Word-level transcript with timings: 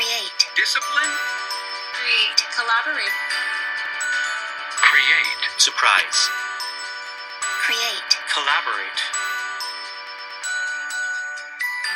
Create. 0.00 0.46
Discipline? 0.56 1.12
Create. 1.92 2.40
Collaborate. 2.56 3.16
Create. 4.80 5.42
Surprise. 5.58 6.30
Create. 7.42 8.16
Collaborate. 8.32 9.00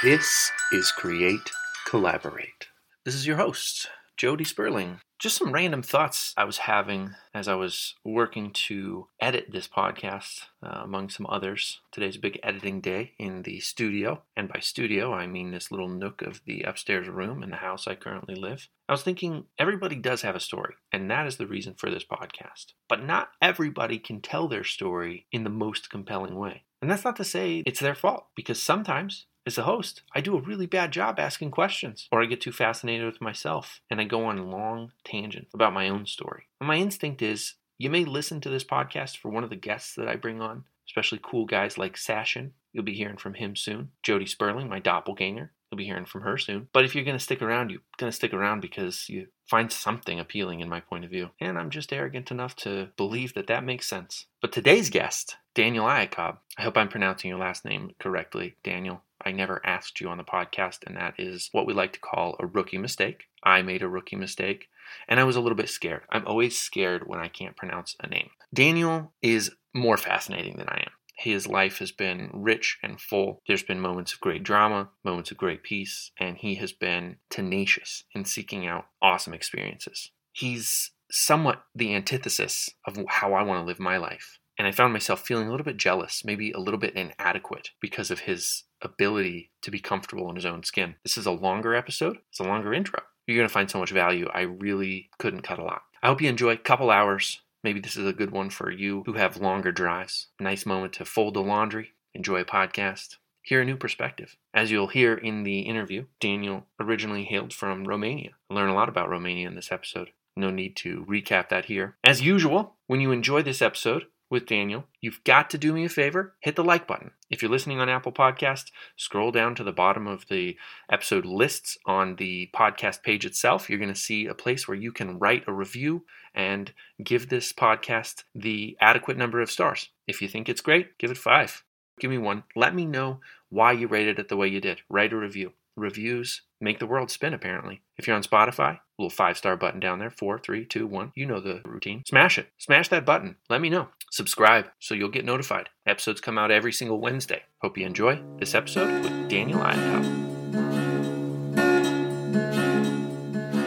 This 0.03 0.51
is 0.75 0.93
Create 0.93 1.51
Collaborate. 1.87 2.69
This 3.06 3.15
is 3.15 3.27
your 3.27 3.37
host, 3.37 3.88
Jody 4.17 4.44
Sperling. 4.44 5.01
Just 5.19 5.37
some 5.37 5.53
random 5.53 5.83
thoughts 5.83 6.35
I 6.37 6.44
was 6.44 6.58
having 6.58 7.15
as 7.33 7.49
I 7.49 7.54
was 7.54 7.94
working 8.04 8.53
to 8.67 9.08
edit 9.21 9.47
this 9.51 9.67
podcast, 9.67 10.42
uh, 10.62 10.80
among 10.83 11.08
some 11.08 11.26
others. 11.29 11.80
Today's 11.90 12.16
a 12.16 12.21
big 12.21 12.38
editing 12.42 12.80
day 12.80 13.12
in 13.19 13.42
the 13.42 13.61
studio, 13.61 14.22
and 14.37 14.48
by 14.48 14.61
studio, 14.61 15.12
I 15.12 15.26
mean 15.26 15.51
this 15.51 15.71
little 15.71 15.88
nook 15.88 16.23
of 16.23 16.42
the 16.47 16.62
upstairs 16.62 17.09
room 17.09 17.42
in 17.42 17.51
the 17.51 17.56
house 17.56 17.87
I 17.88 17.95
currently 17.95 18.34
live. 18.34 18.69
I 18.88 18.92
was 18.92 19.03
thinking 19.03 19.47
everybody 19.59 19.97
does 19.97 20.23
have 20.23 20.37
a 20.37 20.41
story, 20.41 20.75
and 20.92 21.11
that 21.11 21.27
is 21.27 21.37
the 21.37 21.47
reason 21.47 21.75
for 21.75 21.91
this 21.91 22.05
podcast. 22.05 22.75
But 22.89 23.03
not 23.03 23.31
everybody 23.41 23.98
can 23.98 24.20
tell 24.20 24.47
their 24.47 24.65
story 24.65 25.27
in 25.33 25.45
the 25.45 25.51
most 25.51 25.91
compelling 25.91 26.37
way. 26.37 26.65
And 26.83 26.91
that's 26.91 27.05
not 27.05 27.17
to 27.17 27.25
say 27.25 27.62
it's 27.65 27.81
their 27.81 27.95
fault, 27.95 28.27
because 28.37 28.61
sometimes 28.61 29.27
as 29.47 29.59
a 29.59 29.62
host, 29.62 30.03
I 30.15 30.21
do 30.21 30.37
a 30.37 30.41
really 30.41 30.66
bad 30.66 30.91
job 30.93 31.19
asking 31.19 31.51
questions, 31.51 32.09
or 32.11 32.23
I 32.23 32.27
get 32.27 32.41
too 32.41 32.53
fascinated 32.53 33.07
with 33.07 33.21
myself 33.21 33.80
and 33.91 34.01
I 34.01 34.05
go 34.05 34.25
on 34.25 34.51
long 34.51 34.93
tangents 35.05 35.53
about 35.55 35.75
my 35.75 35.89
own 35.89 36.07
story. 36.07 36.45
And 36.61 36.69
my 36.69 36.77
instinct 36.77 37.20
is 37.20 37.55
you 37.79 37.91
may 37.91 38.05
listen 38.05 38.41
to 38.41 38.48
this 38.48 38.65
podcast 38.65 39.19
for 39.19 39.30
one 39.30 39.45
of 39.45 39.51
the 39.51 39.57
guests 39.57 39.95
that 39.97 40.09
I 40.09 40.17
bring 40.17 40.41
on, 40.41 40.65
especially 40.89 41.20
cool 41.23 41.45
guys 41.45 41.77
like 41.77 41.97
Sashin. 41.97 42.53
You'll 42.73 42.84
be 42.84 42.95
hearing 42.95 43.19
from 43.19 43.34
him 43.34 43.55
soon. 43.57 43.91
Jody 44.03 44.27
Sperling, 44.27 44.69
my 44.69 44.79
doppelganger. 44.79 45.53
You'll 45.70 45.79
be 45.79 45.84
hearing 45.84 46.05
from 46.05 46.23
her 46.23 46.39
soon. 46.39 46.69
But 46.73 46.84
if 46.84 46.95
you're 46.95 47.05
going 47.05 47.19
to 47.19 47.23
stick 47.23 47.42
around, 47.42 47.70
you're 47.70 47.81
going 47.98 48.11
to 48.11 48.17
stick 48.17 48.33
around 48.33 48.61
because 48.61 49.09
you 49.09 49.27
find 49.48 49.73
something 49.73 50.20
appealing 50.20 50.61
in 50.61 50.69
my 50.69 50.81
point 50.81 51.05
of 51.05 51.11
view. 51.11 51.31
And 51.41 51.59
I'm 51.59 51.70
just 51.70 51.92
arrogant 51.92 52.31
enough 52.31 52.55
to 52.56 52.91
believe 52.97 53.34
that 53.34 53.48
that 53.48 53.65
makes 53.65 53.89
sense. 53.89 54.27
But 54.41 54.53
today's 54.53 54.89
guest, 54.89 55.37
Daniel 55.55 55.87
Iacob, 55.87 56.39
I 56.56 56.62
hope 56.62 56.77
I'm 56.77 56.89
pronouncing 56.89 57.28
your 57.28 57.41
last 57.41 57.65
name 57.65 57.91
correctly, 57.98 58.56
Daniel. 58.62 59.03
I 59.25 59.33
never 59.33 59.64
asked 59.64 60.00
you 60.00 60.08
on 60.08 60.19
the 60.19 60.25
podcast, 60.25 60.78
and 60.86 60.97
that 60.97 61.14
is 61.19 61.48
what 61.53 61.67
we 61.67 61.72
like 61.72 61.92
to 61.94 62.00
call 62.00 62.36
a 62.39 62.47
rookie 62.47 62.78
mistake. 62.78 63.25
I 63.42 63.62
made 63.62 63.83
a 63.83 63.89
rookie 63.89 64.16
mistake, 64.16 64.69
and 65.08 65.19
I 65.19 65.25
was 65.25 65.36
a 65.36 65.41
little 65.41 65.56
bit 65.56 65.69
scared. 65.69 66.03
I'm 66.11 66.27
always 66.27 66.58
scared 66.58 67.06
when 67.06 67.20
I 67.20 67.28
can't 67.28 67.56
pronounce 67.56 67.97
a 68.00 68.06
name. 68.06 68.31
Daniel 68.53 69.12
is 69.22 69.50
more 69.75 69.97
fascinating 69.97 70.56
than 70.56 70.69
I 70.69 70.83
am. 70.86 70.92
His 71.16 71.47
life 71.47 71.78
has 71.78 71.92
been 71.92 72.31
rich 72.33 72.78
and 72.83 73.00
full. 73.00 73.41
There's 73.47 73.62
been 73.62 73.81
moments 73.81 74.12
of 74.12 74.20
great 74.20 74.42
drama, 74.42 74.91
moments 75.05 75.31
of 75.31 75.36
great 75.36 75.62
peace, 75.62 76.11
and 76.19 76.36
he 76.36 76.56
has 76.56 76.72
been 76.72 77.16
tenacious 77.31 78.05
in 78.14 78.25
seeking 78.25 78.66
out 78.66 78.86
awesome 79.00 79.33
experiences. 79.33 80.11
He's 80.33 80.91
somewhat 81.11 81.64
the 81.75 81.94
antithesis 81.94 82.70
of 82.86 82.98
how 83.09 83.34
I 83.34 83.42
want 83.42 83.62
to 83.62 83.66
live 83.66 83.78
my 83.78 83.97
life. 83.97 84.41
And 84.59 84.66
I 84.69 84.72
found 84.72 84.92
myself 84.92 85.20
feeling 85.20 85.48
a 85.48 85.50
little 85.50 85.64
bit 85.64 85.77
jealous, 85.77 86.25
maybe 86.25 86.53
a 86.53 86.61
little 86.61 86.78
bit 86.78 86.94
inadequate 86.94 87.70
because 87.81 88.11
of 88.11 88.20
his 88.20 88.64
ability 88.85 89.51
to 89.63 89.71
be 89.71 89.81
comfortable 89.81 90.29
in 90.31 90.37
his 90.37 90.47
own 90.47 90.63
skin. 90.63 90.97
This 91.03 91.17
is 91.17 91.27
a 91.27 91.33
longer 91.33 91.75
episode, 91.75 92.19
it's 92.31 92.41
a 92.41 92.45
longer 92.45 92.75
intro. 92.75 93.01
You're 93.27 93.39
going 93.39 93.49
to 93.49 93.53
find 93.53 93.71
so 93.71 93.79
much 93.79 93.91
value. 93.91 94.29
I 94.35 94.43
really 94.43 95.09
couldn't 95.19 95.43
cut 95.43 95.59
a 95.59 95.65
lot. 95.65 95.83
I 96.03 96.09
hope 96.09 96.21
you 96.21 96.29
enjoy 96.29 96.51
a 96.51 96.59
couple 96.59 96.91
hours. 96.91 97.41
Maybe 97.62 97.81
this 97.81 97.97
is 97.97 98.07
a 98.07 98.12
good 98.12 98.31
one 98.31 98.51
for 98.51 98.71
you 98.71 99.03
who 99.07 99.15
have 99.15 99.39
longer 99.39 99.73
drives. 99.73 100.27
Nice 100.39 100.67
moment 100.67 100.93
to 100.95 101.07
fold 101.07 101.33
the 101.33 101.41
laundry, 101.41 101.93
enjoy 102.15 102.41
a 102.41 102.45
podcast, 102.45 103.17
hear 103.41 103.62
a 103.62 103.65
new 103.65 103.77
perspective. 103.77 104.37
As 104.53 104.71
you'll 104.71 104.89
hear 104.89 105.15
in 105.15 105.45
the 105.45 105.61
interview, 105.61 106.05
Daniel 106.21 106.67
originally 106.79 107.25
hailed 107.25 107.55
from 107.55 107.87
Romania. 107.87 108.33
Learn 108.51 108.69
a 108.69 108.75
lot 108.75 108.91
about 108.91 109.09
Romania 109.09 109.49
in 109.49 109.55
this 109.55 109.73
episode. 109.73 110.11
No 110.37 110.51
need 110.51 110.77
to 110.77 111.07
recap 111.09 111.49
that 111.49 111.67
here. 111.67 111.97
As 112.05 112.21
usual, 112.21 112.75
when 112.87 113.01
you 113.01 113.12
enjoy 113.12 113.43
this 113.43 113.62
episode, 113.62 114.07
with 114.35 114.47
Daniel, 114.47 114.85
you've 115.00 115.22
got 115.22 115.49
to 115.50 115.56
do 115.56 115.72
me 115.72 115.84
a 115.84 115.89
favor 115.89 116.34
hit 116.41 116.56
the 116.56 116.65
like 116.65 116.89
button. 116.89 117.12
If 117.31 117.41
you're 117.41 117.50
listening 117.50 117.78
on 117.81 117.89
Apple 117.89 118.12
Podcast, 118.12 118.72
scroll 118.97 119.31
down 119.31 119.55
to 119.55 119.62
the 119.65 119.72
bottom 119.72 120.09
of 120.09 120.27
the 120.28 120.56
episode 120.91 121.25
lists 121.25 121.78
on 121.87 122.17
the 122.17 122.50
podcast 122.53 123.05
page 123.05 123.25
itself. 123.25 123.71
You're 123.71 123.78
going 123.78 123.94
to 123.94 123.99
see 123.99 124.27
a 124.27 124.34
place 124.34 124.67
where 124.67 124.77
you 124.77 124.91
can 124.91 125.21
write 125.21 125.44
a 125.47 125.53
review 125.53 126.05
and 126.34 126.73
give 127.03 127.28
this 127.28 127.53
podcast 127.53 128.25
the 128.34 128.77
adequate 128.81 129.17
number 129.17 129.41
of 129.41 129.53
stars. 129.53 129.91
If 130.09 130.21
you 130.21 130.27
think 130.27 130.49
it's 130.49 130.61
great, 130.61 130.99
give 130.99 131.12
it 131.12 131.17
five. 131.17 131.62
Give 132.00 132.11
me 132.11 132.19
one. 132.19 132.43
Let 132.56 132.75
me 132.75 132.84
know 132.84 133.21
why 133.50 133.71
you 133.73 133.87
rated 133.87 134.19
it 134.19 134.28
the 134.28 134.37
way 134.37 134.49
you 134.49 134.61
did. 134.61 134.83
Write 134.91 135.12
a 135.12 135.17
review. 135.17 135.53
Reviews 135.77 136.43
make 136.61 136.81
the 136.81 136.87
world 136.87 137.11
spin, 137.11 137.34
apparently. 137.34 137.83
If 137.97 138.09
you're 138.09 138.17
on 138.17 138.25
Spotify, 138.25 138.81
little 138.99 139.10
five 139.10 139.37
star 139.37 139.56
button 139.56 139.81
down 139.81 139.99
there 139.99 140.10
four, 140.10 140.38
three, 140.38 140.65
two, 140.65 140.87
one. 140.87 141.12
You 141.15 141.27
know 141.27 141.41
the 141.41 141.60
routine. 141.65 142.03
Smash 142.06 142.38
it. 142.38 142.49
Smash 142.59 142.88
that 142.88 143.05
button. 143.05 143.37
Let 143.49 143.60
me 143.60 143.71
know. 143.71 143.88
Subscribe 144.10 144.66
so 144.78 144.94
you'll 144.94 145.09
get 145.09 145.25
notified. 145.25 145.69
Episodes 145.87 146.21
come 146.21 146.38
out 146.38 146.50
every 146.50 146.72
single 146.72 147.00
Wednesday. 147.00 147.43
Hope 147.60 147.77
you 147.77 147.87
enjoy 147.87 148.22
this 148.38 148.55
episode 148.55 149.03
with 149.03 149.28
Daniel 149.28 149.60
Iacob. 149.60 150.25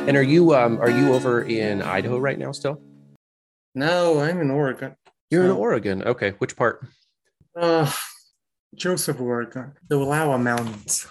And 0.08 0.16
are 0.16 0.24
you 0.24 0.56
um 0.56 0.80
are 0.80 0.90
you 0.90 1.14
over 1.14 1.42
in 1.42 1.82
Idaho 1.82 2.18
right 2.18 2.40
now 2.40 2.54
still? 2.54 2.82
No, 3.76 4.22
I'm 4.22 4.40
in 4.40 4.50
Oregon. 4.50 4.96
You're 5.30 5.44
in 5.44 5.52
Oregon. 5.52 6.02
Okay, 6.04 6.32
which 6.38 6.56
part? 6.56 6.88
Uh, 7.60 7.92
Joseph, 8.74 9.20
Oregon, 9.20 9.74
the 9.90 9.98
Wallowa 9.98 10.42
Mountains. 10.42 11.08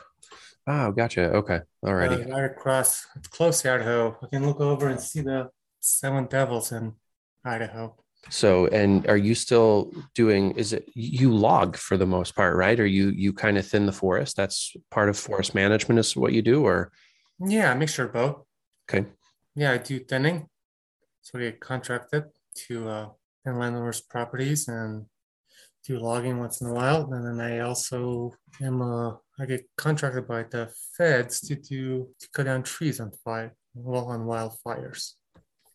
Oh, 0.67 0.91
gotcha. 0.93 1.31
Okay. 1.33 1.61
Alrighty. 1.85 2.27
Uh, 2.27 2.35
right 2.35 2.45
across, 2.51 3.07
it's 3.17 3.29
close 3.29 3.63
to 3.63 3.73
Idaho. 3.73 4.17
I 4.23 4.27
can 4.27 4.47
look 4.47 4.61
over 4.61 4.89
and 4.89 5.01
see 5.01 5.21
the 5.21 5.51
Seven 5.81 6.27
Devils 6.27 6.73
in 6.73 6.95
Idaho. 7.45 7.95
So, 8.29 8.67
and 8.67 9.07
are 9.07 9.17
you 9.17 9.37
still 9.37 9.93
doing 10.15 10.51
is 10.57 10.73
it 10.73 10.89
you 10.95 11.33
log 11.33 11.77
for 11.77 11.97
the 11.97 12.07
most 12.07 12.35
part, 12.35 12.57
right? 12.57 12.79
Or 12.81 12.87
you 12.87 13.11
you 13.11 13.33
kind 13.33 13.57
of 13.57 13.65
thin 13.65 13.87
the 13.87 13.93
forest? 13.93 14.37
That's 14.37 14.75
part 14.91 15.09
of 15.09 15.17
forest 15.17 15.55
management 15.55 16.01
is 16.01 16.17
what 16.17 16.33
you 16.33 16.43
do 16.43 16.65
or 16.67 16.91
Yeah, 17.39 17.73
mixture 17.75 18.07
of 18.07 18.13
both. 18.13 18.43
okay. 18.91 19.07
Yeah, 19.55 19.73
I 19.73 19.79
do 19.79 20.01
thinning. 20.01 20.49
So 21.23 21.39
I 21.39 21.43
get 21.43 21.61
contracted 21.61 22.25
to 22.67 22.89
uh, 22.89 23.09
landowners' 23.47 24.01
properties 24.01 24.67
and 24.67 25.07
do 25.87 25.99
logging 25.99 26.39
once 26.39 26.61
in 26.61 26.67
a 26.69 26.73
while. 26.73 27.13
And 27.13 27.25
then 27.25 27.41
I 27.41 27.61
also 27.61 28.33
am 28.61 28.83
uh, 28.83 29.13
I 29.39 29.47
get 29.47 29.69
contracted 29.77 30.27
by 30.27 30.45
the 30.45 30.73
feds 30.97 31.41
to 31.43 31.55
do 31.55 32.09
to 32.21 32.29
cut 32.33 32.45
down 32.45 32.63
trees 32.63 33.01
on 33.01 33.13
fire, 33.25 33.55
well, 33.75 34.07
on 34.07 34.21
wildfires. 34.21 35.13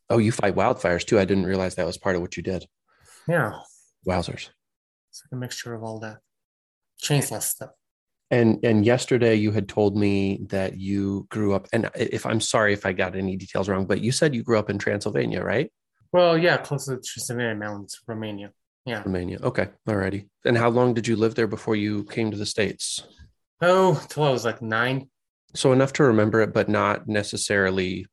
Oh, 0.09 0.17
you 0.17 0.31
fight 0.31 0.55
wildfires 0.55 1.05
too. 1.05 1.19
I 1.19 1.25
didn't 1.25 1.45
realize 1.45 1.75
that 1.75 1.85
was 1.85 1.97
part 1.97 2.15
of 2.15 2.21
what 2.21 2.35
you 2.35 2.43
did. 2.43 2.65
Yeah, 3.27 3.53
Wowzers. 4.07 4.49
it's 5.09 5.23
like 5.23 5.31
a 5.31 5.35
mixture 5.35 5.73
of 5.73 5.83
all 5.83 5.99
that 5.99 6.17
chainsaw 7.01 7.41
stuff. 7.41 7.69
And 8.29 8.59
and 8.63 8.85
yesterday 8.85 9.35
you 9.35 9.51
had 9.51 9.67
told 9.67 9.95
me 9.95 10.45
that 10.49 10.77
you 10.77 11.27
grew 11.29 11.53
up 11.53 11.67
and 11.73 11.89
if 11.95 12.25
I'm 12.25 12.39
sorry 12.41 12.73
if 12.73 12.85
I 12.85 12.93
got 12.93 13.15
any 13.15 13.35
details 13.37 13.69
wrong, 13.69 13.85
but 13.85 14.01
you 14.01 14.11
said 14.11 14.33
you 14.33 14.43
grew 14.43 14.57
up 14.57 14.69
in 14.69 14.77
Transylvania, 14.77 15.43
right? 15.43 15.71
Well, 16.11 16.37
yeah, 16.37 16.57
close 16.57 16.85
to 16.85 16.91
the 16.95 17.01
Transylvania 17.01 17.55
Mountains, 17.55 17.99
Romania. 18.07 18.51
Yeah. 18.85 19.03
Romania. 19.05 19.39
Okay. 19.41 19.69
Alrighty. 19.87 20.27
And 20.45 20.57
how 20.57 20.69
long 20.69 20.93
did 20.93 21.07
you 21.07 21.15
live 21.15 21.35
there 21.35 21.47
before 21.47 21.75
you 21.75 22.03
came 22.05 22.31
to 22.31 22.37
the 22.37 22.45
States? 22.45 23.03
Oh, 23.61 24.03
till 24.09 24.23
I 24.23 24.31
was 24.31 24.43
like 24.45 24.61
nine. 24.61 25.09
So 25.53 25.71
enough 25.71 25.93
to 25.93 26.03
remember 26.03 26.41
it, 26.41 26.53
but 26.53 26.69
not 26.69 27.07
necessarily. 27.07 28.07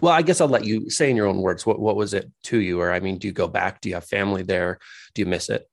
Well, 0.00 0.12
I 0.12 0.22
guess 0.22 0.40
I'll 0.40 0.48
let 0.48 0.64
you 0.64 0.90
say 0.90 1.08
in 1.08 1.16
your 1.16 1.26
own 1.28 1.38
words. 1.38 1.64
What 1.64 1.78
what 1.78 1.94
was 1.96 2.14
it 2.14 2.30
to 2.44 2.58
you? 2.58 2.80
Or 2.80 2.90
I 2.90 2.98
mean, 2.98 3.18
do 3.18 3.28
you 3.28 3.32
go 3.32 3.46
back? 3.46 3.80
Do 3.80 3.88
you 3.88 3.94
have 3.94 4.04
family 4.06 4.42
there? 4.42 4.78
Do 5.14 5.22
you 5.22 5.26
miss 5.26 5.48
it? 5.48 5.68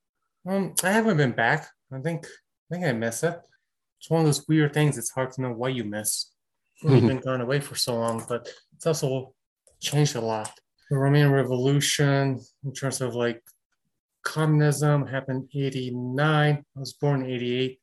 Um, 0.48 0.76
I 0.84 0.92
haven't 0.92 1.18
been 1.18 1.32
back. 1.32 1.68
I 1.92 2.00
think 2.00 2.26
I 2.72 2.76
think 2.76 2.86
I 2.86 2.92
miss 2.94 3.24
it. 3.24 3.40
It's 4.00 4.10
one 4.10 4.22
of 4.22 4.28
those 4.28 4.48
weird 4.48 4.74
things. 4.74 4.98
It's 4.98 5.12
hard 5.12 5.32
to 5.34 5.42
know 5.42 5.54
why 5.54 5.70
you 5.70 5.84
miss. 5.84 6.32
when 6.82 6.96
You've 6.96 7.08
been 7.08 7.20
gone 7.20 7.42
away 7.42 7.60
for 7.62 7.76
so 7.76 7.96
long, 7.96 8.24
but 8.30 8.48
it's 8.76 8.86
also 8.86 9.34
changed 9.80 10.16
a 10.16 10.22
lot. 10.22 10.52
The 10.90 10.98
Romanian 10.98 11.32
Revolution, 11.32 12.40
in 12.64 12.74
terms 12.74 13.02
of 13.02 13.16
like 13.16 13.42
communism, 14.24 15.08
happened 15.08 15.50
'89. 15.54 16.64
I 16.76 16.80
was 16.80 16.94
born 16.94 17.24
in 17.24 17.32
'88. 17.32 17.80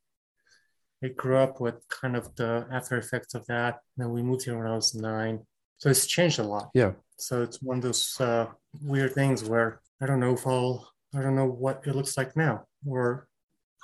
I 1.05 1.09
grew 1.09 1.37
up 1.37 1.61
with 1.61 1.77
kind 1.89 2.17
of 2.17 2.35
the 2.35 2.67
after 2.73 2.97
effects 2.97 3.35
of 3.35 3.47
that. 3.47 3.81
And 3.97 4.07
then 4.07 4.13
we 4.13 4.23
moved 4.23 4.45
here 4.45 4.59
when 4.59 4.67
I 4.67 4.75
was 4.75 4.95
nine. 4.95 5.47
So 5.77 5.91
it's 5.91 6.07
changed 6.07 6.41
a 6.41 6.43
lot. 6.43 6.71
Yeah. 6.75 6.93
So 7.19 7.43
it's 7.43 7.63
one 7.63 7.79
of 7.79 7.85
those 7.85 8.21
uh, 8.21 8.47
weird 8.83 9.15
things 9.15 9.45
where 9.45 9.81
I 10.03 10.07
don't 10.07 10.21
know 10.21 10.35
if 10.35 10.47
I'll, 10.47 10.91
I 11.15 11.23
don't 11.23 11.37
know 11.37 11.47
what 11.47 11.83
it 11.87 11.95
looks 11.95 12.17
like 12.17 12.37
now, 12.37 12.65
or 12.87 13.29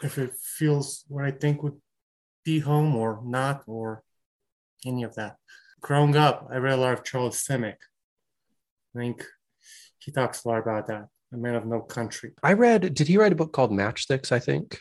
if 0.02 0.18
it 0.18 0.34
feels 0.34 1.04
what 1.08 1.24
I 1.24 1.30
think 1.30 1.62
would 1.62 1.80
be 2.44 2.58
home 2.58 2.94
or 2.96 3.20
not, 3.24 3.62
or 3.66 4.02
any 4.84 5.02
of 5.04 5.14
that. 5.14 5.36
Growing 5.80 6.16
up, 6.16 6.48
I 6.52 6.56
read 6.56 6.78
a 6.78 6.82
lot 6.82 6.94
of 6.94 7.04
Charles 7.04 7.42
Simic. 7.42 7.76
I 8.94 8.98
think 8.98 9.24
he 9.98 10.12
talks 10.12 10.44
a 10.44 10.48
lot 10.48 10.58
about 10.58 10.86
that. 10.88 11.08
A 11.34 11.36
man 11.36 11.54
of 11.56 11.66
no 11.66 11.80
country. 11.80 12.32
I 12.42 12.52
read. 12.52 12.94
Did 12.94 13.08
he 13.08 13.16
write 13.18 13.32
a 13.32 13.36
book 13.36 13.52
called 13.52 13.72
Matchsticks? 13.72 14.30
I 14.32 14.38
think 14.38 14.78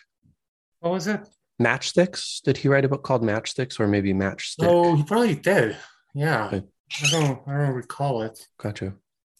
What 0.80 0.92
was 0.92 1.08
it? 1.08 1.22
Matchsticks. 1.62 2.42
Did 2.44 2.58
he 2.58 2.68
write 2.68 2.86
a 2.86 2.90
book 2.90 3.04
called 3.04 3.24
Matchsticks 3.24 3.80
or 3.80 3.88
maybe 3.88 4.14
Matchstick? 4.14 4.68
Oh, 4.68 4.96
he 4.96 5.04
probably 5.04 5.36
did. 5.36 5.78
Yeah, 6.14 6.48
Okay. 6.48 6.64
I 7.04 7.10
don't 7.10 7.42
I 7.48 7.58
don't 7.58 7.74
recall 7.74 8.22
it. 8.22 8.46
Gotcha. 8.60 8.94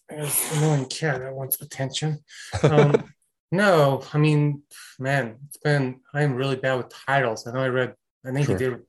There's 0.08 0.52
an 0.52 0.58
annoying 0.58 0.86
cat 0.86 1.20
that 1.20 1.34
wants 1.34 1.60
attention. 1.62 2.18
Um, 2.62 3.12
no, 3.52 4.02
I 4.12 4.18
mean, 4.18 4.62
man, 4.98 5.36
it's 5.46 5.58
been 5.58 6.00
I'm 6.12 6.34
really 6.34 6.56
bad 6.56 6.74
with 6.74 6.88
titles. 7.06 7.46
I 7.46 7.52
know 7.52 7.60
I 7.60 7.68
read. 7.68 7.94
I 8.26 8.32
think 8.32 8.46
Sure. 8.46 8.58
you 8.60 8.70
did 8.70 8.80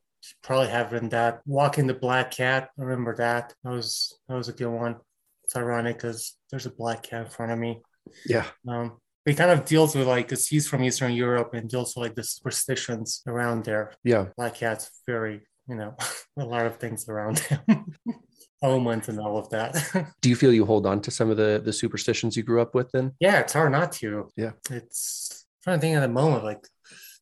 probably 0.42 0.70
have 0.70 0.92
written 0.92 1.10
that. 1.10 1.42
Walking 1.46 1.86
the 1.86 1.94
Black 1.94 2.32
Cat. 2.32 2.70
I 2.80 2.82
remember 2.82 3.16
that. 3.18 3.54
That 3.64 3.70
was 3.72 4.18
that 4.28 4.36
was 4.36 4.48
a 4.50 4.54
good 4.54 4.70
one. 4.72 4.96
It's 5.44 5.56
ironic 5.56 5.98
because 5.98 6.36
there's 6.50 6.66
a 6.66 6.72
black 6.72 7.04
cat 7.04 7.26
in 7.26 7.32
front 7.32 7.52
of 7.52 7.60
me. 7.60 7.82
Yeah. 8.26 8.46
Um, 8.68 8.98
he 9.26 9.34
kind 9.34 9.52
of 9.52 9.66
deals 9.66 9.96
with 9.96 10.08
like 10.08 10.28
because 10.28 10.48
he's 10.48 10.68
from 10.68 10.84
Eastern 10.84 11.14
Europe 11.14 11.54
and 11.54 11.70
deals 11.70 11.96
with 11.96 12.04
like 12.04 12.16
the 12.16 12.24
superstitions 12.24 13.22
around 13.28 13.66
there. 13.66 13.94
Yeah. 14.04 14.28
Black 14.38 14.56
cat's 14.56 15.02
very, 15.08 15.42
you 15.68 15.76
know, 15.76 15.96
a 16.40 16.46
lot 16.46 16.66
of 16.66 16.78
things 16.78 17.10
around 17.10 17.40
him, 17.40 17.62
omens 18.62 19.10
and 19.10 19.20
all 19.20 19.38
of 19.38 19.50
that. 19.50 20.14
Do 20.22 20.30
you 20.30 20.36
feel 20.36 20.54
you 20.54 20.66
hold 20.66 20.86
on 20.86 21.02
to 21.02 21.12
some 21.12 21.32
of 21.32 21.38
the 21.38 21.62
the 21.64 21.74
superstitions 21.74 22.38
you 22.38 22.44
grew 22.44 22.62
up 22.62 22.76
with 22.76 22.92
then? 22.92 23.14
yeah, 23.20 23.40
it's 23.40 23.54
hard 23.54 23.72
not 23.72 23.92
to. 23.94 24.30
Yeah. 24.38 24.52
it's 24.70 25.46
I'm 25.60 25.64
trying 25.64 25.78
to 25.80 25.82
think 25.82 25.98
at 25.98 26.02
the 26.02 26.08
moment 26.08 26.44
like 26.44 26.68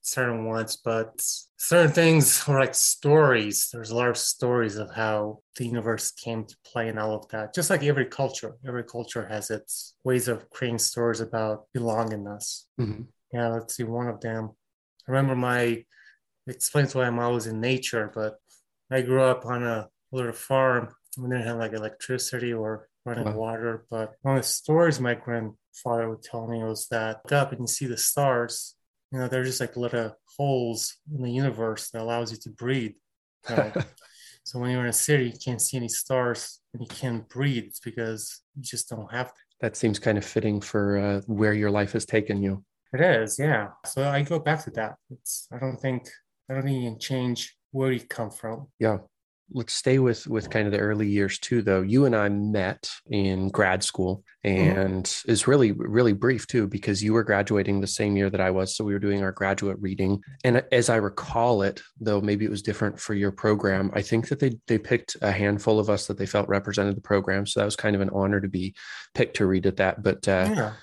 certain 0.04 0.46
ones, 0.46 0.78
but 0.78 1.26
certain 1.58 1.92
things 1.92 2.44
are 2.48 2.60
like 2.64 2.76
stories. 2.76 3.70
There's 3.72 3.90
a 3.90 3.96
lot 3.96 4.10
of 4.10 4.18
stories 4.18 4.76
of 4.78 4.94
how 4.94 5.40
the 5.56 5.66
universe 5.66 6.12
came 6.12 6.46
to 6.46 6.56
play 6.66 6.90
and 6.90 7.00
all 7.00 7.16
of 7.16 7.28
that. 7.30 7.56
Just 7.56 7.70
like 7.70 7.84
every 7.84 8.06
culture, 8.06 8.56
every 8.68 8.84
culture 8.84 9.26
has 9.28 9.50
its 9.50 9.96
ways 10.04 10.28
of 10.28 10.50
creating 10.50 10.80
stories 10.80 11.22
about 11.22 11.66
belongingness. 11.76 12.66
Mhm. 12.80 13.08
Yeah, 13.32 13.48
let's 13.48 13.76
see 13.76 13.84
one 13.84 14.08
of 14.08 14.20
them. 14.22 14.52
I 15.08 15.12
remember 15.12 15.36
my 15.36 15.84
it 16.46 16.56
explains 16.56 16.94
why 16.94 17.06
I'm 17.06 17.20
always 17.20 17.48
in 17.48 17.62
nature, 17.62 18.12
but 18.14 18.36
I 18.92 19.02
grew 19.02 19.24
up 19.24 19.46
on 19.46 19.64
a 19.64 19.88
little 20.12 20.34
farm. 20.34 20.94
We 21.18 21.30
didn't 21.30 21.48
have 21.48 21.58
like 21.58 21.74
electricity 21.74 22.52
or 22.54 22.90
running 23.06 23.26
Wow. 23.26 23.34
water, 23.38 23.86
but 23.90 24.16
one 24.22 24.36
of 24.38 24.44
the 24.44 24.48
stories 24.48 25.00
my 25.00 25.14
grandfather 25.16 26.10
would 26.10 26.22
tell 26.22 26.48
me 26.48 26.62
was 26.64 26.88
that 26.90 27.32
up 27.32 27.52
and 27.54 27.62
you 27.62 27.68
see 27.68 27.86
the 27.86 27.98
stars. 27.98 28.76
You 29.14 29.20
know, 29.20 29.28
they're 29.28 29.44
just 29.44 29.62
like 29.62 29.78
little 29.78 30.18
holes 30.38 30.98
in 31.14 31.22
the 31.22 31.32
universe 31.32 31.92
that 31.92 32.02
allows 32.02 32.32
you 32.32 32.38
to 32.40 32.50
breathe. 32.50 32.94
you 33.48 33.56
know. 33.56 33.72
so 34.44 34.58
when 34.58 34.72
you're 34.72 34.82
in 34.82 34.88
a 34.88 34.94
city, 34.94 35.26
you 35.26 35.38
can't 35.38 35.62
see 35.62 35.78
any 35.78 35.88
stars 35.88 36.60
and 36.74 36.82
you 36.82 36.88
can't 36.88 37.30
breathe. 37.30 37.66
It's 37.68 37.80
because 37.80 38.42
you 38.56 38.64
just 38.64 38.90
don't 38.90 39.12
have 39.14 39.28
to. 39.28 39.40
that 39.62 39.76
seems 39.76 40.00
kind 40.00 40.18
of 40.18 40.26
fitting 40.26 40.60
for 40.60 40.98
uh, 40.98 41.22
where 41.28 41.54
your 41.54 41.70
life 41.70 41.92
has 41.92 42.06
taken 42.08 42.42
you. 42.42 42.64
It 42.92 43.02
is, 43.02 43.38
yeah. 43.38 43.70
So 43.86 44.08
I 44.10 44.24
go 44.24 44.40
back 44.40 44.64
to 44.64 44.72
that. 44.72 44.96
It's 45.12 45.48
I 45.52 45.60
don't 45.60 45.78
think 45.78 46.10
I 46.50 46.56
don't 46.56 46.64
think 46.64 46.84
you 46.84 46.90
can 46.90 47.00
change 47.00 47.56
where 47.72 47.92
you 47.92 48.00
come 48.00 48.32
from. 48.32 48.68
Yeah. 48.80 48.98
Let's 49.54 49.74
stay 49.74 50.00
with 50.00 50.28
with 50.28 50.50
kind 50.50 50.66
of 50.66 50.72
the 50.72 50.80
early 50.80 51.08
years 51.08 51.40
too, 51.40 51.62
though. 51.62 51.82
You 51.82 52.06
and 52.06 52.16
I 52.16 52.30
met 52.30 52.90
in 53.08 53.50
grad 53.50 53.84
school, 53.84 54.24
and 54.44 55.06
it's 55.28 55.48
really 55.48 55.72
really 55.72 56.14
brief 56.14 56.48
too 56.48 56.68
because 56.68 57.04
you 57.04 57.14
were 57.14 57.24
graduating 57.24 57.80
the 57.80 57.88
same 57.88 58.16
year 58.18 58.30
that 58.30 58.42
I 58.42 58.52
was, 58.52 58.76
so 58.76 58.84
we 58.84 58.94
were 58.94 59.00
doing 59.00 59.22
our 59.24 59.32
graduate 59.32 59.78
reading. 59.80 60.22
And 60.44 60.64
as 60.72 60.90
I 60.90 60.96
recall 60.96 61.62
it, 61.62 61.82
though 62.00 62.22
maybe 62.22 62.46
it 62.46 62.52
was 62.52 62.62
different 62.62 63.00
for 63.00 63.14
your 63.14 63.32
program, 63.32 63.92
I 63.94 64.02
think 64.02 64.30
that 64.30 64.40
they 64.40 64.58
they 64.68 64.78
picked 64.78 65.18
a 65.22 65.32
handful 65.32 65.80
of 65.80 65.90
us 65.90 66.08
that 66.08 66.18
they 66.18 66.26
felt 66.26 66.50
represented 66.50 66.98
the 66.98 67.02
program, 67.02 67.46
so 67.46 67.60
that 67.60 67.66
was 67.66 67.76
kind 67.76 67.96
of 67.96 68.02
an 68.02 68.10
honor 68.12 68.42
to 68.42 68.50
be 68.50 68.76
picked 69.14 69.38
to 69.38 69.46
read 69.46 69.66
at 69.66 69.78
that. 69.78 70.02
But 70.02 70.28
uh, 70.28 70.50
yeah. 70.50 70.74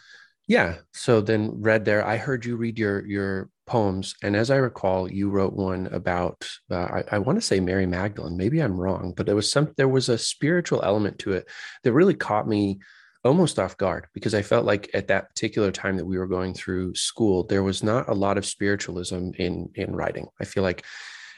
yeah. 0.47 0.75
So 0.93 1.21
then 1.21 1.61
read 1.61 1.85
there. 1.85 2.07
I 2.07 2.17
heard 2.17 2.45
you 2.45 2.57
read 2.57 2.79
your 2.79 3.05
your 3.07 3.51
poems, 3.71 4.17
and 4.21 4.35
as 4.35 4.51
I 4.51 4.57
recall, 4.57 5.11
you 5.11 5.31
wrote 5.31 5.53
one 5.53 5.87
about 5.93 6.45
uh, 6.71 6.75
I, 6.75 7.05
I 7.13 7.19
want 7.19 7.37
to 7.37 7.47
say 7.47 7.61
Mary 7.61 7.87
Magdalene. 7.87 8.37
Maybe 8.37 8.59
I'm 8.61 8.79
wrong, 8.79 9.15
but 9.17 9.27
there 9.27 9.37
was 9.37 9.51
some 9.51 9.73
there 9.77 9.89
was 9.89 10.09
a 10.09 10.19
spiritual 10.19 10.83
element 10.83 11.21
to 11.21 11.33
it 11.35 11.49
that 11.85 11.93
really 11.93 12.15
caught 12.15 12.49
me 12.49 12.81
almost 13.25 13.61
off 13.61 13.77
guard 13.77 14.09
because 14.13 14.35
I 14.35 14.43
felt 14.43 14.65
like 14.65 14.91
at 14.93 15.07
that 15.09 15.29
particular 15.29 15.71
time 15.71 15.97
that 15.99 16.05
we 16.05 16.19
were 16.19 16.27
going 16.27 16.53
through 16.53 16.97
school, 16.97 17.45
there 17.45 17.63
was 17.63 17.83
not 17.83 18.09
a 18.09 18.15
lot 18.15 18.39
of 18.39 18.45
spiritualism 18.45 19.31
in 19.39 19.71
in 19.77 19.95
writing. 19.95 20.27
I 20.41 20.45
feel 20.47 20.65
like 20.65 20.85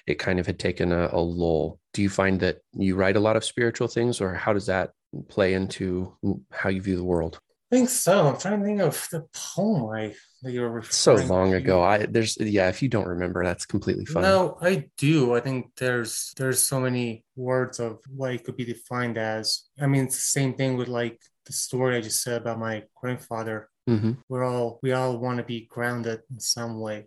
it 0.07 0.19
kind 0.19 0.41
of 0.41 0.47
had 0.47 0.59
taken 0.59 0.91
a, 0.91 1.11
a 1.13 1.21
lull. 1.21 1.79
Do 1.93 2.01
you 2.01 2.09
find 2.09 2.41
that 2.41 2.59
you 2.73 2.97
write 2.97 3.17
a 3.17 3.21
lot 3.21 3.37
of 3.37 3.45
spiritual 3.45 3.89
things, 3.89 4.23
or 4.23 4.33
how 4.33 4.55
does 4.55 4.67
that 4.67 4.93
play 5.29 5.53
into 5.53 6.17
how 6.51 6.71
you 6.71 6.81
view 6.81 6.97
the 6.97 7.05
world? 7.05 7.39
I 7.73 7.77
think 7.77 7.89
so. 7.89 8.29
I'm 8.29 8.39
trying 8.39 8.61
to 8.61 8.67
think 8.67 8.81
of 8.83 9.09
the 9.11 9.27
poem 9.33 9.91
I 9.95 10.15
that 10.43 10.53
you 10.53 10.61
were 10.61 10.83
so 10.83 11.13
referring 11.15 11.29
long 11.29 11.51
to. 11.53 11.57
ago 11.57 11.83
i 11.83 12.05
there's 12.05 12.37
yeah 12.37 12.69
if 12.69 12.83
you 12.83 12.89
don't 12.89 13.07
remember 13.07 13.45
that's 13.45 13.65
completely 13.65 14.05
fine 14.05 14.25
No, 14.25 14.59
I 14.61 14.89
do. 14.99 15.35
I 15.35 15.41
think 15.41 15.71
there's 15.77 16.33
there's 16.37 16.63
so 16.67 16.81
many 16.81 17.25
words 17.37 17.79
of 17.81 18.01
what 18.15 18.33
it 18.35 18.45
could 18.45 18.57
be 18.57 18.65
defined 18.65 19.17
as. 19.19 19.63
I 19.81 19.87
mean, 19.87 20.05
it's 20.05 20.17
the 20.17 20.21
same 20.41 20.55
thing 20.55 20.77
with 20.77 20.89
like 20.89 21.19
the 21.47 21.53
story 21.53 21.97
I 21.97 22.01
just 22.03 22.23
said 22.23 22.43
about 22.43 22.59
my 22.59 22.85
grandfather. 23.01 23.69
hmm 23.87 24.13
We're 24.29 24.45
all 24.45 24.79
we 24.83 24.93
all 24.93 25.17
want 25.19 25.39
to 25.39 25.45
be 25.45 25.67
grounded 25.71 26.21
in 26.31 26.41
some 26.41 26.79
way. 26.81 27.07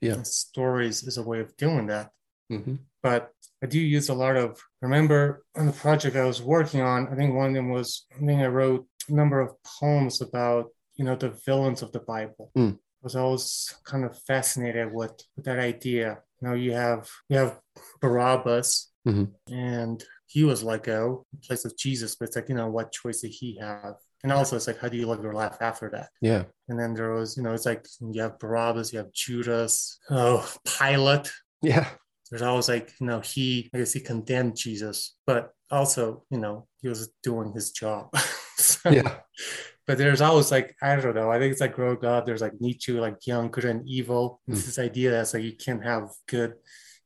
Yeah. 0.00 0.14
And 0.14 0.26
stories 0.26 1.02
is 1.02 1.16
a 1.18 1.22
way 1.30 1.40
of 1.40 1.56
doing 1.56 1.86
that. 1.88 2.10
hmm 2.50 2.76
But 3.02 3.30
I 3.62 3.66
do 3.66 3.80
use 3.80 4.10
a 4.10 4.14
lot 4.24 4.36
of 4.36 4.60
remember 4.82 5.42
on 5.56 5.64
the 5.66 5.72
project 5.72 6.16
I 6.16 6.24
was 6.26 6.42
working 6.42 6.82
on, 6.82 7.08
I 7.08 7.14
think 7.16 7.34
one 7.34 7.48
of 7.48 7.54
them 7.54 7.70
was 7.70 8.04
I 8.14 8.18
think 8.26 8.40
I 8.42 8.46
wrote 8.46 8.84
number 9.08 9.40
of 9.40 9.50
poems 9.80 10.20
about, 10.20 10.66
you 10.96 11.04
know, 11.04 11.16
the 11.16 11.30
villains 11.46 11.82
of 11.82 11.92
the 11.92 12.00
Bible. 12.00 12.50
Mm. 12.56 12.74
I 12.74 13.02
was 13.02 13.16
always 13.16 13.74
kind 13.84 14.04
of 14.04 14.18
fascinated 14.26 14.92
with, 14.92 15.12
with 15.36 15.44
that 15.44 15.58
idea. 15.58 16.18
You 16.40 16.48
know, 16.48 16.54
you 16.54 16.72
have 16.72 17.08
you 17.28 17.36
have 17.38 17.58
Barabbas 18.00 18.90
Mhm. 19.06 19.32
and 19.50 20.02
he 20.26 20.44
was 20.44 20.62
let 20.62 20.82
go 20.84 21.26
in 21.32 21.38
place 21.40 21.64
of 21.66 21.76
Jesus, 21.76 22.16
but 22.16 22.28
it's 22.28 22.36
like, 22.36 22.48
you 22.48 22.54
know, 22.54 22.68
what 22.70 22.90
choice 22.92 23.20
did 23.20 23.32
he 23.32 23.58
have? 23.60 23.96
And 24.22 24.32
also 24.32 24.56
it's 24.56 24.66
like 24.66 24.78
how 24.78 24.88
do 24.88 24.96
you 24.96 25.06
live 25.06 25.22
your 25.22 25.34
life 25.34 25.56
after 25.60 25.90
that? 25.90 26.08
yeah 26.22 26.44
And 26.68 26.78
then 26.80 26.94
there 26.94 27.12
was, 27.12 27.36
you 27.36 27.42
know, 27.42 27.52
it's 27.52 27.66
like 27.66 27.86
you 28.00 28.22
have 28.22 28.38
Barabbas, 28.38 28.92
you 28.92 28.98
have 29.00 29.12
Judas, 29.12 29.98
oh 30.10 30.40
Pilate, 30.78 31.30
yeah 31.62 31.88
there's 32.30 32.42
always 32.42 32.68
like 32.68 32.92
you 33.00 33.06
know 33.06 33.20
he 33.20 33.70
i 33.74 33.78
guess 33.78 33.92
he 33.92 34.00
condemned 34.00 34.56
jesus 34.56 35.16
but 35.26 35.50
also 35.70 36.24
you 36.30 36.38
know 36.38 36.66
he 36.80 36.88
was 36.88 37.10
doing 37.22 37.52
his 37.52 37.70
job. 37.72 38.08
So- 38.56 38.90
yeah. 38.90 39.16
but 39.86 39.98
there's 39.98 40.20
always 40.20 40.50
like 40.52 40.76
i 40.80 40.94
don't 40.96 41.16
know 41.16 41.28
i 41.30 41.38
think 41.40 41.50
it's 41.52 41.60
like 41.60 41.74
growing 41.74 42.04
up 42.04 42.24
there's 42.24 42.40
like 42.40 42.60
nietzsche 42.60 42.92
like 42.92 43.26
young 43.26 43.50
good 43.50 43.64
and 43.64 43.82
evil. 43.88 44.40
It's 44.46 44.62
Mm. 44.62 44.66
this 44.66 44.78
idea 44.78 45.10
that's 45.10 45.34
like 45.34 45.42
you 45.42 45.56
can't 45.56 45.84
have 45.84 46.10
good. 46.28 46.54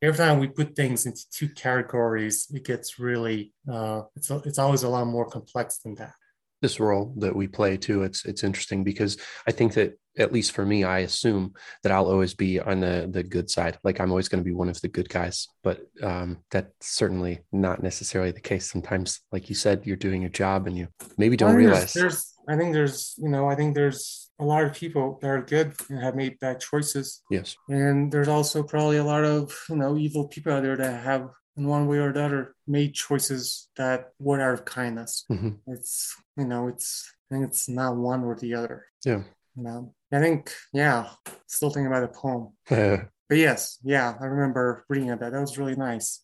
Every 0.03 0.17
time 0.19 0.38
we 0.38 0.47
put 0.49 0.76
things 0.76 1.06
into 1.06 1.23
two 1.31 1.49
categories 1.49 2.47
it 2.53 2.65
gets 2.65 2.99
really 2.99 3.53
uh 3.73 4.03
it's 4.17 4.31
it's 4.31 4.58
always 4.58 4.82
a 4.82 4.89
lot 4.89 5.06
more 5.06 5.27
complex 5.27 5.79
than 5.79 5.94
that. 5.96 6.13
This 6.60 6.79
role 6.79 7.15
that 7.19 7.34
we 7.34 7.48
play 7.48 7.77
too 7.79 8.03
it's 8.03 8.25
it's 8.27 8.44
interesting 8.44 8.84
because 8.84 9.17
i 9.46 9.53
think 9.53 9.72
that 9.75 9.91
at 10.19 10.32
least 10.32 10.53
for 10.53 10.65
me 10.67 10.84
i 10.84 10.98
assume 11.01 11.53
that 11.82 11.93
i'll 11.93 12.10
always 12.10 12.34
be 12.34 12.58
on 12.60 12.81
the 12.81 13.08
the 13.10 13.22
good 13.22 13.48
side. 13.51 13.79
Like 13.84 14.01
i'm 14.01 14.10
always 14.10 14.29
going 14.29 14.43
to 14.43 14.48
be 14.51 14.55
one 14.55 14.69
of 14.69 14.81
the 14.81 14.89
good 14.89 15.08
guys 15.08 15.48
but 15.63 15.81
um 16.03 16.39
that's 16.51 16.72
certainly 17.01 17.41
not 17.53 17.82
necessarily 17.82 18.32
the 18.32 18.41
case 18.41 18.70
sometimes. 18.70 19.20
Like 19.32 19.48
you 19.48 19.55
said 19.55 19.87
you're 19.87 19.96
doing 19.96 20.20
your 20.22 20.31
job 20.31 20.67
and 20.67 20.77
you 20.77 20.89
maybe 21.17 21.37
don't 21.37 21.55
realize. 21.55 21.93
there's, 21.93 22.34
i 22.48 22.56
think 22.56 22.72
there's 22.72 23.15
you 23.19 23.29
know 23.29 23.48
i 23.48 23.55
think 23.55 23.75
there's 23.75 24.31
a 24.41 24.44
lot 24.44 24.65
of 24.65 24.72
people 24.72 25.19
that 25.20 25.29
are 25.29 25.43
good 25.43 25.75
and 25.91 26.01
have 26.01 26.15
made 26.15 26.39
bad 26.39 26.60
choices. 26.60 27.22
Yes. 27.29 27.56
And 27.69 28.13
there's 28.13 28.29
also 28.29 28.63
probably 28.63 28.98
a 28.98 29.05
lot 29.05 29.25
of 29.25 29.53
you 29.69 29.75
know 29.77 29.96
evil 29.96 30.29
people 30.29 30.53
out 30.53 30.63
there 30.63 30.77
that 30.77 31.03
have, 31.03 31.29
in 31.56 31.67
one 31.67 31.89
way 31.89 31.98
or 31.98 32.13
the 32.13 32.22
other, 32.22 32.55
made 32.69 32.94
choices 32.94 33.69
that 33.77 34.10
were 34.20 34.41
out 34.41 34.55
of 34.55 34.65
kindness. 34.65 35.25
Mhm. 35.29 35.58
It's 35.67 36.15
you 36.37 36.44
know, 36.44 36.69
it's 36.69 37.13
I 37.29 37.34
think 37.34 37.46
it's 37.48 37.69
not 37.69 37.96
one 37.96 38.22
or 38.22 38.37
the 38.37 38.55
other. 38.55 38.87
yeah. 39.05 39.22
You 39.56 39.63
know, 39.65 39.94
I 40.12 40.20
think 40.20 40.53
yeah, 40.72 41.10
still 41.46 41.70
thinking 41.70 41.86
about 41.86 42.12
the 42.12 42.19
poem. 42.19 43.08
But 43.29 43.36
yes, 43.36 43.79
yeah, 43.82 44.15
I 44.19 44.24
remember 44.24 44.86
reading 44.88 45.08
that. 45.08 45.20
That 45.20 45.32
was 45.32 45.58
really 45.58 45.77
nice. 45.77 46.22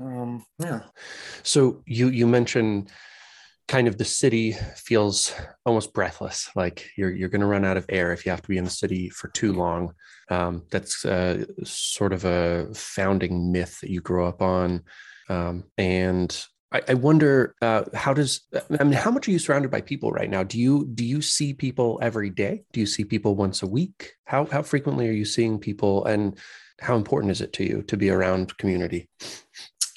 Um, 0.00 0.44
yeah, 0.60 0.82
So 1.42 1.82
you 1.84 2.08
you 2.08 2.28
mentioned 2.28 2.90
kind 3.66 3.88
of 3.88 3.96
the 3.96 4.04
city 4.04 4.52
feels 4.76 5.34
almost 5.64 5.92
breathless, 5.92 6.50
like 6.54 6.90
you're 6.96 7.10
you're 7.10 7.28
going 7.28 7.40
to 7.40 7.46
run 7.46 7.64
out 7.64 7.76
of 7.76 7.86
air 7.88 8.12
if 8.12 8.24
you 8.24 8.30
have 8.30 8.42
to 8.42 8.48
be 8.48 8.58
in 8.58 8.64
the 8.64 8.70
city 8.70 9.10
for 9.10 9.28
too 9.28 9.52
long. 9.52 9.94
Um, 10.30 10.62
that's 10.70 11.04
uh, 11.04 11.44
sort 11.64 12.12
of 12.12 12.24
a 12.24 12.68
founding 12.74 13.50
myth 13.52 13.80
that 13.80 13.90
you 13.90 14.00
grow 14.00 14.28
up 14.28 14.42
on, 14.42 14.82
um, 15.28 15.64
and 15.76 16.44
I, 16.74 16.82
I 16.88 16.94
wonder 16.94 17.54
uh, 17.62 17.84
how 17.94 18.12
does 18.12 18.40
I 18.78 18.82
mean 18.82 18.94
how 18.94 19.12
much 19.12 19.28
are 19.28 19.30
you 19.30 19.38
surrounded 19.38 19.70
by 19.70 19.80
people 19.80 20.10
right 20.10 20.28
now? 20.28 20.42
Do 20.42 20.58
you 20.58 20.86
do 20.92 21.04
you 21.04 21.22
see 21.22 21.54
people 21.54 22.00
every 22.02 22.30
day? 22.30 22.64
Do 22.72 22.80
you 22.80 22.86
see 22.86 23.04
people 23.04 23.36
once 23.36 23.62
a 23.62 23.66
week? 23.66 24.12
How 24.24 24.44
how 24.46 24.62
frequently 24.62 25.08
are 25.08 25.12
you 25.12 25.24
seeing 25.24 25.60
people, 25.60 26.04
and 26.04 26.36
how 26.80 26.96
important 26.96 27.30
is 27.30 27.40
it 27.40 27.52
to 27.54 27.64
you 27.64 27.82
to 27.84 27.96
be 27.96 28.10
around 28.10 28.58
community? 28.58 29.08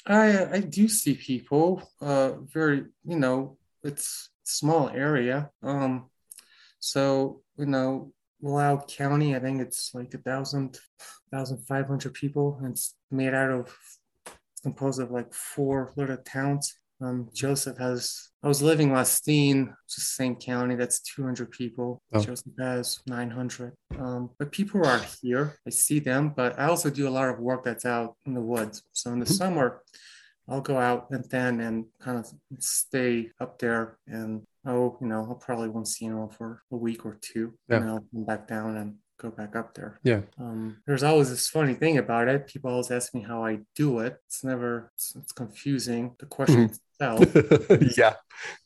I 0.06 0.44
I 0.46 0.60
do 0.60 0.88
see 0.88 1.14
people. 1.14 1.82
Uh, 2.00 2.34
very 2.42 2.84
you 3.04 3.18
know, 3.18 3.58
it's 3.82 4.30
small 4.44 4.88
area. 4.88 5.50
Um, 5.64 6.10
so 6.78 7.42
you 7.56 7.66
know, 7.66 8.12
Wallowa 8.40 8.86
County, 8.86 9.34
I 9.34 9.40
think 9.40 9.60
it's 9.60 9.92
like 9.94 10.14
a 10.14 10.18
thousand, 10.18 10.78
thousand 11.32 11.58
five 11.66 11.88
hundred 11.88 12.14
people, 12.14 12.60
and 12.62 12.70
it's 12.70 12.94
made 13.10 13.34
out 13.34 13.50
of 13.50 13.76
composed 14.68 15.00
of 15.00 15.10
like 15.10 15.32
four 15.32 15.92
little 15.96 16.16
towns. 16.18 16.74
Um, 17.00 17.28
Joseph 17.32 17.78
has, 17.78 18.30
I 18.42 18.48
was 18.48 18.60
living 18.60 18.90
Lostine, 18.90 19.66
which 19.68 19.94
is 19.96 20.04
the 20.04 20.14
same 20.20 20.34
county, 20.34 20.74
that's 20.74 21.00
200 21.00 21.50
people. 21.52 22.02
Oh. 22.12 22.20
Joseph 22.20 22.52
has 22.58 22.98
900. 23.06 23.72
Um, 24.00 24.30
but 24.38 24.50
people 24.50 24.84
are 24.84 25.00
here, 25.22 25.54
I 25.66 25.70
see 25.70 26.00
them, 26.00 26.32
but 26.36 26.58
I 26.58 26.64
also 26.66 26.90
do 26.90 27.06
a 27.08 27.16
lot 27.18 27.28
of 27.28 27.38
work 27.38 27.62
that's 27.64 27.86
out 27.86 28.16
in 28.26 28.34
the 28.34 28.40
woods. 28.40 28.82
So 28.92 29.12
in 29.12 29.20
the 29.20 29.26
Mhm. 29.26 29.38
summer, 29.40 29.82
I'll 30.48 30.60
go 30.72 30.76
out 30.78 31.10
and 31.10 31.24
then 31.26 31.60
and 31.60 31.84
kind 32.00 32.18
of 32.18 32.26
stay 32.58 33.30
up 33.40 33.58
there 33.58 33.98
and 34.06 34.42
oh, 34.66 34.98
you 35.00 35.06
know, 35.06 35.20
I'll 35.28 35.34
probably 35.46 35.68
won't 35.70 35.88
see 35.88 36.04
anyone 36.06 36.28
for 36.30 36.62
a 36.72 36.76
week 36.76 37.06
or 37.06 37.16
two. 37.22 37.54
Yeah. 37.68 37.76
And 37.76 37.88
I'll 37.90 38.04
come 38.12 38.24
back 38.24 38.46
down 38.48 38.76
and 38.76 38.96
go 39.18 39.30
back 39.30 39.56
up 39.56 39.74
there. 39.74 39.98
Yeah. 40.02 40.22
Um, 40.38 40.78
there's 40.86 41.02
always 41.02 41.30
this 41.30 41.48
funny 41.48 41.74
thing 41.74 41.98
about 41.98 42.28
it. 42.28 42.46
People 42.46 42.70
always 42.70 42.90
ask 42.90 43.14
me 43.14 43.22
how 43.22 43.44
I 43.44 43.58
do 43.74 43.98
it. 44.00 44.16
It's 44.26 44.44
never, 44.44 44.90
it's, 44.94 45.14
it's 45.16 45.32
confusing. 45.32 46.14
The 46.18 46.26
question 46.26 46.70
itself, 46.70 47.96
yeah. 47.98 48.14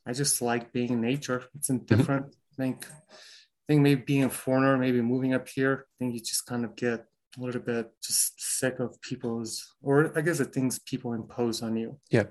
I 0.06 0.12
just 0.12 0.40
like 0.42 0.72
being 0.72 0.92
in 0.92 1.00
nature. 1.00 1.44
It's 1.54 1.70
indifferent. 1.70 2.26
I 2.52 2.62
think, 2.62 2.86
I 2.88 3.64
think 3.66 3.82
maybe 3.82 4.02
being 4.02 4.24
a 4.24 4.30
foreigner, 4.30 4.76
maybe 4.76 5.00
moving 5.00 5.34
up 5.34 5.48
here, 5.48 5.86
I 5.88 5.94
think 5.98 6.14
you 6.14 6.20
just 6.20 6.46
kind 6.46 6.64
of 6.64 6.76
get 6.76 7.04
a 7.38 7.40
little 7.40 7.62
bit 7.62 7.90
just 8.02 8.34
sick 8.38 8.78
of 8.78 9.00
people's, 9.00 9.74
or 9.82 10.16
I 10.16 10.20
guess 10.20 10.38
the 10.38 10.44
things 10.44 10.78
people 10.80 11.14
impose 11.14 11.62
on 11.62 11.76
you. 11.76 11.98
Yeah. 12.10 12.24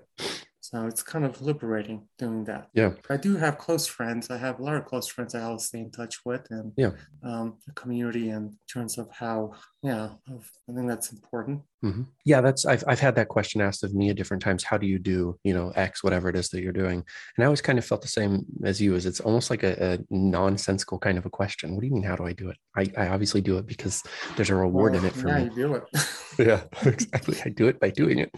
So 0.74 0.86
it's 0.86 1.04
kind 1.04 1.26
of 1.26 1.42
liberating 1.42 2.08
doing 2.18 2.46
that. 2.46 2.70
Yeah. 2.74 2.92
I 3.10 3.18
do 3.18 3.36
have 3.36 3.58
close 3.58 3.88
friends. 3.88 4.30
I 4.30 4.38
have 4.38 4.60
a 4.60 4.64
lot 4.64 4.76
of 4.76 4.86
close 4.86 5.06
friends 5.06 5.36
I 5.36 5.42
always 5.44 5.66
stay 5.66 5.80
in 5.80 5.92
touch 5.92 6.20
with, 6.26 6.48
and 6.50 6.72
Yeah. 6.78 6.92
um, 7.24 7.58
the 7.68 7.74
community 7.74 8.30
in 8.30 8.56
terms 8.72 8.98
of 8.98 9.10
how, 9.12 9.52
yeah, 9.84 10.12
of, 10.32 10.50
I 10.70 10.74
think 10.74 10.88
that's 10.88 11.12
important. 11.12 11.64
Mhm. 11.84 12.06
Yeah, 12.24 12.40
that's 12.42 12.66
I've 12.66 12.84
I've 12.88 13.00
had 13.02 13.16
that 13.16 13.28
question 13.28 13.60
asked 13.60 13.84
of 13.84 13.94
me 13.94 14.12
at 14.12 14.16
different 14.16 14.44
times. 14.44 14.64
How 14.64 14.78
do 14.78 14.86
you 14.88 14.98
do, 15.00 15.38
you 15.44 15.54
know, 15.54 15.72
X, 15.76 16.04
whatever 16.06 16.30
it 16.30 16.36
is 16.38 16.48
that 16.50 16.62
you're 16.62 16.72
doing? 16.72 17.04
And 17.36 17.44
I 17.44 17.46
always 17.46 17.62
kind 17.62 17.78
of 17.80 17.84
felt 17.84 18.02
the 18.04 18.08
same 18.08 18.46
as 18.64 18.80
you, 18.80 18.96
as 18.96 19.06
it's 19.06 19.20
almost 19.20 19.50
like 19.50 19.64
a, 19.64 19.96
a 19.96 20.00
nonsensical 20.10 21.00
kind 21.00 21.18
of 21.18 21.26
a 21.26 21.30
question. 21.30 21.74
What 21.74 21.82
do 21.82 21.88
you 21.88 21.94
mean, 21.94 22.04
how 22.04 22.16
do 22.16 22.26
I 22.26 22.34
do 22.34 22.50
it? 22.50 22.58
I, 22.78 22.86
I 22.98 23.08
obviously 23.10 23.42
do 23.42 23.58
it 23.58 23.66
because 23.68 24.04
there's 24.38 24.52
a 24.52 24.56
reward 24.56 24.96
in 24.96 25.04
it 25.04 25.14
for 25.14 25.28
yeah, 25.28 25.40
me. 25.40 25.44
you 25.46 25.50
do 25.56 25.74
it. 25.76 25.84
Yeah, 26.40 26.62
exactly. 26.86 27.38
I 27.44 27.50
do 27.50 27.68
it 27.68 27.78
by 27.80 27.90
doing 27.90 28.20
it. 28.20 28.32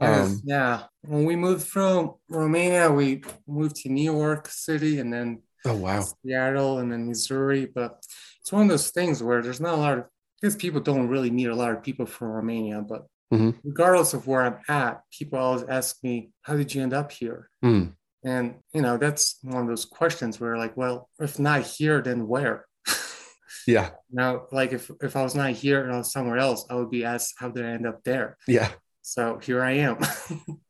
Um, 0.00 0.40
yeah. 0.44 0.84
When 1.02 1.24
we 1.24 1.36
moved 1.36 1.66
from 1.66 2.14
Romania, 2.28 2.90
we 2.90 3.22
moved 3.46 3.76
to 3.76 3.88
New 3.88 4.04
York 4.04 4.48
City 4.48 5.00
and 5.00 5.12
then 5.12 5.42
Oh 5.64 5.74
wow. 5.74 6.04
Seattle 6.24 6.78
and 6.78 6.90
then 6.92 7.08
Missouri. 7.08 7.66
But 7.66 8.02
it's 8.40 8.52
one 8.52 8.62
of 8.62 8.68
those 8.68 8.90
things 8.90 9.22
where 9.22 9.42
there's 9.42 9.60
not 9.60 9.74
a 9.74 9.76
lot 9.76 9.98
of, 9.98 10.04
I 10.04 10.46
guess 10.46 10.56
people 10.56 10.80
don't 10.80 11.08
really 11.08 11.30
meet 11.30 11.48
a 11.48 11.54
lot 11.54 11.72
of 11.72 11.82
people 11.82 12.06
from 12.06 12.28
Romania. 12.28 12.80
But 12.80 13.06
Mhm. 13.32 13.58
regardless 13.64 14.14
of 14.14 14.26
where 14.26 14.42
I'm 14.42 14.58
at, 14.68 15.02
people 15.10 15.38
always 15.38 15.64
ask 15.64 15.96
me, 16.04 16.30
How 16.42 16.56
did 16.56 16.74
you 16.74 16.82
end 16.82 16.94
up 16.94 17.10
here? 17.12 17.50
Mm, 17.64 17.94
And, 18.24 18.56
you 18.72 18.82
know, 18.82 18.96
that's 18.98 19.38
one 19.42 19.62
of 19.62 19.68
those 19.68 19.84
questions 19.84 20.40
where, 20.40 20.56
like, 20.56 20.76
well, 20.76 21.08
if 21.20 21.38
not 21.38 21.62
here, 21.62 22.00
then 22.02 22.26
where? 22.28 22.66
yeah. 23.66 23.90
now, 24.10 24.46
like, 24.52 24.72
if, 24.72 24.90
if 25.02 25.14
I 25.16 25.22
was 25.22 25.34
not 25.34 25.50
here 25.50 25.82
and 25.84 25.92
I 25.92 25.98
was 25.98 26.12
somewhere 26.12 26.38
else, 26.38 26.64
I 26.70 26.74
would 26.76 26.90
be 26.90 27.04
asked, 27.04 27.34
How 27.38 27.48
did 27.50 27.64
I 27.66 27.70
end 27.70 27.86
up 27.86 28.02
there? 28.04 28.36
Yeah. 28.46 28.70
So 29.08 29.38
here 29.38 29.62
I 29.62 29.72
am. 29.72 29.98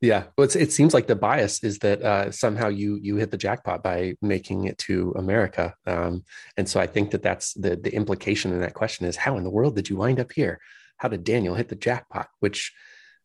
Yeah. 0.00 0.26
Well, 0.36 0.44
it's, 0.44 0.54
it 0.54 0.70
seems 0.70 0.94
like 0.94 1.08
the 1.08 1.16
bias 1.16 1.64
is 1.64 1.80
that 1.80 2.00
uh, 2.02 2.30
somehow 2.30 2.68
you 2.68 3.00
you 3.02 3.16
hit 3.16 3.32
the 3.32 3.36
jackpot 3.36 3.82
by 3.82 4.14
making 4.22 4.66
it 4.66 4.78
to 4.86 5.12
America. 5.16 5.74
Um, 5.88 6.22
and 6.56 6.68
so 6.68 6.78
I 6.78 6.86
think 6.86 7.10
that 7.10 7.22
that's 7.22 7.52
the 7.54 7.74
the 7.74 7.92
implication 7.92 8.52
in 8.52 8.60
that 8.60 8.74
question 8.74 9.06
is 9.06 9.16
how 9.16 9.36
in 9.36 9.42
the 9.42 9.50
world 9.50 9.74
did 9.74 9.88
you 9.90 9.96
wind 9.96 10.20
up 10.20 10.30
here? 10.30 10.60
How 10.98 11.08
did 11.08 11.24
Daniel 11.24 11.56
hit 11.56 11.68
the 11.68 11.74
jackpot? 11.74 12.28
Which 12.38 12.72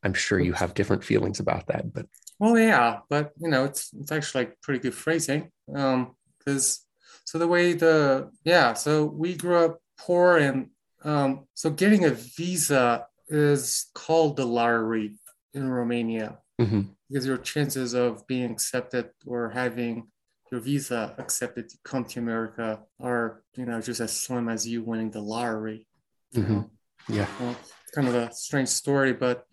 I'm 0.01 0.15
sure 0.15 0.39
you 0.39 0.53
have 0.53 0.73
different 0.73 1.03
feelings 1.03 1.39
about 1.39 1.67
that, 1.67 1.93
but 1.93 2.07
Well, 2.39 2.57
yeah, 2.57 3.01
but 3.07 3.33
you 3.37 3.49
know, 3.49 3.65
it's 3.65 3.91
it's 3.93 4.11
actually 4.11 4.45
like 4.45 4.61
pretty 4.63 4.79
good 4.79 4.95
phrasing. 4.95 5.51
Um, 5.75 6.15
because 6.39 6.87
so 7.23 7.37
the 7.37 7.47
way 7.47 7.73
the 7.73 8.31
yeah, 8.43 8.73
so 8.73 9.05
we 9.05 9.35
grew 9.35 9.63
up 9.63 9.79
poor 9.99 10.37
and 10.37 10.71
um, 11.03 11.45
so 11.53 11.69
getting 11.69 12.03
a 12.03 12.09
visa 12.09 13.05
is 13.27 13.87
called 13.93 14.37
the 14.37 14.45
lottery 14.45 15.17
in 15.53 15.69
Romania 15.69 16.39
Mhm. 16.59 16.95
because 17.09 17.25
your 17.25 17.37
chances 17.37 17.93
of 17.93 18.25
being 18.27 18.51
accepted 18.51 19.09
or 19.25 19.49
having 19.51 20.11
your 20.51 20.61
visa 20.61 21.15
accepted 21.17 21.67
to 21.69 21.77
come 21.83 22.05
to 22.05 22.19
America 22.19 22.83
are 22.99 23.43
you 23.55 23.65
know 23.65 23.81
just 23.81 24.01
as 24.01 24.11
slim 24.15 24.49
as 24.49 24.67
you 24.67 24.83
winning 24.83 25.11
the 25.11 25.21
lottery. 25.21 25.87
Mhm. 26.35 26.69
yeah. 27.09 27.27
Well, 27.39 27.51
it's 27.59 27.91
kind 27.95 28.07
of 28.07 28.15
a 28.15 28.31
strange 28.33 28.69
story, 28.69 29.13
but 29.13 29.45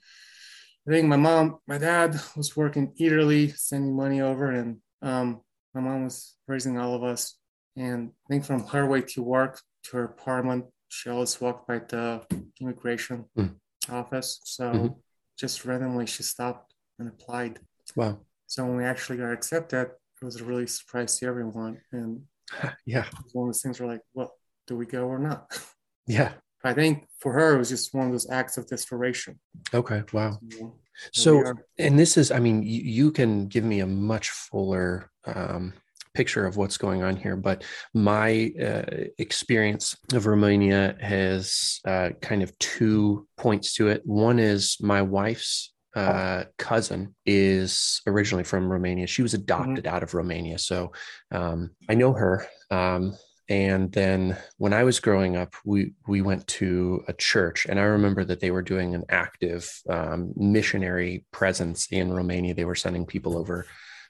I 0.86 0.90
think 0.92 1.08
my 1.08 1.16
mom, 1.16 1.58
my 1.66 1.78
dad 1.78 2.18
was 2.36 2.56
working 2.56 2.92
eagerly, 2.96 3.48
sending 3.50 3.94
money 3.94 4.20
over, 4.20 4.50
and 4.50 4.80
um, 5.02 5.42
my 5.74 5.80
mom 5.80 6.04
was 6.04 6.36
raising 6.48 6.78
all 6.78 6.94
of 6.94 7.02
us. 7.02 7.36
And 7.76 8.12
I 8.24 8.28
think 8.28 8.44
from 8.44 8.66
her 8.68 8.86
way 8.86 9.02
to 9.02 9.22
work 9.22 9.60
to 9.84 9.96
her 9.98 10.04
apartment, 10.04 10.66
she 10.88 11.08
always 11.10 11.40
walked 11.40 11.68
by 11.68 11.78
the 11.78 12.26
immigration 12.60 13.26
Mm. 13.38 13.59
Office. 13.88 14.40
So 14.44 14.72
Mhm. 14.72 14.96
just 15.38 15.64
randomly, 15.64 16.06
she 16.06 16.22
stopped 16.22 16.74
and 16.98 17.08
applied. 17.08 17.60
Wow. 17.96 18.20
So 18.46 18.64
when 18.66 18.76
we 18.76 18.84
actually 18.84 19.18
got 19.18 19.32
accepted, 19.32 19.90
it 20.20 20.24
was 20.24 20.36
a 20.40 20.44
really 20.44 20.66
surprise 20.66 21.18
to 21.18 21.26
everyone. 21.26 21.80
And 21.92 22.26
Yeah. 22.84 23.08
one 23.32 23.48
of 23.48 23.54
those 23.54 23.62
things 23.62 23.80
were 23.80 23.86
like, 23.86 24.02
well, 24.12 24.36
do 24.66 24.76
we 24.76 24.86
go 24.86 25.06
or 25.06 25.18
not? 25.18 25.46
Yeah. 26.06 26.34
I 26.64 26.74
think 26.74 27.08
for 27.18 27.32
her, 27.34 27.54
it 27.54 27.58
was 27.58 27.68
just 27.68 27.94
one 27.94 28.06
of 28.06 28.12
those 28.12 28.28
acts 28.28 28.58
of 28.58 28.66
desperation. 28.66 29.38
Okay. 29.72 30.02
Wow. 30.12 30.38
know? 30.42 30.76
So, 31.12 31.54
and 31.78 31.98
this 31.98 32.16
is, 32.16 32.30
I 32.32 32.40
mean, 32.40 32.62
you, 32.64 32.82
you 32.82 33.12
can 33.12 33.46
give 33.46 33.62
me 33.64 33.80
a 33.80 33.86
much 33.86 34.30
fuller 34.30 35.10
um, 35.24 35.72
picture 36.14 36.46
of 36.46 36.56
what's 36.56 36.76
going 36.76 37.02
on 37.02 37.16
here, 37.16 37.36
but 37.36 37.64
my 37.94 38.52
uh, 38.60 39.04
experience 39.18 39.96
of 40.12 40.26
Romania 40.26 40.96
has 41.00 41.80
uh, 41.84 42.10
kind 42.20 42.42
of 42.42 42.56
two 42.58 43.26
points 43.36 43.74
to 43.74 43.88
it. 43.88 44.02
One 44.04 44.38
is 44.38 44.76
my 44.80 45.02
wife's 45.02 45.72
uh, 45.94 46.44
cousin 46.56 47.14
is 47.26 48.00
originally 48.06 48.44
from 48.44 48.70
Romania. 48.70 49.06
She 49.06 49.22
was 49.22 49.34
adopted 49.34 49.86
out 49.86 50.02
of 50.02 50.14
Romania. 50.14 50.58
So 50.58 50.92
um, 51.32 51.70
I 51.88 51.94
know 51.94 52.12
her. 52.12 52.46
Um, 52.70 53.16
and 53.48 53.90
then 53.90 54.36
when 54.58 54.72
I 54.72 54.84
was 54.84 55.00
growing 55.00 55.36
up, 55.36 55.54
we 55.64 55.92
we 56.06 56.22
went 56.22 56.46
to 56.46 57.02
a 57.08 57.12
church, 57.12 57.66
and 57.68 57.80
I 57.80 57.82
remember 57.82 58.24
that 58.24 58.38
they 58.38 58.52
were 58.52 58.62
doing 58.62 58.94
an 58.94 59.04
active 59.08 59.68
um, 59.88 60.32
missionary 60.36 61.26
presence 61.32 61.88
in 61.90 62.12
Romania. 62.12 62.54
They 62.54 62.64
were 62.64 62.76
sending 62.76 63.06
people 63.06 63.36
over 63.36 63.66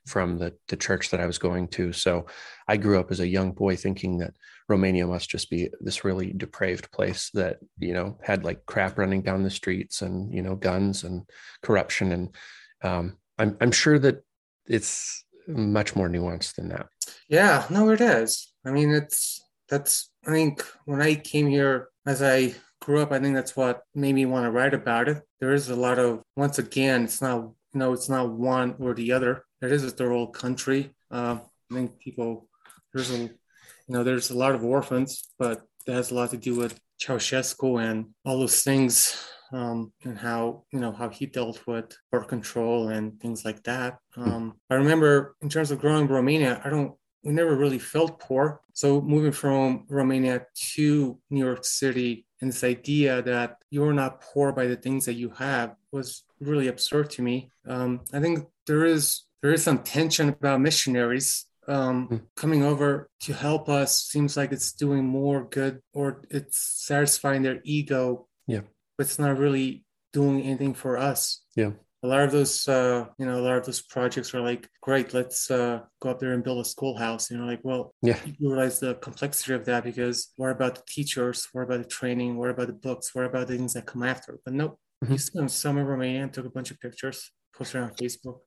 from 0.07 0.39
the 0.39 0.55
the 0.69 0.77
church 0.77 1.11
that 1.11 1.21
I 1.21 1.27
was 1.27 1.39
going 1.39 1.69
to. 1.69 1.93
So 1.93 2.27
I 2.69 2.77
grew 2.77 2.99
up 2.99 3.11
as 3.11 3.21
a 3.21 3.29
young 3.29 3.53
boy 3.53 3.77
thinking 3.77 4.19
that 4.19 4.35
Romania 4.69 5.07
must 5.07 5.29
just 5.29 5.51
be 5.51 5.69
this 5.81 6.05
really 6.05 6.33
depraved 6.33 6.91
place 6.93 7.31
that 7.35 7.59
you 7.79 7.93
know 7.93 8.19
had 8.23 8.45
like 8.45 8.65
crap 8.67 8.99
running 8.99 9.23
down 9.23 9.43
the 9.43 9.51
streets 9.51 10.03
and 10.03 10.33
you 10.33 10.43
know 10.43 10.55
guns 10.55 11.05
and 11.05 11.29
corruption. 11.63 12.13
And 12.13 12.35
um, 12.83 13.17
I'm 13.39 13.57
I'm 13.61 13.73
sure 13.73 13.99
that 13.99 14.25
it's 14.67 15.25
much 15.47 15.97
more 15.97 16.09
nuanced 16.09 16.55
than 16.55 16.69
that. 16.69 16.87
Yeah, 17.29 17.67
no, 17.71 17.91
it 17.91 18.01
is. 18.01 18.53
I 18.65 18.71
mean, 18.71 18.91
it's 18.91 19.43
that's. 19.69 20.11
I 20.27 20.33
think 20.33 20.65
when 20.85 21.01
I 21.01 21.15
came 21.15 21.49
here, 21.49 21.89
as 22.07 22.23
I 22.23 22.55
grew 22.81 23.01
up, 23.01 23.13
I 23.13 23.19
think 23.19 23.35
that's 23.35 23.57
what 23.57 23.83
made 23.95 24.15
me 24.15 24.27
want 24.27 24.45
to 24.45 24.51
write 24.51 24.75
about 24.75 25.09
it. 25.09 25.23
There 25.41 25.53
is 25.53 25.71
a 25.71 25.77
lot 25.77 25.99
of. 25.99 26.23
Once 26.37 26.59
again, 26.59 27.05
it's 27.05 27.23
not. 27.23 27.51
You 27.73 27.81
know, 27.81 27.93
it's 27.93 28.09
not 28.09 28.31
one 28.31 28.77
or 28.79 28.95
the 28.95 29.13
other. 29.13 29.45
It 29.63 29.73
is 29.73 29.85
a 29.85 29.91
third 29.91 30.33
country. 30.33 30.95
Uh, 31.11 31.39
I 31.71 31.75
think 31.75 31.99
people. 31.99 32.49
There's 32.93 33.11
a. 33.11 33.19
You 33.19 33.97
know, 33.97 34.05
there's 34.05 34.31
a 34.31 34.37
lot 34.37 34.55
of 34.55 34.65
orphans, 34.65 35.31
but 35.37 35.63
that 35.87 35.95
has 35.95 36.13
a 36.13 36.15
lot 36.15 36.31
to 36.31 36.37
do 36.37 36.55
with 36.55 36.79
Ceausescu 37.03 37.83
and 37.83 38.07
all 38.25 38.39
those 38.39 38.63
things 38.63 39.17
um, 39.53 39.93
and 40.05 40.19
how 40.19 40.65
you 40.73 40.81
know 40.81 40.93
how 40.93 41.09
he 41.09 41.27
dealt 41.27 41.67
with 41.67 41.97
birth 42.11 42.29
control 42.29 42.89
and 42.89 43.21
things 43.21 43.45
like 43.45 43.63
that. 43.65 43.99
Um, 44.17 44.55
I 44.71 44.75
remember 44.75 45.37
in 45.41 45.49
terms 45.49 45.71
of 45.71 45.81
growing 45.81 46.03
in 46.03 46.09
Romania, 46.09 46.61
I 46.65 46.71
don't 46.71 46.95
we 47.23 47.33
never 47.33 47.57
really 47.57 47.79
felt 47.79 48.21
poor. 48.21 48.61
So 48.73 49.01
moving 49.01 49.33
from 49.33 49.85
Romania 49.89 50.47
to 50.75 51.19
New 51.29 51.45
York 51.45 51.65
City 51.65 52.27
and 52.41 52.51
this 52.51 52.65
idea 52.65 53.21
that 53.23 53.57
you're 53.71 53.93
not 53.93 54.23
poor 54.23 54.53
by 54.53 54.67
the 54.67 54.77
things 54.77 55.05
that 55.05 55.15
you 55.15 55.31
have 55.31 55.75
was 55.93 56.25
really 56.41 56.69
absurd 56.69 57.11
to 57.11 57.23
me. 57.23 57.51
Um, 57.67 58.01
I 58.13 58.21
think 58.21 58.47
there 58.67 58.85
is 58.85 59.25
there 59.43 59.53
is 59.53 59.63
some 59.63 59.79
tension 59.83 60.29
about 60.29 60.61
missionaries 60.61 61.47
um, 61.69 62.09
Mm. 62.09 62.23
coming 62.37 62.63
over 62.63 63.09
to 63.21 63.33
help 63.33 63.69
us. 63.69 64.03
Seems 64.03 64.37
like 64.37 64.51
it's 64.53 64.73
doing 64.73 65.05
more 65.07 65.45
good 65.49 65.81
or 65.93 66.23
it's 66.31 66.59
satisfying 66.87 67.43
their 67.43 67.61
ego. 67.65 68.27
Yeah. 68.47 68.63
but 68.99 69.07
it's 69.07 69.19
not 69.19 69.39
really 69.39 69.85
doing 70.13 70.43
anything 70.43 70.75
for 70.75 70.99
us 70.99 71.43
Yeah. 71.57 71.73
a 72.03 72.07
lot 72.09 72.23
of 72.27 72.33
those 72.33 72.67
uh 72.69 73.07
you 73.19 73.25
know 73.27 73.39
a 73.39 73.45
lot 73.49 73.57
of 73.59 73.65
those 73.65 73.81
projects 73.81 74.35
are 74.35 74.41
like 74.51 74.69
great 74.83 75.15
let's 75.15 75.51
uh 75.51 75.81
go 76.03 76.11
up 76.11 76.19
there 76.19 76.33
and 76.35 76.43
build 76.43 76.59
a 76.61 76.65
schoolhouse 76.65 77.31
you 77.31 77.37
know 77.39 77.47
like 77.53 77.61
well 77.63 77.95
Yeah. 78.03 78.19
you 78.27 78.35
realize 78.51 78.81
the 78.81 78.95
complexity 78.97 79.55
of 79.55 79.65
that 79.67 79.85
because 79.85 80.33
what 80.37 80.51
about 80.51 80.75
the 80.75 80.83
teachers 80.97 81.47
what 81.53 81.63
about 81.63 81.79
the 81.85 81.89
training 82.01 82.37
what 82.39 82.51
about 82.51 82.67
the 82.67 82.73
books 82.89 83.15
what 83.15 83.25
about 83.27 83.47
the 83.47 83.57
things 83.57 83.75
that 83.75 83.87
come 83.87 84.03
after 84.03 84.39
but 84.45 84.53
nope 84.55 84.75
Mhm. 85.05 85.11
you 85.13 85.19
spent 85.19 85.51
summer 85.51 85.81
in 85.81 85.87
romania 85.87 86.23
and 86.23 86.33
took 86.33 86.47
a 86.47 86.51
bunch 86.51 86.71
of 86.71 86.79
pictures 86.81 87.33
posted 87.57 87.81
on 87.83 87.91
facebook 87.95 88.41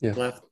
Yeah. 0.00 0.14
left, 0.14 0.42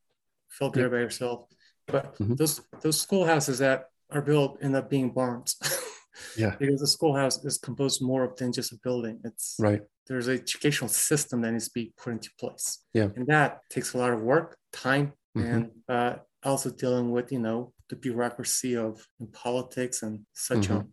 felt 0.49 0.76
Yeah. 0.76 0.83
there 0.83 0.90
by 0.90 0.99
yourself. 1.00 1.49
But 1.87 2.14
Mhm. 2.19 2.37
those 2.37 2.61
those 2.83 3.00
schoolhouses 3.00 3.59
that 3.59 3.87
are 4.11 4.23
built 4.23 4.59
end 4.62 4.76
up 4.76 4.88
being 4.90 5.12
barns. 5.12 5.57
Yeah. 6.37 6.54
because 6.57 6.80
the 6.80 6.87
schoolhouse 6.87 7.42
is 7.45 7.57
composed 7.59 8.02
more 8.02 8.25
of 8.25 8.37
than 8.37 8.52
just 8.52 8.73
a 8.73 8.78
building. 8.85 9.21
It's 9.25 9.57
Right. 9.59 9.83
there's 10.07 10.28
an 10.28 10.35
educational 10.35 10.88
system 10.90 11.40
that 11.40 11.52
needs 11.52 11.69
to 11.69 11.75
be 11.75 11.95
put 11.97 12.12
into 12.12 12.30
place. 12.38 12.66
Yeah. 12.92 13.09
And 13.16 13.26
that 13.28 13.61
takes 13.71 13.95
a 13.95 13.99
lot 13.99 14.12
of 14.12 14.21
work, 14.21 14.59
time, 14.73 15.14
Mhm. 15.37 15.45
and 15.54 15.62
uh, 15.88 16.16
also 16.42 16.71
dealing 16.71 17.11
with, 17.11 17.33
you 17.33 17.38
know, 17.40 17.73
the 17.88 17.97
bureaucracy 17.97 18.76
of 18.76 19.09
in 19.19 19.28
politics 19.28 20.02
and 20.02 20.26
such 20.35 20.69
Mhm. 20.69 20.76
on. 20.76 20.92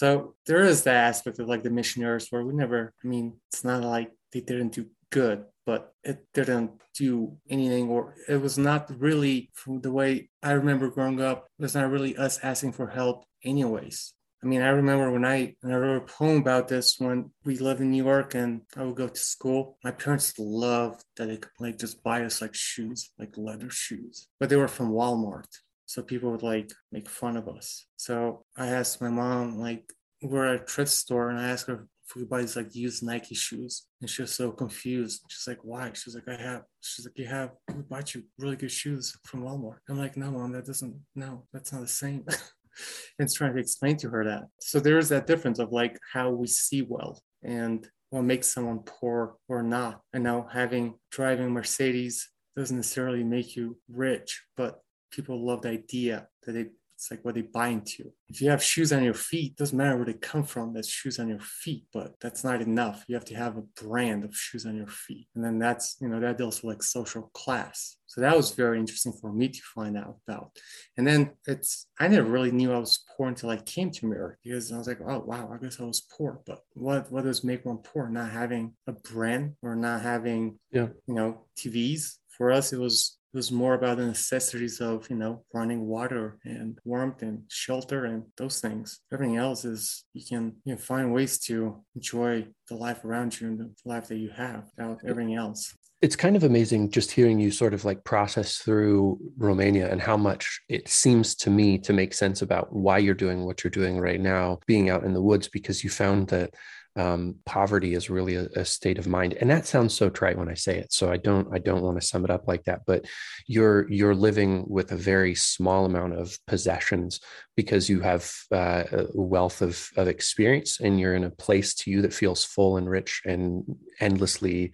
So 0.00 0.34
there 0.46 0.62
is 0.62 0.84
that 0.84 0.94
aspect 0.94 1.40
of 1.40 1.46
like 1.46 1.62
the 1.62 1.68
missionaries 1.68 2.28
where 2.30 2.42
we 2.42 2.54
never, 2.54 2.94
I 3.04 3.06
mean, 3.06 3.34
it's 3.52 3.64
not 3.64 3.82
like 3.84 4.10
they 4.32 4.40
didn't 4.40 4.72
do 4.72 4.86
good, 5.10 5.44
but 5.66 5.92
it 6.02 6.24
didn't 6.32 6.70
do 6.94 7.36
anything, 7.50 7.90
or 7.90 8.14
it 8.26 8.40
was 8.40 8.56
not 8.56 8.90
really 8.98 9.50
from 9.52 9.82
the 9.82 9.92
way 9.92 10.30
I 10.42 10.52
remember 10.52 10.88
growing 10.88 11.20
up, 11.20 11.48
it 11.58 11.62
was 11.62 11.74
not 11.74 11.90
really 11.90 12.16
us 12.16 12.38
asking 12.42 12.72
for 12.72 12.88
help, 12.88 13.26
anyways. 13.44 14.14
I 14.42 14.46
mean, 14.46 14.62
I 14.62 14.70
remember 14.70 15.10
when 15.12 15.26
I 15.26 15.54
when 15.60 15.74
I 15.74 15.76
wrote 15.76 16.02
a 16.04 16.06
poem 16.06 16.38
about 16.38 16.68
this 16.68 16.96
when 16.98 17.30
we 17.44 17.58
lived 17.58 17.82
in 17.82 17.90
New 17.90 18.02
York 18.02 18.34
and 18.34 18.62
I 18.78 18.84
would 18.84 18.96
go 18.96 19.08
to 19.08 19.20
school. 19.20 19.76
My 19.84 19.90
parents 19.90 20.32
loved 20.38 21.04
that 21.18 21.26
they 21.26 21.36
could 21.36 21.60
like 21.60 21.78
just 21.78 22.02
buy 22.02 22.24
us 22.24 22.40
like 22.40 22.54
shoes, 22.54 23.10
like 23.18 23.36
leather 23.36 23.68
shoes, 23.68 24.28
but 24.38 24.48
they 24.48 24.56
were 24.56 24.76
from 24.76 24.92
Walmart, 24.92 25.52
so 25.90 26.02
people 26.02 26.30
would 26.30 26.44
like 26.44 26.72
make 26.92 27.08
fun 27.08 27.36
of 27.36 27.48
us. 27.48 27.84
So 27.96 28.46
I 28.60 28.66
asked 28.66 29.00
my 29.00 29.08
mom, 29.08 29.58
like, 29.58 29.90
we're 30.22 30.46
at 30.54 30.62
a 30.62 30.64
thrift 30.66 30.90
store, 30.90 31.30
and 31.30 31.38
I 31.38 31.48
asked 31.48 31.66
her 31.68 31.88
if 32.06 32.14
we 32.14 32.24
buy 32.24 32.42
these 32.42 32.56
like 32.56 32.74
used 32.74 33.02
Nike 33.02 33.34
shoes, 33.34 33.86
and 34.00 34.10
she 34.10 34.20
was 34.20 34.32
so 34.32 34.52
confused. 34.52 35.22
She's 35.28 35.46
like, 35.46 35.60
"Why?" 35.62 35.90
She's 35.94 36.14
like, 36.14 36.28
"I 36.28 36.36
have." 36.42 36.64
She's 36.80 37.06
like, 37.06 37.18
"You 37.18 37.26
have? 37.26 37.52
We 37.74 37.82
bought 37.82 38.14
you 38.14 38.24
really 38.36 38.56
good 38.56 38.70
shoes 38.70 39.16
from 39.24 39.44
Walmart." 39.44 39.78
I'm 39.88 39.96
like, 39.96 40.16
"No, 40.16 40.30
mom, 40.30 40.52
that 40.52 40.66
doesn't. 40.66 40.94
No, 41.14 41.46
that's 41.52 41.72
not 41.72 41.80
the 41.80 41.88
same." 41.88 42.26
and 43.18 43.32
trying 43.32 43.54
to 43.54 43.60
explain 43.60 43.96
to 43.98 44.10
her 44.10 44.24
that. 44.24 44.44
So 44.60 44.78
there 44.78 44.98
is 44.98 45.08
that 45.08 45.26
difference 45.26 45.58
of 45.58 45.72
like 45.72 45.98
how 46.12 46.30
we 46.30 46.46
see 46.46 46.82
wealth 46.82 47.20
and 47.42 47.88
what 48.10 48.22
makes 48.22 48.48
someone 48.48 48.80
poor 48.80 49.36
or 49.48 49.62
not. 49.62 50.00
And 50.12 50.24
now 50.24 50.48
having 50.52 50.98
driving 51.10 51.50
Mercedes 51.50 52.28
doesn't 52.56 52.76
necessarily 52.76 53.24
make 53.24 53.56
you 53.56 53.78
rich, 53.88 54.42
but 54.56 54.80
people 55.10 55.46
love 55.46 55.62
the 55.62 55.70
idea 55.70 56.28
that 56.44 56.52
they 56.52 56.66
it's 57.00 57.10
like 57.10 57.24
what 57.24 57.34
they 57.34 57.40
buy 57.40 57.68
into. 57.68 58.12
If 58.28 58.42
you 58.42 58.50
have 58.50 58.62
shoes 58.62 58.92
on 58.92 59.02
your 59.02 59.14
feet, 59.14 59.56
doesn't 59.56 59.76
matter 59.76 59.96
where 59.96 60.04
they 60.04 60.12
come 60.12 60.44
from, 60.44 60.74
that's 60.74 60.86
shoes 60.86 61.18
on 61.18 61.28
your 61.30 61.40
feet, 61.40 61.86
but 61.94 62.20
that's 62.20 62.44
not 62.44 62.60
enough. 62.60 63.06
You 63.08 63.14
have 63.14 63.24
to 63.26 63.34
have 63.36 63.56
a 63.56 63.62
brand 63.82 64.22
of 64.22 64.36
shoes 64.36 64.66
on 64.66 64.76
your 64.76 64.86
feet. 64.86 65.26
And 65.34 65.42
then 65.42 65.58
that's, 65.58 65.96
you 66.02 66.08
know, 66.08 66.20
that 66.20 66.36
deals 66.36 66.62
with 66.62 66.74
like 66.74 66.82
social 66.82 67.30
class. 67.32 67.96
So 68.04 68.20
that 68.20 68.36
was 68.36 68.50
very 68.50 68.78
interesting 68.78 69.14
for 69.18 69.32
me 69.32 69.48
to 69.48 69.60
find 69.74 69.96
out 69.96 70.16
about. 70.28 70.50
And 70.98 71.06
then 71.06 71.30
it's, 71.46 71.86
I 71.98 72.06
never 72.08 72.28
really 72.28 72.52
knew 72.52 72.70
I 72.70 72.78
was 72.78 73.02
poor 73.16 73.28
until 73.28 73.48
I 73.48 73.56
came 73.56 73.90
to 73.92 74.04
America 74.06 74.36
because 74.44 74.70
I 74.70 74.76
was 74.76 74.86
like, 74.86 75.00
oh, 75.00 75.20
wow, 75.20 75.50
I 75.54 75.56
guess 75.56 75.80
I 75.80 75.84
was 75.84 76.02
poor. 76.02 76.42
But 76.46 76.58
what, 76.74 77.10
what 77.10 77.24
does 77.24 77.42
make 77.44 77.64
one 77.64 77.78
poor? 77.78 78.10
Not 78.10 78.30
having 78.30 78.74
a 78.86 78.92
brand 78.92 79.54
or 79.62 79.74
not 79.74 80.02
having, 80.02 80.58
Yeah. 80.70 80.88
you 81.06 81.14
know, 81.14 81.46
TVs. 81.56 82.16
For 82.36 82.52
us, 82.52 82.72
it 82.72 82.78
was 82.78 83.18
it 83.32 83.36
was 83.36 83.52
more 83.52 83.74
about 83.74 83.98
the 83.98 84.06
necessities 84.06 84.80
of 84.80 85.08
you 85.08 85.16
know 85.16 85.44
running 85.54 85.86
water 85.86 86.38
and 86.44 86.78
warmth 86.84 87.22
and 87.22 87.42
shelter 87.48 88.04
and 88.04 88.24
those 88.36 88.60
things. 88.60 89.00
Everything 89.12 89.36
else 89.36 89.64
is 89.64 90.04
you 90.14 90.24
can 90.28 90.56
you 90.64 90.74
can 90.74 90.82
find 90.82 91.12
ways 91.12 91.38
to 91.40 91.82
enjoy 91.94 92.46
the 92.68 92.74
life 92.74 93.04
around 93.04 93.40
you 93.40 93.46
and 93.46 93.60
the 93.60 93.70
life 93.84 94.08
that 94.08 94.16
you 94.16 94.30
have 94.30 94.64
without 94.76 95.00
everything 95.06 95.34
else. 95.34 95.74
It's 96.02 96.16
kind 96.16 96.34
of 96.34 96.44
amazing 96.44 96.90
just 96.90 97.12
hearing 97.12 97.38
you 97.38 97.50
sort 97.50 97.74
of 97.74 97.84
like 97.84 98.02
process 98.04 98.56
through 98.56 99.18
Romania 99.36 99.92
and 99.92 100.00
how 100.00 100.16
much 100.16 100.60
it 100.68 100.88
seems 100.88 101.34
to 101.36 101.50
me 101.50 101.78
to 101.78 101.92
make 101.92 102.14
sense 102.14 102.42
about 102.42 102.72
why 102.72 102.98
you're 102.98 103.14
doing 103.14 103.44
what 103.44 103.62
you're 103.62 103.70
doing 103.70 104.00
right 104.00 104.20
now, 104.20 104.58
being 104.66 104.88
out 104.88 105.04
in 105.04 105.12
the 105.12 105.22
woods, 105.22 105.46
because 105.48 105.84
you 105.84 105.90
found 105.90 106.28
that 106.28 106.54
um, 106.96 107.36
poverty 107.46 107.94
is 107.94 108.10
really 108.10 108.34
a, 108.34 108.48
a, 108.56 108.64
state 108.64 108.98
of 108.98 109.06
mind, 109.06 109.34
and 109.34 109.48
that 109.50 109.66
sounds 109.66 109.94
so 109.94 110.10
trite 110.10 110.36
when 110.36 110.48
I 110.48 110.54
say 110.54 110.78
it. 110.78 110.92
So 110.92 111.10
I 111.10 111.16
don't, 111.16 111.48
I 111.54 111.58
don't 111.58 111.82
want 111.82 112.00
to 112.00 112.06
sum 112.06 112.24
it 112.24 112.30
up 112.30 112.48
like 112.48 112.64
that. 112.64 112.80
But 112.86 113.06
you're 113.46 113.90
you're 113.90 114.14
living 114.14 114.64
with 114.68 114.90
a 114.92 114.96
very 114.96 115.34
small 115.34 115.84
amount 115.84 116.14
of 116.14 116.36
possessions 116.46 117.20
because 117.56 117.88
you 117.88 118.00
have 118.00 118.32
uh, 118.50 118.84
a 118.92 119.06
wealth 119.14 119.62
of 119.62 119.88
of 119.96 120.08
experience, 120.08 120.80
and 120.80 120.98
you're 120.98 121.14
in 121.14 121.24
a 121.24 121.30
place 121.30 121.74
to 121.74 121.90
you 121.90 122.02
that 122.02 122.14
feels 122.14 122.44
full 122.44 122.76
and 122.76 122.90
rich 122.90 123.22
and 123.24 123.64
endlessly 124.00 124.72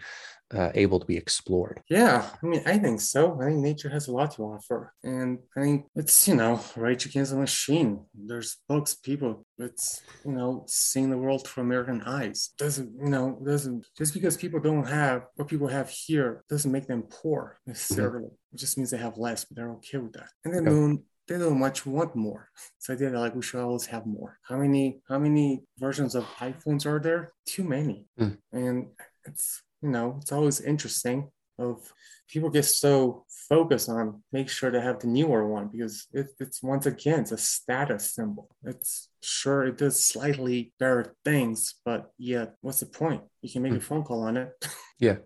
uh, 0.54 0.70
able 0.74 1.00
to 1.00 1.06
be 1.06 1.16
explored. 1.16 1.80
Yeah, 1.88 2.28
I 2.42 2.46
mean, 2.46 2.62
I 2.66 2.78
think 2.78 3.00
so. 3.00 3.40
I 3.40 3.46
think 3.46 3.58
nature 3.58 3.88
has 3.88 4.08
a 4.08 4.12
lot 4.12 4.32
to 4.32 4.42
offer, 4.42 4.92
and 5.02 5.38
I 5.56 5.60
think 5.60 5.86
it's 5.94 6.28
you 6.28 6.36
know, 6.36 6.60
Rage 6.76 7.06
Against 7.06 7.32
the 7.32 7.38
Machine. 7.38 8.04
There's 8.14 8.58
books, 8.68 8.94
people. 8.94 9.44
It's 9.58 10.02
you 10.24 10.32
know, 10.32 10.64
seeing 10.68 11.10
the 11.10 11.18
world 11.18 11.46
through 11.46 11.64
American 11.64 12.02
eyes 12.02 12.50
doesn't 12.58 12.92
you 13.02 13.10
know 13.10 13.38
doesn't 13.44 13.86
just 13.98 14.14
because 14.14 14.36
people 14.36 14.60
don't 14.60 14.86
have 14.86 15.26
what 15.34 15.48
people 15.48 15.68
have 15.68 15.90
here 15.90 16.44
doesn't 16.48 16.72
make 16.72 16.86
them 16.86 17.04
poor 17.10 17.58
necessarily. 17.66 18.26
Mm-hmm. 18.26 18.54
It 18.54 18.58
just 18.58 18.78
means 18.78 18.90
they 18.90 18.98
have 18.98 19.18
less, 19.18 19.44
but 19.44 19.56
they're 19.56 19.72
okay 19.72 19.98
with 19.98 20.12
that, 20.12 20.28
and 20.44 20.54
they 20.54 20.58
yeah. 20.58 20.76
don't 20.76 21.02
they 21.26 21.38
don't 21.38 21.58
much 21.58 21.84
want 21.84 22.14
more. 22.14 22.48
So 22.78 22.92
I 22.92 22.96
did 22.96 23.12
like 23.12 23.34
we 23.34 23.42
should 23.42 23.60
always 23.60 23.86
have 23.86 24.06
more. 24.06 24.38
How 24.42 24.56
many 24.56 25.00
how 25.08 25.18
many 25.18 25.64
versions 25.78 26.14
of 26.14 26.24
iPhones 26.38 26.86
are 26.86 27.00
there? 27.00 27.32
Too 27.46 27.64
many, 27.64 28.06
mm. 28.18 28.38
and 28.52 28.88
it's 29.24 29.62
you 29.82 29.90
know, 29.90 30.18
it's 30.20 30.32
always 30.32 30.60
interesting 30.60 31.30
of 31.58 31.92
people 32.28 32.50
get 32.50 32.64
so 32.64 33.24
focused 33.48 33.88
on 33.88 34.22
make 34.32 34.48
sure 34.48 34.70
to 34.70 34.80
have 34.80 34.98
the 34.98 35.06
newer 35.06 35.46
one 35.46 35.68
because 35.68 36.06
it, 36.12 36.26
it's 36.38 36.62
once 36.62 36.86
again 36.86 37.20
it's 37.20 37.32
a 37.32 37.38
status 37.38 38.14
symbol. 38.14 38.48
It's 38.64 39.08
sure 39.22 39.64
it 39.64 39.78
does 39.78 40.04
slightly 40.04 40.72
better 40.78 41.14
things, 41.24 41.76
but 41.84 42.10
yet 42.18 42.54
what's 42.60 42.80
the 42.80 42.86
point? 42.86 43.22
You 43.42 43.50
can 43.50 43.62
make 43.62 43.72
a 43.72 43.76
hmm. 43.76 43.80
phone 43.80 44.02
call 44.02 44.22
on 44.22 44.36
it. 44.36 44.50
Yeah. 44.98 45.16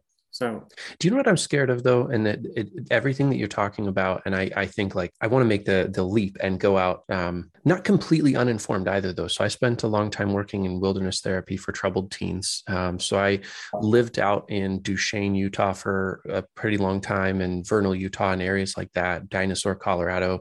So, 0.41 0.67
do 0.99 1.07
you 1.07 1.11
know 1.11 1.19
what 1.19 1.29
I'm 1.29 1.37
scared 1.37 1.69
of 1.69 1.83
though? 1.83 2.07
And 2.07 2.25
that 2.25 2.39
it, 2.57 2.71
everything 2.91 3.29
that 3.29 3.37
you're 3.37 3.47
talking 3.47 3.89
about, 3.89 4.23
and 4.25 4.35
I, 4.35 4.51
I 4.57 4.65
think 4.65 4.95
like 4.95 5.13
I 5.21 5.27
want 5.27 5.43
to 5.43 5.47
make 5.47 5.67
the 5.67 5.91
the 5.93 6.03
leap 6.03 6.39
and 6.41 6.59
go 6.59 6.79
out, 6.79 7.05
um, 7.11 7.51
not 7.67 7.85
completely 7.85 8.37
uninformed 8.37 8.89
either 8.89 9.13
though. 9.13 9.29
So 9.29 9.45
I 9.45 9.49
spent 9.49 9.83
a 9.83 9.89
long 9.89 10.11
time 10.11 10.33
working 10.33 10.65
in 10.65 10.81
wilderness 10.81 11.21
therapy 11.21 11.59
for 11.59 11.73
troubled 11.73 12.11
teens. 12.11 12.63
Um, 12.69 12.99
so 12.99 13.19
I 13.19 13.41
lived 13.75 14.19
out 14.19 14.47
in 14.51 14.81
Duchesne, 14.81 15.35
Utah 15.35 15.75
for 15.75 16.23
a 16.27 16.43
pretty 16.55 16.79
long 16.79 17.03
time, 17.03 17.43
and 17.43 17.67
Vernal, 17.67 17.95
Utah, 17.95 18.33
and 18.33 18.41
areas 18.41 18.79
like 18.79 18.93
that, 18.93 19.29
Dinosaur, 19.29 19.75
Colorado. 19.75 20.41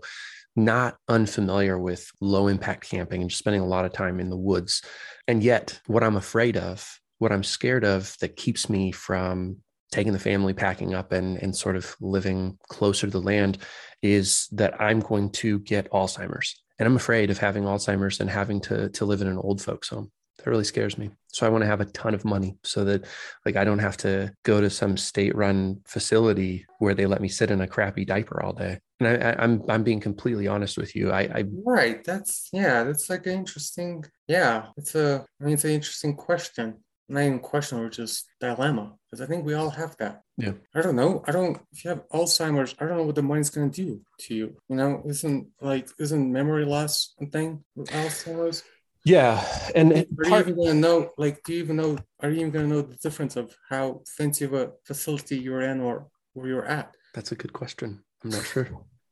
Not 0.55 0.95
unfamiliar 1.09 1.77
with 1.77 2.09
low 2.21 2.47
impact 2.47 2.89
camping 2.89 3.21
and 3.21 3.29
just 3.29 3.39
spending 3.39 3.61
a 3.61 3.67
lot 3.67 3.83
of 3.85 3.91
time 3.91 4.21
in 4.21 4.29
the 4.29 4.37
woods. 4.37 4.81
And 5.27 5.43
yet, 5.43 5.79
what 5.87 6.03
I'm 6.05 6.15
afraid 6.15 6.55
of, 6.55 6.99
what 7.17 7.33
I'm 7.33 7.43
scared 7.43 7.83
of 7.83 8.15
that 8.21 8.37
keeps 8.37 8.69
me 8.69 8.93
from 8.93 9.57
taking 9.91 10.13
the 10.13 10.19
family 10.19 10.53
packing 10.53 10.93
up 10.93 11.11
and 11.11 11.37
and 11.41 11.55
sort 11.55 11.75
of 11.75 11.95
living 11.99 12.57
closer 12.67 13.07
to 13.07 13.11
the 13.11 13.21
land 13.21 13.57
is 14.01 14.47
that 14.51 14.79
I'm 14.79 14.99
going 14.99 15.31
to 15.31 15.59
get 15.59 15.91
Alzheimer's. 15.91 16.61
And 16.77 16.87
I'm 16.87 16.95
afraid 16.95 17.29
of 17.29 17.37
having 17.37 17.63
Alzheimer's 17.63 18.19
and 18.19 18.29
having 18.29 18.61
to 18.61 18.89
to 18.89 19.05
live 19.05 19.21
in 19.21 19.27
an 19.27 19.37
old 19.37 19.61
folks 19.61 19.89
home. 19.89 20.11
That 20.37 20.49
really 20.49 20.63
scares 20.63 20.97
me. 20.97 21.09
So 21.27 21.45
I 21.45 21.49
want 21.49 21.63
to 21.63 21.67
have 21.67 21.81
a 21.81 21.85
ton 21.85 22.13
of 22.13 22.23
money 22.23 22.57
so 22.63 22.85
that 22.85 23.05
like 23.45 23.57
I 23.57 23.65
don't 23.65 23.79
have 23.79 23.97
to 23.97 24.31
go 24.43 24.61
to 24.61 24.69
some 24.69 24.95
state 24.95 25.35
run 25.35 25.81
facility 25.85 26.65
where 26.79 26.93
they 26.93 27.05
let 27.05 27.21
me 27.21 27.27
sit 27.27 27.51
in 27.51 27.59
a 27.59 27.67
crappy 27.67 28.05
diaper 28.05 28.41
all 28.41 28.53
day. 28.53 28.79
And 29.01 29.09
I, 29.09 29.31
I, 29.31 29.43
I'm 29.43 29.63
I'm 29.67 29.83
being 29.83 29.99
completely 29.99 30.47
honest 30.47 30.77
with 30.77 30.95
you. 30.95 31.11
I, 31.11 31.21
I 31.23 31.43
right. 31.65 32.01
That's 32.05 32.47
yeah. 32.53 32.83
That's 32.83 33.09
like 33.09 33.25
an 33.25 33.33
interesting. 33.33 34.05
Yeah. 34.27 34.67
It's 34.77 34.95
a. 34.95 35.25
I 35.41 35.43
mean, 35.43 35.55
it's 35.55 35.65
an 35.65 35.71
interesting 35.71 36.15
question 36.15 36.77
not 37.09 37.23
even 37.23 37.39
question 37.39 37.79
or 37.79 37.89
just 37.89 38.27
dilemma 38.39 38.93
because 39.05 39.21
I 39.21 39.25
think 39.25 39.45
we 39.45 39.53
all 39.53 39.69
have 39.69 39.95
that. 39.97 40.21
Yeah. 40.37 40.53
I 40.75 40.81
don't 40.81 40.95
know. 40.95 41.23
I 41.27 41.31
don't. 41.31 41.59
If 41.71 41.83
you 41.83 41.89
have 41.89 42.07
Alzheimer's, 42.09 42.75
I 42.79 42.85
don't 42.85 42.97
know 42.97 43.03
what 43.03 43.15
the 43.15 43.23
money's 43.23 43.49
going 43.49 43.71
to 43.71 43.83
do 43.83 44.01
to 44.19 44.35
you. 44.35 44.57
You 44.69 44.75
know, 44.75 45.03
isn't 45.05 45.47
like 45.61 45.89
isn't 45.99 46.31
memory 46.31 46.65
loss 46.65 47.13
a 47.21 47.25
thing 47.25 47.63
with 47.75 47.89
Alzheimer's? 47.89 48.63
Yeah, 49.05 49.43
and 49.75 49.93
are 49.93 50.29
you 50.29 50.37
even 50.37 50.55
going 50.55 50.67
to 50.67 50.73
know? 50.73 51.11
Like, 51.17 51.41
do 51.43 51.53
you 51.53 51.59
even 51.63 51.77
know? 51.77 51.97
Are 52.19 52.29
you 52.29 52.41
even 52.41 52.51
going 52.51 52.69
to 52.69 52.75
know 52.75 52.81
the 52.81 52.97
difference 52.97 53.37
of 53.37 53.55
how 53.69 54.01
fancy 54.17 54.45
of 54.45 54.53
a 54.53 54.71
facility 54.85 55.39
you're 55.39 55.61
in 55.61 55.79
or 55.79 56.07
where 56.33 56.47
you're 56.47 56.65
at? 56.65 56.93
That's 57.15 57.31
a 57.31 57.35
good 57.35 57.53
question. 57.53 58.03
I'm 58.23 58.29
not 58.29 58.45
sure. 58.45 58.69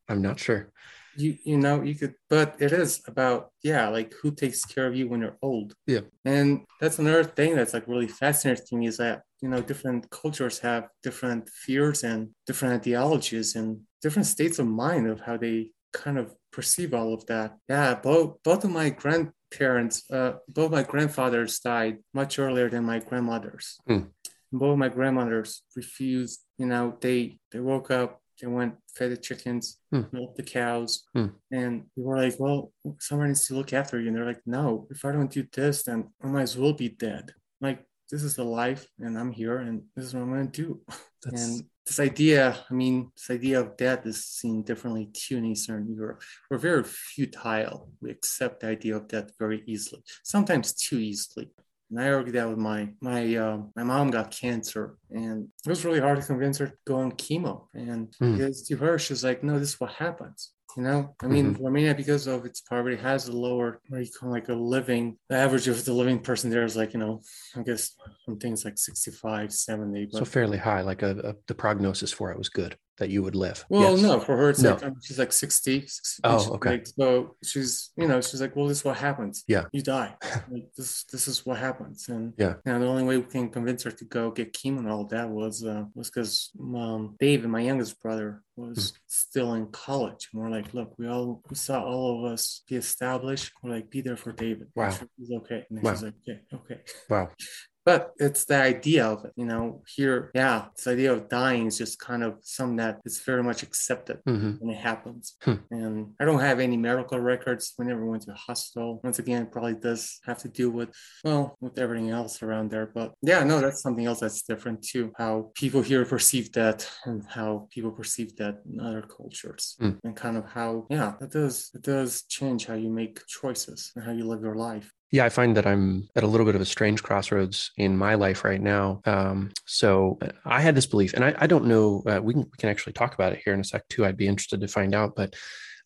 I'm 0.10 0.22
not 0.22 0.40
sure 0.40 0.72
you 1.18 1.38
you 1.44 1.58
know 1.58 1.82
you 1.82 1.96
could 1.96 2.14
but 2.30 2.56
it 2.60 2.72
is 2.72 3.02
about 3.08 3.52
yeah 3.64 3.88
like 3.90 4.14
who 4.22 4.32
takes 4.32 4.64
care 4.66 4.88
of 4.88 4.96
you 4.96 5.08
when 5.10 5.22
you're 5.22 5.38
old. 5.42 5.74
Yeah. 5.86 6.02
And 6.26 6.66
that's 6.80 7.00
another 7.00 7.24
thing 7.24 7.56
that's 7.56 7.74
like 7.74 7.88
really 7.88 8.08
fascinating 8.08 8.66
to 8.68 8.76
me 8.78 8.88
is 8.88 8.98
that 8.98 9.24
you 9.42 9.50
know 9.50 9.62
different 9.62 10.10
cultures 10.10 10.60
have 10.60 10.90
different 11.04 11.50
fears 11.50 12.04
and 12.04 12.30
different 12.46 12.76
ideologies 12.82 13.56
and 13.56 13.82
different 14.02 14.28
states 14.28 14.60
of 14.60 14.68
mind 14.68 15.08
of 15.08 15.22
how 15.22 15.38
they 15.38 15.72
kind 15.94 16.18
of 16.20 16.36
perceive 16.52 16.94
all 16.94 17.14
of 17.14 17.26
that. 17.26 17.58
Yeah 17.68 17.96
both 17.96 18.42
both 18.44 18.64
of 18.64 18.72
my 18.72 18.90
grandparents 18.90 20.04
uh 20.12 20.34
both 20.48 20.72
my 20.72 20.84
grandfathers 20.84 21.60
died 21.60 21.98
much 22.14 22.38
earlier 22.40 22.70
than 22.70 22.84
my 22.84 23.00
grandmothers. 23.00 23.78
Mm. 23.90 24.08
both 24.52 24.78
my 24.78 24.90
grandmothers 24.90 25.64
refused 25.76 26.40
you 26.58 26.66
know 26.66 26.96
they 27.02 27.40
they 27.52 27.60
woke 27.60 27.92
up 27.92 28.22
they 28.40 28.48
went 28.48 28.76
fed 28.96 29.12
the 29.12 29.18
chickens, 29.18 29.80
Hmm. 29.92 30.04
milked 30.12 30.38
the 30.38 30.44
cows, 30.44 31.04
Hmm. 31.14 31.28
and 31.52 31.86
we 31.96 32.04
were 32.04 32.18
like, 32.18 32.40
well, 32.40 32.72
someone 33.00 33.28
needs 33.30 33.48
to 33.48 33.56
look 33.56 33.74
after 33.74 34.00
you. 34.00 34.08
And 34.08 34.16
they're 34.16 34.26
like, 34.26 34.42
no, 34.46 34.88
if 34.92 35.04
I 35.06 35.12
don't 35.12 35.32
do 35.32 35.44
this, 35.52 35.84
then 35.84 36.10
I 36.22 36.28
might 36.28 36.44
as 36.44 36.58
well 36.58 36.74
be 36.74 36.90
dead. 36.90 37.34
Like 37.62 37.86
this 38.12 38.24
is 38.24 38.36
the 38.36 38.44
life, 38.46 38.88
and 39.00 39.18
I'm 39.20 39.32
here, 39.32 39.58
and 39.58 39.84
this 39.96 40.06
is 40.06 40.14
what 40.14 40.24
I'm 40.24 40.30
gonna 40.30 40.48
do. 40.48 40.82
That's, 41.24 41.44
And 41.44 41.64
this 41.86 42.00
idea, 42.00 42.58
I 42.70 42.74
mean, 42.74 43.12
this 43.16 43.30
idea 43.30 43.60
of 43.60 43.76
death 43.76 44.06
is 44.06 44.24
seen 44.26 44.64
differently 44.64 45.10
too 45.14 45.38
in 45.38 45.46
Eastern 45.46 45.90
Europe. 45.94 46.22
We're 46.50 46.58
very 46.60 46.84
futile. 46.84 47.92
We 48.02 48.12
accept 48.12 48.60
the 48.62 48.68
idea 48.68 48.96
of 48.98 49.08
death 49.08 49.32
very 49.40 49.64
easily, 49.68 50.04
sometimes 50.24 50.74
too 50.74 51.00
easily. 51.00 51.50
And 51.90 52.00
I 52.02 52.10
argued 52.10 52.36
that 52.36 52.50
with 52.50 52.58
my 52.58 52.90
my 53.02 53.36
um, 53.36 53.72
my 53.76 53.84
mom 53.84 54.12
got 54.12 54.32
cancer, 54.32 54.98
and 55.10 55.48
it 55.66 55.70
was 55.70 55.86
really 55.86 56.00
hard 56.02 56.20
to 56.20 56.26
convince 56.26 56.58
her 56.58 56.68
to 56.68 56.74
go 56.86 56.98
on 56.98 57.14
chemo. 57.14 57.68
And 57.74 58.12
Mm. 58.22 58.34
because 58.38 58.64
to 58.68 58.78
her, 58.78 59.00
she's 59.00 59.24
like, 59.24 59.44
"No, 59.44 59.58
this 59.60 59.70
is 59.70 59.80
what 59.80 59.92
happens." 59.92 60.54
You 60.76 60.84
know, 60.84 61.16
I 61.24 61.28
mean, 61.28 61.58
Romania, 61.60 61.96
because 61.96 62.28
of 62.28 62.46
its 62.46 62.62
poverty, 62.62 62.98
has 62.98 63.28
a 63.28 63.32
lower, 63.32 63.82
what 63.90 64.06
you 64.06 64.12
call 64.12 64.30
like 64.30 64.50
a 64.50 64.54
living, 64.54 65.18
the 65.28 65.36
average 65.36 65.68
of 65.68 65.84
the 65.86 65.94
living 65.94 66.20
person 66.20 66.52
there 66.52 66.66
is 66.66 66.76
like, 66.76 66.94
you 66.94 67.00
know, 67.00 67.22
I 67.56 67.64
guess 67.64 67.96
some 68.26 68.38
things 68.38 68.64
like 68.64 68.78
65, 68.78 69.52
70. 69.52 70.06
But 70.12 70.20
so 70.20 70.26
fairly 70.26 70.60
high, 70.60 70.82
like 70.82 71.02
a, 71.02 71.18
a, 71.30 71.36
the 71.48 71.56
prognosis 71.56 72.12
for 72.12 72.32
it 72.32 72.38
was 72.38 72.50
good 72.50 72.78
that 72.98 73.10
you 73.10 73.22
would 73.24 73.36
live. 73.36 73.64
Well, 73.70 73.92
Yes. 73.96 74.02
no, 74.02 74.20
for 74.20 74.36
her, 74.38 74.50
it's 74.50 74.62
No. 74.62 74.72
like 74.74 74.84
um, 74.86 74.96
she's 75.02 75.20
like 75.20 75.32
60. 75.32 75.82
60 75.88 76.22
Oh, 76.24 76.40
she's 76.40 76.50
okay. 76.52 76.70
like- 76.72 76.88
so 76.88 77.36
she's, 77.44 77.92
you 77.96 78.08
know, 78.08 78.20
she's 78.22 78.42
like, 78.42 78.56
well, 78.56 78.68
this 78.68 78.80
is 78.80 78.86
what 78.86 78.98
happens. 78.98 79.44
Yeah. 79.48 79.66
You 79.72 79.82
die. 79.82 80.16
like, 80.52 80.74
this, 80.76 81.04
this 81.06 81.28
is 81.28 81.46
what 81.46 81.58
happens. 81.58 82.10
And 82.10 82.34
Yeah. 82.38 82.56
Now 82.66 82.80
the 82.80 82.88
only 82.88 83.04
way 83.04 83.18
we 83.18 83.24
can 83.24 83.50
convince 83.50 83.84
her 83.84 83.92
to 83.92 84.06
go 84.06 84.32
get 84.32 84.54
chemo 84.54 84.80
and 84.80 84.90
all 84.90 85.06
that 85.06 85.30
was, 85.30 85.64
uh, 85.64 85.86
was 85.94 86.10
because 86.10 86.52
um, 86.60 87.16
David, 87.20 87.50
my 87.50 87.62
youngest 87.62 88.02
brother, 88.02 88.44
was 88.56 88.90
Hmm. 88.90 88.96
still 89.06 89.54
in 89.54 89.68
college. 89.68 90.30
And 90.34 90.42
we're 90.42 90.50
like, 90.50 90.74
look, 90.74 90.96
we 90.98 91.08
all, 91.08 91.44
we 91.50 91.56
saw 91.56 91.84
all 91.84 92.26
of 92.26 92.32
us 92.34 92.64
be 92.68 92.76
established. 92.76 93.52
We're 93.62 93.72
like, 93.76 93.90
be 93.92 94.02
there 94.02 94.18
for 94.18 94.32
David. 94.32 94.68
Wow. 94.76 94.92
He's 95.18 95.32
okay. 95.32 95.66
And 95.70 95.78
then 95.78 95.84
Wow. 95.84 95.94
she's 95.94 96.04
like, 96.04 96.14
okay, 96.28 96.40
okay. 96.54 96.82
Wow. 97.10 97.30
But 97.88 98.12
it's 98.18 98.44
the 98.44 98.62
idea 98.62 99.06
of 99.06 99.24
it, 99.24 99.32
you 99.38 99.46
know. 99.46 99.82
Here, 99.96 100.30
yeah, 100.36 100.66
this 100.76 100.88
idea 100.88 101.14
of 101.14 101.30
dying 101.30 101.68
is 101.68 101.78
just 101.78 101.98
kind 102.00 102.22
of 102.22 102.34
something 102.42 102.76
that 102.84 103.00
is 103.06 103.22
very 103.22 103.42
much 103.42 103.64
accepted 103.64 104.18
hmm 104.26 104.48
when 104.60 104.76
it 104.76 104.82
happens. 104.92 105.36
Hmm. 105.42 105.60
And 105.72 106.14
I 106.20 106.26
don't 106.26 106.42
have 106.50 106.60
any 106.60 106.76
medical 106.76 107.18
records. 107.18 107.74
We 107.78 107.86
never 107.86 108.06
went 108.06 108.24
to 108.24 108.32
the 108.32 108.44
hospital. 108.50 109.00
Once 109.06 109.20
again, 109.20 109.44
it 109.44 109.52
probably 109.54 109.76
does 109.76 110.20
have 110.26 110.40
to 110.40 110.50
do 110.50 110.70
with, 110.70 110.90
well, 111.24 111.56
with 111.62 111.80
everything 111.80 112.10
else 112.10 112.44
around 112.44 112.72
there. 112.72 112.88
But 112.94 113.14
yeah, 113.22 113.42
no, 113.46 113.62
that's 113.62 113.82
something 113.82 114.06
else 114.06 114.20
that's 114.20 114.42
different 114.42 114.84
too. 114.84 115.14
How 115.18 115.52
people 115.56 115.82
here 115.82 116.04
perceive 116.04 116.52
that 116.54 116.90
and 117.06 117.24
how 117.38 117.70
people 117.72 117.92
perceive 117.92 118.36
that 118.36 118.56
in 118.70 118.82
other 118.82 119.04
cultures. 119.04 119.78
Hmm. 119.80 119.92
And 120.04 120.14
kind 120.14 120.36
of 120.36 120.46
how, 120.46 120.88
yeah, 120.90 121.14
it 121.22 121.32
does, 121.32 121.72
it 121.74 121.84
does 121.84 122.24
change 122.24 122.66
how 122.66 122.74
you 122.74 122.90
make 122.90 123.26
choices 123.28 123.94
and 123.96 124.04
how 124.04 124.12
you 124.12 124.26
live 124.26 124.42
your 124.42 124.56
life. 124.56 124.92
Yeah, 125.10 125.24
I 125.24 125.30
find 125.30 125.56
that 125.56 125.66
I'm 125.66 126.10
at 126.18 126.24
a 126.24 126.28
little 126.28 126.46
bit 126.46 126.56
of 126.56 126.62
a 126.62 126.66
strange 126.66 127.02
crossroads 127.02 127.72
in 127.78 127.96
my 127.96 128.16
life 128.16 128.44
right 128.44 128.62
now. 128.62 129.02
Um, 129.06 129.52
so 129.66 130.18
uh, 130.22 130.32
I 130.46 130.60
had 130.60 130.76
this 130.76 130.86
belief, 130.86 131.14
and 131.14 131.24
I, 131.24 131.34
I 131.38 131.48
don't 131.48 131.66
know. 131.66 132.04
Uh, 132.06 132.20
we 132.22 132.34
can 132.34 132.44
we 132.44 132.58
can 132.58 132.70
actually 132.70 132.94
talk 132.94 133.14
about 133.14 133.32
it 133.32 133.42
here 133.44 133.54
in 133.54 133.62
a 133.62 133.64
sec 133.64 133.88
too. 133.88 134.06
I'd 134.06 134.18
be 134.18 134.28
interested 134.28 134.60
to 134.60 134.68
find 134.68 134.94
out. 134.94 135.16
But 135.16 135.36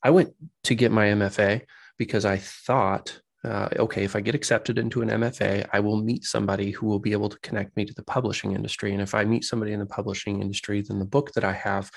I 0.04 0.10
went 0.10 0.34
to 0.64 0.76
get 0.76 0.92
my 0.92 1.08
MFA 1.08 1.62
because 2.00 2.26
I 2.26 2.38
thought, 2.38 3.22
uh, 3.44 3.70
okay, 3.78 4.04
if 4.04 4.16
I 4.16 4.22
get 4.22 4.34
accepted 4.34 4.80
into 4.80 5.04
an 5.04 5.10
MFA, 5.10 5.68
I 5.72 5.82
will 5.82 5.98
meet 5.98 6.24
somebody 6.24 6.72
who 6.72 6.88
will 6.88 7.00
be 7.00 7.12
able 7.12 7.30
to 7.30 7.40
connect 7.42 7.78
me 7.78 7.86
to 7.86 7.94
the 7.94 8.04
publishing 8.04 8.54
industry. 8.54 8.92
And 8.92 9.04
if 9.04 9.14
I 9.14 9.24
meet 9.24 9.44
somebody 9.44 9.74
in 9.74 9.80
the 9.80 9.86
publishing 9.86 10.42
industry, 10.42 10.82
then 10.82 10.98
the 10.98 11.06
book 11.06 11.32
that 11.34 11.44
I 11.44 11.54
have 11.54 11.92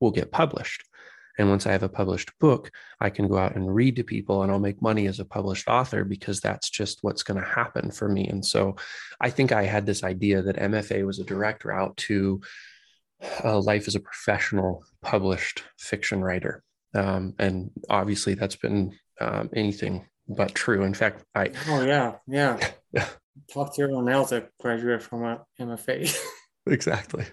will 0.00 0.10
get 0.10 0.32
published. 0.32 0.82
And 1.38 1.50
once 1.50 1.66
I 1.66 1.72
have 1.72 1.82
a 1.82 1.88
published 1.88 2.30
book, 2.38 2.70
I 3.00 3.10
can 3.10 3.28
go 3.28 3.36
out 3.36 3.56
and 3.56 3.74
read 3.74 3.96
to 3.96 4.04
people 4.04 4.42
and 4.42 4.52
I'll 4.52 4.58
make 4.60 4.80
money 4.80 5.06
as 5.06 5.20
a 5.20 5.24
published 5.24 5.68
author 5.68 6.04
because 6.04 6.40
that's 6.40 6.70
just 6.70 6.98
what's 7.02 7.22
going 7.22 7.40
to 7.40 7.46
happen 7.46 7.90
for 7.90 8.08
me. 8.08 8.28
And 8.28 8.44
so 8.44 8.76
I 9.20 9.30
think 9.30 9.50
I 9.50 9.64
had 9.64 9.86
this 9.86 10.04
idea 10.04 10.42
that 10.42 10.56
MFA 10.56 11.04
was 11.04 11.18
a 11.18 11.24
direct 11.24 11.64
route 11.64 11.96
to 11.96 12.40
uh, 13.42 13.58
life 13.58 13.88
as 13.88 13.94
a 13.94 14.00
professional 14.00 14.84
published 15.02 15.64
fiction 15.78 16.22
writer. 16.22 16.62
Um, 16.94 17.34
and 17.38 17.70
obviously, 17.90 18.34
that's 18.34 18.56
been 18.56 18.96
um, 19.20 19.50
anything 19.54 20.06
but 20.28 20.54
true. 20.54 20.84
In 20.84 20.94
fact, 20.94 21.24
I, 21.34 21.50
Oh, 21.68 21.84
yeah, 21.84 22.16
yeah. 22.26 22.58
Talk 23.52 23.74
to 23.74 23.82
everyone 23.82 24.08
else 24.08 24.30
that 24.30 24.50
graduated 24.60 25.02
from 25.02 25.24
a 25.24 25.44
MFA. 25.60 26.16
exactly. 26.66 27.24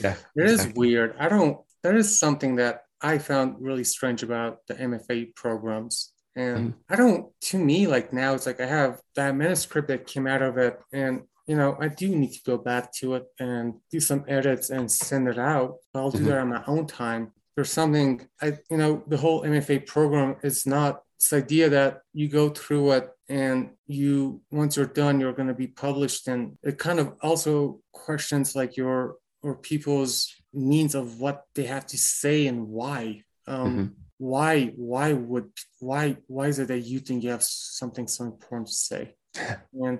Yeah. 0.00 0.16
It 0.34 0.44
is 0.44 0.52
exactly. 0.54 0.88
weird. 0.88 1.14
I 1.18 1.28
don't, 1.28 1.58
there 1.82 1.96
is 1.96 2.18
something 2.18 2.56
that 2.56 2.82
I 3.06 3.18
found 3.18 3.56
really 3.60 3.84
strange 3.84 4.22
about 4.28 4.52
the 4.68 4.74
MFA 4.74 5.34
programs. 5.42 6.12
And 6.34 6.58
Mm-hmm. 6.58 6.92
I 6.92 6.96
don't, 6.96 7.22
to 7.50 7.56
me, 7.70 7.86
like 7.86 8.12
now, 8.12 8.34
it's 8.34 8.46
like 8.50 8.60
I 8.60 8.66
have 8.66 9.00
that 9.14 9.34
manuscript 9.36 9.88
that 9.88 10.06
came 10.12 10.26
out 10.26 10.42
of 10.42 10.58
it. 10.58 10.74
And, 10.92 11.14
you 11.46 11.56
know, 11.56 11.70
I 11.80 11.88
do 11.88 12.08
need 12.22 12.32
to 12.32 12.42
go 12.50 12.58
back 12.58 12.92
to 12.98 13.14
it 13.16 13.24
and 13.38 13.74
do 13.90 14.00
some 14.00 14.24
edits 14.28 14.68
and 14.70 14.90
send 14.90 15.28
it 15.28 15.38
out. 15.38 15.76
But 15.92 16.00
I'll 16.00 16.10
do 16.10 16.24
Mhm. 16.24 16.26
that 16.26 16.38
on 16.44 16.48
my 16.56 16.64
own 16.66 16.86
time. 16.86 17.32
There's 17.54 17.70
something, 17.80 18.10
I, 18.42 18.48
you 18.70 18.76
know, 18.76 18.92
the 19.12 19.16
whole 19.24 19.44
MFA 19.44 19.78
program 19.78 20.36
is 20.42 20.66
not 20.66 20.92
this 21.18 21.32
idea 21.32 21.70
that 21.70 22.02
you 22.12 22.28
go 22.28 22.50
through 22.50 22.86
it 22.98 23.06
and 23.30 23.70
you 23.86 24.42
once 24.50 24.76
you're 24.76 24.94
done 25.02 25.18
you're 25.20 25.32
going 25.40 25.48
to 25.54 25.54
be 25.64 25.66
published 25.84 26.28
and 26.28 26.58
it 26.62 26.76
kind 26.86 26.98
of 27.02 27.06
also 27.22 27.80
questions 28.04 28.54
like 28.54 28.76
your 28.76 29.16
or 29.42 29.52
people's 29.70 30.14
needs 30.56 30.94
of 30.94 31.20
what 31.20 31.44
they 31.54 31.64
have 31.64 31.86
to 31.86 31.98
say 31.98 32.46
and 32.46 32.66
why 32.68 33.22
um 33.46 33.68
Mhm. 33.76 33.92
why 34.18 34.54
why 34.76 35.12
would 35.12 35.50
why 35.80 36.16
why 36.26 36.46
is 36.48 36.58
it 36.58 36.68
that 36.68 36.80
you 36.80 36.98
think 37.00 37.22
you 37.22 37.30
have 37.30 37.42
something 37.44 38.06
so 38.08 38.24
important 38.24 38.66
to 38.68 38.72
say 38.72 39.14
and 39.84 39.98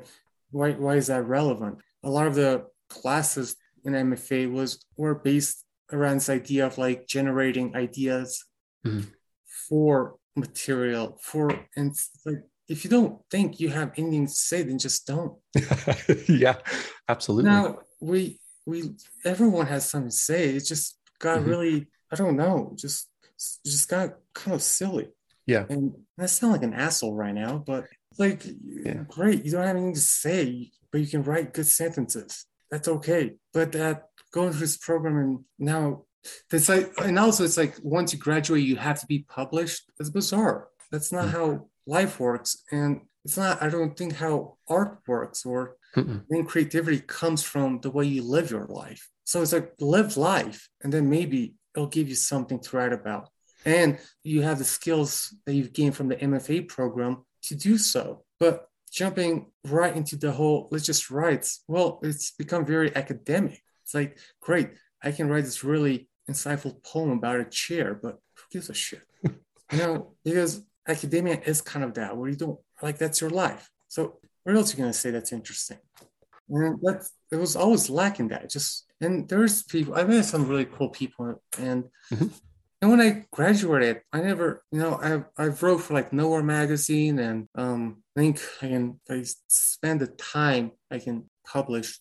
why 0.50 0.72
why 0.72 0.94
is 0.96 1.08
that 1.08 1.22
relevant 1.26 1.76
a 2.02 2.10
lot 2.10 2.26
of 2.26 2.34
the 2.34 2.64
classes 2.88 3.54
in 3.84 3.92
mfa 3.92 4.50
was 4.50 4.70
were 4.96 5.14
based 5.14 5.64
around 5.92 6.16
this 6.16 6.30
idea 6.30 6.66
of 6.66 6.78
like 6.78 7.06
generating 7.06 7.76
ideas 7.76 8.42
Mhm. 8.86 9.04
for 9.68 10.16
material 10.36 11.18
for 11.20 11.44
and 11.76 11.92
like 12.24 12.42
if 12.68 12.84
you 12.84 12.90
don't 12.90 13.20
think 13.30 13.60
you 13.60 13.68
have 13.68 13.90
anything 13.96 14.26
to 14.26 14.32
say 14.32 14.62
then 14.62 14.78
just 14.78 15.06
don't 15.06 15.34
yeah, 16.28 16.56
absolutely. 17.08 17.50
now 17.50 17.78
we 18.00 18.40
we 18.66 18.90
everyone 19.24 19.66
has 19.66 19.88
something 19.88 20.10
to 20.10 20.16
say 20.16 20.50
it 20.56 20.60
just 20.64 20.98
got 21.18 21.38
Mhm. 21.40 21.46
really 21.46 21.86
i 22.12 22.16
don't 22.16 22.36
know 22.36 22.72
just 22.76 23.08
just 23.64 23.88
got 23.88 24.16
kind 24.34 24.54
of 24.54 24.62
silly 24.62 25.08
Yeah. 25.46 25.64
and 25.70 25.94
i 26.18 26.26
sound 26.26 26.52
like 26.52 26.62
an 26.64 26.74
asshole 26.74 27.14
right 27.14 27.34
now 27.34 27.58
but 27.58 27.84
like 28.18 28.44
Yeah. 28.86 29.04
great 29.08 29.44
you 29.44 29.52
don't 29.52 29.62
have 29.66 29.76
anything 29.76 29.94
to 29.94 30.00
say 30.00 30.70
but 30.90 31.00
you 31.00 31.06
can 31.06 31.22
write 31.22 31.54
good 31.54 31.66
sentences 31.66 32.46
that's 32.70 32.88
okay 32.88 33.36
but 33.52 33.72
that 33.72 34.08
going 34.32 34.50
through 34.50 34.60
this 34.60 34.76
program 34.76 35.16
and 35.16 35.44
now 35.58 36.04
it's 36.52 36.68
like 36.68 36.92
and 36.98 37.18
also 37.18 37.44
it's 37.44 37.56
like 37.56 37.76
once 37.82 38.12
you 38.12 38.18
graduate 38.18 38.64
you 38.64 38.76
have 38.76 38.98
to 39.00 39.06
be 39.06 39.20
published 39.38 39.82
it's 40.00 40.10
bizarre 40.10 40.68
that's 40.90 41.12
not 41.12 41.26
Mm. 41.26 41.30
how 41.36 41.68
life 41.86 42.18
works 42.18 42.50
and 42.72 43.02
it's 43.24 43.36
not 43.36 43.62
i 43.62 43.68
don't 43.68 43.96
think 43.96 44.14
how 44.14 44.56
art 44.68 44.98
works 45.06 45.46
or 45.46 45.76
Mm-mm. 45.96 46.24
then 46.28 46.44
creativity 46.44 47.00
comes 47.00 47.42
from 47.42 47.80
the 47.80 47.90
way 47.90 48.04
you 48.04 48.22
live 48.22 48.50
your 48.50 48.66
life. 48.66 49.08
So 49.24 49.42
it's 49.42 49.52
like 49.52 49.72
live 49.80 50.16
life, 50.16 50.68
and 50.82 50.92
then 50.92 51.08
maybe 51.10 51.54
it'll 51.74 51.88
give 51.88 52.08
you 52.08 52.14
something 52.14 52.60
to 52.60 52.76
write 52.76 52.92
about. 52.92 53.28
And 53.64 53.98
you 54.22 54.42
have 54.42 54.58
the 54.58 54.64
skills 54.64 55.34
that 55.44 55.54
you've 55.54 55.72
gained 55.72 55.96
from 55.96 56.08
the 56.08 56.16
MFA 56.16 56.68
program 56.68 57.24
to 57.44 57.54
do 57.56 57.78
so. 57.78 58.24
But 58.38 58.68
jumping 58.92 59.50
right 59.64 59.96
into 59.96 60.16
the 60.16 60.30
whole 60.30 60.68
let's 60.70 60.86
just 60.86 61.10
write, 61.10 61.48
well, 61.66 61.98
it's 62.02 62.30
become 62.30 62.64
very 62.64 62.94
academic. 62.94 63.60
It's 63.82 63.94
like, 63.94 64.18
great, 64.40 64.70
I 65.02 65.12
can 65.12 65.28
write 65.28 65.44
this 65.44 65.64
really 65.64 66.08
insightful 66.30 66.82
poem 66.84 67.10
about 67.10 67.40
a 67.40 67.44
chair, 67.44 67.98
but 68.00 68.18
who 68.34 68.42
gives 68.52 68.70
a 68.70 68.74
shit? 68.74 69.02
you 69.24 69.78
know, 69.78 70.14
because 70.24 70.62
academia 70.86 71.40
is 71.44 71.60
kind 71.60 71.84
of 71.84 71.94
that, 71.94 72.16
where 72.16 72.28
you 72.28 72.36
don't 72.36 72.58
like 72.82 72.98
that's 72.98 73.20
your 73.20 73.30
life. 73.30 73.70
So 73.88 74.18
what 74.46 74.54
else 74.54 74.72
are 74.72 74.76
you 74.76 74.82
gonna 74.84 74.92
say 74.92 75.10
that's 75.10 75.32
interesting? 75.32 75.78
And 76.48 76.78
that's 76.80 77.10
it 77.32 77.36
was 77.36 77.56
always 77.56 77.90
lacking 77.90 78.28
that. 78.28 78.48
Just 78.48 78.86
and 79.00 79.28
there's 79.28 79.64
people 79.64 79.96
I 79.96 80.04
met 80.04 80.24
some 80.24 80.46
really 80.48 80.66
cool 80.66 80.90
people 80.90 81.42
and 81.58 81.84
Mhm. 82.12 82.30
and 82.80 82.90
when 82.92 83.00
I 83.00 83.26
graduated, 83.32 84.02
I 84.12 84.20
never, 84.20 84.62
you 84.70 84.78
know, 84.78 84.94
I 85.02 85.24
I 85.44 85.48
wrote 85.48 85.78
for 85.78 85.94
like 85.94 86.12
Nowhere 86.12 86.44
magazine 86.44 87.18
and 87.18 87.48
um 87.56 88.04
I 88.16 88.20
think 88.20 88.40
I 88.62 88.68
can 88.68 89.00
I 89.10 89.24
spend 89.48 90.00
the 90.00 90.06
time 90.06 90.70
I 90.92 91.00
can 91.00 91.28
publish 91.44 91.98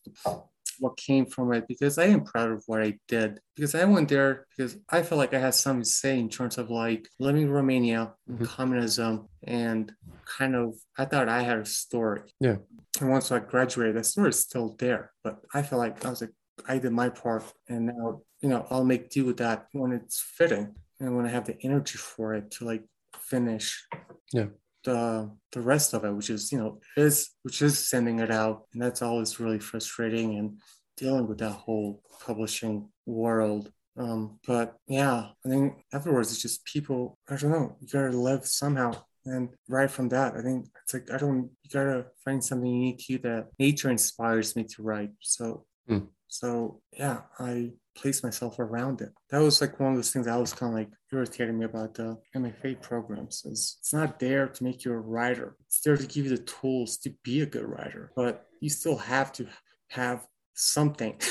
what 0.79 0.97
came 0.97 1.25
from 1.25 1.53
it 1.53 1.67
because 1.67 1.97
I 1.97 2.05
am 2.05 2.23
proud 2.23 2.51
of 2.51 2.63
what 2.67 2.81
I 2.81 2.97
did. 3.07 3.39
Because 3.55 3.75
I 3.75 3.85
went 3.85 4.09
there 4.09 4.45
because 4.49 4.77
I 4.89 5.03
felt 5.03 5.19
like 5.19 5.33
I 5.33 5.39
had 5.39 5.53
something 5.55 5.83
to 5.83 5.89
say 5.89 6.19
in 6.19 6.29
terms 6.29 6.57
of 6.57 6.69
like 6.69 7.07
living 7.19 7.43
in 7.43 7.49
Romania, 7.51 8.13
Mhm. 8.29 8.45
communism, 8.47 9.27
and 9.43 9.93
kind 10.25 10.55
of 10.55 10.75
I 10.97 11.05
thought 11.05 11.29
I 11.29 11.41
had 11.41 11.59
a 11.59 11.65
story. 11.65 12.21
Yeah. 12.39 12.57
And 13.01 13.09
once 13.09 13.31
I 13.31 13.39
graduated, 13.39 13.95
that 13.97 14.05
story 14.05 14.29
is 14.29 14.39
still 14.39 14.75
there. 14.79 15.11
But 15.23 15.41
I 15.53 15.61
felt 15.63 15.79
like 15.79 16.05
I 16.05 16.09
was 16.09 16.21
like, 16.21 16.33
I 16.67 16.77
did 16.77 16.91
my 16.93 17.09
part, 17.09 17.43
and 17.67 17.87
now 17.87 18.21
you 18.41 18.49
know 18.49 18.65
I'll 18.69 18.85
make 18.85 19.09
do 19.09 19.25
with 19.25 19.37
that 19.37 19.67
when 19.73 19.91
it's 19.91 20.19
fitting 20.37 20.75
and 20.99 21.15
when 21.15 21.25
I 21.25 21.29
have 21.29 21.45
the 21.45 21.57
energy 21.63 21.97
for 21.97 22.33
it 22.33 22.51
to 22.51 22.65
like 22.65 22.83
finish. 23.17 23.85
Yeah. 24.31 24.47
The 24.85 25.31
the 25.51 25.61
rest 25.61 25.93
of 25.93 26.05
it, 26.05 26.11
which 26.11 26.29
is 26.29 26.51
you 26.51 26.59
know 26.59 26.79
is 26.95 27.31
which 27.43 27.61
is 27.61 27.87
sending 27.89 28.19
it 28.19 28.31
out, 28.31 28.67
and 28.73 28.81
that's 28.81 29.01
always 29.01 29.39
really 29.39 29.59
frustrating 29.59 30.37
and 30.37 30.59
dealing 30.95 31.27
with 31.27 31.39
that 31.39 31.51
whole 31.51 32.01
publishing 32.25 32.89
world. 33.05 33.71
Um, 33.97 34.39
but 34.45 34.75
yeah, 34.87 35.29
I 35.45 35.49
think 35.49 35.73
afterwards 35.93 36.31
it's 36.31 36.41
just 36.41 36.65
people. 36.65 37.17
I 37.29 37.35
don't 37.35 37.51
know. 37.51 37.75
You 37.81 37.87
gotta 37.91 38.17
live 38.17 38.45
somehow, 38.45 38.91
and 39.25 39.49
right 39.67 39.89
from 39.89 40.09
that, 40.09 40.35
I 40.35 40.41
think 40.41 40.67
it's 40.83 40.93
like 40.93 41.09
I 41.11 41.17
don't. 41.17 41.49
You 41.63 41.69
gotta 41.73 42.05
find 42.23 42.43
something 42.43 42.69
unique 42.69 42.99
to 43.05 43.13
you 43.13 43.19
that 43.19 43.47
nature 43.59 43.89
inspires 43.89 44.55
me 44.55 44.63
to 44.75 44.83
write. 44.83 45.11
So, 45.21 45.65
Hmm. 45.87 46.05
So 46.27 46.81
yeah, 46.97 47.21
I 47.39 47.71
place 47.95 48.23
myself 48.23 48.59
around 48.59 49.01
it. 49.01 49.09
That 49.29 49.39
was 49.39 49.61
like 49.61 49.79
one 49.79 49.91
of 49.91 49.95
those 49.97 50.11
things 50.11 50.25
that 50.25 50.39
was 50.39 50.53
kind 50.53 50.73
of 50.73 50.79
like 50.79 50.89
irritating 51.11 51.57
me 51.57 51.65
about 51.65 51.93
the 51.93 52.17
MFA 52.35 52.81
programs. 52.81 53.43
Is 53.45 53.77
it's 53.79 53.93
not 53.93 54.19
there 54.19 54.47
to 54.47 54.63
make 54.63 54.83
you 54.85 54.91
a 54.91 54.97
writer. 54.97 55.55
It's 55.67 55.81
there 55.81 55.97
to 55.97 56.05
give 56.05 56.25
you 56.25 56.35
the 56.35 56.43
tools 56.43 56.97
to 56.99 57.13
be 57.23 57.41
a 57.41 57.45
good 57.45 57.65
writer, 57.65 58.11
but 58.15 58.45
you 58.59 58.69
still 58.69 58.97
have 58.97 59.31
to 59.33 59.47
have 59.89 60.25
something. 60.53 61.19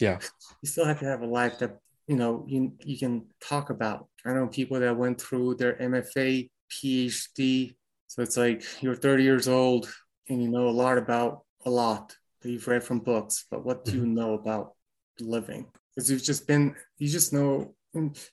Yeah. 0.00 0.18
you 0.62 0.68
still 0.68 0.84
have 0.84 0.98
to 1.00 1.04
have 1.04 1.22
a 1.22 1.26
life 1.26 1.58
that 1.60 1.78
you 2.08 2.16
know 2.16 2.44
you 2.48 2.72
you 2.84 2.98
can 2.98 3.26
talk 3.46 3.70
about. 3.70 4.08
I 4.24 4.32
know 4.32 4.48
people 4.48 4.80
that 4.80 4.96
went 4.96 5.20
through 5.20 5.56
their 5.56 5.74
MFA, 5.74 6.50
PhD. 6.70 7.74
So 8.08 8.22
it's 8.22 8.36
like 8.36 8.64
you're 8.82 8.96
30 8.96 9.22
years 9.22 9.48
old 9.48 9.92
and 10.28 10.42
you 10.42 10.48
know 10.48 10.68
a 10.68 10.70
lot 10.70 10.98
about 10.98 11.42
a 11.64 11.70
lot 11.70 12.16
you've 12.50 12.68
read 12.68 12.84
from 12.84 13.00
books, 13.00 13.46
but 13.50 13.64
what 13.64 13.84
do 13.84 13.92
you 13.92 14.02
mm-hmm. 14.02 14.14
know 14.14 14.34
about 14.34 14.74
living? 15.20 15.66
Because 15.94 16.10
you've 16.10 16.22
just 16.22 16.46
been, 16.46 16.74
you 16.98 17.08
just 17.08 17.32
know. 17.32 17.74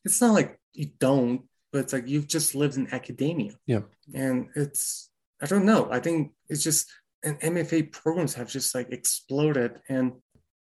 It's 0.06 0.22
not 0.22 0.34
like 0.34 0.58
you 0.74 0.92
don't, 1.00 1.42
but 1.72 1.80
it's 1.80 1.94
like 1.94 2.08
you've 2.08 2.28
just 2.28 2.56
lived 2.56 2.78
in 2.78 2.94
academia. 2.94 3.54
Yeah. 3.66 3.82
And 4.14 4.48
it's, 4.56 5.10
I 5.42 5.46
don't 5.46 5.66
know. 5.66 5.90
I 5.92 6.00
think 6.00 6.32
it's 6.48 6.64
just, 6.64 6.90
and 7.24 7.40
MFA 7.42 7.92
programs 7.92 8.34
have 8.36 8.50
just 8.50 8.74
like 8.74 8.92
exploded 8.92 9.80
and 9.90 10.14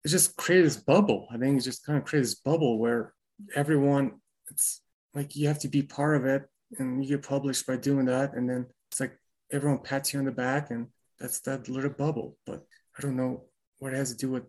it 0.03 0.09
just 0.09 0.35
created 0.35 0.65
this 0.65 0.77
bubble. 0.77 1.27
I 1.31 1.37
think 1.37 1.55
it's 1.57 1.65
just 1.65 1.85
kind 1.85 1.99
of 1.99 2.05
created 2.05 2.25
this 2.25 2.35
bubble 2.35 2.79
where 2.79 3.13
everyone, 3.55 4.13
it's 4.49 4.81
like 5.13 5.35
you 5.35 5.47
have 5.47 5.59
to 5.59 5.67
be 5.67 5.83
part 5.83 6.15
of 6.15 6.25
it 6.25 6.43
and 6.79 7.03
you 7.03 7.17
get 7.17 7.27
published 7.27 7.67
by 7.67 7.75
doing 7.77 8.05
that. 8.05 8.33
And 8.33 8.49
then 8.49 8.65
it's 8.89 8.99
like 8.99 9.17
everyone 9.51 9.79
pats 9.79 10.13
you 10.13 10.19
on 10.19 10.25
the 10.25 10.31
back 10.31 10.71
and 10.71 10.87
that's 11.19 11.41
that 11.41 11.69
little 11.69 11.91
bubble. 11.91 12.37
But 12.45 12.65
I 12.97 13.01
don't 13.01 13.15
know 13.15 13.43
what 13.79 13.93
it 13.93 13.97
has 13.97 14.11
to 14.11 14.17
do 14.17 14.31
with 14.31 14.43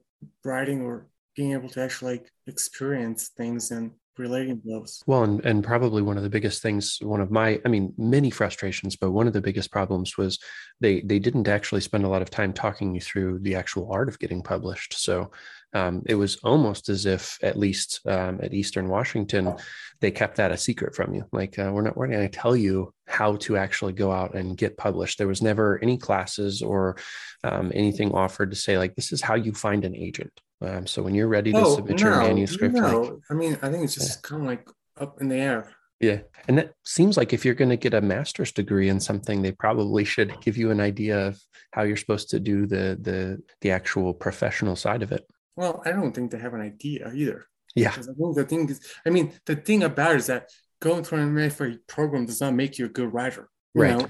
writing 0.45 0.83
or 0.83 1.09
being 1.37 1.53
able 1.53 1.69
to 1.69 1.83
actually 1.83 2.13
like 2.13 2.33
experience 2.47 3.29
things 3.37 3.71
and 3.71 3.93
relating 4.19 4.61
those. 4.65 5.03
Well, 5.07 5.23
and, 5.23 5.45
and 5.45 5.63
probably 5.63 6.03
one 6.03 6.17
of 6.17 6.23
the 6.23 6.31
biggest 6.31 6.61
things, 6.61 6.99
one 7.01 7.21
of 7.21 7.31
my, 7.31 7.61
I 7.65 7.69
mean, 7.69 7.95
many 7.97 8.31
frustrations, 8.31 8.97
but 8.97 9.13
one 9.13 9.27
of 9.27 9.33
the 9.33 9.41
biggest 9.41 9.71
problems 9.71 10.19
was 10.19 10.39
they 10.81 11.01
they 11.03 11.19
didn't 11.19 11.49
actually 11.49 11.81
spend 11.81 12.05
a 12.05 12.09
lot 12.09 12.23
of 12.23 12.31
time 12.31 12.53
talking 12.53 12.95
you 12.95 13.01
through 13.01 13.39
the 13.41 13.55
actual 13.55 13.91
art 13.93 14.09
of 14.09 14.19
getting 14.19 14.43
published. 14.43 14.95
So 14.95 15.31
um, 15.73 16.03
it 16.07 16.15
was 16.15 16.37
almost 16.43 16.89
as 16.89 17.07
if, 17.07 17.39
at 17.43 17.59
least 17.59 18.01
um, 18.07 18.41
at 18.43 18.55
Eastern 18.55 18.89
Washington, 18.89 19.55
they 20.01 20.11
kept 20.11 20.37
that 20.37 20.53
a 20.53 20.57
secret 20.57 20.95
from 20.95 21.15
you. 21.15 21.25
Like 21.33 21.59
uh, 21.59 21.71
we're 21.73 21.83
not 21.83 21.97
we're 21.97 22.09
going 22.09 22.29
to 22.29 22.39
tell 22.39 22.57
you 22.57 22.93
how 23.19 23.37
to 23.37 23.57
actually 23.65 23.95
go 24.05 24.09
out 24.21 24.33
and 24.39 24.57
get 24.63 24.77
published. 24.77 25.19
There 25.19 25.33
was 25.35 25.43
never 25.51 25.67
any 25.83 25.97
classes 26.07 26.63
or 26.63 26.97
um, 27.43 27.67
anything 27.75 28.11
offered 28.13 28.51
to 28.53 28.57
say 28.65 28.79
like 28.79 28.95
this 28.95 29.11
is 29.15 29.21
how 29.29 29.35
you 29.35 29.53
find 29.53 29.85
an 29.85 29.97
agent. 30.07 30.35
Um, 30.67 30.87
so 30.87 31.03
when 31.03 31.15
you're 31.17 31.35
ready 31.39 31.53
to 31.53 31.65
submit 31.75 32.01
your 32.01 32.17
manuscript, 32.17 32.75
like, 32.75 32.93
no. 32.93 33.21
I 33.31 33.35
mean, 33.35 33.59
I 33.63 33.71
think 33.71 33.83
it's 33.85 33.95
just 33.95 34.23
kind 34.23 34.43
of 34.43 34.49
like 34.53 34.65
up 35.05 35.21
in 35.21 35.29
the 35.29 35.41
air. 35.51 35.61
yeah. 36.01 36.21
And 36.47 36.59
that 36.59 36.71
seems 36.85 37.17
like 37.17 37.33
if 37.33 37.45
you're 37.45 37.61
going 37.63 37.75
to 37.77 37.85
get 37.87 37.95
a 37.95 38.01
master's 38.01 38.53
degree 38.53 38.89
in 38.89 39.01
something, 39.01 39.43
they 39.43 39.53
probably 39.53 40.05
should 40.05 40.31
give 40.45 40.57
you 40.61 40.71
an 40.71 40.81
idea 40.81 41.17
of 41.29 41.33
how 41.75 41.83
you're 41.83 42.03
supposed 42.05 42.31
to 42.31 42.41
do 42.41 42.67
the 42.75 42.85
the 43.09 43.19
the 43.63 43.71
actual 43.79 44.15
professional 44.15 44.77
side 44.77 45.03
of 45.03 45.11
it. 45.17 45.25
Well, 45.57 45.75
I 45.87 45.91
don't 45.91 46.13
think 46.15 46.31
they 46.31 46.39
have 46.47 46.55
an 46.55 46.61
idea 46.73 47.03
either. 47.23 47.41
Yeah. 47.75 47.95
I 47.97 48.03
think 48.19 48.35
the 48.41 48.47
thing 48.51 48.71
is, 48.73 48.81
I 49.07 49.11
mean, 49.11 49.27
the 49.45 49.57
thing 49.69 49.83
about 49.83 50.15
it 50.15 50.19
is 50.23 50.27
that 50.27 50.45
going 50.81 51.05
through 51.05 51.21
an 51.21 51.35
MFA 51.35 51.79
program 51.87 52.27
does 52.27 52.41
not 52.41 52.55
make 52.55 52.79
you 52.79 52.87
a 52.87 52.89
good 52.89 53.13
writer. 53.13 53.49
You 53.75 53.83
Right. 53.83 53.99
know, 53.99 54.09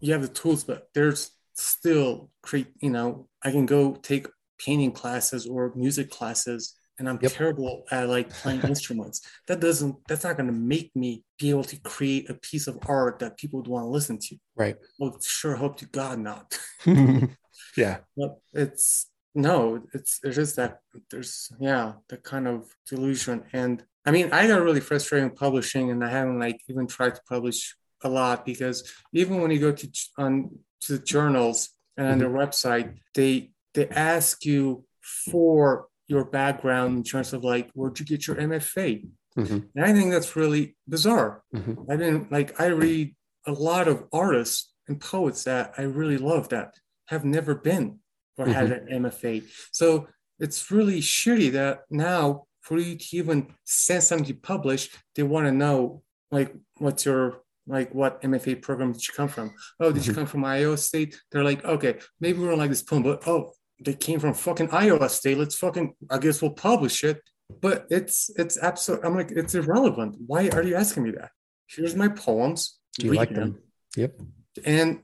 you 0.00 0.12
have 0.12 0.22
the 0.22 0.28
tools, 0.28 0.64
but 0.64 0.88
there's 0.94 1.30
still 1.54 2.30
create, 2.42 2.68
you 2.80 2.90
know, 2.90 3.28
I 3.42 3.50
can 3.50 3.66
go 3.66 3.94
take 3.94 4.26
painting 4.58 4.92
classes 4.92 5.46
or 5.46 5.72
music 5.74 6.10
classes 6.10 6.74
and 6.98 7.08
I'm 7.08 7.18
Yep. 7.20 7.32
terrible 7.32 7.84
at 7.90 8.08
like 8.08 8.30
playing 8.30 8.60
instruments. 8.72 9.20
That 9.48 9.60
doesn't 9.60 9.96
that's 10.08 10.24
not 10.24 10.36
gonna 10.36 10.52
make 10.52 10.94
me 10.94 11.24
be 11.38 11.50
able 11.50 11.64
to 11.64 11.80
create 11.80 12.30
a 12.30 12.34
piece 12.34 12.66
of 12.68 12.78
art 12.86 13.18
that 13.18 13.36
people 13.36 13.60
would 13.60 13.68
want 13.68 13.84
to 13.84 13.88
listen 13.88 14.18
to. 14.18 14.36
Right. 14.54 14.76
Well, 14.98 15.18
sure 15.20 15.56
hope 15.56 15.76
to 15.78 15.86
God 15.86 16.18
not. 16.20 16.56
yeah. 17.76 17.98
But 18.16 18.38
it's 18.52 19.10
no, 19.34 19.82
it's 19.92 20.20
it 20.22 20.38
is 20.38 20.54
that 20.54 20.78
there's 21.10 21.50
yeah, 21.58 21.94
the 22.08 22.16
kind 22.18 22.46
of 22.46 22.72
delusion. 22.88 23.44
And 23.52 23.84
I 24.06 24.10
mean, 24.10 24.28
I 24.32 24.46
got 24.46 24.62
really 24.62 24.80
frustrated 24.80 25.30
in 25.30 25.36
publishing, 25.36 25.90
and 25.90 26.04
I 26.04 26.10
haven't 26.10 26.38
like 26.38 26.60
even 26.68 26.86
tried 26.86 27.14
to 27.14 27.22
publish 27.28 27.74
a 28.02 28.08
lot 28.08 28.44
because 28.44 28.92
even 29.12 29.40
when 29.40 29.50
you 29.50 29.58
go 29.58 29.72
to 29.72 29.88
on 30.18 30.58
to 30.82 30.98
the 30.98 31.04
journals 31.04 31.70
and 31.96 32.06
on 32.08 32.18
their 32.18 32.30
website, 32.30 32.96
they 33.14 33.50
they 33.72 33.88
ask 33.88 34.44
you 34.44 34.84
for 35.02 35.88
your 36.06 36.24
background 36.24 36.96
in 36.98 37.02
terms 37.02 37.32
of 37.32 37.42
like 37.44 37.70
where'd 37.72 37.98
you 37.98 38.04
get 38.04 38.26
your 38.26 38.36
MFA? 38.36 39.06
Mhm. 39.38 39.68
And 39.74 39.84
I 39.84 39.92
think 39.92 40.10
that's 40.12 40.36
really 40.36 40.76
bizarre. 40.86 41.42
Mhm. 41.54 41.90
I 41.90 41.96
didn't 41.96 42.30
like 42.30 42.60
I 42.60 42.66
read 42.66 43.16
a 43.46 43.52
lot 43.52 43.88
of 43.88 44.04
artists 44.12 44.72
and 44.86 45.00
poets 45.00 45.44
that 45.44 45.72
I 45.78 45.82
really 45.82 46.18
love 46.18 46.50
that 46.50 46.74
have 47.08 47.24
never 47.24 47.54
been 47.54 48.00
or 48.36 48.46
had 48.46 48.70
an 48.70 48.88
MFA. 48.90 49.42
So 49.72 50.08
it's 50.38 50.70
really 50.70 51.00
shitty 51.00 51.52
that 51.52 51.82
now 51.90 52.46
for 52.64 52.78
you 52.78 52.96
to 52.96 53.16
even 53.16 53.54
send 53.64 54.02
something 54.02 54.26
to 54.26 54.34
publish, 54.34 54.90
they 55.14 55.22
want 55.22 55.46
to 55.46 55.52
know 55.52 56.02
like 56.30 56.52
what's 56.78 57.04
your 57.04 57.42
like 57.66 57.94
what 57.94 58.20
MFA 58.22 58.60
program 58.60 58.92
did 58.92 59.06
you 59.06 59.14
come 59.14 59.28
from? 59.28 59.54
Oh, 59.78 59.92
did 59.92 60.06
you 60.06 60.12
mm-hmm. 60.12 60.22
come 60.22 60.26
from 60.26 60.44
Iowa 60.44 60.76
State? 60.76 61.20
They're 61.30 61.44
like, 61.44 61.64
okay, 61.64 61.98
maybe 62.20 62.38
we 62.38 62.46
don't 62.46 62.58
like 62.58 62.70
this 62.70 62.82
poem, 62.82 63.02
but 63.02 63.28
oh, 63.28 63.52
they 63.84 63.94
came 63.94 64.18
from 64.18 64.34
fucking 64.34 64.70
Iowa 64.70 65.08
State. 65.08 65.38
Let's 65.38 65.56
fucking 65.56 65.94
I 66.10 66.18
guess 66.18 66.40
we'll 66.40 66.52
publish 66.52 67.04
it. 67.04 67.20
But 67.60 67.86
it's 67.90 68.30
it's 68.36 68.56
absolute. 68.56 69.04
I'm 69.04 69.14
like, 69.14 69.30
it's 69.30 69.54
irrelevant. 69.54 70.16
Why 70.26 70.48
are 70.48 70.62
you 70.62 70.74
asking 70.74 71.02
me 71.02 71.10
that? 71.12 71.30
Here's 71.66 71.94
my 71.94 72.08
poems. 72.08 72.78
Do 72.98 73.06
you 73.06 73.12
like 73.12 73.34
them? 73.34 73.58
Yep. 73.96 74.20
and 74.64 75.00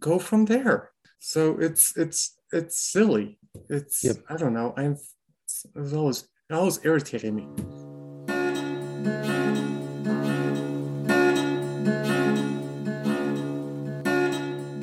go 0.00 0.18
from 0.18 0.46
there. 0.46 0.90
So 1.20 1.58
it's 1.58 1.96
it's 1.96 2.36
it's 2.52 2.80
silly. 2.80 3.38
It's 3.68 4.02
Yep. 4.02 4.16
I 4.28 4.36
don't 4.36 4.54
know. 4.54 4.74
I've 4.76 5.00
it's 5.76 5.92
always 5.92 6.28
it 6.50 6.54
always 6.54 6.84
irritated 6.84 7.32
me. 7.32 7.46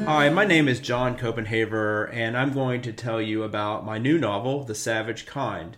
Hi, 0.06 0.28
my 0.30 0.44
name 0.44 0.68
is 0.68 0.80
John 0.80 1.16
Copenhaver, 1.16 2.12
and 2.12 2.36
I'm 2.36 2.52
going 2.52 2.82
to 2.82 2.92
tell 2.92 3.22
you 3.22 3.44
about 3.44 3.86
my 3.86 4.00
new 4.00 4.18
novel, 4.18 4.64
The 4.64 4.74
Savage 4.74 5.28
Kind, 5.28 5.78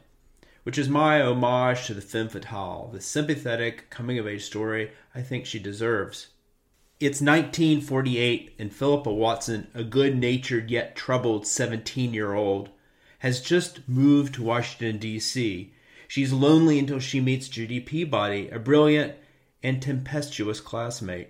which 0.63 0.77
is 0.77 0.87
my 0.87 1.21
homage 1.21 1.85
to 1.87 1.93
the 1.93 2.01
femme 2.01 2.29
fatale, 2.29 2.89
the 2.93 3.01
sympathetic 3.01 3.89
coming 3.89 4.17
of 4.17 4.25
age 4.25 4.45
story 4.45 4.91
I 5.13 5.21
think 5.21 5.45
she 5.45 5.59
deserves. 5.59 6.29
It's 7.01 7.19
1948, 7.19 8.55
and 8.57 8.73
Philippa 8.73 9.11
Watson, 9.11 9.67
a 9.73 9.83
good 9.83 10.17
natured 10.17 10.71
yet 10.71 10.95
troubled 10.95 11.45
17 11.45 12.13
year 12.13 12.33
old, 12.33 12.69
has 13.21 13.39
just 13.39 13.87
moved 13.87 14.33
to 14.33 14.41
Washington, 14.41 14.97
D.C. 14.97 15.71
She's 16.07 16.33
lonely 16.33 16.79
until 16.79 16.97
she 16.97 17.21
meets 17.21 17.47
Judy 17.47 17.79
Peabody, 17.79 18.49
a 18.49 18.57
brilliant 18.57 19.13
and 19.61 19.79
tempestuous 19.79 20.59
classmate. 20.59 21.29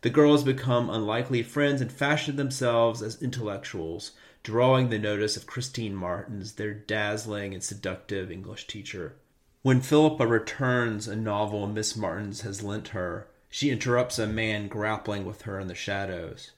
The 0.00 0.10
girls 0.10 0.42
become 0.42 0.90
unlikely 0.90 1.44
friends 1.44 1.80
and 1.80 1.92
fashion 1.92 2.34
themselves 2.34 3.02
as 3.02 3.22
intellectuals, 3.22 4.12
drawing 4.42 4.88
the 4.88 4.98
notice 4.98 5.36
of 5.36 5.46
Christine 5.46 5.94
Martins, 5.94 6.54
their 6.54 6.74
dazzling 6.74 7.54
and 7.54 7.62
seductive 7.62 8.32
English 8.32 8.66
teacher. 8.66 9.14
When 9.62 9.80
Philippa 9.80 10.26
returns 10.26 11.06
a 11.06 11.14
novel 11.14 11.68
Miss 11.68 11.94
Martins 11.94 12.40
has 12.40 12.64
lent 12.64 12.88
her, 12.88 13.28
she 13.48 13.70
interrupts 13.70 14.18
a 14.18 14.26
man 14.26 14.66
grappling 14.66 15.24
with 15.24 15.42
her 15.42 15.60
in 15.60 15.68
the 15.68 15.74
shadows. 15.76 16.50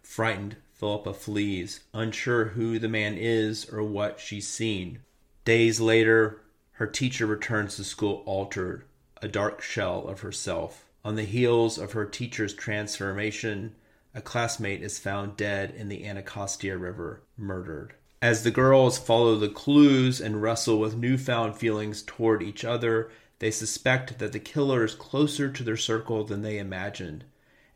Frightened, 0.00 0.56
Philippa 0.78 1.12
flees, 1.12 1.80
unsure 1.92 2.46
who 2.46 2.78
the 2.78 2.88
man 2.88 3.16
is 3.18 3.68
or 3.68 3.82
what 3.82 4.20
she's 4.20 4.46
seen. 4.46 5.00
Days 5.44 5.80
later, 5.80 6.40
her 6.72 6.86
teacher 6.86 7.26
returns 7.26 7.76
to 7.76 7.84
school 7.84 8.22
altered, 8.26 8.84
a 9.20 9.26
dark 9.26 9.60
shell 9.60 10.06
of 10.06 10.20
herself. 10.20 10.84
On 11.04 11.16
the 11.16 11.24
heels 11.24 11.78
of 11.78 11.92
her 11.92 12.04
teacher's 12.04 12.54
transformation, 12.54 13.74
a 14.14 14.20
classmate 14.20 14.82
is 14.82 15.00
found 15.00 15.36
dead 15.36 15.74
in 15.76 15.88
the 15.88 16.06
Anacostia 16.06 16.78
River, 16.78 17.22
murdered. 17.36 17.94
As 18.22 18.44
the 18.44 18.50
girls 18.52 18.98
follow 18.98 19.36
the 19.36 19.48
clues 19.48 20.20
and 20.20 20.42
wrestle 20.42 20.78
with 20.78 20.96
newfound 20.96 21.56
feelings 21.56 22.02
toward 22.02 22.42
each 22.42 22.64
other, 22.64 23.10
they 23.40 23.50
suspect 23.50 24.18
that 24.18 24.32
the 24.32 24.40
killer 24.40 24.84
is 24.84 24.94
closer 24.94 25.50
to 25.50 25.64
their 25.64 25.76
circle 25.76 26.24
than 26.24 26.42
they 26.42 26.58
imagined, 26.58 27.24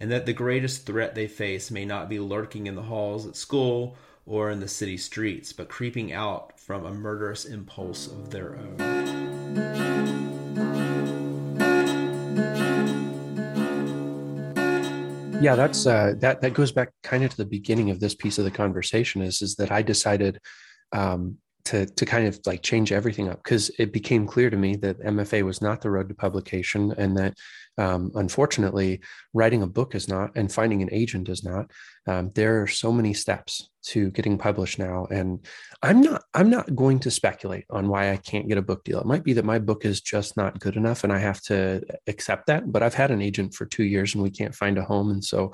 and 0.03 0.11
that 0.11 0.27
the 0.27 0.33
greatest 0.33 0.85
threat 0.85 1.15
they 1.15 1.29
face 1.29 1.71
may 1.71 1.85
not 1.85 2.09
be 2.09 2.19
lurking 2.19 2.67
in 2.67 2.75
the 2.75 2.83
halls 2.83 3.25
at 3.25 3.37
school 3.37 3.97
or 4.27 4.51
in 4.51 4.59
the 4.59 4.67
city 4.67 4.97
streets, 4.97 5.53
but 5.53 5.69
creeping 5.69 6.13
out 6.13 6.59
from 6.59 6.85
a 6.85 6.93
murderous 6.93 7.45
impulse 7.45 8.09
of 8.09 8.31
their 8.31 8.57
own. 8.57 8.77
yeah 15.41 15.57
that's 15.57 15.87
uh, 15.87 16.15
that 16.19 16.41
that 16.41 16.55
goes 16.55 16.71
back 16.71 16.91
kind 17.03 17.25
of 17.25 17.31
to 17.31 17.37
the 17.37 17.45
beginning 17.45 17.91
of 17.91 17.99
this 17.99 18.15
piece 18.15 18.39
of 18.39 18.45
the 18.45 18.51
conversation 18.51 19.21
is 19.23 19.43
is 19.43 19.57
that 19.57 19.73
i 19.73 19.83
decided 19.83 20.39
um, 20.93 21.37
to 21.65 21.87
to 21.87 22.05
kind 22.05 22.27
of 22.27 22.41
like 22.45 22.63
change 22.63 22.93
everything 22.93 23.29
up 23.29 23.43
because 23.43 23.71
it 23.79 23.93
became 23.93 24.27
clear 24.27 24.51
to 24.51 24.57
me 24.57 24.77
that 24.77 25.01
MFA 25.01 25.43
was 25.43 25.63
not 25.63 25.81
the 25.81 25.91
road 25.91 26.09
to 26.09 26.15
publication, 26.15 26.93
and 26.99 27.17
that 27.17 27.35
um, 27.79 28.11
unfortunately, 28.15 29.01
writing 29.33 29.63
a 29.63 29.67
book 29.67 29.95
is 29.95 30.09
not, 30.09 30.33
and 30.37 30.53
finding 30.53 30.83
an 30.83 30.89
agent 30.93 31.29
is 31.29 31.45
not. 31.45 31.71
Um, 32.07 32.31
there 32.35 32.63
are 32.63 32.67
so 32.67 32.93
many 32.93 33.15
steps 33.15 33.71
to 33.85 34.11
getting 34.11 34.39
published 34.39 34.79
now, 34.79 35.07
and 35.11 35.47
I'm 35.83 36.01
not 36.01 36.23
I'm 36.35 36.51
not 36.51 36.75
going 36.75 36.99
to 37.01 37.11
speculate 37.11 37.65
on 37.71 37.89
why 37.89 38.11
I 38.11 38.17
can't 38.17 38.49
get 38.49 38.59
a 38.59 38.63
book 38.63 38.85
deal. 38.85 39.01
It 39.01 39.07
might 39.07 39.25
be 39.25 39.35
that 39.35 39.45
my 39.45 39.59
book 39.59 39.85
is 39.85 40.01
just 40.01 40.37
not 40.37 40.59
good 40.59 40.77
enough, 40.77 41.05
and 41.05 41.13
I 41.13 41.19
have 41.19 41.41
to 41.43 41.83
accept 42.09 42.47
that. 42.47 42.71
But 42.73 42.83
I've 42.83 42.95
had 42.95 43.11
an 43.11 43.23
agent 43.23 43.55
for 43.55 43.67
two 43.67 43.85
years, 43.85 44.15
and 44.15 44.23
we 44.23 44.31
can't 44.31 44.55
find 44.55 44.79
a 44.79 44.85
home, 44.85 45.11
and 45.11 45.25
so 45.25 45.53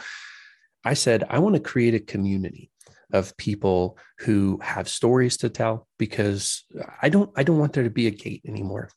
I 0.84 0.94
said 0.94 1.24
I 1.28 1.38
want 1.38 1.54
to 1.54 1.60
create 1.60 1.94
a 1.94 2.00
community 2.00 2.70
of 3.12 3.36
people 3.36 3.98
who 4.18 4.58
have 4.62 4.88
stories 4.88 5.38
to 5.38 5.48
tell 5.48 5.86
because 5.98 6.64
I 7.00 7.08
don't 7.08 7.30
I 7.36 7.42
don't 7.42 7.58
want 7.58 7.72
there 7.72 7.84
to 7.84 7.90
be 7.90 8.06
a 8.06 8.10
gate 8.12 8.42
anymore. 8.46 8.90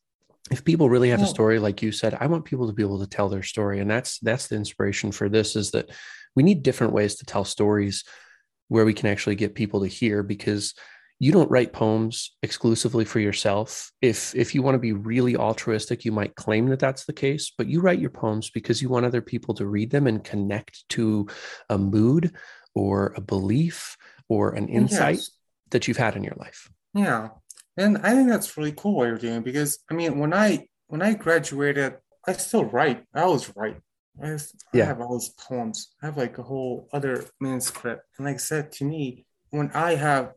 If 0.50 0.66
people 0.66 0.90
really 0.90 1.10
have 1.10 1.22
a 1.22 1.28
story 1.28 1.60
like 1.60 1.82
you 1.82 1.94
said, 1.94 2.18
I 2.20 2.28
want 2.28 2.44
people 2.44 2.68
to 2.68 2.74
be 2.74 2.84
able 2.84 3.00
to 3.00 3.08
tell 3.08 3.30
their 3.30 3.44
story 3.44 3.80
and 3.80 3.90
that's 3.90 4.20
that's 4.20 4.48
the 4.48 4.56
inspiration 4.56 5.12
for 5.12 5.30
this 5.30 5.56
is 5.56 5.72
that 5.72 5.90
we 6.36 6.44
need 6.44 6.64
different 6.64 6.94
ways 6.94 7.16
to 7.16 7.26
tell 7.26 7.46
stories 7.46 8.04
where 8.68 8.86
we 8.86 8.94
can 8.94 9.10
actually 9.10 9.36
get 9.36 9.56
people 9.56 9.82
to 9.82 9.88
hear 9.88 10.24
because 10.24 10.74
you 11.20 11.32
don't 11.32 11.52
write 11.52 11.72
poems 11.72 12.36
exclusively 12.42 13.06
for 13.06 13.20
yourself 13.20 13.92
if 14.02 14.34
if 14.36 14.56
you 14.56 14.64
want 14.64 14.74
to 14.74 14.80
be 14.80 14.92
really 14.92 15.38
altruistic 15.38 16.04
you 16.04 16.12
might 16.12 16.36
claim 16.36 16.66
that 16.66 16.80
that's 16.80 17.06
the 17.06 17.14
case 17.14 17.52
but 17.56 17.68
you 17.68 17.80
write 17.80 18.00
your 18.00 18.10
poems 18.10 18.50
because 18.50 18.82
you 18.82 18.90
want 18.90 19.06
other 19.06 19.22
people 19.22 19.54
to 19.54 19.68
read 19.68 19.92
them 19.92 20.08
and 20.08 20.24
connect 20.24 20.84
to 20.90 21.28
a 21.70 21.78
mood 21.78 22.34
or 22.74 23.14
a 23.16 23.22
belief 23.22 23.98
or 24.28 24.52
an 24.52 24.68
insight 24.68 25.18
yes. 25.18 25.32
that 25.72 25.88
you've 25.88 25.98
had 25.98 26.16
in 26.16 26.24
your 26.24 26.36
life. 26.38 26.70
Yeah. 26.94 27.30
And 27.78 27.98
I 28.00 28.12
think 28.12 28.30
that's 28.30 28.58
really 28.58 28.74
cool 28.74 28.96
what 28.96 29.08
you're 29.08 29.18
doing 29.18 29.42
because 29.42 29.80
I 29.90 29.94
mean 29.94 30.20
when 30.20 30.34
I 30.34 30.68
when 30.88 31.02
I 31.02 31.14
graduated, 31.14 31.96
I 32.28 32.34
still 32.34 32.66
write. 32.66 33.06
I 33.14 33.22
always 33.22 33.52
write. 33.56 33.78
I, 34.22 34.38
yeah. 34.74 34.84
I 34.84 34.88
have 34.88 35.00
all 35.00 35.18
these 35.18 35.30
poems. 35.30 35.94
I 36.02 36.08
have 36.08 36.18
like 36.18 36.38
a 36.38 36.44
whole 36.44 36.90
other 36.92 37.26
manuscript. 37.40 38.04
And 38.18 38.28
like 38.28 38.36
I 38.36 38.38
said 38.38 38.72
to 38.74 38.86
me, 38.86 39.26
when 39.52 39.72
I 39.74 39.96
have 39.96 40.34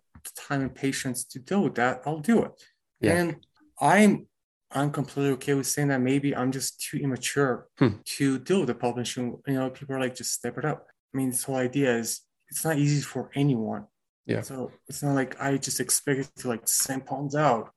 time 0.49 0.62
and 0.62 0.75
patience 0.75 1.25
to 1.25 1.38
deal 1.38 1.62
with 1.62 1.75
that, 1.75 2.03
I'll 2.07 2.20
do 2.20 2.44
it. 2.44 2.53
Yeah. 3.01 3.16
And 3.16 3.47
I'm 3.81 4.27
I'm 4.70 4.90
completely 4.90 5.33
okay 5.35 5.55
with 5.55 5.66
saying 5.66 5.88
that 5.88 6.01
maybe 6.01 6.35
I'm 6.35 6.51
just 6.51 6.81
too 6.81 6.99
immature 6.99 7.68
hmm. 7.79 7.97
to 8.16 8.38
deal 8.38 8.61
with 8.61 8.68
the 8.68 8.75
publishing. 8.75 9.38
You 9.47 9.55
know, 9.55 9.70
people 9.70 9.94
are 9.94 10.01
like, 10.01 10.16
just 10.16 10.33
step 10.33 10.59
it 10.59 10.64
up. 10.64 10.87
I 11.14 11.16
mean, 11.16 11.31
this 11.31 11.44
whole 11.44 11.57
idea 11.57 11.96
is 11.96 12.20
it's 12.48 12.64
not 12.64 12.79
easy 12.79 13.00
for 13.00 13.31
anyone. 13.35 13.87
Yeah. 14.27 14.40
So 14.40 14.72
it's 14.88 15.03
not 15.03 15.14
like 15.14 15.40
I 15.40 15.57
just 15.57 15.81
expect 15.81 16.20
it 16.20 16.31
to 16.40 16.48
like 16.48 16.66
send 16.66 17.07
poems 17.07 17.37
out. 17.37 17.70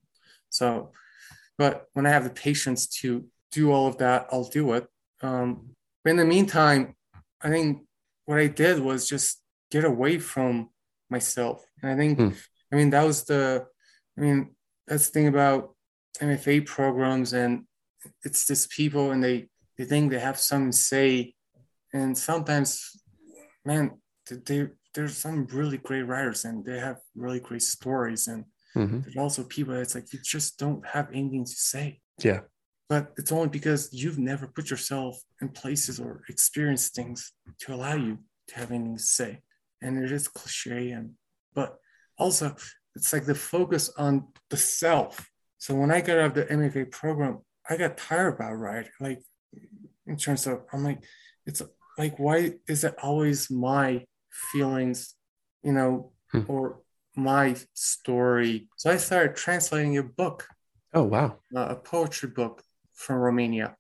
So, 0.50 0.92
but 1.58 1.86
when 1.94 2.06
I 2.06 2.10
have 2.10 2.24
the 2.24 2.30
patience 2.30 2.88
to 3.02 3.26
do 3.52 3.72
all 3.72 3.88
of 3.88 3.98
that, 3.98 4.28
I'll 4.32 4.50
do 4.50 4.74
it. 4.74 4.88
Um, 5.22 5.72
but 6.04 6.12
in 6.12 6.18
the 6.18 6.26
meantime, 6.26 6.96
I 7.42 7.50
think 7.50 7.86
what 8.26 8.40
I 8.40 8.48
did 8.48 8.80
was 8.80 9.08
just 9.08 9.42
get 9.72 9.84
away 9.84 10.20
from 10.20 10.70
myself. 11.10 11.66
And 11.82 11.92
I 11.92 11.96
think, 11.96 12.18
hmm. 12.18 12.30
I 12.72 12.76
mean, 12.76 12.90
that 12.92 13.04
was 13.04 13.26
the, 13.26 13.66
I 14.18 14.22
mean, 14.22 14.56
that's 14.88 15.08
the 15.08 15.12
thing 15.12 15.28
about 15.28 15.76
MFA 16.20 16.66
programs 16.66 17.34
and 17.34 17.66
it's 18.24 18.48
just 18.48 18.72
people 18.72 19.12
and 19.12 19.24
they, 19.24 19.50
they 19.78 19.86
think 19.86 20.12
they 20.12 20.20
have 20.20 20.40
some 20.40 20.72
say. 20.72 21.34
And 21.94 22.18
sometimes, 22.18 23.02
man, 23.68 23.92
they, 24.48 24.68
there's 24.94 25.18
some 25.18 25.46
really 25.48 25.78
great 25.78 26.04
writers 26.04 26.46
and 26.46 26.66
they 26.66 26.80
have 26.80 26.98
really 27.16 27.40
great 27.40 27.62
stories 27.62 28.28
and 28.28 28.46
mm-hmm. 28.76 29.02
there's 29.02 29.18
also 29.18 29.44
people 29.44 29.74
that's 29.74 29.94
like 29.94 30.12
you 30.14 30.20
just 30.24 30.58
don't 30.58 30.86
have 30.88 31.10
anything 31.12 31.46
to 31.46 31.52
say. 31.52 32.00
Yeah. 32.24 32.42
But 32.90 33.12
it's 33.18 33.34
only 33.34 33.50
because 33.50 33.90
you've 33.92 34.18
never 34.18 34.48
put 34.48 34.70
yourself 34.70 35.22
in 35.42 35.50
places 35.50 36.00
or 36.00 36.24
experienced 36.30 36.96
things 36.96 37.34
to 37.60 37.74
allow 37.74 37.96
you 37.96 38.18
to 38.48 38.56
have 38.56 38.72
anything 38.72 38.98
to 38.98 39.04
say. 39.04 39.42
And 39.82 40.02
it 40.04 40.12
is 40.12 40.28
cliche 40.28 40.92
and 40.92 41.12
but 41.54 41.78
also 42.18 42.56
it's 42.96 43.14
like 43.14 43.26
the 43.26 43.36
focus 43.36 43.92
on 43.98 44.28
the 44.50 44.58
self. 44.58 45.30
So 45.60 45.76
when 45.76 45.92
i 45.92 46.02
got 46.02 46.18
out 46.20 46.26
of 46.26 46.34
the 46.36 46.46
mfa 46.46 46.92
program 46.92 47.40
i 47.70 47.76
got 47.78 47.98
tired 47.98 48.36
about 48.36 48.54
writing 48.54 48.92
like 49.00 49.22
in 50.06 50.16
terms 50.16 50.46
of 50.46 50.62
i'm 50.72 50.84
like 50.84 51.04
it's 51.48 51.64
like 51.98 52.20
why 52.20 52.54
is 52.68 52.84
it 52.84 52.96
always 53.02 53.50
my 53.50 54.06
feelings, 54.52 55.16
you 55.64 55.74
know, 55.74 56.12
hmm. 56.32 56.42
or 56.48 56.80
my 57.16 57.56
story. 57.74 58.70
So 58.78 58.92
I 58.92 58.98
started 58.98 59.36
translating 59.36 59.98
a 59.98 60.04
book. 60.04 60.48
Oh, 60.94 61.04
wow. 61.04 61.40
Uh, 61.56 61.68
a 61.70 61.76
poetry 61.76 62.30
book 62.30 62.64
from 62.94 63.18
Romania. 63.18 63.76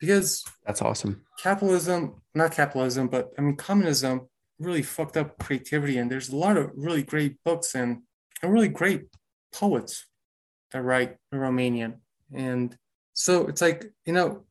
Because 0.00 0.44
that's 0.66 0.82
awesome. 0.82 1.24
Capitalism, 1.40 2.20
not 2.34 2.52
capitalism, 2.52 3.06
but 3.06 3.30
I 3.38 3.42
mean, 3.42 3.56
communism 3.56 4.28
really 4.58 4.82
fucked 4.82 5.16
up 5.16 5.38
creativity. 5.38 5.98
And 5.98 6.10
there's 6.10 6.30
a 6.30 6.36
lot 6.36 6.56
of 6.56 6.72
really 6.74 7.04
great 7.04 7.36
books 7.44 7.74
and, 7.76 8.02
and 8.42 8.52
really 8.52 8.68
great 8.68 9.04
poets 9.54 10.06
that 10.72 10.82
write 10.82 11.16
Romanian. 11.32 11.98
And 12.34 12.76
so 13.12 13.46
it's 13.46 13.62
like, 13.62 13.92
you 14.04 14.12
know, 14.12 14.44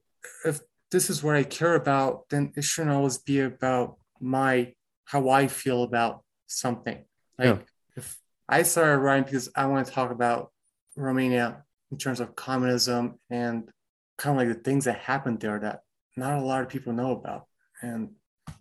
if 0.46 0.62
this 0.92 1.10
is 1.10 1.24
what 1.24 1.36
I 1.36 1.44
care 1.44 1.76
about, 1.76 2.30
then 2.30 2.52
it 2.56 2.64
shouldn't 2.64 2.94
always 2.94 3.18
be 3.18 3.40
about 3.40 3.98
my 4.20 4.74
how 5.06 5.30
I 5.30 5.48
feel 5.48 5.84
about 5.84 6.24
something. 6.48 7.04
Like 7.38 7.48
yeah. 7.48 7.58
if 7.96 8.20
I 8.48 8.64
started 8.64 9.00
writing 9.00 9.24
because 9.24 9.50
I 9.56 9.66
want 9.66 9.88
to 9.88 9.92
talk 9.92 10.12
about 10.12 10.52
Romania 10.96 11.64
in 11.92 11.98
terms 11.98 12.20
of 12.20 12.36
communism 12.36 13.20
and 13.30 13.70
kind 14.18 14.40
of 14.40 14.48
like 14.48 14.56
the 14.56 14.64
things 14.64 14.86
that 14.86 15.00
happened 15.00 15.40
there 15.40 15.60
that 15.60 15.82
not 16.16 16.38
a 16.38 16.42
lot 16.42 16.62
of 16.62 16.70
people 16.70 16.94
know 16.94 17.12
about. 17.12 17.48
And 17.82 18.12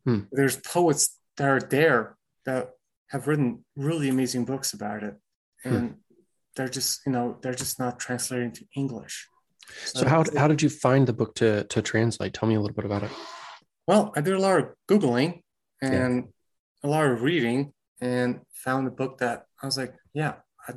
hmm. 0.05 0.21
there's 0.33 0.57
poets 0.57 1.19
that 1.37 1.49
are 1.49 1.61
there 1.61 2.17
that 2.47 2.71
have 3.09 3.27
written 3.27 3.65
really 3.77 4.09
amazing 4.09 4.45
books 4.45 4.73
about 4.73 5.03
it. 5.03 5.15
Hmm. 5.63 5.75
And 5.75 5.91
hmm. 5.91 5.97
they're 6.57 6.69
just, 6.69 7.01
you 7.07 7.13
know, 7.13 7.39
they're 7.43 7.55
just 7.55 7.79
not 7.79 7.99
translated 7.99 8.47
into 8.47 8.65
English. 8.75 9.29
So, 9.85 10.01
so 10.01 10.09
how, 10.09 10.25
how 10.37 10.49
did 10.49 10.63
you 10.63 10.69
find 10.69 11.07
the 11.07 11.13
book 11.13 11.35
to, 11.37 11.65
to 11.65 11.83
translate? 11.83 12.35
Tell 12.35 12.49
me 12.49 12.55
a 12.55 12.61
little 12.61 12.75
bit 12.75 12.85
about 12.85 13.03
it. 13.03 13.11
Well, 13.87 14.13
I 14.17 14.21
did 14.21 14.35
a 14.35 14.39
lot 14.39 14.59
of 14.61 14.69
Googling 14.89 15.43
and 15.83 16.29
a 16.83 16.89
lot 16.89 17.07
of 17.07 17.23
reading 17.23 17.73
and 18.01 18.41
found 18.55 18.87
a 18.87 18.91
book 18.91 19.19
that 19.19 19.47
I 19.63 19.67
was 19.67 19.77
like, 19.77 19.95
yeah, 20.15 20.35
I, 20.67 20.75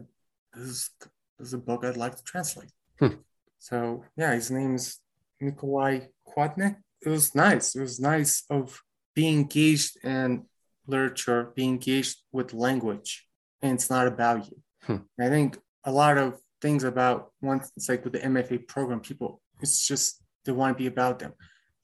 this, 0.54 0.68
is, 0.68 0.90
this 1.38 1.48
is 1.50 1.54
a 1.54 1.58
book 1.58 1.84
I'd 1.84 1.98
like 1.98 2.16
to 2.16 2.24
translate. 2.24 2.72
Hmm. 3.00 3.16
So 3.60 4.04
yeah, 4.18 4.34
his 4.34 4.52
name's 4.52 5.00
Nicolae 5.42 6.08
Coande. 6.28 6.78
It 7.02 7.10
was 7.10 7.36
nice. 7.36 7.76
It 7.76 7.82
was 7.82 8.00
nice 8.00 8.44
of 8.50 8.82
being 9.14 9.42
engaged 9.42 10.04
in 10.04 10.46
literature, 10.88 11.52
being 11.56 11.72
engaged 11.72 12.18
with 12.32 12.54
language, 12.54 13.26
and 13.62 13.74
it's 13.74 13.90
not 13.90 14.08
about 14.08 14.50
you. 14.50 14.62
Hmm. 14.84 14.98
I 15.20 15.30
think 15.30 15.58
a 15.84 15.92
lot 15.92 16.18
of 16.18 16.40
things 16.64 16.84
about 16.84 17.32
once 17.42 17.72
it's 17.76 17.90
like 17.90 18.04
with 18.04 18.14
the 18.14 18.26
MFA 18.34 18.58
program, 18.68 19.02
people 19.02 19.30
it's 19.62 19.88
just 19.88 20.24
they 20.46 20.52
want 20.52 20.76
to 20.76 20.82
be 20.84 20.88
about 20.88 21.20
them 21.20 21.34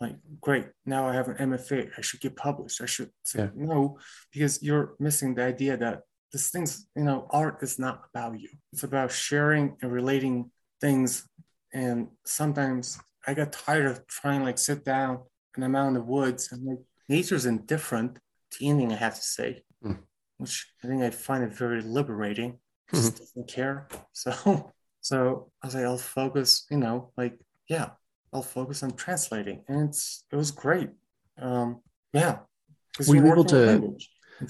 like 0.02 0.16
great 0.40 0.68
now 0.86 1.08
i 1.08 1.14
have 1.14 1.28
an 1.28 1.52
mfa 1.52 1.90
i 1.98 2.02
should 2.02 2.22
get 2.22 2.36
published 2.36 2.82
i 2.82 2.86
should 2.86 3.12
say 3.24 3.40
yeah. 3.40 3.50
no 3.56 3.98
because 4.32 4.64
you're 4.64 4.96
missing 5.00 5.36
the 5.36 5.44
idea 5.44 5.76
that 5.78 6.02
this 6.32 6.50
things 6.50 6.88
you 6.96 7.04
know 7.04 7.28
art 7.32 7.58
is 7.62 7.78
not 7.80 8.04
about 8.10 8.40
you 8.40 8.50
it's 8.72 8.84
about 8.84 9.12
sharing 9.12 9.76
and 9.82 9.92
relating 9.92 10.50
things 10.82 11.28
and 11.74 12.08
sometimes 12.26 13.00
i 13.28 13.34
got 13.34 13.52
tired 13.52 13.86
of 13.86 14.06
trying 14.08 14.44
like 14.44 14.58
sit 14.58 14.86
down 14.86 15.20
and 15.56 15.66
i'm 15.66 15.76
out 15.76 15.88
in 15.88 15.94
the 15.94 16.02
woods 16.02 16.52
and 16.52 16.66
like 16.66 16.84
nature's 17.10 17.46
indifferent 17.46 18.20
to 18.52 18.66
anything 18.66 18.94
i 18.94 18.96
have 18.96 19.16
to 19.16 19.28
say 19.38 19.64
mm. 19.84 19.98
which 20.38 20.72
i 20.84 20.88
think 20.88 21.02
i 21.02 21.10
find 21.10 21.44
it 21.44 21.54
very 21.54 21.82
liberating 21.82 22.58
just 22.94 23.14
mm-hmm. 23.14 23.18
doesn't 23.20 23.48
care 23.48 23.88
so 24.14 24.72
so 25.02 25.52
i 25.62 25.68
was 25.68 25.76
like 25.76 25.86
i'll 25.86 25.98
focus 25.98 26.66
you 26.70 26.78
know 26.78 27.12
like 27.18 27.40
yeah 27.70 27.90
I'll 28.34 28.44
focus 28.44 28.84
on 28.84 28.92
translating, 28.96 29.64
and 29.68 29.90
it's 29.90 30.26
it 30.32 30.36
was 30.36 30.52
great. 30.52 30.90
Um, 31.42 31.82
yeah, 32.14 32.40
were 33.08 33.16
you 33.16 33.32
able 33.32 33.46
to? 33.46 33.98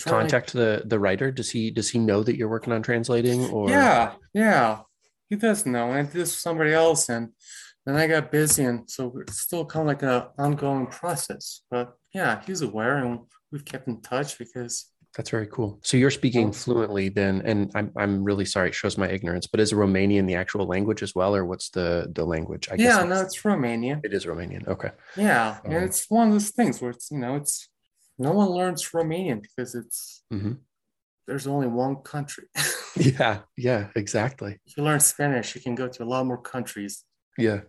Contact 0.05 0.53
the 0.53 0.83
the 0.85 0.99
writer? 0.99 1.31
Does 1.31 1.49
he 1.49 1.71
does 1.71 1.89
he 1.89 1.97
know 1.97 2.21
that 2.21 2.35
you're 2.35 2.47
working 2.47 2.73
on 2.73 2.83
translating 2.83 3.49
or 3.49 3.71
Yeah, 3.71 4.13
yeah, 4.35 4.81
he 5.29 5.35
does 5.35 5.65
know. 5.65 5.93
And 5.93 6.07
this 6.11 6.37
somebody 6.37 6.73
else, 6.73 7.09
and 7.09 7.29
then 7.87 7.95
I 7.95 8.05
got 8.05 8.31
busy, 8.31 8.65
and 8.65 8.87
so 8.87 9.11
it's 9.21 9.39
still 9.39 9.65
kind 9.65 9.81
of 9.81 9.87
like 9.87 10.03
a 10.03 10.29
ongoing 10.37 10.85
process. 10.85 11.61
But 11.71 11.93
yeah, 12.13 12.39
he's 12.45 12.61
aware, 12.61 12.97
and 12.97 13.21
we've 13.51 13.65
kept 13.65 13.87
in 13.87 13.99
touch 14.01 14.37
because 14.37 14.91
That's 15.19 15.31
very 15.31 15.47
cool. 15.47 15.77
So 15.83 15.97
you're 15.97 16.11
speaking 16.11 16.53
fluently 16.53 17.09
then, 17.09 17.41
and 17.43 17.69
I'm 17.75 17.91
I'm 17.97 18.23
really 18.23 18.45
sorry, 18.45 18.69
it 18.69 18.73
shows 18.73 18.97
my 18.97 19.09
ignorance, 19.09 19.47
but 19.47 19.59
is 19.59 19.73
Romanian 19.73 20.25
the 20.25 20.35
actual 20.35 20.65
language 20.65 21.03
as 21.03 21.13
well, 21.13 21.35
or 21.35 21.43
what's 21.43 21.71
the 21.71 22.09
the 22.15 22.23
language? 22.23 22.69
I 22.71 22.77
yeah, 22.77 23.03
no, 23.03 23.19
it's 23.19 23.37
Romanian. 23.41 23.99
it 24.01 24.13
is 24.13 24.25
Romanian. 24.25 24.65
Okay. 24.69 24.91
Yeah, 25.17 25.57
Um, 25.65 25.73
and 25.73 25.83
it's 25.83 26.05
one 26.09 26.27
of 26.27 26.33
those 26.35 26.51
things 26.51 26.81
where 26.81 26.91
it's 26.91 27.11
you 27.11 27.17
know 27.17 27.35
it's 27.35 27.67
no 28.17 28.31
one 28.31 28.47
learns 28.47 28.91
Romanian 28.91 29.41
because 29.41 29.75
it's 29.75 30.23
hmm 30.31 30.53
there's 31.27 31.47
only 31.47 31.67
one 31.67 31.97
country. 31.97 32.45
Yeah, 32.95 33.39
yeah, 33.57 33.89
exactly. 33.95 34.57
if 34.65 34.77
you 34.77 34.83
learn 34.83 35.01
Spanish, 35.01 35.53
you 35.53 35.59
can 35.59 35.75
go 35.75 35.89
to 35.89 36.03
a 36.03 36.05
lot 36.05 36.25
more 36.25 36.41
countries. 36.41 37.03
Yeah. 37.37 37.61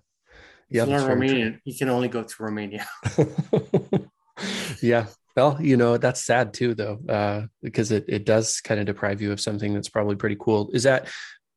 If 0.71 0.77
Yeah, 0.77 0.85
you 0.87 0.93
learn 0.93 1.03
very 1.03 1.25
true. 1.27 1.41
Romanian, 1.41 1.59
you 1.65 1.75
can 1.77 1.89
only 1.89 2.07
go 2.07 2.23
to 2.23 2.35
Romania. 2.39 2.87
yeah. 4.83 5.07
Well, 5.37 5.59
you 5.61 5.77
know, 5.77 5.97
that's 5.97 6.25
sad 6.25 6.53
too, 6.53 6.75
though, 6.75 6.99
uh, 7.09 7.47
because 7.63 7.93
it, 7.93 8.05
it 8.09 8.27
does 8.27 8.61
kind 8.61 8.81
of 8.81 8.87
deprive 8.87 9.23
you 9.23 9.33
of 9.33 9.41
something 9.41 9.73
that's 9.73 9.89
probably 9.89 10.17
pretty 10.17 10.37
cool. 10.39 10.71
Is 10.73 10.83
that, 10.83 11.09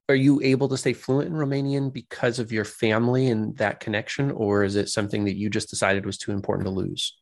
are 0.10 0.16
you 0.16 0.42
able 0.42 0.70
to 0.70 0.78
stay 0.78 0.94
fluent 0.94 1.28
in 1.28 1.34
Romanian 1.34 1.92
because 1.92 2.38
of 2.38 2.52
your 2.52 2.66
family 2.66 3.30
and 3.30 3.58
that 3.58 3.80
connection, 3.80 4.32
or 4.32 4.64
is 4.64 4.76
it 4.76 4.90
something 4.90 5.26
that 5.26 5.36
you 5.36 5.50
just 5.50 5.70
decided 5.70 6.06
was 6.06 6.18
too 6.18 6.32
important 6.34 6.68
to 6.68 6.72
lose? 6.72 7.18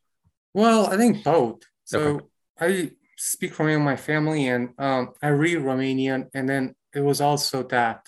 Well, 0.52 0.86
I 0.86 0.96
think 0.96 1.24
both. 1.24 1.60
So 1.84 2.00
Okay. 2.00 2.26
I 2.60 2.90
speak 3.16 3.54
Romanian 3.54 3.78
with 3.78 3.84
my 3.84 3.96
family 3.96 4.48
and 4.48 4.70
um, 4.78 5.12
I 5.22 5.28
read 5.28 5.58
Romanian. 5.58 6.28
And 6.34 6.48
then 6.48 6.74
it 6.94 7.00
was 7.00 7.20
also 7.20 7.62
that 7.64 8.06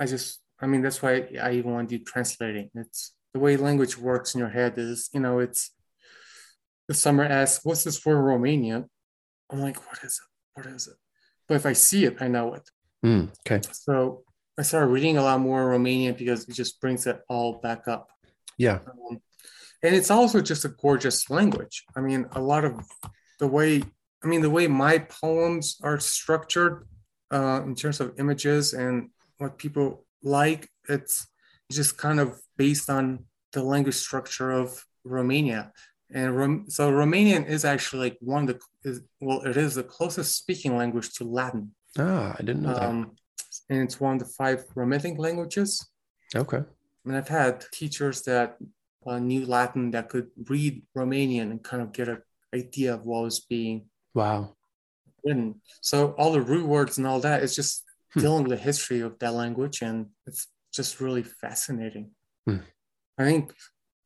I 0.00 0.06
just, 0.06 0.40
I 0.58 0.66
mean, 0.66 0.82
that's 0.82 1.02
why 1.02 1.28
I 1.40 1.52
even 1.52 1.72
want 1.72 1.88
to 1.90 1.98
do 1.98 2.04
translating. 2.04 2.70
It's 2.74 3.14
the 3.34 3.40
way 3.40 3.56
language 3.56 3.98
works 3.98 4.34
in 4.34 4.40
your 4.40 4.48
head 4.48 4.74
is, 4.78 5.10
you 5.12 5.20
know, 5.20 5.38
it's, 5.38 5.70
if 6.88 6.96
summer 6.96 7.24
asks, 7.24 7.64
what's 7.64 7.84
this 7.84 8.04
word 8.04 8.16
Romanian? 8.16 8.86
I'm 9.50 9.60
like, 9.60 9.76
what 9.88 9.98
is 10.02 10.20
it? 10.20 10.28
What 10.54 10.66
is 10.66 10.86
it? 10.88 10.94
But 11.48 11.56
if 11.56 11.66
I 11.66 11.72
see 11.72 12.04
it, 12.04 12.16
I 12.20 12.28
know 12.28 12.54
it. 12.54 12.68
Mm, 13.04 13.30
okay. 13.46 13.60
So 13.72 14.22
I 14.58 14.62
started 14.62 14.88
reading 14.88 15.18
a 15.18 15.22
lot 15.22 15.40
more 15.40 15.72
Romanian 15.72 16.16
because 16.16 16.48
it 16.48 16.54
just 16.54 16.80
brings 16.80 17.06
it 17.06 17.20
all 17.28 17.54
back 17.54 17.88
up. 17.88 18.08
Yeah. 18.56 18.78
Um, 18.86 19.20
and 19.82 19.94
it's 19.94 20.10
also 20.10 20.40
just 20.40 20.64
a 20.64 20.68
gorgeous 20.68 21.28
language. 21.28 21.84
I 21.96 22.00
mean, 22.00 22.26
a 22.32 22.40
lot 22.40 22.64
of 22.64 22.80
the 23.38 23.46
way, 23.46 23.82
I 24.22 24.26
mean, 24.26 24.40
the 24.40 24.50
way 24.50 24.66
my 24.66 24.98
poems 24.98 25.76
are 25.82 26.00
structured 26.00 26.86
uh, 27.30 27.62
in 27.64 27.74
terms 27.74 28.00
of 28.00 28.14
images 28.18 28.72
and 28.72 29.10
what 29.38 29.58
people 29.58 30.06
like, 30.22 30.68
it's 30.88 31.26
just 31.70 31.98
kind 31.98 32.20
of 32.20 32.40
based 32.56 32.88
on 32.88 33.26
the 33.52 33.62
language 33.62 33.96
structure 33.96 34.50
of 34.50 34.84
Romania. 35.04 35.72
And 36.12 36.36
Rom- 36.36 36.64
so 36.68 36.90
Romanian 36.90 37.46
is 37.46 37.64
actually 37.64 38.10
like 38.10 38.18
one 38.20 38.48
of 38.48 38.48
the, 38.48 38.88
is, 38.90 39.00
well, 39.20 39.42
it 39.42 39.56
is 39.56 39.74
the 39.74 39.82
closest 39.82 40.36
speaking 40.36 40.76
language 40.76 41.12
to 41.14 41.24
Latin. 41.24 41.74
Ah, 41.98 42.34
I 42.38 42.42
didn't 42.42 42.62
know 42.62 42.74
Um, 42.74 43.16
and 43.70 43.82
it's 43.82 44.00
one 44.00 44.14
of 44.14 44.18
the 44.20 44.26
five 44.26 44.64
Romantic 44.74 45.18
languages. 45.18 45.86
Okay. 46.34 46.62
And 47.04 47.16
I've 47.16 47.28
had 47.28 47.64
teachers 47.72 48.22
that 48.22 48.56
uh, 49.06 49.18
knew 49.18 49.44
Latin 49.46 49.90
that 49.92 50.08
could 50.08 50.28
read 50.48 50.82
Romanian 50.96 51.50
and 51.50 51.62
kind 51.62 51.82
of 51.82 51.92
get 51.92 52.08
an 52.08 52.22
idea 52.54 52.94
of 52.94 53.04
what 53.06 53.22
was 53.24 53.40
being 53.40 53.86
Wow. 54.14 54.54
written. 55.24 55.60
So 55.80 56.12
all 56.12 56.32
the 56.32 56.40
root 56.40 56.66
words 56.66 56.98
and 56.98 57.06
all 57.06 57.20
that 57.20 57.42
is 57.42 57.54
just 57.56 57.82
Hmm. 58.14 58.20
dealing 58.20 58.42
with 58.44 58.52
the 58.58 58.64
history 58.64 59.00
of 59.00 59.18
that 59.18 59.34
language, 59.34 59.82
and 59.82 60.06
it's 60.24 60.46
just 60.72 61.00
really 61.00 61.24
fascinating. 61.24 62.12
Hmm. 62.46 62.58
I 63.18 63.24
think, 63.24 63.52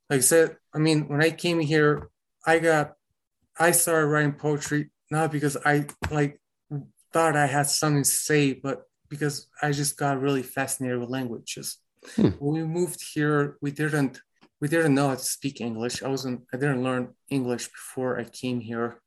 like 0.09 0.18
I 0.18 0.20
said, 0.20 0.56
I 0.74 0.78
mean, 0.78 1.09
when 1.09 1.22
I 1.22 1.30
came 1.30 1.61
here, 1.61 2.11
I 2.46 2.59
got, 2.59 2.94
I 3.59 3.72
started 3.72 4.06
writing 4.06 4.32
poetry 4.32 4.90
not 5.11 5.32
because 5.32 5.56
I 5.64 5.86
like 6.11 6.40
thought 7.12 7.36
I 7.36 7.46
had 7.46 7.66
something 7.66 8.02
to 8.02 8.09
say, 8.09 8.52
but 8.52 8.82
because 9.09 9.48
I 9.62 9.72
just 9.72 9.96
got 9.96 10.20
really 10.20 10.42
fascinated 10.42 10.98
with 10.98 11.09
languages. 11.09 11.78
Hmm. 12.14 12.28
When 12.38 12.54
we 12.54 12.64
moved 12.64 13.00
here, 13.14 13.56
we 13.61 13.70
didn't 13.70 14.20
we 14.61 14.68
didn't 14.68 14.94
know 14.94 15.09
how 15.09 15.14
to 15.14 15.20
speak 15.20 15.61
English. 15.61 16.02
I 16.02 16.09
wasn't 16.09 16.42
I 16.52 16.56
didn't 16.56 16.82
learn 16.82 17.14
English 17.28 17.68
before 17.68 18.18
I 18.18 18.24
came 18.24 18.61
here. 18.61 19.00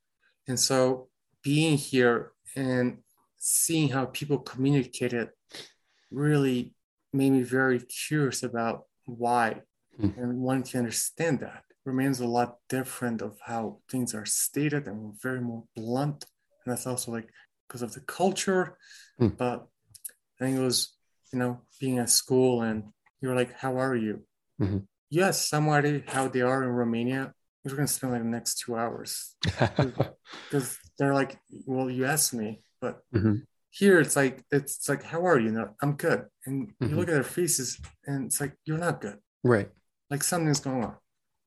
And 0.48 0.58
so 0.58 1.08
being 1.42 1.76
here 1.78 2.32
and 2.56 2.98
seeing 3.38 3.88
how 3.88 4.06
people 4.06 4.38
communicated 4.38 5.30
really 6.10 6.74
made 7.12 7.30
me 7.30 7.42
very 7.42 7.80
curious 7.80 8.42
about 8.42 8.84
why 9.04 9.62
Hmm. 9.98 10.08
and 10.16 10.40
wanting 10.40 10.64
to 10.64 10.78
understand 10.78 11.40
that. 11.40 11.64
Remains 11.84 12.20
a 12.20 12.26
lot 12.26 12.58
different 12.68 13.20
of 13.22 13.38
how 13.44 13.80
things 13.90 14.14
are 14.14 14.24
stated 14.24 14.86
and 14.86 15.20
very 15.20 15.40
more 15.40 15.64
blunt. 15.76 16.24
And 16.64 16.72
that's 16.72 16.86
also 16.86 17.10
like 17.12 17.28
because 17.66 17.82
of 17.82 17.92
the 17.92 18.00
culture. 18.00 18.78
Hmm. 19.18 19.28
But 19.36 19.66
I 20.40 20.44
think 20.44 20.58
it 20.58 20.62
was, 20.62 20.96
you 21.32 21.38
know, 21.38 21.60
being 21.80 21.98
at 21.98 22.10
school 22.10 22.62
and 22.62 22.84
you 23.20 23.28
were 23.28 23.34
like, 23.34 23.52
How 23.58 23.76
are 23.78 23.96
you? 23.96 24.24
Mhm. 24.60 24.86
You 25.10 25.22
ask 25.24 25.48
somebody 25.48 26.04
how 26.06 26.28
they 26.28 26.40
are 26.42 26.62
in 26.62 26.70
Romania, 26.70 27.34
We're 27.64 27.76
gonna 27.76 27.86
spend 27.88 28.12
like 28.12 28.22
the 28.22 28.28
next 28.28 28.58
two 28.60 28.76
hours 28.76 29.36
because 30.50 30.78
they're 30.98 31.14
like, 31.14 31.38
well, 31.66 31.88
you 31.90 32.04
asked 32.06 32.34
me, 32.34 32.62
but 32.80 33.02
Mhm. 33.14 33.46
here 33.70 34.00
it's 34.00 34.16
like 34.16 34.44
it's, 34.50 34.88
like, 34.88 35.02
how 35.02 35.24
are 35.26 35.38
you? 35.38 35.48
And 35.48 35.56
they're, 35.56 35.74
I'm 35.82 35.96
good, 35.96 36.26
and 36.46 36.72
you 36.80 36.94
look 36.96 37.08
at 37.08 37.14
their 37.14 37.22
faces, 37.38 37.78
and 38.06 38.26
it's 38.26 38.40
like 38.40 38.54
you're 38.64 38.78
not 38.78 39.00
good. 39.00 39.18
right. 39.44 39.70
Like 40.12 40.22
something's 40.22 40.60
going 40.60 40.84
on. 40.84 40.96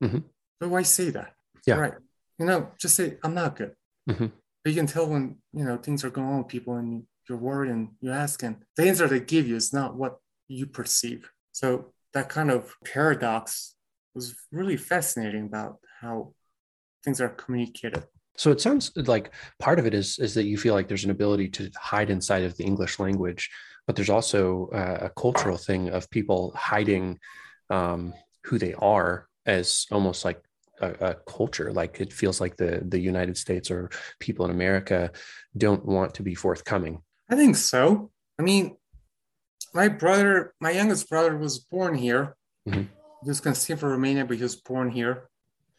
Mhm. 0.03 0.23
But 0.59 0.69
why 0.69 0.81
say 0.81 1.11
that? 1.11 1.31
Yeah. 1.67 1.75
Right. 1.75 1.93
You 2.39 2.47
know, 2.47 2.71
just 2.81 2.95
say 2.95 3.17
I'm 3.23 3.35
not 3.35 3.55
good. 3.55 3.73
Mhm. 4.09 4.31
But 4.63 4.73
you 4.73 4.75
can 4.79 4.87
tell 4.87 5.07
when 5.07 5.37
you 5.53 5.63
know 5.63 5.77
things 5.77 6.03
are 6.03 6.09
going 6.09 6.27
on 6.27 6.39
with 6.39 6.47
people, 6.47 6.73
and 6.81 7.05
you're 7.29 7.37
worried, 7.37 7.69
and 7.69 7.89
you 8.01 8.11
ask, 8.11 8.41
and 8.41 8.55
the 8.75 8.87
answer 8.89 9.07
they 9.07 9.19
give 9.19 9.47
you 9.47 9.55
is 9.55 9.71
not 9.71 9.95
what 9.95 10.17
you 10.47 10.65
perceive. 10.65 11.29
So 11.51 11.93
that 12.13 12.27
kind 12.29 12.49
of 12.49 12.73
paradox 12.83 13.75
was 14.15 14.35
really 14.51 14.77
fascinating 14.77 15.45
about 15.45 15.73
how 16.01 16.33
things 17.03 17.21
are 17.21 17.29
communicated. 17.29 18.03
So 18.37 18.51
it 18.51 18.61
sounds 18.61 18.91
like 18.95 19.31
part 19.59 19.77
of 19.77 19.85
it 19.85 19.93
is 19.93 20.17
is 20.17 20.33
that 20.33 20.45
you 20.51 20.57
feel 20.57 20.73
like 20.73 20.87
there's 20.87 21.05
an 21.05 21.11
ability 21.11 21.49
to 21.57 21.69
hide 21.91 22.09
inside 22.09 22.43
of 22.43 22.57
the 22.57 22.63
English 22.63 22.97
language, 22.97 23.43
but 23.85 23.95
there's 23.95 24.09
also 24.17 24.69
uh, 24.73 24.97
a 25.07 25.09
cultural 25.21 25.57
thing 25.67 25.89
of 25.89 26.09
people 26.09 26.51
hiding 26.55 27.19
um, 27.69 28.13
who 28.45 28.57
they 28.57 28.73
are 28.75 29.27
as 29.45 29.85
almost 29.91 30.25
like 30.25 30.41
a, 30.81 30.91
a 31.09 31.15
culture. 31.27 31.71
Like 31.71 31.99
it 32.01 32.13
feels 32.13 32.41
like 32.41 32.57
the 32.57 32.81
the 32.85 32.99
United 32.99 33.37
States 33.37 33.71
or 33.71 33.89
people 34.19 34.45
in 34.45 34.51
America 34.51 35.11
don't 35.57 35.85
want 35.85 36.15
to 36.15 36.23
be 36.23 36.35
forthcoming. 36.35 37.01
I 37.29 37.35
think 37.35 37.55
so. 37.55 38.11
I 38.39 38.43
mean, 38.43 38.77
my 39.73 39.87
brother, 39.87 40.53
my 40.59 40.71
youngest 40.71 41.09
brother, 41.09 41.37
was 41.37 41.59
born 41.59 41.95
here. 41.95 42.35
Mhm. 42.67 42.87
He 43.23 43.29
was 43.29 43.39
conceived 43.39 43.81
in 43.81 43.89
Romania, 43.89 44.25
but 44.25 44.37
he 44.37 44.43
was 44.43 44.55
born 44.55 44.91
here. 44.91 45.29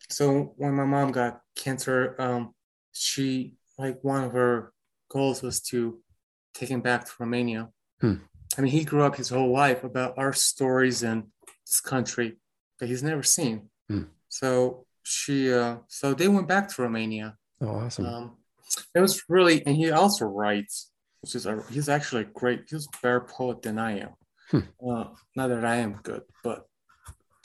So 0.08 0.54
when 0.56 0.74
my 0.74 0.84
mom 0.84 1.12
got 1.12 1.40
cancer, 1.54 2.16
um, 2.20 2.54
she 2.92 3.56
like 3.78 4.02
one 4.02 4.24
of 4.24 4.32
her 4.32 4.72
goals 5.08 5.42
was 5.42 5.60
to 5.60 6.00
take 6.54 6.70
him 6.70 6.80
back 6.80 7.04
to 7.04 7.12
Romania. 7.20 7.70
Hmm. 8.00 8.14
I 8.56 8.62
mean, 8.62 8.72
he 8.72 8.84
grew 8.84 9.02
up 9.02 9.16
his 9.16 9.28
whole 9.28 9.52
life 9.52 9.84
about 9.84 10.16
our 10.16 10.32
stories 10.32 11.02
in 11.02 11.30
this 11.66 11.80
country 11.80 12.38
that 12.78 12.88
he's 12.88 13.02
never 13.02 13.22
seen. 13.22 13.68
Hmm. 13.88 14.04
So 14.28 14.86
she, 15.02 15.52
uh, 15.52 15.78
so 15.88 16.14
they 16.14 16.28
went 16.28 16.48
back 16.48 16.68
to 16.68 16.82
Romania. 16.82 17.36
Oh, 17.60 17.68
awesome. 17.68 18.06
Um, 18.06 18.36
it 18.94 19.00
was 19.00 19.22
really, 19.28 19.64
and 19.66 19.76
he 19.76 19.90
also 19.90 20.26
writes, 20.26 20.90
which 21.20 21.34
is 21.34 21.46
a, 21.46 21.62
he's 21.70 21.88
actually 21.88 22.22
a 22.22 22.26
great. 22.26 22.64
He's 22.68 22.86
a 22.86 22.98
better 23.02 23.20
poet 23.20 23.62
than 23.62 23.78
I 23.78 24.00
am. 24.00 24.10
Hmm. 24.50 24.60
Uh, 24.86 25.04
not 25.34 25.48
that 25.48 25.64
I 25.64 25.76
am 25.76 26.00
good, 26.02 26.22
but 26.44 26.66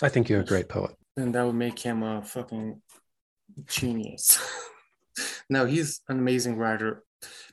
I 0.01 0.09
think 0.09 0.29
you're 0.29 0.41
a 0.41 0.45
great 0.45 0.69
poet. 0.69 0.91
And 1.17 1.33
that 1.35 1.45
would 1.45 1.55
make 1.55 1.79
him 1.79 2.03
a 2.03 2.21
fucking 2.21 2.81
genius. 3.67 4.39
no, 5.49 5.65
he's 5.65 6.01
an 6.07 6.19
amazing 6.19 6.57
writer 6.57 7.03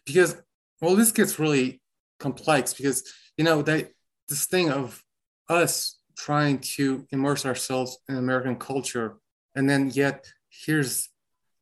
because 0.05 0.37
well, 0.81 0.97
this 0.97 1.13
gets 1.13 1.39
really 1.39 1.81
complex 2.19 2.75
because 2.75 3.05
you 3.37 3.45
know 3.45 3.63
that 3.63 3.91
this 4.29 4.47
thing 4.47 4.71
of 4.71 5.03
us 5.49 5.98
trying 6.19 6.59
to 6.59 7.07
immerse 7.13 7.47
ourselves 7.47 7.99
in 8.09 8.17
American 8.17 8.57
culture, 8.57 9.17
and 9.55 9.71
then 9.71 9.91
yet 9.91 10.27
here's 10.51 11.09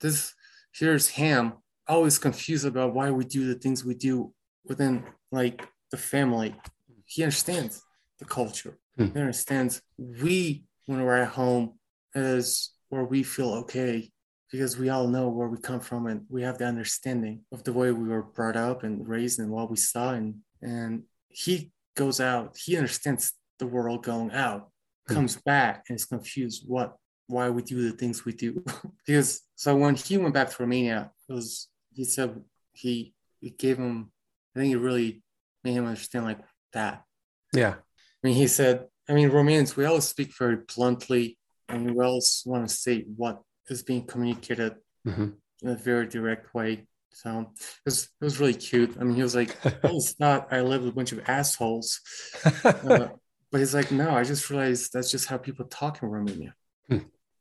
this 0.01 0.35
here's 0.73 1.11
Ham 1.11 1.55
always 1.87 2.19
confused 2.19 2.67
about 2.67 2.95
why 2.95 3.11
we 3.11 3.25
do 3.25 3.47
the 3.47 3.55
things 3.55 3.85
we 3.85 3.95
do 3.95 4.33
within 4.65 5.05
like 5.31 5.69
the 5.91 5.97
family. 5.97 6.57
He 7.05 7.23
understands 7.23 7.83
the 8.19 8.25
culture. 8.25 8.79
Hmm. 8.97 9.07
He 9.07 9.21
understands 9.21 9.83
we 9.99 10.65
when 10.87 11.03
we're 11.03 11.23
at 11.23 11.29
home 11.29 11.75
is 12.15 12.73
where 12.89 13.05
we 13.05 13.23
feel 13.23 13.53
okay 13.55 14.11
because 14.51 14.79
we 14.79 14.89
all 14.89 15.07
know 15.09 15.29
where 15.29 15.49
we 15.49 15.59
come 15.59 15.81
from 15.81 16.07
and 16.07 16.25
we 16.29 16.43
have 16.43 16.59
the 16.59 16.65
understanding 16.65 17.41
of 17.53 17.63
the 17.65 17.73
way 17.73 17.91
we 17.91 18.09
were 18.09 18.23
brought 18.23 18.57
up 18.57 18.85
and 18.85 19.07
raised 19.07 19.39
and 19.39 19.51
what 19.51 19.71
we 19.71 19.77
saw 19.77 20.11
and 20.11 20.37
and 20.63 21.03
he 21.29 21.71
goes 21.97 22.21
out 22.21 22.57
he 22.57 22.77
understands 22.77 23.35
the 23.59 23.67
world 23.67 24.03
going 24.03 24.31
out 24.33 24.71
Hmm. 25.09 25.15
comes 25.15 25.37
back 25.37 25.85
and 25.89 25.95
is 25.97 26.05
confused 26.05 26.65
what 26.67 26.97
why 27.29 27.49
we 27.49 27.63
do 27.63 27.89
the 27.89 27.97
things 27.97 28.25
we 28.25 28.33
do 28.33 28.65
because 29.07 29.43
so 29.55 29.77
when 29.77 29.95
he 29.95 30.19
went 30.19 30.35
back 30.35 30.51
to 30.51 30.57
romania 30.65 31.13
it 31.29 31.33
was 31.33 31.69
he 31.95 32.03
said 32.05 32.43
he 32.73 33.15
it 33.41 33.57
gave 33.57 33.77
him 33.79 34.11
i 34.55 34.59
think 34.59 34.73
it 34.75 34.79
really 34.79 35.23
made 35.63 35.75
him 35.75 35.87
understand 35.87 36.25
like 36.25 36.41
that 36.73 37.05
Yeah. 37.53 37.75
I 37.79 38.27
mean, 38.27 38.35
he 38.35 38.49
said, 38.49 38.87
I 39.09 39.13
mean, 39.15 39.31
Romanians, 39.31 39.77
we 39.77 39.85
always 39.85 40.09
speak 40.09 40.31
very 40.37 40.59
bluntly 40.75 41.39
and 41.69 41.95
we 41.95 42.05
always 42.05 42.43
want 42.45 42.69
to 42.69 42.75
say 42.75 43.05
what 43.17 43.37
is 43.71 43.83
being 43.85 44.05
communicated 44.13 44.73
hmm 45.05 45.29
in 45.63 45.69
a 45.71 45.77
very 45.77 46.07
direct 46.09 46.53
way. 46.55 46.87
So 47.13 47.29
it 47.41 47.47
was, 47.87 47.99
it 48.21 48.25
was 48.25 48.41
really 48.41 48.55
cute. 48.55 48.93
I 49.01 49.05
mean, 49.05 49.15
he 49.17 49.23
was 49.23 49.37
like, 49.37 49.57
oh, 49.85 49.97
it's 49.97 50.19
not, 50.19 50.53
I 50.53 50.61
live 50.63 50.83
with 50.83 50.93
a 50.95 50.97
bunch 50.99 51.13
of 51.13 51.21
assholes. 51.29 52.01
Uh, 52.65 53.09
but 53.51 53.59
he's 53.61 53.75
like, 53.75 53.91
no, 53.93 54.11
I 54.11 54.25
just 54.25 54.49
realized 54.51 54.93
that's 54.93 55.11
just 55.11 55.27
how 55.27 55.39
people 55.39 55.65
talk 55.67 56.03
in 56.03 56.09
Romania. 56.09 56.55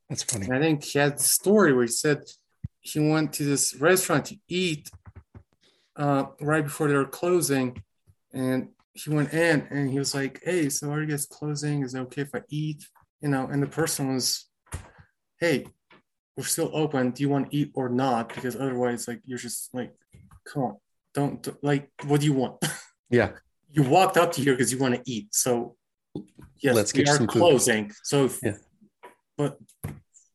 That's 0.10 0.22
funny. 0.22 0.46
And 0.46 0.56
I 0.56 0.60
think 0.60 0.84
he 0.84 1.00
had 1.00 1.14
a 1.14 1.18
story 1.20 1.74
where 1.74 1.84
he 1.86 1.92
said 1.92 2.22
he 2.80 3.00
went 3.00 3.34
to 3.34 3.44
this 3.44 3.76
restaurant 3.76 4.26
to 4.26 4.38
eat 4.48 4.88
uh, 5.96 6.26
right 6.40 6.64
before 6.64 6.88
they 6.88 6.94
were 6.96 7.06
closing. 7.08 7.82
And 8.32 8.70
he 8.94 9.10
went 9.10 9.34
in 9.34 9.68
and 9.72 9.90
he 9.90 9.98
was 9.98 10.14
like, 10.14 10.42
Hey, 10.44 10.70
so 10.70 10.92
are 10.92 11.02
you 11.02 11.08
guys 11.08 11.26
closing? 11.26 11.84
Is 11.84 11.96
it 11.96 12.00
okay 12.02 12.22
if 12.22 12.36
I 12.36 12.42
eat? 12.50 12.86
You 13.22 13.30
know, 13.30 13.48
and 13.48 13.64
the 13.64 13.68
person 13.68 14.14
was, 14.14 14.46
Hey, 15.40 15.66
we're 16.38 16.44
still 16.44 16.70
open. 16.74 17.10
Do 17.12 17.24
you 17.24 17.30
want 17.30 17.50
to 17.50 17.58
eat 17.58 17.72
or 17.74 17.90
not? 17.90 18.30
Because 18.30 18.56
otherwise, 18.56 19.08
like, 19.08 19.22
you're 19.26 19.40
just 19.40 19.74
like, 19.74 19.94
come 20.46 20.64
on, 20.64 20.78
don't, 21.14 21.42
don't- 21.42 21.64
like, 21.64 21.90
what 22.06 22.20
do 22.20 22.26
you 22.28 22.34
want? 22.34 22.58
Yeah. 23.10 23.32
you 23.72 23.84
walked 23.84 24.18
up 24.18 24.32
to 24.34 24.42
here 24.42 24.54
because 24.54 24.72
you 24.72 24.80
want 24.80 24.96
to 24.96 25.02
eat. 25.06 25.34
So 25.34 25.76
yes, 26.62 26.76
Let's 26.76 26.94
we 26.94 27.04
get 27.04 27.10
are 27.10 27.18
some 27.18 27.28
food. 27.28 27.40
closing. 27.40 27.92
So 28.04 28.26
if- 28.26 28.40
Yeah. 28.44 28.58
but 29.38 29.58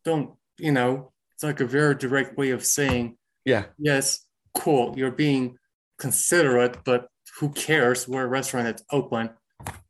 don't, 0.04 0.34
you 0.58 0.72
know, 0.72 1.12
it's 1.34 1.42
like 1.44 1.60
a 1.60 1.66
very 1.66 1.94
direct 1.94 2.36
way 2.36 2.50
of 2.50 2.64
saying, 2.64 3.16
Yeah. 3.44 3.64
yes, 3.78 4.26
cool, 4.54 4.94
you're 4.96 5.10
being 5.12 5.56
considerate, 5.98 6.78
but 6.84 7.08
who 7.38 7.50
cares? 7.50 8.08
We're 8.08 8.24
a 8.24 8.28
restaurant 8.28 8.66
that's 8.66 8.82
open, 8.90 9.30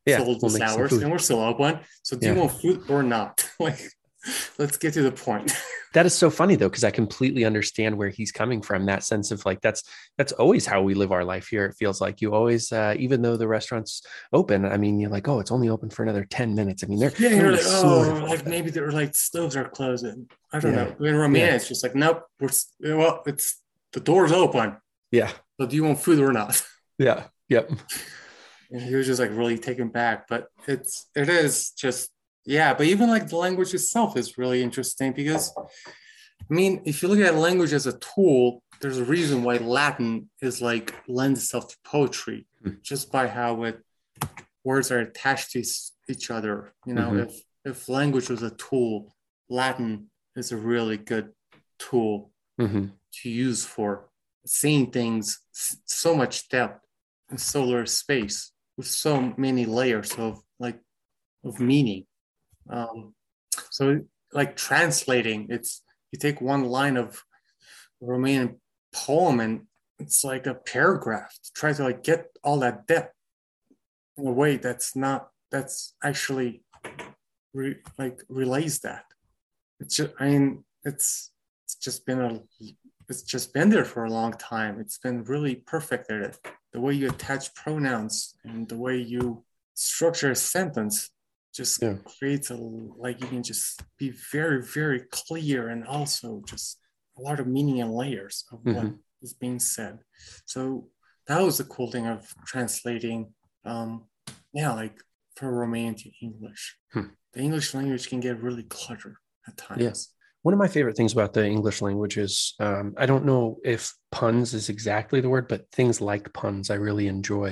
Yeah. 0.07 0.19
sold 0.19 0.39
we'll 0.43 0.63
hours, 0.63 0.93
and 0.93 1.11
we're 1.11 1.19
still 1.19 1.41
open. 1.41 1.81
So 2.03 2.17
do 2.17 2.27
you 2.29 2.35
want 2.35 2.53
food 2.61 2.89
or 2.89 3.03
not? 3.03 3.49
like 3.61 3.81
let's 4.59 4.77
get 4.77 4.95
to 4.95 5.03
the 5.03 5.13
point. 5.13 5.53
That 5.93 6.07
is 6.07 6.15
so 6.15 6.31
funny 6.31 6.55
though, 6.55 6.69
because 6.69 6.85
I 6.85 6.93
completely 6.93 7.45
understand 7.45 7.99
where 7.99 8.11
he's 8.11 8.31
coming 8.31 8.63
from. 8.63 8.87
That 8.87 9.03
sense 9.03 9.33
of 9.33 9.45
like 9.45 9.61
that's 9.61 9.83
that's 10.17 10.31
always 10.31 10.65
how 10.65 10.83
we 10.83 10.95
live 10.95 11.11
our 11.11 11.25
life 11.25 11.49
here. 11.49 11.65
It 11.65 11.75
feels 11.77 12.01
like 12.01 12.21
you 12.21 12.33
always, 12.33 12.71
uh, 12.71 12.95
even 12.97 13.23
though 13.23 13.37
the 13.37 13.49
restaurant's 13.49 14.01
open, 14.33 14.65
I 14.65 14.77
mean, 14.77 15.01
you're 15.01 15.11
like, 15.11 15.27
oh, 15.27 15.41
it's 15.41 15.51
only 15.51 15.69
open 15.69 15.91
for 15.91 16.05
another 16.05 16.25
ten 16.25 16.55
minutes. 16.55 16.85
I 16.85 16.87
mean, 16.87 17.01
they're, 17.01 17.13
yeah, 17.19 17.31
you're 17.31 17.51
like, 17.51 17.61
oh, 17.65 18.25
like 18.29 18.47
maybe 18.47 18.71
they're 18.71 18.93
like 18.93 19.17
stoves 19.17 19.57
are 19.57 19.69
closing. 19.69 20.31
I 20.53 20.61
don't 20.61 20.75
Yeah. 20.75 20.95
know. 20.97 21.07
In 21.07 21.17
Romania, 21.17 21.49
Yeah. 21.49 21.55
it's 21.57 21.67
just 21.67 21.83
like, 21.83 21.97
nope, 21.97 22.23
we're 22.39 22.51
well, 22.97 23.25
it's 23.27 23.61
the 23.93 23.99
door's 23.99 24.31
open. 24.31 24.77
yeah, 25.11 25.33
So 25.61 25.67
do 25.67 25.75
you 25.75 25.83
want 25.83 25.99
food 25.99 26.21
or 26.21 26.33
not? 26.33 26.63
yeah, 26.99 27.25
yep, 27.49 27.69
and 28.71 28.81
he 28.81 28.95
was 28.95 29.09
just 29.09 29.19
like 29.19 29.31
really 29.33 29.59
taken 29.59 29.89
back 29.89 30.29
but 30.29 30.47
it's 30.69 31.09
it 31.17 31.29
is 31.29 31.73
just 31.73 32.11
yeah 32.47 32.73
but 32.75 32.87
even 32.87 33.09
like 33.09 33.29
the 33.29 33.37
language 33.37 33.75
itself 33.75 34.17
is 34.17 34.39
really 34.39 34.63
interesting 34.63 35.13
because 35.13 35.53
i 35.59 36.53
mean 36.55 36.81
if 36.85 37.03
you 37.03 37.09
look 37.09 37.21
at 37.21 37.35
language 37.35 37.73
as 37.73 37.87
a 37.87 37.99
tool 37.99 38.63
there's 38.81 38.99
a 38.99 39.05
reason 39.05 39.43
why 39.43 39.57
latin 39.59 40.29
is 40.41 40.61
like 40.63 40.95
lends 41.09 41.41
itself 41.43 41.69
to 41.69 41.77
poetry 41.85 42.47
Hmm. 42.63 42.73
just 42.83 43.11
by 43.11 43.27
how 43.27 43.63
it 43.65 43.81
words 44.65 44.91
are 44.91 44.99
attached 44.99 45.53
to 45.53 45.61
each- 45.61 46.31
other 46.31 46.75
you 46.87 46.95
know 46.95 47.11
Mhm. 47.13 47.25
if 47.27 47.33
if 47.65 47.89
language 47.89 48.29
was 48.29 48.43
a 48.43 48.51
tool 48.67 49.15
latin 49.49 50.11
is 50.37 50.51
a 50.53 50.57
really 50.57 50.97
good 50.99 51.33
tool 51.79 52.33
hmm 52.59 52.87
to 53.23 53.29
use 53.29 53.65
for 53.65 54.09
seeing 54.47 54.91
things 54.91 55.39
so 55.85 56.15
much 56.15 56.49
depth 56.49 56.85
in 57.31 57.39
solar 57.39 57.85
space 57.87 58.53
with 58.77 58.87
so 58.87 59.33
many 59.37 59.65
layers 59.67 60.13
of 60.19 60.43
like 60.59 60.79
of 61.45 61.59
meaning 61.61 62.07
um 62.71 63.15
so 63.71 64.01
like 64.33 64.57
translating 64.57 65.47
it's 65.51 65.83
you 66.13 66.19
take 66.19 66.41
one 66.41 66.65
line 66.65 66.97
of 66.97 67.23
romanian 68.03 68.57
poem 68.95 69.41
and 69.41 69.67
it's 69.99 70.25
like 70.25 70.47
a 70.47 70.55
paragraph 70.55 71.33
to 71.43 71.53
try 71.53 71.73
to 71.73 71.83
like 71.83 72.03
get 72.03 72.27
all 72.43 72.59
that 72.59 72.87
depth 72.87 73.15
in 74.17 74.27
a 74.27 74.33
way 74.33 74.57
that's 74.57 74.97
not 74.97 75.29
that's 75.51 75.95
actually 76.03 76.63
re, 77.53 77.77
like 77.99 78.23
relays 78.29 78.81
that 78.81 79.05
it's 79.79 79.97
just 79.97 80.13
i 80.19 80.29
mean 80.29 80.65
it's 80.85 81.33
it's 81.65 81.77
just 81.77 82.07
been 82.07 82.21
a 82.21 82.41
it's 83.11 83.23
just 83.23 83.53
been 83.53 83.69
there 83.69 83.85
for 83.85 84.05
a 84.05 84.11
long 84.11 84.33
time. 84.35 84.79
It's 84.81 84.99
been 84.99 85.25
really 85.25 85.57
perfect 85.57 86.11
at 86.13 86.21
it. 86.23 86.39
The 86.73 86.81
way 86.81 86.95
you 86.95 87.09
attach 87.09 87.53
pronouns 87.55 88.37
and 88.45 88.69
the 88.69 88.79
way 88.79 88.99
you 88.99 89.45
structure 89.75 90.31
a 90.31 90.37
sentence 90.37 91.11
just 91.61 91.83
Yeah. 91.83 91.97
creates 92.19 92.49
a 92.51 92.57
like 93.05 93.17
you 93.23 93.29
can 93.35 93.43
just 93.43 93.83
be 94.03 94.09
very, 94.33 94.61
very 94.79 95.01
clear 95.21 95.61
and 95.73 95.81
also 95.97 96.27
just 96.53 96.67
a 97.19 97.21
lot 97.27 97.39
of 97.43 97.47
meaning 97.57 97.79
and 97.83 97.93
layers 98.03 98.37
of 98.53 98.59
what 98.65 98.87
Mhm. 98.87 98.99
is 99.25 99.35
being 99.45 99.59
said. 99.75 99.95
So 100.55 100.63
that 101.29 101.41
was 101.47 101.57
the 101.59 101.65
cool 101.75 101.91
thing 101.95 102.07
of 102.15 102.21
translating 102.53 103.21
um 103.73 103.91
yeah, 104.61 104.73
like 104.83 104.97
from 105.37 105.51
Romanian 105.63 105.97
to 106.03 106.09
English. 106.27 106.63
Hmm. 106.95 107.09
The 107.35 107.41
English 107.47 107.69
language 107.79 108.05
can 108.11 108.21
get 108.27 108.43
really 108.47 108.67
cluttered 108.79 109.17
at 109.47 109.55
times. 109.57 109.83
Yeah. 109.87 109.95
One 110.47 110.55
of 110.55 110.59
my 110.65 110.69
favorite 110.77 110.97
things 110.97 111.13
about 111.13 111.33
the 111.35 111.45
English 111.57 111.79
language 111.83 112.17
is 112.27 112.55
um, 112.67 112.87
I 113.03 113.05
don't 113.11 113.27
know 113.31 113.45
if 113.75 113.83
puns 114.19 114.55
is 114.55 114.67
exactly 114.75 115.21
the 115.21 115.29
word, 115.35 115.47
but 115.53 115.61
things 115.79 116.01
like 116.01 116.33
puns 116.43 116.65
I 116.71 116.77
really 116.87 117.07
enjoy. 117.17 117.51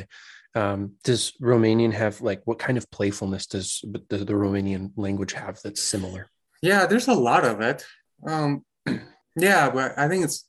Um, 0.55 0.95
does 1.05 1.33
Romanian 1.41 1.93
have 1.93 2.21
like 2.21 2.43
what 2.45 2.59
kind 2.59 2.79
of 2.79 2.91
playfulness 2.91 3.47
does 3.47 3.85
the, 4.09 4.19
the 4.19 4.33
Romanian 4.33 4.93
language 4.97 5.33
have 5.35 5.61
that's 5.63 5.83
similar? 5.83 6.29
Yeah, 6.63 6.87
there's 6.87 7.09
a 7.09 7.15
lot 7.15 7.45
of 7.45 7.61
it. 7.61 7.85
Um, 8.27 8.65
yeah, 9.37 9.71
but 9.71 9.97
I 9.99 10.09
think 10.09 10.25
it's 10.25 10.49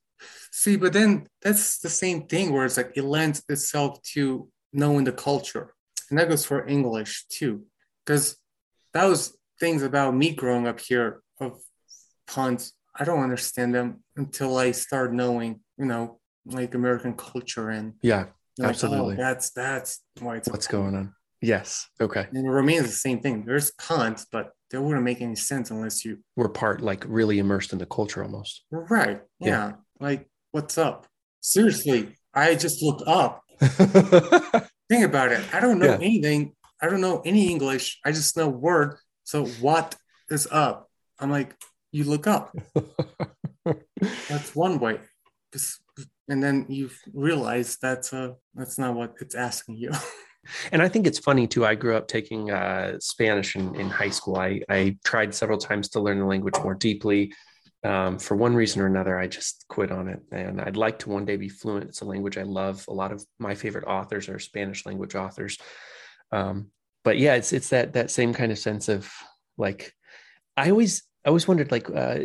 see, 0.52 0.78
but 0.78 0.94
then 0.94 1.28
that's 1.42 1.80
the 1.80 1.90
same 1.90 2.28
thing 2.28 2.54
where 2.54 2.66
it's 2.66 2.78
like 2.78 2.94
it 2.96 3.04
lends 3.04 3.44
itself 3.50 4.02
to 4.14 4.50
knowing 4.74 5.04
the 5.04 5.12
culture, 5.12 5.74
and 6.10 6.18
that 6.18 6.30
goes 6.30 6.46
for 6.46 6.68
English 6.68 7.26
too, 7.30 7.66
because 8.06 8.38
that 8.94 9.06
was 9.06 9.38
things 9.60 9.84
about 9.84 10.16
me 10.16 10.34
growing 10.34 10.68
up 10.68 10.80
here 10.80 11.22
of 11.40 11.62
puns. 12.28 12.74
I 12.96 13.06
don't 13.06 13.24
understand 13.24 13.76
them 13.76 14.04
until 14.16 14.58
I 14.58 14.72
start 14.72 15.14
knowing, 15.14 15.62
you 15.78 15.86
know, 15.86 16.20
like 16.46 16.74
American 16.74 17.14
culture 17.14 17.70
and 17.70 17.94
Yeah, 18.02 18.26
like, 18.60 18.68
oh, 18.68 18.70
Absolutely. 18.70 19.16
that's 19.16 19.50
that's 19.52 20.02
why 20.20 20.36
it's 20.38 20.50
what's 20.50 20.68
going 20.68 20.96
on? 20.96 21.14
Yes. 21.42 21.88
Okay. 22.02 22.28
And 22.34 22.46
it 22.46 22.50
remains 22.50 22.84
the 22.86 22.92
same 22.92 23.22
thing. 23.22 23.46
There's 23.46 23.72
puns, 23.72 24.26
but 24.32 24.52
they 24.72 24.78
wouldn't 24.78 25.04
make 25.04 25.22
any 25.22 25.36
sense 25.36 25.72
unless 25.72 26.04
you 26.04 26.18
We're 26.36 26.50
part 26.50 26.82
like 26.82 27.06
really 27.08 27.40
immersed 27.40 27.72
in 27.72 27.80
the 27.80 27.86
culture 27.86 28.22
almost. 28.24 28.66
Right. 28.72 29.22
Yeah. 29.40 29.48
Yeah. 29.48 29.72
Like, 30.02 30.30
what's 30.52 30.78
up? 30.78 31.08
Seriously, 31.42 32.16
I 32.34 32.56
just 32.56 32.84
looked 32.84 33.04
up. 33.08 33.42
Think 33.62 35.06
about 35.06 35.32
it. 35.32 35.42
I 35.54 35.60
don't 35.62 35.80
know 35.80 35.86
Yeah. 35.88 35.96
anything. 36.02 36.54
I 36.82 36.90
don't 36.90 37.02
know 37.02 37.22
any 37.26 37.50
English. 37.50 38.00
I 38.06 38.12
just 38.12 38.36
know 38.36 38.50
word. 38.50 38.96
So 39.24 39.46
what 39.46 39.96
is 40.30 40.48
up? 40.52 40.90
I'm 41.20 41.30
like, 41.32 41.56
you 41.92 42.04
look 42.04 42.28
up. 42.28 42.54
That's 44.30 44.56
one 44.56 44.80
way. 44.80 45.00
Just- 45.54 45.80
And 46.30 46.42
then 46.44 46.66
you 46.70 46.90
realize 47.14 47.78
that's 47.82 48.14
uh 48.14 48.34
that's 48.56 48.78
not 48.78 48.96
what 48.96 49.16
it's 49.20 49.36
asking 49.36 49.78
you. 49.78 49.92
And 50.72 50.82
I 50.82 50.88
think 50.88 51.06
it's 51.06 51.20
funny 51.20 51.48
too. 51.48 51.66
I 51.66 51.76
grew 51.76 51.96
up 51.96 52.08
taking 52.08 52.50
uh, 52.50 52.98
Spanish 53.00 53.56
in, 53.56 53.76
in 53.76 53.90
high 53.90 54.10
school. 54.10 54.38
I, 54.38 54.62
I 54.70 54.98
tried 55.04 55.36
several 55.36 55.58
times 55.58 55.90
to 55.90 56.00
learn 56.00 56.20
the 56.20 56.26
language 56.26 56.56
more 56.64 56.76
deeply. 56.76 57.34
Um, 57.84 58.20
for 58.20 58.36
one 58.36 58.56
reason 58.56 58.82
or 58.82 58.88
another, 58.88 59.18
I 59.18 59.28
just 59.28 59.66
quit 59.70 59.92
on 59.92 60.08
it. 60.08 60.20
And 60.32 60.60
I'd 60.60 60.78
like 60.78 61.00
to 61.00 61.10
one 61.10 61.26
day 61.26 61.38
be 61.38 61.50
fluent. 61.50 61.86
It's 61.86 62.02
a 62.02 62.06
language 62.06 62.38
I 62.38 62.44
love. 62.44 62.84
A 62.88 62.94
lot 62.94 63.12
of 63.12 63.24
my 63.38 63.56
favorite 63.56 63.86
authors 63.86 64.28
are 64.28 64.40
Spanish 64.40 64.86
language 64.86 65.16
authors. 65.16 65.58
Um, 66.32 66.72
but 67.04 67.18
yeah, 67.18 67.36
it's 67.36 67.54
it's 67.54 67.70
that 67.70 67.94
that 67.94 68.12
same 68.12 68.34
kind 68.34 68.52
of 68.52 68.60
sense 68.60 68.90
of 68.90 69.12
like, 69.58 69.94
I 70.58 70.70
always 70.72 71.04
I 71.26 71.30
always 71.30 71.48
wondered 71.48 71.72
like 71.72 71.90
uh, 71.90 72.20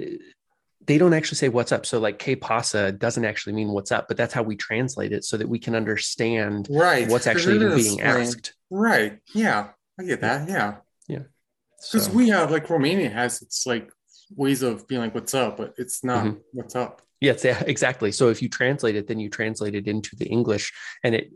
they 0.87 0.99
don't 0.99 1.15
actually 1.15 1.37
say 1.37 1.49
what's 1.49 1.73
up. 1.73 1.87
So 1.87 1.99
like 1.99 2.19
K 2.19 2.37
pasa 2.37 2.93
doesn't 2.93 3.25
actually 3.25 3.55
mean 3.55 3.69
what's 3.69 3.93
up, 3.93 4.09
but 4.09 4.17
that's 4.17 4.35
how 4.35 4.43
we 4.43 4.57
translate 4.57 5.13
it 5.13 5.25
so 5.25 5.37
that 5.37 5.49
we 5.49 5.59
can 5.59 5.75
understand 5.75 6.69
right. 6.71 7.09
what's 7.09 7.27
actually 7.27 7.57
even 7.57 7.77
being 7.77 8.01
asked. 8.01 8.55
Right. 8.71 9.19
Yeah. 9.35 9.69
I 9.99 10.05
get 10.05 10.21
that. 10.21 10.49
Yeah. 10.49 10.77
Yeah. 11.09 11.23
Because 11.93 12.11
we 12.11 12.29
have 12.29 12.51
like 12.51 12.69
Romania 12.69 13.09
has 13.11 13.43
its 13.43 13.67
like 13.67 13.91
ways 14.35 14.63
of 14.63 14.87
being 14.89 15.01
like 15.01 15.15
what's 15.15 15.35
up, 15.35 15.57
but 15.57 15.75
it's 15.79 16.03
not 16.03 16.25
Mhm. 16.25 16.41
what's 16.53 16.75
up. 16.75 17.03
Yes, 17.21 17.45
yeah, 17.45 17.63
exactly. 17.67 18.13
So 18.13 18.29
if 18.29 18.43
you 18.43 18.49
translate 18.49 18.97
it, 18.97 19.07
then 19.07 19.19
you 19.19 19.31
translate 19.31 19.75
it 19.75 19.87
into 19.87 20.15
the 20.17 20.27
English, 20.27 20.73
and 21.03 21.15
it 21.15 21.31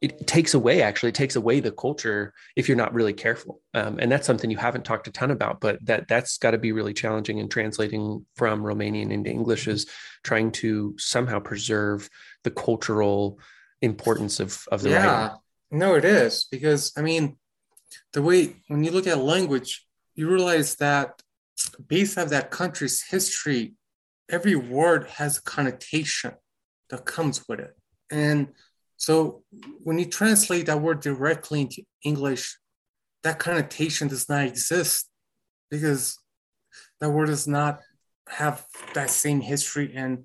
it 0.00 0.26
takes 0.28 0.54
away 0.54 0.80
actually 0.82 1.08
it 1.08 1.16
takes 1.16 1.34
away 1.34 1.58
the 1.58 1.72
culture 1.72 2.32
if 2.54 2.68
you're 2.68 2.76
not 2.76 2.94
really 2.94 3.12
careful. 3.12 3.60
Um, 3.74 3.98
and 3.98 4.10
that's 4.10 4.26
something 4.26 4.50
you 4.50 4.56
haven't 4.56 4.84
talked 4.84 5.08
a 5.08 5.10
ton 5.10 5.30
about, 5.30 5.60
but 5.60 5.84
that 5.84 6.06
that's 6.08 6.38
got 6.38 6.52
to 6.52 6.58
be 6.58 6.72
really 6.72 6.94
challenging 6.94 7.38
in 7.38 7.48
translating 7.48 8.24
from 8.36 8.62
Romanian 8.62 9.10
into 9.10 9.30
English 9.30 9.66
is 9.66 9.86
trying 10.22 10.52
to 10.52 10.94
somehow 10.98 11.40
preserve 11.40 12.08
the 12.44 12.50
cultural 12.50 13.38
importance 13.82 14.40
of 14.40 14.64
of 14.72 14.82
the 14.82 14.90
yeah 14.90 15.22
writing. 15.22 15.38
no 15.70 15.94
it 15.94 16.04
is 16.04 16.46
because 16.50 16.92
i 16.96 17.02
mean 17.02 17.36
the 18.12 18.22
way 18.22 18.56
when 18.68 18.82
you 18.82 18.90
look 18.90 19.06
at 19.06 19.18
language 19.18 19.86
you 20.14 20.28
realize 20.28 20.76
that 20.76 21.22
based 21.86 22.18
on 22.18 22.28
that 22.28 22.50
country's 22.50 23.02
history 23.02 23.74
every 24.28 24.56
word 24.56 25.06
has 25.06 25.38
a 25.38 25.42
connotation 25.42 26.32
that 26.90 27.04
comes 27.04 27.46
with 27.48 27.60
it 27.60 27.76
and 28.10 28.48
so 28.98 29.42
when 29.82 29.98
you 29.98 30.04
translate 30.04 30.66
that 30.66 30.80
word 30.80 31.00
directly 31.00 31.62
into 31.62 31.82
english 32.04 32.58
that 33.22 33.38
connotation 33.38 34.08
does 34.08 34.28
not 34.28 34.44
exist 34.44 35.08
because 35.70 36.18
that 37.00 37.10
word 37.10 37.26
does 37.26 37.46
not 37.46 37.80
have 38.28 38.66
that 38.94 39.10
same 39.10 39.40
history 39.40 39.92
and 39.94 40.24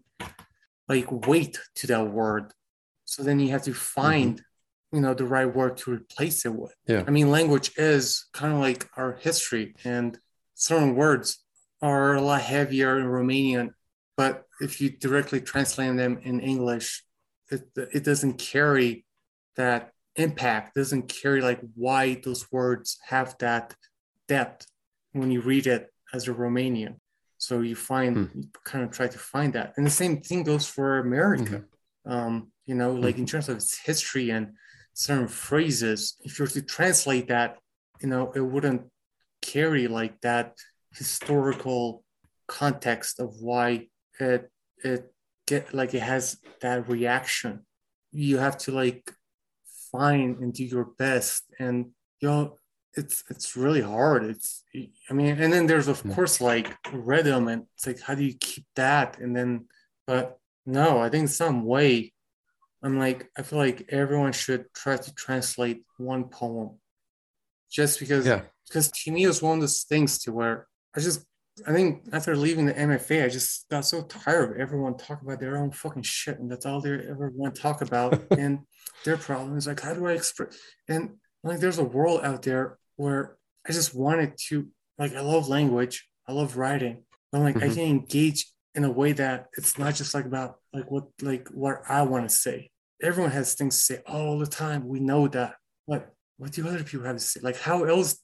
like 0.88 1.28
weight 1.28 1.60
to 1.76 1.88
that 1.88 2.12
word. 2.12 2.52
So 3.06 3.24
then 3.24 3.40
you 3.40 3.50
have 3.50 3.64
to 3.64 3.72
mm-hmm. 3.72 4.02
find 4.02 4.42
you 4.92 5.02
know 5.02 5.14
the 5.14 5.26
right 5.26 5.54
word 5.54 5.78
to 5.78 5.92
replace 5.92 6.46
it 6.46 6.54
with. 6.54 6.76
Yeah. 6.88 7.04
i 7.08 7.10
mean 7.10 7.32
language 7.32 7.72
is 7.78 8.26
kind 8.32 8.54
of 8.54 8.60
like 8.60 8.88
our 8.96 9.14
history 9.14 9.74
and 9.84 10.20
certain 10.54 10.96
words 10.96 11.44
are 11.82 12.14
a 12.14 12.22
lot 12.22 12.42
heavier 12.42 13.00
in 13.00 13.08
romanian 13.08 13.70
but 14.18 14.44
if 14.62 14.80
you 14.80 14.92
directly 14.92 15.42
translate 15.42 15.98
them 15.98 16.20
in 16.22 16.40
english 16.42 17.04
it, 17.52 17.68
it 17.76 18.04
doesn't 18.04 18.38
carry 18.38 19.06
that 19.56 19.92
impact 20.16 20.76
doesn't 20.76 21.08
carry 21.08 21.42
like 21.42 21.60
why 21.76 22.16
those 22.24 22.52
words 22.52 23.00
have 23.08 23.36
that 23.40 23.76
depth 24.28 24.68
when 25.14 25.32
you 25.32 25.42
read 25.42 25.68
it 25.68 25.92
as 26.14 26.28
a 26.28 26.34
romanian. 26.34 26.96
So 27.38 27.62
you 27.62 27.76
find 27.76 28.16
hmm. 28.16 28.40
you 28.40 28.50
kind 28.64 28.86
of 28.86 28.92
try 28.92 29.08
to 29.08 29.18
find 29.18 29.54
that. 29.54 29.74
And 29.76 29.86
the 29.86 29.92
same 29.92 30.22
thing 30.22 30.44
goes 30.44 30.68
for 30.68 31.00
america. 31.00 31.64
Mm-hmm. 31.64 32.12
Um, 32.12 32.52
you 32.66 32.76
know, 32.76 32.94
like 32.94 33.16
in 33.16 33.26
mm-hmm. 33.26 33.32
terms 33.32 33.50
of 33.50 33.58
its 33.58 33.78
history 33.78 34.30
and 34.30 34.54
certain 34.94 35.28
phrases, 35.28 36.16
if 36.22 36.38
you 36.38 36.44
were 36.44 36.50
to 36.50 36.62
translate 36.62 37.28
that, 37.28 37.58
you 38.02 38.10
know, 38.10 38.32
it 38.34 38.42
wouldn't 38.42 38.84
carry 39.42 39.88
like 39.88 40.20
that 40.22 40.58
historical 40.94 42.04
context 42.48 43.20
of 43.20 43.36
why 43.42 43.88
it 44.20 44.50
it 44.84 45.13
get 45.48 45.74
like 45.74 45.94
it 45.94 46.02
has 46.02 46.38
that 46.62 46.88
reaction. 46.90 47.66
You 48.12 48.38
have 48.38 48.58
to 48.60 48.72
like 48.72 49.12
find 49.92 50.40
and 50.40 50.54
do 50.54 50.64
your 50.64 50.86
best, 50.86 51.44
and 51.60 51.92
you 52.20 52.28
know, 52.30 52.60
it's 52.96 53.24
it's 53.30 53.56
really 53.56 53.82
hard. 53.82 54.24
It's 54.24 54.64
I 55.10 55.14
mean, 55.14 55.38
and 55.42 55.52
then 55.52 55.68
there's 55.68 55.88
of 55.88 56.04
course 56.14 56.40
like 56.42 56.76
rhythm, 56.92 57.48
and 57.48 57.64
it's 57.76 57.88
like 57.88 58.02
how 58.02 58.16
do 58.16 58.24
you 58.24 58.36
keep 58.40 58.66
that? 58.76 59.20
And 59.20 59.36
then, 59.36 59.66
but 60.08 60.38
no, 60.66 61.00
I 61.00 61.10
think 61.10 61.30
some 61.30 61.66
way 61.66 62.14
I'm 62.84 62.98
like, 63.00 63.30
I 63.38 63.44
feel 63.44 63.60
like 63.60 63.86
everyone 63.90 64.34
should 64.34 64.66
try 64.74 64.98
to 64.98 65.14
translate 65.16 65.84
one 65.98 66.26
poem 66.26 66.80
just 67.72 68.00
because, 68.00 68.26
Yeah. 68.26 68.42
because 68.68 68.92
to 68.92 69.12
me, 69.12 69.24
it 69.24 69.28
was 69.28 69.42
one 69.42 69.56
of 69.56 69.62
those 69.62 69.84
things 69.84 70.20
to 70.24 70.34
where 70.34 70.68
I 70.96 71.00
just, 71.00 71.26
I 71.68 71.72
think 71.72 72.04
after 72.12 72.36
leaving 72.36 72.66
the 72.66 72.74
MFA, 72.74 73.26
I 73.26 73.30
just 73.30 73.70
got 73.70 73.86
so 73.86 74.02
tired 74.04 74.52
of 74.52 74.58
everyone 74.58 74.98
talking 74.98 75.28
about 75.28 75.40
their 75.40 75.58
own 75.58 75.72
fucking 75.72 76.02
shit. 76.04 76.40
And 76.40 76.52
that's 76.52 76.66
all 76.66 76.82
they 76.82 76.92
ever 76.92 77.30
want 77.34 77.54
to 77.56 77.62
talk 77.62 77.82
about. 77.82 78.24
and 78.32 78.60
their 79.06 79.18
problems, 79.18 79.68
like, 79.68 79.80
how 79.80 79.94
do 79.94 80.08
I 80.08 80.14
express? 80.14 80.58
And 80.88 81.18
like, 81.44 81.60
there's 81.60 81.78
a 81.78 81.84
world 81.84 82.22
out 82.24 82.42
there 82.42 82.80
where 82.96 83.38
I 83.68 83.72
just 83.72 83.94
wanted 83.94 84.38
to, 84.50 84.68
like, 84.98 85.14
I 85.14 85.22
love 85.22 85.48
language, 85.48 86.08
I 86.28 86.32
love 86.32 86.58
writing. 86.58 87.04
But 87.32 87.42
like, 87.42 87.58
I 87.58 87.68
Mhm. 87.68 87.74
can 87.76 87.84
engage 87.84 88.52
in 88.76 88.84
a 88.84 88.92
way 88.92 89.12
that 89.14 89.48
it's 89.58 89.78
not 89.78 89.94
just 89.96 90.14
like 90.16 90.26
about 90.26 90.56
like 90.74 90.90
what 90.90 91.06
like 91.22 91.48
what 91.50 91.82
I 91.88 92.02
want 92.04 92.28
to 92.28 92.36
say. 92.36 92.72
Everyone 93.02 93.32
has 93.32 93.54
things 93.54 93.78
to 93.78 93.84
say 93.84 94.02
all 94.08 94.40
the 94.40 94.48
time. 94.48 94.88
We 94.88 95.00
know 95.00 95.28
that. 95.28 95.56
What 95.86 96.10
what 96.38 96.52
do 96.52 96.68
other 96.68 96.84
people 96.84 97.06
have 97.06 97.18
to 97.18 97.24
say? 97.24 97.40
Like 97.42 97.58
how 97.60 97.84
else 97.84 98.20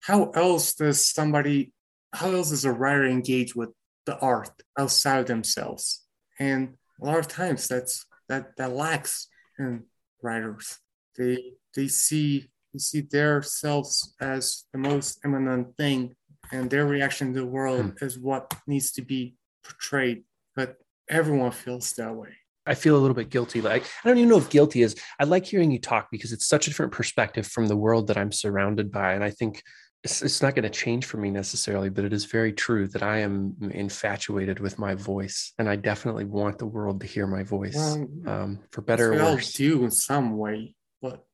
how 0.00 0.30
else 0.30 0.74
does 0.74 1.06
somebody 1.06 1.72
how 2.12 2.30
else 2.30 2.50
does 2.50 2.64
a 2.64 2.72
writer 2.72 3.06
engage 3.06 3.54
with 3.54 3.70
the 4.06 4.18
art 4.18 4.50
outside 4.78 5.20
of 5.20 5.26
themselves? 5.26 6.04
And 6.38 6.74
a 7.00 7.06
lot 7.06 7.18
of 7.18 7.28
times 7.28 7.68
that's 7.68 8.06
that 8.28 8.56
that 8.56 8.72
lacks 8.72 9.28
in 9.58 9.84
writers. 10.22 10.78
They 11.16 11.54
they 11.74 11.88
see 11.88 12.48
they 12.72 12.78
see 12.78 13.00
their 13.00 13.42
selves 13.42 14.14
as 14.20 14.64
the 14.72 14.78
most 14.78 15.18
eminent 15.24 15.76
thing 15.76 16.14
and 16.50 16.70
their 16.70 16.86
reaction 16.86 17.32
to 17.32 17.40
the 17.40 17.46
world 17.46 17.82
hmm. 17.98 18.04
is 18.04 18.18
what 18.18 18.52
needs 18.66 18.92
to 18.92 19.02
be 19.02 19.36
portrayed. 19.64 20.24
But 20.54 20.76
everyone 21.08 21.50
feels 21.50 21.92
that 21.92 22.14
way. 22.14 22.30
I 22.64 22.74
feel 22.74 22.96
a 22.96 22.98
little 22.98 23.14
bit 23.14 23.30
guilty. 23.30 23.60
Like 23.60 23.84
I 24.04 24.08
don't 24.08 24.18
even 24.18 24.28
know 24.28 24.38
if 24.38 24.50
guilty 24.50 24.82
is. 24.82 24.94
I 25.18 25.24
like 25.24 25.44
hearing 25.44 25.70
you 25.70 25.80
talk 25.80 26.08
because 26.10 26.32
it's 26.32 26.46
such 26.46 26.66
a 26.66 26.70
different 26.70 26.92
perspective 26.92 27.46
from 27.46 27.66
the 27.66 27.76
world 27.76 28.06
that 28.06 28.16
I'm 28.16 28.32
surrounded 28.32 28.92
by, 28.92 29.14
and 29.14 29.24
I 29.24 29.30
think 29.30 29.62
it's, 30.04 30.20
it's 30.22 30.42
not 30.42 30.54
going 30.54 30.64
to 30.64 30.70
change 30.70 31.04
for 31.06 31.16
me 31.18 31.30
necessarily. 31.30 31.88
But 31.88 32.04
it 32.04 32.12
is 32.12 32.24
very 32.24 32.52
true 32.52 32.88
that 32.88 33.02
I 33.02 33.18
am 33.18 33.54
infatuated 33.72 34.58
with 34.60 34.78
my 34.78 34.94
voice, 34.94 35.52
and 35.58 35.68
I 35.68 35.76
definitely 35.76 36.24
want 36.24 36.58
the 36.58 36.66
world 36.66 37.00
to 37.00 37.06
hear 37.06 37.26
my 37.26 37.42
voice, 37.42 37.76
Well, 37.76 38.08
um, 38.26 38.58
for 38.70 38.82
better 38.82 39.12
or 39.14 39.34
worse. 39.34 39.52
do 39.52 39.84
in 39.84 39.90
some 39.90 40.36
way, 40.38 40.74
but 41.00 41.24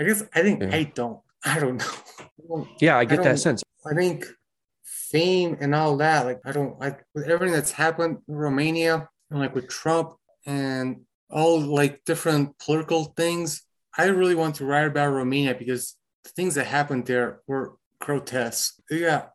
I 0.00 0.04
guess 0.04 0.22
I 0.34 0.42
think 0.42 0.62
Yeah. 0.62 0.74
I 0.74 0.84
don't. 0.84 1.20
I 1.44 1.58
don't 1.58 1.76
know. 1.78 1.94
I 2.20 2.26
don't- 2.48 2.68
Yeah, 2.80 2.96
I 2.98 3.04
get 3.04 3.16
don't- 3.16 3.24
that 3.24 3.38
sense. 3.40 3.62
I 3.84 3.94
think 3.94 4.26
fame 4.84 5.56
and 5.60 5.74
all 5.74 5.96
that, 5.96 6.24
like 6.26 6.40
I 6.44 6.52
don't 6.52 6.78
like 6.78 7.04
with 7.14 7.24
everything 7.28 7.54
that's 7.54 7.72
happened 7.72 8.18
in 8.28 8.34
Romania 8.34 9.08
and 9.30 9.40
like 9.40 9.54
with 9.54 9.68
Trump 9.68 10.14
and 10.46 11.00
all 11.30 11.60
like 11.60 12.04
different 12.04 12.56
political 12.58 13.06
things. 13.16 13.62
I 13.98 14.06
really 14.06 14.34
want 14.36 14.54
to 14.56 14.64
write 14.64 14.86
about 14.86 15.12
Romania 15.12 15.54
because 15.54 15.96
the 16.24 16.30
things 16.30 16.54
that 16.54 16.66
happened 16.66 17.06
there 17.06 17.40
were 17.46 17.74
grotesque. 18.02 18.74
Yeah. 18.90 19.26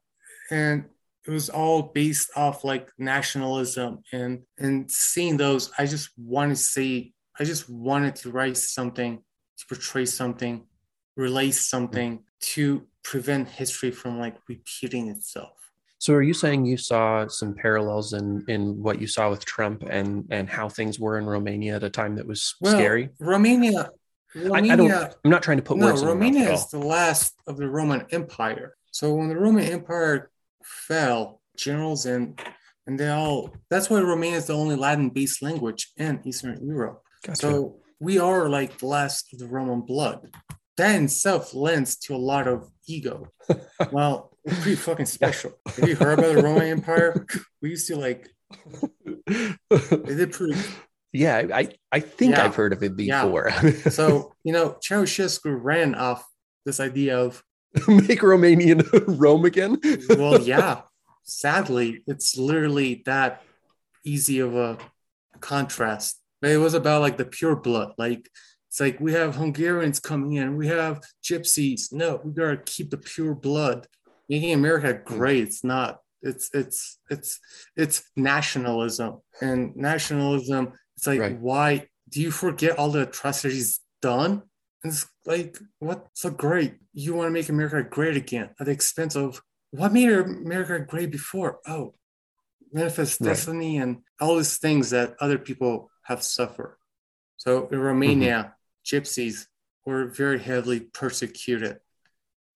And 0.51 0.85
it 1.25 1.31
was 1.31 1.49
all 1.49 1.81
based 1.83 2.29
off 2.35 2.63
like 2.63 2.89
nationalism 2.97 3.99
and 4.13 4.43
and 4.57 4.89
seeing 4.89 5.37
those, 5.37 5.71
I 5.77 5.85
just 5.85 6.09
want 6.17 6.51
to 6.51 6.55
see, 6.55 7.13
I 7.39 7.43
just 7.43 7.69
wanted 7.69 8.15
to 8.17 8.31
write 8.31 8.57
something, 8.57 9.23
to 9.57 9.65
portray 9.67 10.05
something, 10.05 10.65
relate 11.15 11.55
something 11.55 12.23
to 12.39 12.87
prevent 13.03 13.49
history 13.49 13.91
from 13.91 14.19
like 14.19 14.35
repeating 14.47 15.09
itself. 15.09 15.51
So, 15.99 16.13
are 16.13 16.21
you 16.21 16.33
saying 16.33 16.65
you 16.65 16.77
saw 16.77 17.27
some 17.27 17.55
parallels 17.55 18.13
in 18.13 18.45
in 18.47 18.81
what 18.81 19.01
you 19.01 19.07
saw 19.07 19.29
with 19.29 19.43
Trump 19.43 19.83
and 19.89 20.25
and 20.29 20.47
how 20.47 20.69
things 20.69 20.99
were 20.99 21.17
in 21.17 21.25
Romania 21.25 21.75
at 21.75 21.83
a 21.83 21.89
time 21.89 22.15
that 22.15 22.27
was 22.27 22.55
Well, 22.61 22.73
scary? 22.73 23.09
Romania, 23.19 23.89
Romania, 24.35 24.73
I 24.73 24.75
don't. 24.75 24.91
I'm 25.25 25.31
not 25.31 25.43
trying 25.43 25.57
to 25.57 25.63
put 25.63 25.77
no, 25.77 25.87
words 25.87 26.01
in 26.01 26.07
your 26.07 26.15
mouth 26.15 26.23
Romania 26.25 26.53
is 26.53 26.67
the 26.67 26.79
last 26.79 27.35
of 27.47 27.57
the 27.57 27.67
Roman 27.67 28.05
Empire. 28.11 28.75
So 28.91 29.13
when 29.13 29.29
the 29.29 29.37
Roman 29.37 29.63
Empire 29.63 30.31
fell, 30.63 31.41
generals 31.57 32.05
and 32.05 32.39
and 32.85 32.99
they 32.99 33.09
all 33.09 33.53
that's 33.69 33.89
why 33.89 33.99
Romania 33.99 34.37
is 34.37 34.47
the 34.47 34.53
only 34.53 34.75
Latin-based 34.75 35.41
language 35.41 35.91
in 35.97 36.21
Eastern 36.23 36.65
Europe. 36.65 37.01
Gotcha. 37.25 37.41
So 37.41 37.79
we 37.99 38.19
are 38.19 38.47
like 38.47 38.77
the 38.77 38.85
last 38.85 39.33
of 39.33 39.39
the 39.39 39.47
Roman 39.47 39.81
blood. 39.81 40.29
That 40.77 40.95
in 40.95 41.05
itself 41.05 41.55
lends 41.55 41.97
to 42.01 42.15
a 42.15 42.17
lot 42.17 42.47
of 42.47 42.69
ego. 42.87 43.27
well, 43.91 44.37
we're 44.45 44.53
pretty 44.55 44.75
fucking 44.75 45.07
special. 45.07 45.53
Have 45.75 45.89
you 45.89 45.95
heard 45.95 46.19
about 46.19 46.35
the 46.35 46.43
Roman 46.43 46.67
Empire? 46.67 47.25
We 47.61 47.71
used 47.71 47.87
to 47.87 47.97
like 47.97 48.29
they 49.27 50.15
did 50.15 50.31
pretty 50.31 50.59
yeah, 51.17 51.37
I 51.61 51.63
I- 51.91 51.99
think 52.17 52.31
Yeah. 52.35 52.45
I've 52.45 52.55
heard 52.55 52.73
of 52.73 52.81
it 52.83 52.93
Yeah. 52.99 53.23
before. 53.25 53.51
so 53.91 54.33
you 54.47 54.53
know 54.55 54.67
Ceausescu 54.85 55.49
ran 55.69 55.95
off 55.95 56.21
this 56.65 56.79
idea 56.79 57.17
of 57.25 57.43
Make 57.87 58.21
Romanian 58.31 58.79
Rome 59.23 59.45
again. 59.45 59.73
well 60.21 60.39
yeah 60.53 60.81
sadly 61.23 61.89
it's 62.07 62.37
literally 62.37 63.03
that 63.05 63.31
easy 64.13 64.39
of 64.39 64.55
a 64.55 64.77
contrast 65.39 66.21
but 66.41 66.51
it 66.51 66.57
was 66.57 66.73
about 66.73 67.01
like 67.01 67.17
the 67.17 67.25
pure 67.25 67.55
blood 67.55 67.91
like 67.97 68.29
it's 68.69 68.79
like 68.79 68.99
we 68.99 69.11
have 69.13 69.35
hungarians 69.35 69.99
coming 69.99 70.33
in 70.33 70.55
we 70.57 70.67
have 70.67 71.01
gypsies 71.23 71.91
no 71.91 72.21
we 72.23 72.31
gotta 72.31 72.57
keep 72.57 72.89
the 72.89 72.97
pure 72.97 73.35
blood 73.35 73.87
making 74.29 74.53
america 74.53 74.93
great 75.05 75.43
it's 75.43 75.63
not 75.63 75.99
it's 76.21 76.49
it's 76.53 76.97
it's 77.09 77.39
it's 77.75 78.03
nationalism 78.15 79.19
and 79.41 79.75
nationalism 79.75 80.71
it's 80.97 81.07
like 81.07 81.19
Right. 81.21 81.39
why 81.39 81.87
do 82.09 82.21
you 82.21 82.31
forget 82.31 82.77
all 82.77 82.89
the 82.91 83.03
atrocities 83.03 83.79
done 84.01 84.43
and 84.83 84.91
it's 84.93 85.05
like 85.25 85.57
what 85.79 86.07
so 86.13 86.29
great 86.29 86.75
you 86.93 87.13
want 87.13 87.27
to 87.27 87.31
make 87.31 87.49
america 87.49 87.83
great 87.89 88.15
again 88.17 88.49
at 88.59 88.65
the 88.65 88.71
expense 88.71 89.15
of 89.15 89.41
what 89.71 89.91
made 89.91 90.09
America 90.09 90.79
great 90.79 91.11
before? 91.11 91.59
Oh, 91.67 91.93
manifest 92.71 93.19
Right. 93.19 93.27
destiny 93.29 93.77
and 93.77 93.97
all 94.19 94.37
these 94.37 94.57
things 94.57 94.91
that 94.91 95.15
other 95.19 95.37
people 95.37 95.91
have 96.03 96.23
suffered. 96.23 96.77
So 97.35 97.67
in 97.67 97.79
Romania, 97.79 98.55
gypsies 98.85 99.47
were 99.85 100.05
very 100.05 100.39
heavily 100.39 100.79
persecuted. 100.79 101.79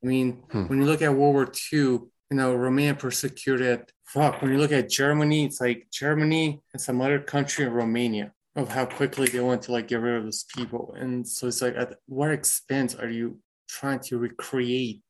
I 0.02 0.08
mean, 0.08 0.44
Hmm. 0.52 0.68
when 0.68 0.80
you 0.80 0.86
look 0.86 1.02
at 1.02 1.14
World 1.14 1.34
War 1.36 1.52
II, 1.74 2.11
you 2.32 2.38
know, 2.38 2.56
Romania 2.56 2.96
persecuted. 2.96 3.92
Fuck, 4.06 4.42
when 4.42 4.52
you 4.52 4.58
look 4.58 4.72
at 4.72 4.90
Germany, 4.90 5.46
it's 5.46 5.60
like 5.60 5.88
Germany 5.92 6.62
and 6.74 6.82
some 6.82 7.02
other 7.02 7.20
country 7.20 7.66
in 7.66 7.74
Romania 7.74 8.32
of 8.56 8.70
how 8.70 8.86
quickly 8.86 9.28
they 9.28 9.42
want 9.42 9.62
to 9.64 9.72
like 9.74 9.88
get 9.90 10.00
rid 10.00 10.16
of 10.16 10.24
those 10.24 10.46
people. 10.56 10.96
And 10.98 11.28
so 11.28 11.48
it's 11.48 11.62
like, 11.62 11.76
at 11.76 11.98
what 12.08 12.32
expense 12.32 12.96
are 12.96 13.10
you 13.10 13.40
trying 13.70 14.00
to 14.00 14.18
recreate 14.18 15.02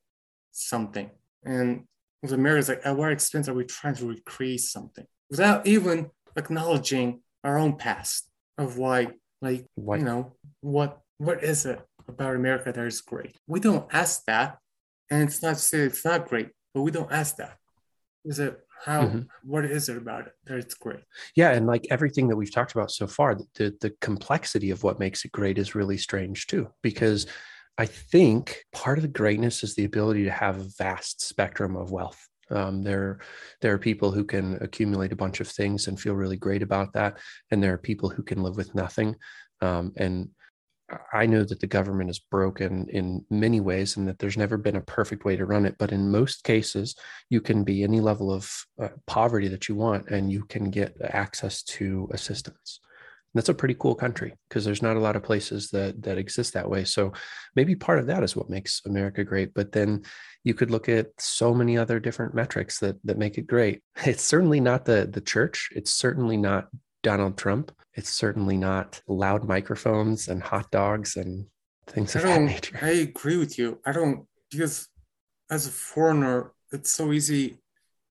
something? 0.51 1.11
And 1.45 1.85
with 2.23 2.33
America, 2.33 2.71
like, 2.71 2.85
at 2.85 2.97
what 2.97 3.11
expense 3.11 3.47
are 3.47 3.53
we 3.53 3.65
trying 3.65 3.95
to 3.95 4.07
recreate 4.07 4.61
something 4.61 5.05
without 5.29 5.65
even 5.65 6.09
acknowledging 6.35 7.21
our 7.43 7.57
own 7.57 7.75
past 7.75 8.29
of 8.57 8.77
why, 8.77 9.07
like, 9.41 9.65
Why- 9.75 9.97
you 9.97 10.03
know, 10.03 10.35
what 10.61 10.99
what 11.17 11.43
is 11.43 11.67
it 11.67 11.79
about 12.07 12.35
America 12.35 12.71
that 12.71 12.85
is 12.85 13.01
great? 13.01 13.35
We 13.47 13.59
don't 13.59 13.87
ask 13.93 14.25
that, 14.25 14.57
and 15.09 15.23
it's 15.23 15.41
not 15.41 15.53
it's 15.73 16.05
not 16.05 16.27
great, 16.27 16.49
but 16.73 16.81
we 16.81 16.91
don't 16.91 17.11
ask 17.11 17.37
that. 17.37 17.57
Is 18.23 18.39
it 18.39 18.59
how? 18.85 19.03
Mhm. 19.03 19.27
what 19.43 19.65
is 19.65 19.89
it 19.89 19.97
about 19.97 20.27
it 20.27 20.33
that 20.45 20.57
it's 20.57 20.73
great? 20.73 21.03
Yeah, 21.35 21.51
and 21.51 21.67
like 21.67 21.85
everything 21.89 22.27
that 22.29 22.35
we've 22.35 22.53
talked 22.53 22.71
about 22.71 22.91
so 22.91 23.07
far, 23.07 23.35
the 23.55 23.75
the 23.81 23.93
complexity 24.01 24.71
of 24.71 24.83
what 24.83 24.99
makes 24.99 25.25
it 25.25 25.31
great 25.31 25.57
is 25.57 25.75
really 25.75 25.97
strange 25.97 26.47
too. 26.47 26.69
Because 26.81 27.27
I 27.77 27.85
think 27.85 28.63
part 28.73 28.97
of 28.97 29.01
the 29.03 29.07
greatness 29.07 29.63
is 29.63 29.75
the 29.75 29.85
ability 29.85 30.23
to 30.25 30.31
have 30.31 30.59
a 30.59 30.69
vast 30.77 31.21
spectrum 31.21 31.75
of 31.75 31.91
wealth. 31.91 32.27
Um, 32.49 32.83
there, 32.83 33.19
there 33.61 33.73
are 33.73 33.77
people 33.77 34.11
who 34.11 34.25
can 34.25 34.55
accumulate 34.61 35.13
a 35.13 35.15
bunch 35.15 35.39
of 35.39 35.47
things 35.47 35.87
and 35.87 35.97
feel 35.99 36.13
really 36.15 36.35
great 36.35 36.61
about 36.61 36.93
that, 36.93 37.17
and 37.49 37.63
there 37.63 37.73
are 37.73 37.77
people 37.77 38.09
who 38.09 38.23
can 38.23 38.43
live 38.43 38.57
with 38.57 38.75
nothing. 38.75 39.15
Um, 39.61 39.93
and 39.95 40.29
I 41.13 41.25
know 41.25 41.43
that 41.43 41.59
the 41.59 41.67
government 41.67 42.09
is 42.09 42.19
broken 42.19 42.87
in 42.89 43.25
many 43.29 43.59
ways, 43.59 43.97
and 43.97 44.07
that 44.07 44.19
there's 44.19 44.37
never 44.37 44.57
been 44.57 44.75
a 44.75 44.81
perfect 44.81 45.25
way 45.25 45.35
to 45.35 45.45
run 45.45 45.65
it. 45.65 45.75
But 45.77 45.91
in 45.91 46.11
most 46.11 46.43
cases, 46.43 46.95
you 47.29 47.41
can 47.41 47.63
be 47.63 47.83
any 47.83 47.99
level 47.99 48.31
of 48.31 48.51
uh, 48.81 48.89
poverty 49.07 49.47
that 49.49 49.67
you 49.69 49.75
want 49.75 50.09
and 50.09 50.31
you 50.31 50.43
can 50.45 50.69
get 50.69 50.95
access 51.01 51.63
to 51.63 52.09
assistance. 52.11 52.79
That's 53.33 53.49
a 53.49 53.53
pretty 53.53 53.75
cool 53.79 53.95
country 53.95 54.33
because 54.49 54.65
there's 54.65 54.81
not 54.81 54.97
a 54.97 54.99
lot 54.99 55.15
of 55.15 55.23
places 55.23 55.69
that 55.69 56.01
that 56.03 56.17
exist 56.17 56.53
that 56.53 56.69
way. 56.69 56.83
So 56.83 57.13
maybe 57.55 57.75
part 57.75 57.99
of 57.99 58.07
that 58.07 58.23
is 58.23 58.35
what 58.35 58.49
makes 58.49 58.81
america 58.85 59.23
great 59.23 59.53
but 59.53 59.71
then 59.71 60.03
you 60.43 60.53
could 60.53 60.71
look 60.71 60.89
at 60.89 61.07
so 61.17 61.53
many 61.53 61.77
other 61.77 61.99
different 61.99 62.33
metrics 62.33 62.79
that 62.79 62.97
that 63.05 63.17
make 63.17 63.37
it 63.37 63.47
great. 63.47 63.81
It's 64.05 64.23
certainly 64.23 64.59
not 64.59 64.85
the 64.85 65.07
the 65.11 65.21
church. 65.21 65.69
It's 65.75 65.93
certainly 65.93 66.37
not 66.37 66.67
donald 67.03 67.37
trump 67.37 67.71
it's 67.93 68.09
certainly 68.09 68.57
not 68.57 69.01
loud 69.07 69.43
microphones 69.43 70.27
and 70.27 70.41
hot 70.41 70.69
dogs 70.71 71.17
and 71.17 71.45
things 71.87 72.15
I 72.15 72.19
of 72.19 72.25
that 72.25 72.41
nature 72.41 72.79
I 72.81 72.89
agree 72.89 73.37
with 73.37 73.57
you. 73.57 73.79
I 73.85 73.91
don't 73.91 74.25
because 74.49 74.87
as 75.49 75.67
a 75.67 75.71
foreigner, 75.71 76.53
it's 76.71 76.91
so 76.91 77.11
easy. 77.11 77.57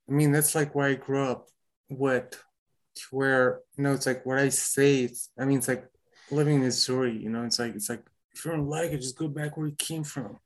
I 0.08 0.12
mean, 0.12 0.32
that's 0.32 0.54
like 0.54 0.74
why 0.74 0.88
I 0.88 0.94
grew 0.94 1.24
up 1.24 1.48
with, 1.88 2.30
to 2.30 3.02
where 3.10 3.60
you 3.76 3.84
know, 3.84 3.94
it's 3.94 4.06
like 4.06 4.26
what 4.26 4.38
I 4.38 4.50
say. 4.50 5.04
It's 5.04 5.30
I 5.38 5.44
mean, 5.44 5.58
it's 5.58 5.68
like 5.68 5.84
living 6.30 6.56
in 6.56 6.62
Missouri. 6.62 7.16
You 7.16 7.30
know, 7.30 7.44
it's 7.44 7.58
like 7.58 7.74
it's 7.74 7.88
like 7.88 8.04
if 8.32 8.44
you 8.44 8.50
don't 8.50 8.68
like 8.68 8.90
it, 8.92 8.98
just 8.98 9.18
go 9.18 9.28
back 9.28 9.56
where 9.56 9.66
you 9.66 9.74
came 9.76 10.04
from. 10.04 10.38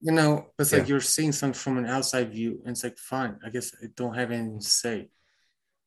You 0.00 0.12
know, 0.12 0.46
it's 0.58 0.72
like 0.72 0.88
you're 0.88 1.00
seeing 1.00 1.32
something 1.32 1.58
from 1.58 1.76
an 1.76 1.86
outside 1.86 2.32
view, 2.32 2.60
and 2.64 2.70
it's 2.70 2.84
like 2.84 2.96
fine. 2.96 3.38
I 3.44 3.50
guess 3.50 3.72
I 3.82 3.88
don't 3.94 4.14
have 4.14 4.30
anything 4.30 4.60
to 4.60 4.66
say. 4.66 5.10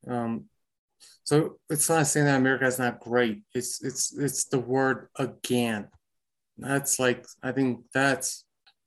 Um, 0.06 0.44
so 1.24 1.58
it's 1.70 1.88
not 1.88 2.06
saying 2.06 2.26
that 2.26 2.36
America 2.36 2.66
is 2.66 2.78
not 2.78 3.00
great. 3.00 3.42
It's 3.54 3.82
it's 3.82 4.16
it's 4.16 4.44
the 4.46 4.58
word 4.58 5.08
again. 5.18 5.88
That's 6.58 6.98
like 6.98 7.26
I 7.42 7.52
think 7.52 7.80
that's 7.92 8.44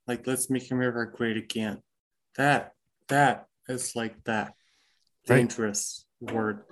like 0.08 0.28
let's 0.28 0.50
make 0.50 0.72
America 0.72 1.12
great 1.16 1.38
again. 1.38 1.82
That 2.38 2.74
that 3.08 3.48
is 3.68 3.96
like 3.96 4.24
that 4.26 4.54
Right. 5.30 5.38
dangerous 5.40 6.06
word. 6.22 6.64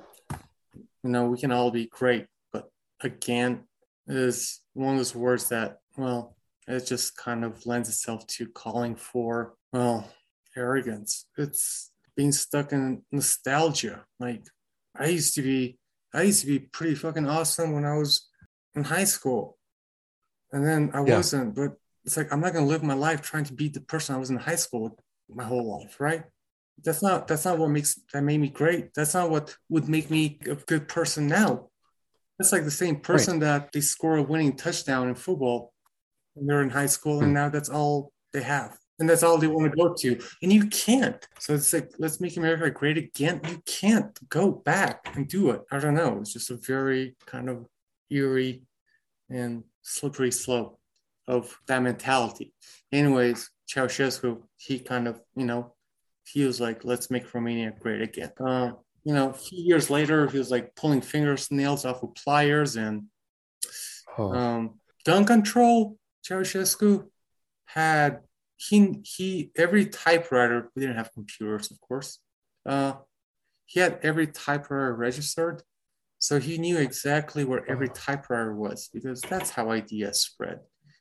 You 1.03 1.09
know, 1.09 1.25
we 1.25 1.37
can 1.37 1.51
all 1.51 1.71
be 1.71 1.87
great, 1.87 2.27
but 2.53 2.69
again 3.01 3.65
is 4.07 4.61
one 4.73 4.93
of 4.93 4.99
those 4.99 5.15
words 5.15 5.49
that 5.49 5.79
well, 5.97 6.35
it 6.67 6.85
just 6.85 7.17
kind 7.17 7.43
of 7.43 7.65
lends 7.65 7.89
itself 7.89 8.25
to 8.27 8.47
calling 8.47 8.95
for 8.95 9.55
well 9.73 10.09
arrogance. 10.55 11.25
It's 11.37 11.91
being 12.15 12.31
stuck 12.31 12.71
in 12.71 13.03
nostalgia. 13.11 14.05
Like 14.19 14.45
I 14.97 15.07
used 15.07 15.35
to 15.35 15.41
be 15.41 15.77
I 16.13 16.21
used 16.23 16.41
to 16.41 16.47
be 16.47 16.59
pretty 16.59 16.95
fucking 16.95 17.27
awesome 17.27 17.73
when 17.73 17.83
I 17.85 17.97
was 17.97 18.29
in 18.75 18.83
high 18.85 19.03
school. 19.03 19.57
And 20.51 20.65
then 20.65 20.91
I 20.93 21.01
Yeah. 21.03 21.17
wasn't, 21.17 21.55
but 21.55 21.71
it's 22.05 22.15
like 22.17 22.31
I'm 22.31 22.39
not 22.39 22.53
gonna 22.53 22.65
live 22.65 22.83
my 22.83 22.93
life 22.93 23.21
trying 23.21 23.43
to 23.45 23.53
be 23.53 23.67
the 23.69 23.81
person 23.81 24.15
I 24.15 24.19
was 24.19 24.29
in 24.29 24.37
high 24.37 24.55
school 24.55 24.81
with 24.83 24.93
my 25.37 25.43
whole 25.43 25.79
life, 25.79 25.99
right? 25.99 26.23
That's 26.83 27.01
not 27.01 27.27
that's 27.27 27.45
not 27.45 27.57
what 27.57 27.69
makes 27.69 27.99
that 28.13 28.23
made 28.23 28.39
me 28.39 28.49
great. 28.49 28.93
That's 28.93 29.13
not 29.13 29.29
what 29.29 29.57
would 29.69 29.89
make 29.89 30.09
me 30.09 30.39
a 30.49 30.55
good 30.55 30.87
person 30.87 31.27
now. 31.27 31.69
That's 32.37 32.51
like 32.51 32.63
the 32.65 32.71
same 32.71 32.99
person 32.99 33.39
that 33.39 33.71
they 33.71 33.81
score 33.81 34.17
a 34.17 34.23
winning 34.23 34.55
touchdown 34.55 35.07
in 35.07 35.15
football 35.15 35.73
when 36.33 36.47
they're 36.47 36.61
in 36.61 36.69
high 36.69 36.87
school, 36.87 37.19
and 37.19 37.29
Hmm. 37.29 37.33
now 37.33 37.49
that's 37.49 37.69
all 37.69 38.11
they 38.33 38.43
have. 38.43 38.77
And 38.99 39.09
that's 39.09 39.23
all 39.23 39.37
they 39.37 39.47
want 39.47 39.69
to 39.69 39.75
go 39.75 39.93
to. 39.93 40.19
And 40.41 40.53
you 40.53 40.67
can't. 40.67 41.27
So 41.39 41.53
it's 41.53 41.73
like, 41.73 41.91
let's 41.99 42.21
make 42.21 42.37
America 42.37 42.69
great 42.69 42.97
again. 42.97 43.41
You 43.49 43.61
can't 43.65 44.17
go 44.29 44.51
back 44.51 45.11
and 45.15 45.27
do 45.27 45.49
it. 45.49 45.61
I 45.71 45.79
don't 45.79 45.95
know. 45.95 46.19
It's 46.19 46.33
just 46.33 46.51
a 46.51 46.55
very 46.55 47.15
kind 47.25 47.49
of 47.49 47.65
eerie 48.09 48.63
and 49.29 49.63
slippery 49.81 50.31
slope 50.31 50.79
of 51.27 51.57
that 51.67 51.81
mentality. 51.81 52.53
Anyways, 52.91 53.49
Ceausescu, 53.67 54.41
he 54.57 54.79
kind 54.79 55.07
of, 55.07 55.19
you 55.35 55.45
know, 55.45 55.73
he 56.25 56.45
was 56.45 56.61
like, 56.61 56.85
let's 56.85 57.11
make 57.11 57.33
Romania 57.33 57.73
great 57.79 58.01
again. 58.01 58.31
Uh, 58.39 58.71
you 59.03 59.13
know, 59.13 59.29
a 59.29 59.33
few 59.33 59.63
years 59.63 59.89
later, 59.89 60.27
he 60.27 60.37
was 60.37 60.51
like 60.51 60.75
pulling 60.75 61.01
fingernails 61.01 61.85
off 61.85 62.01
with 62.01 62.15
pliers 62.15 62.75
and 62.75 63.03
oh, 64.17 64.33
um, 64.33 64.79
gun 65.05 65.25
control. 65.25 65.97
Ceausescu 66.27 67.05
had 67.65 68.21
he 68.57 69.01
he 69.03 69.51
every 69.57 69.85
typewriter. 69.85 70.69
We 70.75 70.81
didn't 70.81 70.97
have 70.97 71.13
computers, 71.13 71.71
of 71.71 71.79
course. 71.81 72.19
Uh, 72.65 72.93
he 73.65 73.79
had 73.79 73.99
every 74.03 74.27
typewriter 74.27 74.93
registered, 74.95 75.63
so 76.19 76.39
he 76.39 76.57
knew 76.57 76.77
exactly 76.77 77.43
where 77.43 77.69
every 77.69 77.89
typewriter 77.89 78.55
was 78.55 78.89
because 78.93 79.21
that's 79.21 79.49
how 79.51 79.71
ideas 79.71 80.21
spread. 80.21 80.59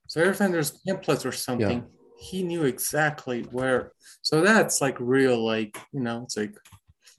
So 0.09 0.21
every 0.21 0.35
time 0.35 0.53
there's 0.53 0.81
templates 0.87 1.25
or 1.25 1.33
something, 1.33 1.87
he 2.19 2.43
knew 2.43 2.65
exactly 2.65 3.43
where. 3.51 3.93
So 4.23 4.41
that's 4.43 4.81
like 4.81 4.97
real, 4.99 5.45
like 5.45 5.79
you 5.93 6.01
know, 6.01 6.23
it's 6.25 6.37
like 6.37 6.55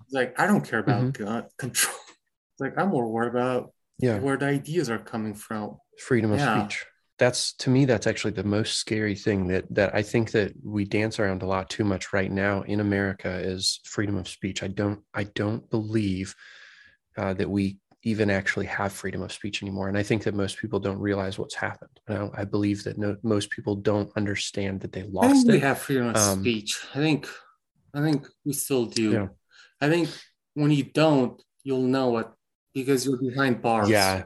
it's 0.03 0.13
like 0.13 0.39
I 0.39 0.47
don't 0.47 0.67
care 0.67 0.79
about 0.79 1.13
gun 1.13 1.45
control. 1.57 1.95
It's 2.53 2.59
like 2.59 2.77
I'm 2.77 2.89
more 2.89 3.07
worried 3.07 3.29
about 3.29 3.71
yeah 3.99 4.19
where 4.19 4.37
the 4.37 4.47
ideas 4.47 4.89
are 4.89 4.99
coming 4.99 5.33
from. 5.33 5.77
freedom 5.99 6.31
of 6.31 6.39
Yeah. 6.39 6.67
speech 6.67 6.85
that's 7.17 7.53
to 7.53 7.69
me 7.69 7.85
that's 7.85 8.07
actually 8.07 8.31
the 8.33 8.43
most 8.43 8.77
scary 8.77 9.15
thing 9.15 9.47
that 9.47 9.63
that 9.73 9.93
i 9.95 10.01
think 10.01 10.31
that 10.31 10.51
we 10.63 10.83
dance 10.83 11.19
around 11.19 11.41
a 11.41 11.45
lot 11.45 11.69
too 11.69 11.83
much 11.83 12.11
right 12.13 12.31
now 12.31 12.61
in 12.63 12.79
america 12.79 13.29
is 13.39 13.79
freedom 13.85 14.17
of 14.17 14.27
speech 14.27 14.63
i 14.63 14.67
don't 14.67 14.99
i 15.13 15.23
don't 15.23 15.69
believe 15.69 16.35
uh, 17.17 17.33
that 17.33 17.49
we 17.49 17.77
even 18.03 18.29
actually 18.29 18.65
have 18.67 18.91
freedom 18.91 19.21
of 19.21 19.31
speech 19.31 19.63
anymore 19.63 19.87
and 19.87 19.97
i 19.97 20.03
think 20.03 20.23
that 20.23 20.33
most 20.35 20.57
people 20.59 20.79
don't 20.79 20.99
realize 20.99 21.39
what's 21.39 21.55
happened 21.55 21.99
i 22.37 22.43
believe 22.43 22.83
that 22.83 22.97
no, 22.97 23.15
most 23.23 23.49
people 23.49 23.75
don't 23.75 24.11
understand 24.17 24.81
that 24.81 24.91
they 24.91 24.99
I 25.01 25.03
think 25.03 25.13
lost 25.13 25.47
we 25.47 25.59
have 25.59 25.79
freedom 25.79 26.07
of 26.09 26.17
Um, 26.17 26.41
speech. 26.41 26.79
I 26.93 26.97
think, 26.97 27.27
I 27.93 28.01
think 28.01 28.27
we 28.43 28.53
still 28.53 28.85
do. 28.85 29.11
Yeah. 29.11 29.27
I 29.81 29.89
think 29.89 30.09
when 30.53 30.71
you 30.71 30.83
don't, 30.83 31.41
you'll 31.63 31.81
know 31.81 32.17
it 32.19 32.27
because 32.73 33.05
you're 33.05 33.17
behind 33.17 33.61
bars. 33.61 33.89
yeah 33.89 34.23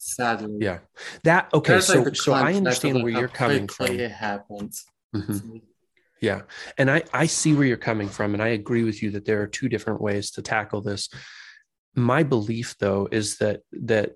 sadly. 0.00 0.56
yeah 0.60 0.78
that 1.24 1.48
okay 1.52 1.78
so 1.80 2.02
like 2.02 2.16
so 2.16 2.32
i 2.32 2.54
understand 2.54 3.02
where 3.02 3.12
you're 3.12 3.28
coming 3.28 3.68
from 3.68 3.86
It 3.86 4.10
happens. 4.10 4.84
Mhm. 5.14 5.60
Yeah. 6.20 6.42
And 6.76 6.90
I, 6.90 7.02
I 7.14 7.26
see 7.26 7.54
where 7.54 7.66
you're 7.66 7.76
coming 7.78 8.08
from. 8.08 8.34
And 8.34 8.42
I 8.42 8.48
agree 8.48 8.84
with 8.84 9.02
you 9.02 9.10
that 9.12 9.24
there 9.24 9.40
are 9.40 9.46
two 9.46 9.68
different 9.68 10.00
ways 10.02 10.30
to 10.32 10.42
tackle 10.42 10.82
this. 10.82 11.08
My 11.94 12.22
belief 12.22 12.76
though 12.78 13.08
is 13.10 13.38
that 13.38 13.62
that 13.72 14.12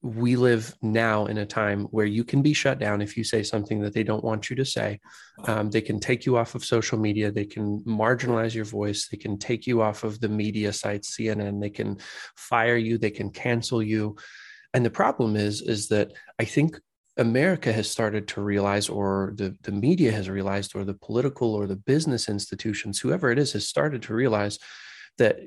we 0.00 0.36
live 0.36 0.74
now 0.80 1.26
in 1.26 1.38
a 1.38 1.44
time 1.44 1.80
where 1.86 2.06
you 2.06 2.22
can 2.22 2.40
be 2.40 2.52
shut 2.52 2.78
down 2.78 3.02
if 3.02 3.16
you 3.16 3.24
say 3.24 3.42
something 3.42 3.80
that 3.80 3.92
they 3.92 4.04
don't 4.04 4.22
want 4.22 4.48
you 4.48 4.54
to 4.56 4.64
say. 4.64 5.00
Um, 5.44 5.70
they 5.70 5.80
can 5.80 5.98
take 5.98 6.24
you 6.24 6.36
off 6.36 6.54
of 6.54 6.64
social 6.64 6.98
media. 6.98 7.32
They 7.32 7.44
can 7.44 7.80
marginalize 7.80 8.54
your 8.54 8.64
voice. 8.64 9.08
They 9.08 9.18
can 9.18 9.36
take 9.38 9.66
you 9.66 9.82
off 9.82 10.04
of 10.04 10.20
the 10.20 10.28
media 10.28 10.72
sites, 10.72 11.16
CNN. 11.16 11.60
They 11.60 11.70
can 11.70 11.98
fire 12.36 12.76
you. 12.76 12.96
They 12.98 13.10
can 13.10 13.30
cancel 13.30 13.82
you. 13.82 14.14
And 14.74 14.84
the 14.84 14.90
problem 14.90 15.36
is, 15.36 15.62
is 15.62 15.88
that 15.88 16.12
I 16.38 16.44
think 16.44 16.78
America 17.16 17.72
has 17.72 17.90
started 17.90 18.28
to 18.28 18.40
realize, 18.40 18.88
or 18.88 19.32
the, 19.36 19.56
the 19.62 19.72
media 19.72 20.12
has 20.12 20.28
realized, 20.28 20.76
or 20.76 20.84
the 20.84 20.94
political 20.94 21.54
or 21.54 21.66
the 21.66 21.76
business 21.76 22.28
institutions, 22.28 23.00
whoever 23.00 23.30
it 23.30 23.38
is, 23.38 23.52
has 23.52 23.66
started 23.66 24.02
to 24.02 24.14
realize 24.14 24.58
that 25.16 25.40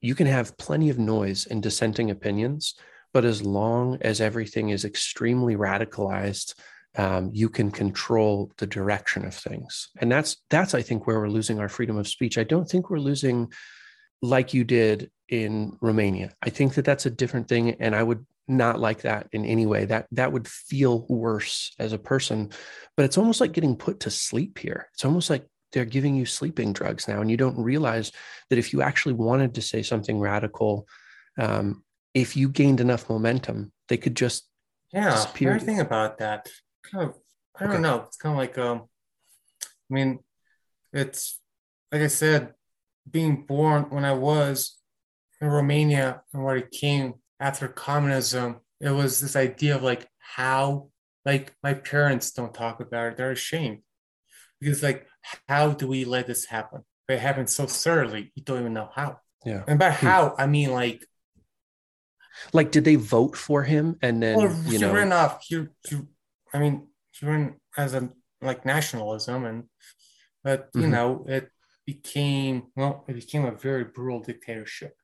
you 0.00 0.14
can 0.14 0.26
have 0.26 0.58
plenty 0.58 0.90
of 0.90 0.98
noise 0.98 1.46
and 1.46 1.62
dissenting 1.62 2.10
opinions, 2.10 2.74
but 3.12 3.24
as 3.24 3.42
long 3.42 3.98
as 4.00 4.20
everything 4.20 4.70
is 4.70 4.84
extremely 4.84 5.54
radicalized, 5.54 6.54
um, 6.96 7.30
you 7.32 7.48
can 7.48 7.70
control 7.70 8.50
the 8.58 8.66
direction 8.66 9.24
of 9.24 9.34
things. 9.34 9.88
And 9.98 10.10
that's 10.10 10.38
that's 10.50 10.74
I 10.74 10.82
think 10.82 11.06
where 11.06 11.20
we're 11.20 11.28
losing 11.28 11.58
our 11.58 11.68
freedom 11.68 11.96
of 11.96 12.08
speech. 12.08 12.36
I 12.36 12.44
don't 12.44 12.68
think 12.68 12.90
we're 12.90 12.98
losing 12.98 13.52
like 14.20 14.52
you 14.52 14.64
did 14.64 15.10
in 15.28 15.76
Romania. 15.80 16.32
I 16.42 16.50
think 16.50 16.74
that 16.74 16.84
that's 16.84 17.06
a 17.06 17.10
different 17.10 17.48
thing, 17.48 17.70
and 17.80 17.94
I 17.94 18.02
would 18.02 18.26
not 18.48 18.80
like 18.80 19.02
that 19.02 19.28
in 19.32 19.44
any 19.44 19.66
way. 19.66 19.84
That 19.84 20.06
that 20.12 20.32
would 20.32 20.48
feel 20.48 21.06
worse 21.08 21.74
as 21.78 21.92
a 21.92 21.98
person. 21.98 22.50
But 22.96 23.04
it's 23.04 23.18
almost 23.18 23.40
like 23.40 23.52
getting 23.52 23.76
put 23.76 24.00
to 24.00 24.10
sleep 24.10 24.58
here. 24.58 24.88
It's 24.94 25.04
almost 25.04 25.30
like 25.30 25.46
they're 25.72 25.84
giving 25.84 26.14
you 26.14 26.26
sleeping 26.26 26.72
drugs 26.72 27.08
now, 27.08 27.20
and 27.20 27.30
you 27.30 27.36
don't 27.36 27.58
realize 27.58 28.12
that 28.50 28.58
if 28.58 28.72
you 28.72 28.82
actually 28.82 29.14
wanted 29.14 29.54
to 29.54 29.62
say 29.62 29.82
something 29.82 30.18
radical, 30.20 30.86
um, 31.38 31.82
if 32.14 32.36
you 32.36 32.48
gained 32.48 32.80
enough 32.80 33.08
momentum, 33.08 33.72
they 33.88 33.96
could 33.96 34.16
just 34.16 34.48
Yeah, 34.92 35.10
disappear. 35.10 35.54
I 35.54 35.58
think 35.58 35.80
about 35.80 36.18
that. 36.18 36.48
Kind 36.82 37.08
of, 37.08 37.16
I 37.58 37.64
don't 37.64 37.74
Okay. 37.74 37.82
know. 37.82 38.04
It's 38.06 38.16
kind 38.18 38.34
of 38.34 38.38
like, 38.38 38.58
um, 38.58 38.82
I 39.62 39.94
mean, 39.94 40.18
it's 40.92 41.40
like 41.90 42.02
I 42.02 42.08
said, 42.08 42.54
being 43.10 43.46
born 43.46 43.84
when 43.90 44.04
I 44.04 44.12
was 44.12 44.78
in 45.40 45.48
Romania 45.48 46.22
and 46.32 46.44
where 46.44 46.56
it 46.56 46.70
came 46.70 47.14
after 47.42 47.68
communism, 47.68 48.60
it 48.80 48.90
was 48.90 49.20
this 49.20 49.36
idea 49.36 49.76
of 49.76 49.82
like 49.84 50.08
how, 50.20 50.90
like 51.26 51.54
my 51.64 51.74
parents 51.74 52.32
don't 52.32 52.54
talk 52.54 52.80
about 52.80 53.12
it. 53.12 53.18
They're 53.18 53.32
ashamed 53.32 53.80
because 54.60 54.82
like, 54.82 55.06
how 55.48 55.72
do 55.72 55.88
we 55.88 56.04
let 56.04 56.26
this 56.28 56.46
happen? 56.46 56.82
It 57.08 57.20
happened 57.20 57.50
so 57.50 57.66
certainly, 57.66 58.32
you 58.36 58.44
don't 58.44 58.60
even 58.60 58.74
know 58.74 58.90
how. 58.94 59.18
Yeah. 59.44 59.64
And 59.68 59.78
by 59.78 59.90
Hmm. 59.90 60.06
how, 60.06 60.34
I 60.38 60.46
mean 60.46 60.72
like 60.72 61.06
Like, 62.52 62.70
did 62.70 62.84
they 62.84 62.96
vote 62.96 63.36
for 63.36 63.64
him 63.64 63.98
and 64.02 64.22
then 64.22 64.38
Well, 64.38 64.56
you 64.66 64.78
he 64.78 64.84
know? 64.86 64.94
ran 64.94 65.12
off. 65.12 65.44
He, 65.44 65.66
he, 65.88 65.98
I 66.54 66.58
mean, 66.58 66.88
he 67.12 67.26
ran 67.26 67.56
as 67.76 67.94
a 67.94 68.10
like 68.40 68.64
nationalism, 68.64 69.44
and 69.44 69.64
but 70.42 70.70
you 70.74 70.86
Mhm. 70.86 70.92
know, 70.92 71.24
it 71.28 71.50
became 71.86 72.64
well, 72.76 73.04
it 73.08 73.14
became 73.14 73.44
a 73.44 73.52
very 73.52 73.84
brutal 73.84 74.20
dictatorship. 74.20 74.94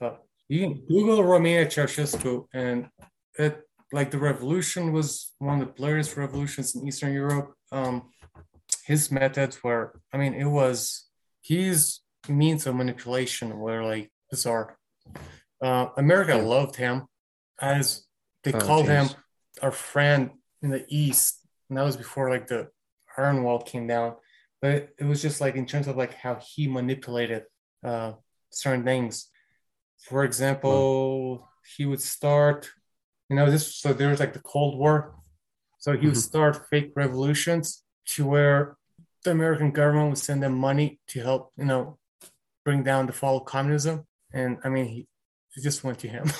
But 0.00 0.22
you 0.48 0.60
can 0.60 0.86
Google 0.86 1.24
Romania 1.24 1.66
Ceausescu, 1.66 2.46
and 2.54 2.88
it 3.38 3.62
like 3.92 4.10
the 4.10 4.18
revolution 4.18 4.92
was 4.92 5.32
one 5.38 5.60
of 5.60 5.66
the 5.66 5.72
bloodiest 5.72 6.16
revolutions 6.16 6.74
in 6.74 6.86
Eastern 6.86 7.12
Europe. 7.12 7.54
Um, 7.72 8.10
his 8.84 9.10
methods 9.10 9.62
were, 9.62 10.00
I 10.12 10.16
mean, 10.16 10.34
it 10.34 10.44
was 10.44 11.06
his 11.42 12.00
means 12.28 12.66
of 12.66 12.74
manipulation 12.74 13.58
were 13.58 13.84
like 13.84 14.10
bizarre. 14.30 14.78
Uh, 15.62 15.88
America 15.96 16.36
loved 16.36 16.76
him 16.76 17.06
as 17.60 18.04
they 18.44 18.52
Oh, 18.52 18.58
called 18.60 18.86
him 18.86 19.08
our 19.62 19.72
friend 19.72 20.30
in 20.62 20.70
the 20.70 20.84
East. 20.88 21.40
And 21.68 21.78
that 21.78 21.84
was 21.84 21.96
before 21.96 22.30
like 22.30 22.46
the 22.46 22.68
Iron 23.16 23.42
Wall 23.42 23.60
came 23.60 23.86
down. 23.86 24.16
But 24.60 24.70
it, 24.70 24.94
it 24.98 25.04
was 25.04 25.22
just 25.22 25.40
like 25.40 25.56
in 25.56 25.66
terms 25.66 25.88
of 25.88 25.96
like 25.96 26.14
how 26.14 26.38
he 26.40 26.68
manipulated 26.68 27.44
uh, 27.84 28.12
certain 28.50 28.84
things. 28.84 29.28
For 29.98 30.24
example, 30.24 31.48
he 31.76 31.86
would 31.86 32.00
start, 32.00 32.70
you 33.28 33.36
know, 33.36 33.50
this 33.50 33.76
so 33.76 33.92
there 33.92 34.08
was 34.10 34.20
like 34.20 34.32
the 34.34 34.40
Cold 34.40 34.78
War. 34.78 35.14
So 35.78 35.92
he 35.96 36.06
would 36.06 36.16
Mhm. 36.16 36.20
start 36.20 36.68
fake 36.70 36.92
revolutions 36.96 37.84
to 38.14 38.26
where 38.26 38.76
the 39.24 39.30
American 39.32 39.72
government 39.72 40.10
would 40.10 40.18
send 40.18 40.42
them 40.42 40.54
money 40.54 41.00
to 41.08 41.20
help, 41.22 41.52
you 41.56 41.64
know, 41.64 41.98
bring 42.64 42.82
down 42.82 43.06
the 43.06 43.12
fall 43.12 43.38
of 43.38 43.44
communism. 43.46 44.06
And 44.32 44.58
I 44.64 44.68
mean, 44.68 44.86
he, 44.86 45.08
it 45.56 45.62
just 45.62 45.84
went 45.84 45.98
to 46.00 46.08
him. 46.08 46.30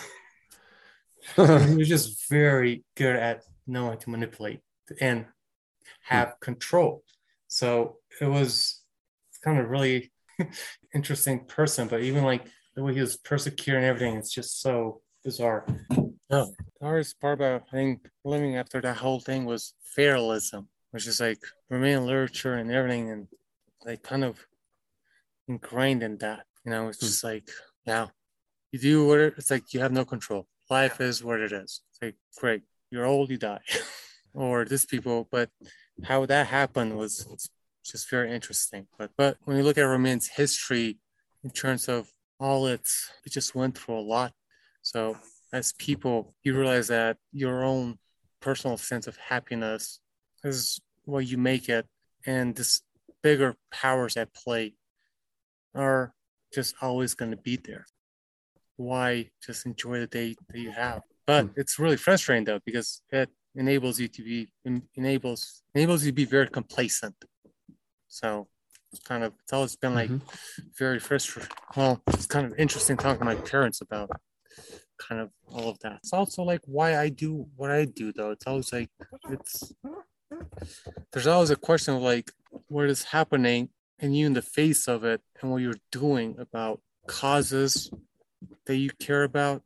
he 1.37 1.75
was 1.77 1.89
just 1.89 2.29
very 2.29 2.85
good 2.97 3.17
at 3.17 3.43
knowing 3.67 3.99
to 3.99 4.11
manipulate 4.11 4.61
and 5.01 5.27
have 6.03 6.39
control. 6.41 7.03
So 7.49 7.99
it 8.21 8.27
was 8.27 8.83
kind 9.45 9.59
of 9.59 9.69
really 9.71 10.13
interesting 10.95 11.47
person, 11.47 11.89
but 11.89 12.03
even 12.03 12.25
like 12.25 12.47
the 12.77 12.83
way 12.85 12.95
he 12.95 13.01
was 13.01 13.16
persecuting 13.16 13.85
everything, 13.85 14.16
it's 14.16 14.33
just 14.33 14.61
so 14.61 15.01
bizarre. 15.24 15.66
No, 16.31 16.53
the 16.81 16.87
hardest 16.87 17.18
part 17.20 17.39
about 17.39 17.62
I 17.68 17.70
think 17.70 18.07
living 18.24 18.57
after 18.57 18.81
that 18.83 18.97
whole 18.99 19.20
thing 19.20 19.45
was 19.45 19.74
fatalism, 19.83 20.68
which 20.91 21.07
is 21.07 21.20
like 21.20 21.39
Romanian 21.72 22.05
literature 22.07 22.55
and 22.55 22.70
everything, 22.70 23.11
and 23.11 23.29
like 23.85 24.03
kind 24.03 24.24
of 24.24 24.47
ingrained 25.49 26.03
in 26.03 26.18
that. 26.18 26.45
You 26.64 26.70
know, 26.72 26.89
it's 26.89 27.01
Hmm. 27.01 27.07
just 27.07 27.24
like, 27.24 27.49
yeah, 27.87 28.09
you 28.72 28.79
do 28.79 29.07
what 29.07 29.20
it, 29.20 29.35
it's 29.39 29.51
like 29.51 29.72
you 29.72 29.81
have 29.81 29.93
no 29.93 30.05
control. 30.05 30.47
Life 30.68 31.01
is 31.01 31.22
what 31.22 31.41
it 31.41 31.53
is. 31.53 31.81
It's 31.91 32.03
like, 32.03 32.16
great, 32.39 32.62
you're 32.91 33.07
old, 33.07 33.31
you 33.31 33.39
die. 33.39 33.61
or 34.35 34.64
this 34.64 34.85
people, 34.85 35.29
but 35.31 35.49
how 36.05 36.27
that 36.27 36.49
happened 36.49 36.99
was 36.99 37.27
just 37.85 38.11
very 38.11 38.33
interesting. 38.33 38.87
But 38.99 39.12
but 39.16 39.39
when 39.45 39.57
you 39.57 39.62
look 39.62 39.79
at 39.79 39.83
Romanian's 39.87 40.29
history 40.29 40.99
in 41.45 41.51
terms 41.51 41.89
of 41.89 42.11
all 42.39 42.66
its 42.66 43.11
it 43.24 43.32
just 43.32 43.55
went 43.55 43.76
through 43.78 43.99
a 43.99 44.01
lot. 44.01 44.32
So 44.82 45.16
as 45.53 45.72
people, 45.72 46.34
you 46.43 46.57
realize 46.57 46.89
that 46.89 47.16
your 47.32 47.64
own 47.64 47.99
personal 48.41 48.76
sense 48.76 49.07
of 49.07 49.16
happiness 49.16 50.01
is 50.45 50.80
what 51.05 51.26
you 51.26 51.39
make 51.39 51.68
it, 51.68 51.87
and 52.26 52.55
this 52.55 52.82
bigger 53.22 53.57
powers 53.70 54.16
at 54.16 54.34
play 54.34 54.74
are 55.74 56.14
just 56.53 56.74
always 56.80 57.14
going 57.14 57.30
to 57.30 57.37
be 57.37 57.57
there. 57.57 57.87
Why 58.76 59.30
just 59.45 59.66
enjoy 59.66 60.01
the 60.01 60.07
day 60.07 60.37
that 60.49 60.59
you 60.59 60.70
have? 60.70 61.03
But 61.26 61.47
Hmm. 61.47 61.53
it's 61.57 61.78
really 61.78 61.97
frustrating 61.97 62.45
though 62.45 62.61
because 62.64 63.03
it 63.11 63.30
enables 63.55 63.99
you 63.99 64.09
to 64.09 64.22
be 64.22 64.53
enables 64.95 65.62
enables 65.74 66.05
you 66.05 66.11
to 66.11 66.14
be 66.14 66.24
very 66.24 66.49
complacent. 66.49 67.16
So 68.09 68.49
kind 69.01 69.25
of 69.25 69.33
it's 69.43 69.53
always 69.53 69.77
been 69.77 69.95
like 69.95 70.11
Mhm. 70.11 70.21
very 70.79 70.99
frustrating. 70.99 71.51
Well, 71.77 72.03
it's 72.09 72.27
kind 72.27 72.47
of 72.47 72.59
interesting 72.59 72.97
talking 72.97 73.19
to 73.21 73.25
my 73.25 73.35
parents 73.37 73.81
about 73.81 74.11
kind 74.99 75.21
of 75.21 75.31
all 75.49 75.69
of 75.69 75.79
that. 75.81 75.97
It's 76.03 76.13
also 76.13 76.43
like 76.43 76.63
why 76.67 76.97
I 76.99 77.09
do 77.11 77.47
what 77.57 77.71
I 77.71 77.85
do 77.85 78.13
though. 78.13 78.31
It's 78.31 78.47
always 78.47 78.73
like 78.73 78.91
it's 79.31 79.73
there's 81.13 81.27
always 81.27 81.51
a 81.51 81.57
question 81.57 81.95
of 81.95 82.03
like 82.03 82.31
what 82.69 82.89
is 82.89 83.05
happening 83.05 83.71
and 83.99 84.17
you 84.17 84.27
in 84.27 84.35
the 84.35 84.43
face 84.43 84.89
of 84.89 85.05
it 85.05 85.21
and 85.41 85.51
what 85.51 85.59
you're 85.63 85.81
doing 85.91 86.37
about 86.39 86.81
causes 87.07 87.91
that 88.67 88.77
you 88.77 88.91
care 88.99 89.25
about 89.25 89.63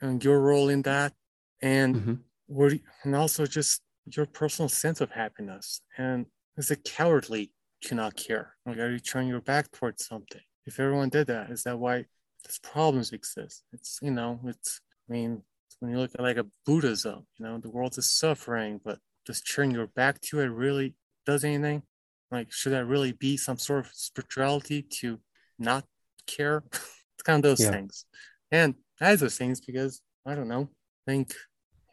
and 0.00 0.22
your 0.24 0.40
role 0.40 0.68
in 0.68 0.82
that 0.82 1.12
and 1.60 1.94
Mhm. 1.96 2.18
what 2.46 2.72
and 3.04 3.14
also 3.14 3.46
just 3.46 3.82
your 4.06 4.26
personal 4.26 4.68
sense 4.68 5.00
of 5.00 5.10
happiness 5.10 5.80
and 5.96 6.26
is 6.56 6.70
it 6.70 6.82
cowardly 6.84 7.52
to 7.82 7.94
not 7.94 8.16
care 8.16 8.54
like 8.66 8.78
are 8.78 8.90
you 8.90 8.98
turning 8.98 9.28
your 9.28 9.40
back 9.40 9.70
towards 9.72 10.06
something 10.06 10.40
if 10.66 10.78
everyone 10.80 11.08
did 11.08 11.26
that 11.26 11.50
is 11.50 11.62
that 11.62 11.78
why 11.78 12.04
these 12.44 12.58
problems 12.62 13.12
exist 13.12 13.62
it's 13.72 13.98
you 14.02 14.10
know 14.10 14.40
it's 14.46 14.80
i 15.08 15.12
mean 15.12 15.42
when 15.80 15.90
you 15.92 15.98
look 15.98 16.10
at 16.14 16.20
like 16.20 16.36
a 16.36 16.46
buddhism 16.66 17.26
you 17.38 17.44
know 17.46 17.58
the 17.58 17.70
world 17.70 17.96
is 17.98 18.10
suffering 18.10 18.80
but 18.84 18.98
just 19.26 19.48
turning 19.50 19.70
your 19.74 19.86
back 19.86 20.20
to 20.20 20.40
it 20.40 20.46
really 20.46 20.94
does 21.26 21.44
anything 21.44 21.82
like 22.30 22.50
should 22.50 22.72
that 22.72 22.86
really 22.86 23.12
be 23.12 23.36
some 23.36 23.58
sort 23.58 23.86
of 23.86 23.90
spirituality 23.94 24.82
to 24.82 25.18
not 25.58 25.84
care 26.26 26.62
it's 26.72 27.22
kind 27.24 27.44
of 27.44 27.48
those 27.50 27.60
Yeah. 27.64 27.70
things 27.72 28.04
and 28.50 28.74
I 29.00 29.10
have 29.10 29.20
those 29.20 29.36
things 29.38 29.60
because 29.60 30.00
I 30.26 30.34
don't 30.34 30.48
know. 30.48 30.68
I 31.06 31.10
think 31.12 31.34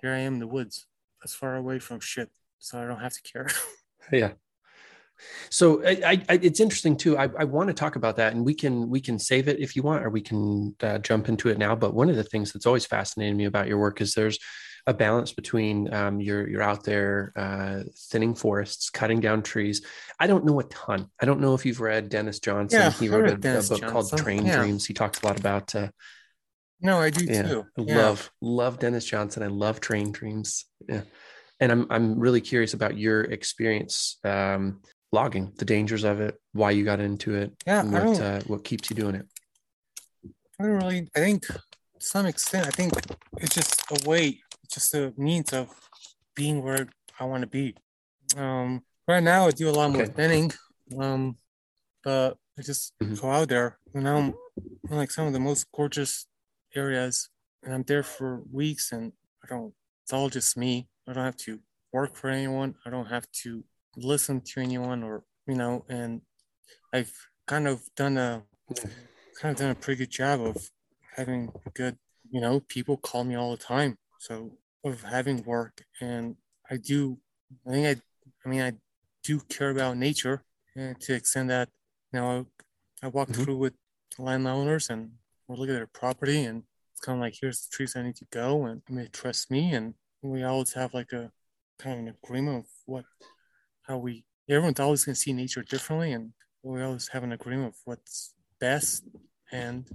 here 0.01 0.11
I 0.11 0.19
am 0.19 0.35
in 0.35 0.39
the 0.39 0.47
woods, 0.47 0.87
as 1.23 1.33
far 1.33 1.55
away 1.55 1.79
from 1.79 1.99
shit, 1.99 2.29
so 2.59 2.79
I 2.79 2.85
don't 2.85 2.99
have 2.99 3.13
to 3.13 3.21
care. 3.21 3.47
yeah 4.11 4.31
so 5.49 5.85
I, 5.85 6.23
I, 6.29 6.39
it's 6.41 6.59
interesting 6.59 6.97
too 6.97 7.17
I, 7.17 7.29
I 7.37 7.43
want 7.45 7.67
to 7.67 7.73
talk 7.73 7.95
about 7.95 8.17
that 8.17 8.33
and 8.33 8.45
we 8.45 8.53
can 8.53 8.89
we 8.89 9.01
can 9.01 9.19
save 9.19 9.47
it 9.47 9.59
if 9.59 9.75
you 9.75 9.83
want 9.83 10.05
or 10.05 10.09
we 10.09 10.21
can 10.21 10.75
uh, 10.81 10.97
jump 10.99 11.29
into 11.29 11.49
it 11.49 11.57
now 11.57 11.75
but 11.75 11.93
one 11.93 12.09
of 12.09 12.15
the 12.15 12.23
things 12.23 12.51
that's 12.51 12.65
always 12.65 12.85
fascinated 12.85 13.35
me 13.35 13.45
about 13.45 13.67
your 13.67 13.77
work 13.77 14.01
is 14.01 14.13
there's 14.13 14.39
a 14.87 14.93
balance 14.93 15.31
between 15.31 15.91
um, 15.91 16.21
you're 16.21 16.47
you're 16.47 16.61
out 16.61 16.83
there 16.83 17.33
uh, 17.35 17.83
thinning 18.11 18.35
forests 18.35 18.89
cutting 18.89 19.19
down 19.19 19.41
trees 19.41 19.85
i 20.19 20.27
don't 20.27 20.45
know 20.45 20.59
a 20.59 20.63
ton 20.65 21.09
i 21.21 21.25
don't 21.25 21.39
know 21.39 21.55
if 21.55 21.65
you've 21.65 21.81
read 21.81 22.09
denis 22.09 22.39
johnson 22.39 22.79
Yeah, 22.79 22.91
he 22.91 23.09
wrote 23.09 23.29
a, 23.29 23.59
a 23.59 23.63
book 23.63 23.81
called 23.81 24.15
train 24.17 24.45
yeah. 24.45 24.57
dreams 24.57 24.85
he 24.85 24.93
talks 24.93 25.21
a 25.21 25.25
lot 25.25 25.39
about 25.39 25.73
uh, 25.73 25.89
no, 26.81 26.99
I 26.99 27.09
do 27.09 27.25
yeah, 27.25 27.41
too. 27.41 27.65
Yeah. 27.77 27.97
love 27.97 28.31
love 28.41 28.79
Denis 28.79 29.05
Johnson. 29.05 29.43
I 29.43 29.47
love 29.47 29.79
Train 29.79 30.11
Dreams. 30.11 30.65
Yeah, 30.87 31.01
and 31.59 31.71
I'm 31.71 31.87
I'm 31.89 32.19
really 32.19 32.41
curious 32.41 32.73
about 32.73 32.97
your 32.97 33.21
experience 33.21 34.17
um, 34.23 34.81
logging, 35.11 35.53
the 35.57 35.65
dangers 35.65 36.03
of 36.03 36.19
it, 36.19 36.39
why 36.53 36.71
you 36.71 36.83
got 36.83 36.99
into 36.99 37.35
it, 37.35 37.53
Yeah, 37.65 37.83
what 37.83 38.19
uh, 38.21 38.41
what 38.47 38.63
keeps 38.63 38.89
you 38.89 38.95
doing 38.95 39.15
it. 39.15 39.25
I 40.59 40.63
don't 40.63 40.73
really. 40.73 41.09
I 41.15 41.19
think 41.19 41.45
to 41.45 41.59
some 41.99 42.25
extent, 42.25 42.67
I 42.67 42.71
think 42.71 42.93
it's 43.37 43.55
just 43.55 43.83
a 43.91 44.09
way, 44.09 44.41
just 44.69 44.93
a 44.93 45.13
means 45.17 45.53
of 45.53 45.69
being 46.35 46.63
where 46.63 46.87
I 47.19 47.25
want 47.25 47.41
to 47.41 47.47
be. 47.47 47.75
Um, 48.37 48.83
right 49.07 49.23
now 49.23 49.47
I 49.47 49.51
do 49.51 49.69
a 49.69 49.71
lot 49.71 49.91
more 49.91 50.03
Okay. 50.03 50.13
thinning. 50.13 50.51
Um, 50.99 51.37
but 52.03 52.37
I 52.57 52.61
just 52.61 52.93
Mhm. 53.01 53.19
go 53.21 53.29
out 53.31 53.49
there 53.49 53.79
and 53.93 54.07
I'm 54.07 54.33
in 54.89 54.97
like 54.97 55.11
some 55.11 55.27
of 55.27 55.33
the 55.33 55.39
most 55.39 55.65
gorgeous 55.71 56.27
areas 56.75 57.29
and 57.63 57.73
I'm 57.73 57.83
there 57.83 58.03
for 58.03 58.41
weeks 58.51 58.91
and 58.91 59.13
I 59.43 59.47
don't 59.47 59.73
it's 60.03 60.13
all 60.13 60.29
just 60.29 60.55
me. 60.55 60.87
I 61.07 61.13
don't 61.13 61.25
have 61.25 61.37
to 61.37 61.59
work 61.91 62.15
for 62.15 62.29
anyone. 62.29 62.75
I 62.85 62.91
don't 62.91 63.07
have 63.07 63.25
to 63.43 63.63
listen 63.97 64.41
to 64.41 64.61
anyone 64.61 65.03
or 65.03 65.23
you 65.47 65.55
know, 65.55 65.85
and 65.89 66.21
I've 66.93 67.13
kind 67.47 67.67
of 67.67 67.81
done 67.95 68.17
a 68.17 68.43
kind 69.39 69.53
of 69.53 69.57
done 69.57 69.71
a 69.71 69.75
pretty 69.75 69.99
good 69.99 70.11
job 70.11 70.41
of 70.41 70.69
having 71.15 71.51
good, 71.73 71.97
you 72.31 72.41
know, 72.41 72.59
people 72.61 72.97
call 72.97 73.23
me 73.23 73.35
all 73.35 73.51
the 73.51 73.57
time. 73.63 73.97
So 74.19 74.57
of 74.83 75.01
having 75.03 75.43
work 75.43 75.83
and 76.01 76.35
I 76.69 76.77
do 76.77 77.17
I 77.67 77.71
think 77.71 77.85
I 77.87 78.01
I 78.45 78.49
mean 78.49 78.61
I 78.61 78.73
do 79.23 79.39
care 79.49 79.69
about 79.71 79.97
nature 79.97 80.43
and 80.75 80.99
to 81.01 81.13
extend 81.15 81.49
that 81.49 81.69
you 82.11 82.19
know 82.19 82.47
I, 83.01 83.05
I 83.05 83.09
walk 83.09 83.29
Mhm. 83.29 83.43
through 83.43 83.57
with 83.57 83.73
landowners 84.19 84.89
and 84.89 85.11
we 85.47 85.57
look 85.57 85.69
at 85.69 85.73
their 85.73 85.87
property 85.87 86.43
and 86.43 86.63
it's 86.91 87.01
kind 87.01 87.17
of 87.17 87.21
like 87.21 87.35
here's 87.39 87.65
the 87.65 87.75
trees 87.75 87.95
I 87.95 88.03
need 88.03 88.15
to 88.17 88.25
go 88.31 88.65
and 88.65 88.81
they 88.89 89.07
trust 89.07 89.51
me 89.51 89.73
and 89.73 89.95
we 90.21 90.43
always 90.43 90.73
have 90.73 90.93
like 90.93 91.11
a 91.11 91.31
kind 91.79 91.93
of 91.93 91.99
an 91.99 92.15
agreement 92.23 92.65
of 92.65 92.71
what 92.85 93.05
how 93.87 93.97
we 93.97 94.25
everyone's 94.49 94.79
always 94.79 95.05
gonna 95.05 95.15
see 95.15 95.33
nature 95.33 95.63
differently 95.63 96.11
and 96.11 96.33
we 96.63 96.81
always 96.81 97.07
have 97.09 97.23
an 97.23 97.31
agreement 97.31 97.69
of 97.73 97.79
what's 97.85 98.33
best 98.59 99.03
and 99.51 99.89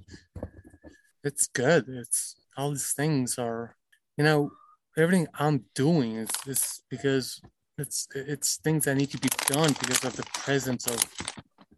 it's 1.22 1.47
good. 1.49 1.84
It's 1.88 2.36
all 2.57 2.70
these 2.70 2.93
things 2.93 3.38
are 3.38 3.76
you 4.16 4.24
know 4.24 4.51
everything 4.97 5.26
I'm 5.34 5.64
doing 5.74 6.16
is 6.16 6.30
is 6.47 6.82
because 6.88 7.41
it's 7.78 8.07
it's 8.14 8.57
things 8.59 8.84
that 8.84 8.97
need 8.97 9.11
to 9.11 9.18
be 9.18 9.28
done 9.47 9.72
because 9.80 10.05
of 10.05 10.16
the 10.16 10.24
presence 10.34 10.86
of 10.86 11.03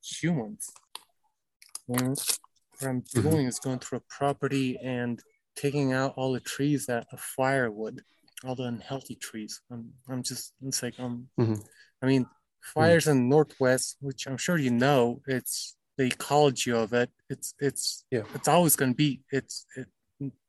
humans. 0.02 0.72
And 1.88 2.08
what 2.78 2.88
I'm 2.88 3.02
Mhm. 3.02 3.22
doing 3.22 3.46
is 3.46 3.58
going 3.58 3.78
through 3.80 3.98
a 3.98 4.02
property 4.08 4.78
and 4.82 5.22
taking 5.56 5.92
out 5.92 6.14
all 6.16 6.32
the 6.32 6.40
trees 6.40 6.86
that 6.86 7.06
are 7.12 7.18
firewood, 7.18 8.02
all 8.44 8.54
the 8.54 8.64
unhealthy 8.64 9.14
trees. 9.16 9.60
I'm 9.70 9.92
I'm 10.08 10.22
just 10.22 10.54
it's 10.62 10.82
like 10.82 10.98
um 10.98 11.28
Mhm. 11.38 11.64
I 12.02 12.06
mean 12.06 12.26
fires 12.60 13.06
in 13.06 13.16
the 13.16 13.24
northwest, 13.36 13.96
which 14.00 14.26
I'm 14.26 14.36
sure 14.36 14.58
you 14.58 14.70
know, 14.70 15.20
it's 15.26 15.76
the 15.96 16.04
ecology 16.04 16.72
of 16.72 16.92
it. 16.92 17.10
It's 17.30 17.54
it's 17.60 18.04
Yeah. 18.10 18.22
it's 18.34 18.48
always 18.48 18.76
gonna 18.76 18.94
be 18.94 19.20
it's 19.30 19.66
it 19.76 19.86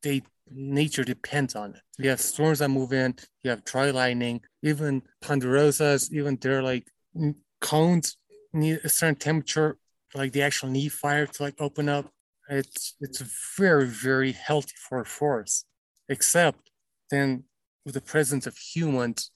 they 0.01 0.21
nature 0.51 1.03
depends 1.03 1.55
on 1.55 1.75
it. 1.75 1.81
You 1.97 2.09
have 2.09 2.21
storms 2.21 2.59
that 2.59 2.69
move 2.69 2.93
in, 2.93 3.15
you 3.43 3.49
have 3.49 3.63
dry 3.63 3.91
lightning, 3.91 4.41
even 4.61 5.01
ponderosas, 5.23 6.11
even 6.11 6.37
they're 6.41 6.63
like 6.63 6.87
mm, 7.15 7.35
cones 7.61 8.17
need 8.51 8.79
a 8.83 8.89
certain 8.89 9.15
temperature, 9.15 9.77
like 10.13 10.31
they 10.33 10.41
actually 10.41 10.73
need 10.73 10.89
fire 10.93 11.25
to 11.25 11.43
like 11.43 11.55
open 11.59 11.89
up. 11.89 12.09
It's 12.49 12.95
it's 12.99 13.21
very, 13.57 13.85
very 13.87 14.31
healthy 14.33 14.73
for 14.87 14.99
a 14.99 15.05
forest. 15.05 15.65
Except 16.09 16.69
then 17.09 17.45
with 17.85 17.95
the 17.95 18.01
presence 18.01 18.45
of 18.47 18.57
humans, 18.57 19.31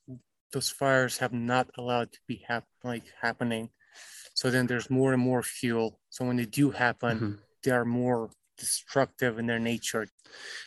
those 0.54 0.70
fires 0.70 1.18
have 1.20 1.34
not 1.34 1.70
allowed 1.78 2.12
to 2.12 2.20
be 2.28 2.44
hap- 2.48 2.66
like 2.84 3.04
happening. 3.22 3.70
So 4.34 4.50
then 4.50 4.68
there's 4.68 4.90
more 4.90 5.14
and 5.14 5.22
more 5.22 5.44
fuel. 5.44 6.00
So 6.10 6.26
when 6.26 6.38
they 6.38 6.46
do 6.46 6.72
happen, 6.72 7.20
Mhm. 7.20 7.40
they 7.64 7.72
are 7.72 7.86
more 7.86 8.30
destructive 8.58 9.38
in 9.38 9.46
their 9.46 9.60
nature. 9.60 10.08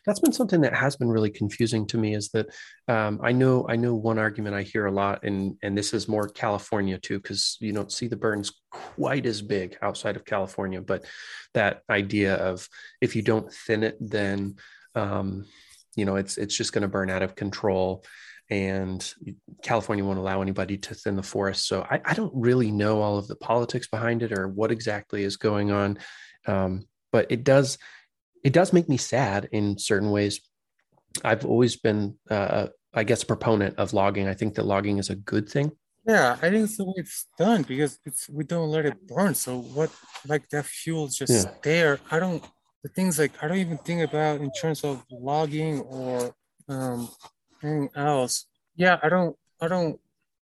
that's 0.07 0.21
been 0.21 0.33
something 0.33 0.61
that 0.63 0.73
has 0.75 0.97
been 0.97 1.09
really 1.09 1.29
confusing 1.31 1.87
to 1.87 1.99
me 1.99 2.15
is 2.15 2.31
that 2.31 2.47
um, 2.89 3.21
I 3.23 3.33
know 3.33 3.67
I 3.69 3.77
know 3.77 3.95
one 3.95 4.19
argument 4.19 4.55
I 4.57 4.63
hear 4.63 4.87
a 4.87 4.93
lot 4.93 5.23
and 5.25 5.57
and 5.63 5.77
this 5.77 5.93
is 5.93 6.09
more 6.09 6.29
California 6.29 6.99
too 6.99 7.19
because 7.19 7.59
you 7.61 7.73
don't 7.73 7.93
see 7.93 8.07
the 8.09 8.17
burns 8.17 8.53
quite 8.71 9.27
as 9.27 9.43
big 9.43 9.77
outside 9.83 10.17
of 10.17 10.25
California 10.25 10.81
but 10.81 11.05
that 11.53 11.83
idea 11.91 12.37
of 12.37 12.67
if 13.03 13.15
you 13.17 13.23
don't 13.23 13.53
thin 13.53 13.83
it 13.83 13.97
then 14.01 14.55
um, 14.95 15.45
you 15.97 16.05
know 16.07 16.17
it's 16.17 16.39
it's 16.39 16.57
just 16.57 16.73
going 16.73 16.83
to 16.83 16.89
burn 16.89 17.11
out 17.11 17.23
of 17.23 17.35
control 17.35 18.03
and 18.51 19.15
California 19.63 20.05
won't 20.05 20.19
allow 20.19 20.43
anybody 20.43 20.77
to 20.77 20.95
thin 20.95 21.17
the 21.17 21.23
forest 21.23 21.67
so 21.69 21.87
I, 21.91 22.01
I 22.05 22.15
don't 22.15 22.33
really 22.35 22.71
know 22.71 23.01
all 23.01 23.17
of 23.19 23.29
the 23.29 23.37
politics 23.37 23.87
behind 23.89 24.23
it 24.23 24.33
or 24.33 24.49
what 24.49 24.73
exactly 24.73 25.23
is 25.23 25.37
going 25.37 25.71
on 25.71 25.99
um, 26.47 26.87
but 27.13 27.27
it 27.31 27.45
does 27.45 27.79
it 28.43 28.53
does 28.53 28.73
make 28.73 28.89
me 28.89 28.97
sad 28.97 29.49
in 29.53 29.79
certain 29.79 30.11
ways. 30.11 30.41
I've 31.25 31.45
always 31.45 31.77
been, 31.77 32.17
uh, 32.31 32.69
I 32.95 33.05
guess, 33.05 33.23
a 33.23 33.27
proponent 33.27 33.79
of 33.79 33.93
logging. 33.93 34.29
I 34.29 34.35
think 34.35 34.55
that 34.55 34.65
logging 34.65 34.99
is 34.99 35.11
a 35.11 35.17
good 35.17 35.49
thing. 35.49 35.73
Yeah, 36.07 36.37
I 36.41 36.51
think 36.51 36.65
it's 36.65 36.79
the 36.79 36.85
way 36.85 36.95
it's 36.97 37.27
done 37.39 37.63
because 37.63 37.99
it's 38.07 38.29
we 38.29 38.45
don't 38.45 38.71
let 38.71 38.87
it 38.87 39.07
burn. 39.07 39.35
So 39.35 39.59
what 39.61 39.91
like 40.27 40.49
that 40.49 40.65
fuel 40.65 41.07
is 41.07 41.17
just 41.17 41.33
Yeah. 41.33 41.53
there. 41.63 42.01
I 42.11 42.19
don't 42.19 42.43
the 42.83 42.89
things 42.89 43.19
like 43.19 43.33
I 43.43 43.49
don't 43.49 43.59
even 43.59 43.77
think 43.79 44.01
about 44.09 44.41
in 44.41 44.51
terms 44.53 44.83
of 44.83 45.05
logging 45.11 45.81
or 45.81 46.35
um 46.69 47.11
anything 47.63 47.91
else. 47.95 48.47
Yeah, 48.77 48.99
I 49.03 49.09
don't 49.09 49.37
I 49.61 49.69
don't 49.69 50.01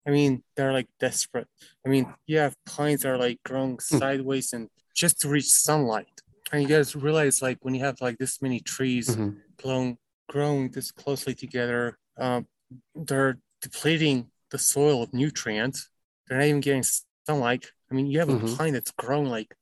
I 0.06 0.10
mean 0.10 0.42
they're 0.56 0.72
like 0.72 0.88
desperate. 0.98 1.48
I 1.84 1.88
mean 1.88 2.12
you 2.26 2.38
have 2.38 2.54
pines 2.66 3.02
that 3.02 3.10
are 3.10 3.18
like 3.18 3.38
growing 3.44 3.78
sideways 3.80 4.52
and 4.52 4.68
just 4.94 5.20
to 5.20 5.28
reach 5.28 5.48
sunlight. 5.50 6.20
And 6.52 6.62
you 6.62 6.68
guys 6.68 6.96
realize 6.96 7.42
like 7.42 7.58
when 7.62 7.74
you 7.74 7.84
have 7.84 8.00
like 8.00 8.18
this 8.18 8.42
many 8.42 8.60
trees 8.60 9.16
Mhm. 9.16 9.36
grown 9.56 9.98
growing 10.28 10.70
this 10.70 10.90
closely 10.92 11.34
together, 11.34 11.98
um, 12.18 12.46
they're 12.94 13.38
depleting 13.60 14.30
the 14.50 14.58
soil 14.58 15.02
of 15.02 15.12
nutrients. 15.12 15.90
They're 16.26 16.38
not 16.38 16.46
even 16.46 16.60
getting 16.60 16.84
sunlight. 17.26 17.72
I 17.90 17.94
mean, 17.94 18.06
you 18.06 18.18
have 18.20 18.28
a 18.28 18.38
Mhm. 18.38 18.56
pine 18.56 18.72
that's 18.74 18.92
grown 18.92 19.26
like 19.26 19.54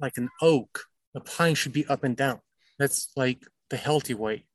like 0.00 0.16
an 0.16 0.28
oak. 0.40 0.86
A 1.14 1.20
pine 1.20 1.54
should 1.54 1.72
be 1.72 1.86
up 1.86 2.02
and 2.02 2.16
down. 2.16 2.40
That's 2.78 3.12
like 3.16 3.46
the 3.68 3.76
healthy 3.76 4.14
way. 4.14 4.46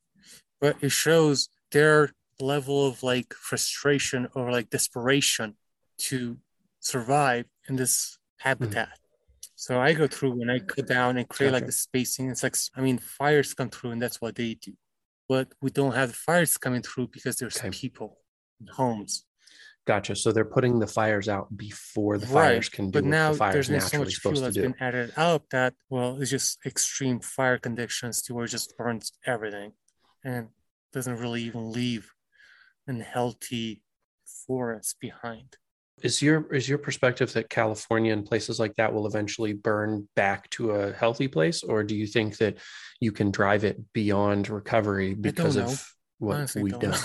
But 0.60 0.84
it 0.84 0.90
shows 0.90 1.48
their 1.72 2.12
level 2.40 2.88
of 2.88 3.04
like 3.04 3.34
frustration 3.34 4.28
or 4.36 4.52
like 4.52 4.70
desperation 4.70 5.56
to 5.98 6.38
survive 6.80 7.46
in 7.68 7.76
this 7.76 8.18
mm-hmm. 8.40 8.50
habitat. 8.50 9.00
So 9.56 9.80
I 9.80 9.94
go 9.94 10.08
through 10.08 10.42
and 10.42 10.52
I 10.52 10.60
cut 10.60 10.88
down 10.88 11.18
and 11.18 11.28
create 11.28 11.52
like 11.52 11.66
the 11.66 11.72
spacing. 11.72 12.30
It's 12.30 12.44
like 12.44 12.56
I 12.76 12.82
mean, 12.82 13.00
fires 13.00 13.54
come 13.54 13.70
through 13.70 13.92
and 13.92 14.02
that's 14.02 14.22
what 14.22 14.36
they 14.36 14.54
do. 14.54 14.74
But 15.28 15.54
we 15.62 15.72
don't 15.72 15.94
have 15.94 16.16
fires 16.16 16.58
coming 16.58 16.84
through 16.84 17.08
because 17.08 17.38
there's 17.38 17.58
Okay. 17.58 17.72
people 17.72 18.20
homes. 18.72 19.26
Gotcha. 19.86 20.16
So 20.16 20.32
they're 20.32 20.46
putting 20.46 20.80
the 20.80 20.88
fires 20.88 21.28
out 21.30 21.56
before 21.56 22.18
the 22.18 22.28
Right, 22.28 22.52
fires 22.52 22.70
can 22.70 22.86
do 22.92 22.92
But 22.92 23.06
now 23.06 23.32
the 23.32 23.38
fire's 23.38 23.54
there's 23.54 23.70
been 23.70 23.82
so 23.82 24.00
much 24.00 24.16
fuel 24.18 24.52
do. 24.52 24.62
been 24.62 24.76
added 24.80 25.14
up 25.18 25.50
that 25.50 25.74
well, 25.90 26.22
it's 26.22 26.30
just 26.30 26.60
extreme 26.66 27.20
fire 27.20 27.58
conditions 27.58 28.22
to 28.24 28.36
where 28.36 28.46
it 28.46 28.50
just 28.50 28.78
burns 28.78 29.12
everything 29.26 29.72
and 30.24 30.50
doesn't 30.94 31.18
really 31.18 31.42
even 31.44 31.72
leave 31.72 32.14
an 32.88 33.02
healthy 33.02 33.82
forest 34.48 34.98
behind. 35.00 35.58
Is 36.04 36.22
your 36.22 36.54
is 36.54 36.70
your 36.70 36.78
perspective 36.78 37.34
that 37.34 37.50
California 37.50 38.14
and 38.14 38.26
places 38.26 38.60
like 38.60 38.76
that 38.76 38.94
will 38.94 39.08
eventually 39.08 39.54
burn 39.54 40.08
back 40.16 40.48
to 40.52 40.72
a 40.72 40.94
healthy 40.94 41.28
place, 41.28 41.64
or 41.64 41.84
do 41.84 41.96
you 41.96 42.06
think 42.06 42.38
that 42.38 42.58
you 43.00 43.12
can 43.12 43.32
drive 43.32 43.64
it 43.64 43.82
beyond 43.94 44.48
recovery 44.50 45.16
because 45.16 45.56
of 45.56 45.84
what 46.20 46.36
Honestly, 46.36 46.64
we've 46.64 46.80
done? 46.80 46.94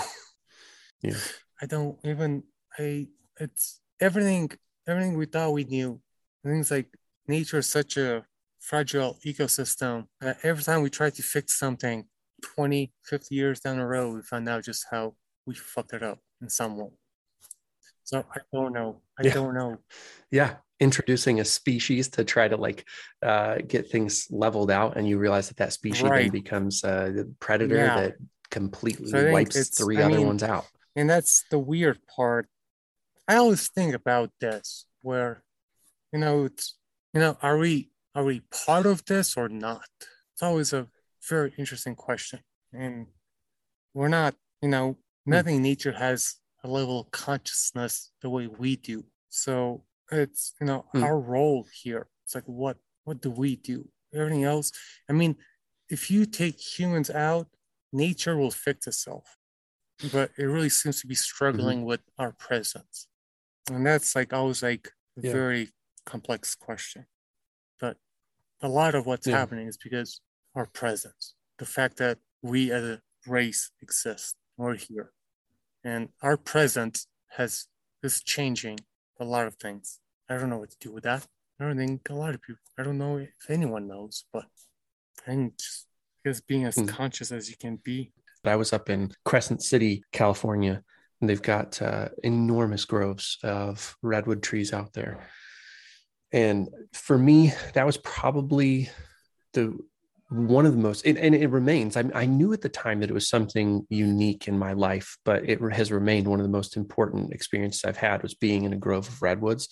Yeah. 1.01 1.17
I 1.61 1.65
don't 1.65 1.99
even 2.05 2.43
I 2.79 3.07
it's 3.37 3.81
everything 3.99 4.51
everything 4.87 5.17
we 5.17 5.25
thought 5.25 5.51
we 5.51 5.65
knew. 5.65 5.99
Things 6.45 6.71
like 6.71 6.87
nature 7.27 7.57
is 7.57 7.67
such 7.67 7.97
a 7.97 8.25
fragile 8.59 9.17
ecosystem 9.25 10.07
that 10.21 10.37
every 10.43 10.63
time 10.63 10.81
we 10.81 10.89
try 10.89 11.09
to 11.09 11.21
fix 11.21 11.59
something 11.59 12.05
20, 12.41 12.93
50 13.03 13.35
years 13.35 13.59
down 13.59 13.77
the 13.77 13.85
road, 13.85 14.15
we 14.15 14.21
find 14.21 14.47
out 14.47 14.63
just 14.63 14.85
how 14.89 15.15
we 15.45 15.55
fucked 15.55 15.93
it 15.93 16.03
up 16.03 16.19
in 16.41 16.49
some 16.49 16.77
way. 16.77 16.89
So 18.03 18.23
I 18.35 18.39
don't 18.51 18.73
know. 18.73 19.01
I 19.17 19.23
Yeah. 19.23 19.33
don't 19.33 19.53
know. 19.53 19.77
yeah 20.31 20.55
introducing 20.79 21.39
a 21.39 21.45
species 21.45 22.09
to 22.09 22.25
try 22.25 22.47
to 22.47 22.57
like 22.57 22.83
uh, 23.21 23.57
get 23.67 23.89
things 23.89 24.27
leveled 24.29 24.69
out 24.69 24.97
and 24.97 25.07
you 25.07 25.17
realize 25.17 25.47
that 25.47 25.57
that 25.57 25.71
species 25.71 26.09
then 26.11 26.29
becomes 26.29 26.83
a 26.83 27.25
predator 27.39 27.75
Yeah. 27.77 27.95
that 28.01 28.15
completely 28.49 29.09
So 29.11 29.31
wipes 29.31 29.69
three 29.69 29.97
I 29.97 30.03
other 30.03 30.17
mean, 30.17 30.27
ones 30.27 30.43
out 30.43 30.65
And 30.95 31.09
that's 31.09 31.45
the 31.49 31.59
weird 31.59 31.99
part. 32.07 32.47
I 33.27 33.35
always 33.35 33.69
think 33.69 33.93
about 33.93 34.31
this 34.41 34.85
where, 35.01 35.43
you 36.11 36.19
know, 36.19 36.45
it's 36.45 36.77
you 37.13 37.21
know, 37.21 37.37
are 37.41 37.57
we 37.57 37.91
are 38.15 38.25
we 38.25 38.41
part 38.65 38.85
of 38.85 39.05
this 39.05 39.37
or 39.37 39.47
not? 39.47 39.87
It's 40.33 40.43
always 40.43 40.73
a 40.73 40.87
very 41.29 41.53
interesting 41.57 41.95
question. 41.95 42.39
And 42.73 43.07
we're 43.93 44.09
not, 44.09 44.35
you 44.61 44.69
know, 44.69 44.97
nothing 45.25 45.57
in 45.57 45.63
nature 45.63 45.93
has 45.93 46.35
a 46.63 46.67
level 46.67 46.99
of 47.01 47.11
consciousness 47.11 48.11
the 48.21 48.29
way 48.29 48.47
we 48.47 48.75
do. 48.75 49.05
So 49.29 49.85
it's, 50.11 50.53
you 50.61 50.67
know, 50.67 50.85
Hmm. 50.93 51.03
our 51.03 51.19
role 51.19 51.67
here. 51.81 52.09
It's 52.25 52.35
like 52.35 52.45
what 52.45 52.77
what 53.05 53.21
do 53.21 53.29
we 53.31 53.55
do? 53.57 53.89
Everything 54.13 54.43
else. 54.45 54.71
I 55.09 55.13
mean, 55.13 55.35
if 55.89 56.09
you 56.09 56.25
take 56.25 56.57
humans 56.59 57.09
out, 57.09 57.47
nature 57.91 58.37
will 58.37 58.51
fix 58.51 58.87
itself. 58.87 59.37
but 60.11 60.31
it 60.37 60.43
really 60.45 60.69
seems 60.69 60.99
to 61.01 61.07
be 61.07 61.15
struggling 61.15 61.85
with 61.85 62.01
our 62.17 62.33
presence. 62.33 63.07
And 63.71 63.85
that's 63.85 64.15
like 64.15 64.33
always 64.33 64.61
like 64.63 64.91
a 65.17 65.21
Yeah. 65.21 65.31
very 65.31 65.71
complex 66.05 66.55
question. 66.55 67.07
But 67.79 67.97
a 68.61 68.69
lot 68.69 68.95
of 68.95 69.05
what's 69.05 69.27
Yeah. 69.27 69.37
happening 69.39 69.67
is 69.67 69.77
because 69.77 70.21
our 70.55 70.65
presence, 70.65 71.35
the 71.59 71.65
fact 71.65 71.97
that 71.97 72.19
we 72.41 72.71
as 72.71 72.83
a 72.83 73.01
race 73.27 73.71
exist, 73.81 74.35
we're 74.57 74.75
here. 74.75 75.11
And 75.83 76.09
our 76.21 76.37
presence 76.37 77.07
has 77.37 77.67
is 78.01 78.21
changing 78.21 78.79
a 79.19 79.25
lot 79.25 79.47
of 79.47 79.55
things. 79.55 79.99
I 80.29 80.37
don't 80.37 80.49
know 80.49 80.57
what 80.57 80.71
to 80.71 80.77
do 80.79 80.91
with 80.91 81.03
that. 81.03 81.25
I 81.59 81.65
don't 81.65 81.77
think 81.77 82.09
a 82.09 82.13
lot 82.15 82.33
of 82.33 82.41
people, 82.41 82.61
I 82.77 82.83
don't 82.83 82.97
know 82.97 83.17
if 83.17 83.49
anyone 83.49 83.87
knows, 83.87 84.25
but 84.33 84.45
I 85.21 85.31
think 85.31 85.57
just 85.57 85.87
because 86.23 86.41
being 86.41 86.65
as 86.65 86.75
Hmm. 86.75 86.85
conscious 86.85 87.31
as 87.31 87.49
you 87.49 87.55
can 87.57 87.77
be. 87.77 88.11
I 88.45 88.55
was 88.55 88.73
up 88.73 88.89
in 88.89 89.11
Crescent 89.23 89.61
City, 89.63 90.03
California, 90.11 90.83
and 91.21 91.29
they've 91.29 91.41
got 91.41 91.81
uh, 91.81 92.09
enormous 92.23 92.83
groves 92.85 93.37
of 93.43 93.95
redwood 94.01 94.43
trees 94.43 94.73
out 94.73 94.91
there. 94.93 95.29
And 96.33 96.67
for 96.93 97.17
me, 97.17 97.53
that 97.73 97.85
was 97.85 97.97
probably 97.97 98.89
the 99.53 99.77
one 100.33 100.65
of 100.65 100.73
the 100.73 100.79
most, 100.81 101.05
and, 101.05 101.17
and 101.17 101.35
it 101.35 101.47
remains. 101.47 101.95
I, 101.95 102.05
I 102.15 102.25
knew 102.25 102.53
at 102.53 102.61
the 102.61 102.69
time 102.69 102.99
that 102.99 103.09
it 103.09 103.13
was 103.13 103.29
something 103.29 103.85
unique 103.89 104.47
in 104.47 104.57
my 104.57 104.73
life, 104.73 105.15
but 105.23 105.47
it 105.47 105.59
has 105.73 105.91
remained 105.91 106.27
one 106.27 106.39
of 106.39 106.43
the 106.45 106.51
most 106.51 106.75
important 106.75 107.31
experiences 107.33 107.83
I've 107.85 107.97
had 107.97 108.23
was 108.23 108.33
being 108.33 108.63
in 108.63 108.73
a 108.73 108.77
grove 108.77 109.07
of 109.07 109.21
redwoods. 109.21 109.69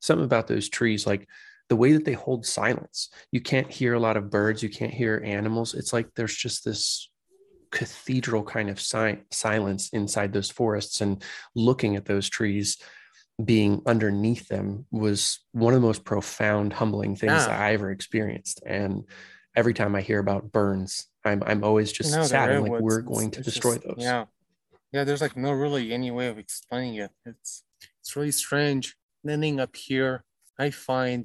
Something 0.00 0.24
about 0.24 0.46
those 0.46 0.68
trees, 0.68 1.06
like 1.06 1.28
the 1.68 1.76
way 1.76 1.92
that 1.92 2.04
they 2.06 2.14
hold 2.14 2.46
silence. 2.46 3.10
You 3.32 3.40
can't 3.42 3.70
hear 3.70 3.92
a 3.94 4.00
lot 4.00 4.16
of 4.16 4.30
birds. 4.30 4.62
You 4.62 4.70
can't 4.70 4.94
hear 4.94 5.22
animals. 5.24 5.74
It's 5.74 5.92
like 5.92 6.08
there's 6.14 6.34
just 6.34 6.64
this 6.64 7.10
cathedral 7.70 8.42
kind 8.42 8.70
of 8.70 8.80
si- 8.80 9.18
silence 9.30 9.90
inside 9.90 10.32
those 10.32 10.50
forests 10.50 11.02
and 11.02 11.22
looking 11.54 11.96
at 11.96 12.06
those 12.06 12.28
trees 12.30 12.78
being 13.44 13.82
underneath 13.86 14.48
them 14.48 14.86
was 14.90 15.40
one 15.52 15.74
of 15.74 15.80
the 15.80 15.86
most 15.86 16.02
profound 16.04 16.72
humbling 16.72 17.14
things 17.14 17.46
Yeah. 17.46 17.66
i 17.66 17.74
ever 17.74 17.90
experienced 17.90 18.62
and 18.66 19.04
every 19.58 19.74
time 19.74 19.92
i 19.94 20.00
hear 20.00 20.20
about 20.26 20.42
burns 20.52 21.08
i'm, 21.24 21.42
I'm 21.50 21.62
always 21.68 21.90
just 21.98 22.14
No, 22.14 22.22
sad 22.22 22.50
I'm 22.50 22.64
like 22.64 22.80
we're 22.86 23.02
going 23.02 23.30
to 23.36 23.40
destroy 23.42 23.74
just- 23.76 23.86
those 23.86 24.04
Yeah. 24.10 24.24
Yeah, 24.94 25.04
there's 25.04 25.20
like 25.20 25.36
no 25.36 25.52
really 25.52 25.92
any 25.92 26.10
way 26.18 26.28
of 26.32 26.38
explaining 26.38 26.94
it. 27.04 27.10
It's 27.26 27.62
it's 28.00 28.16
really 28.16 28.30
strange. 28.32 28.96
Ending 29.28 29.60
up 29.60 29.76
here, 29.76 30.24
I 30.58 30.70
find 30.70 31.22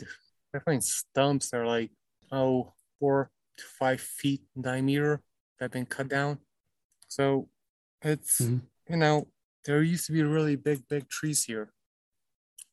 I 0.53 0.59
find 0.59 0.83
stumps 0.83 1.45
that 1.49 1.59
are 1.61 1.65
like 1.77 1.91
oh 2.29 2.73
four 2.99 3.31
to 3.59 3.63
five 3.79 4.01
feet 4.01 4.41
in 4.53 4.63
diameter 4.63 5.21
that 5.57 5.65
have 5.65 5.71
been 5.71 5.85
cut 5.85 6.09
down. 6.09 6.39
So 7.07 7.47
it's 8.01 8.41
Mhm. 8.41 8.61
you 8.89 8.97
know, 8.97 9.15
there 9.63 9.81
used 9.81 10.07
to 10.07 10.11
be 10.11 10.23
really 10.23 10.57
big, 10.57 10.79
big 10.89 11.07
trees 11.07 11.45
here. 11.45 11.71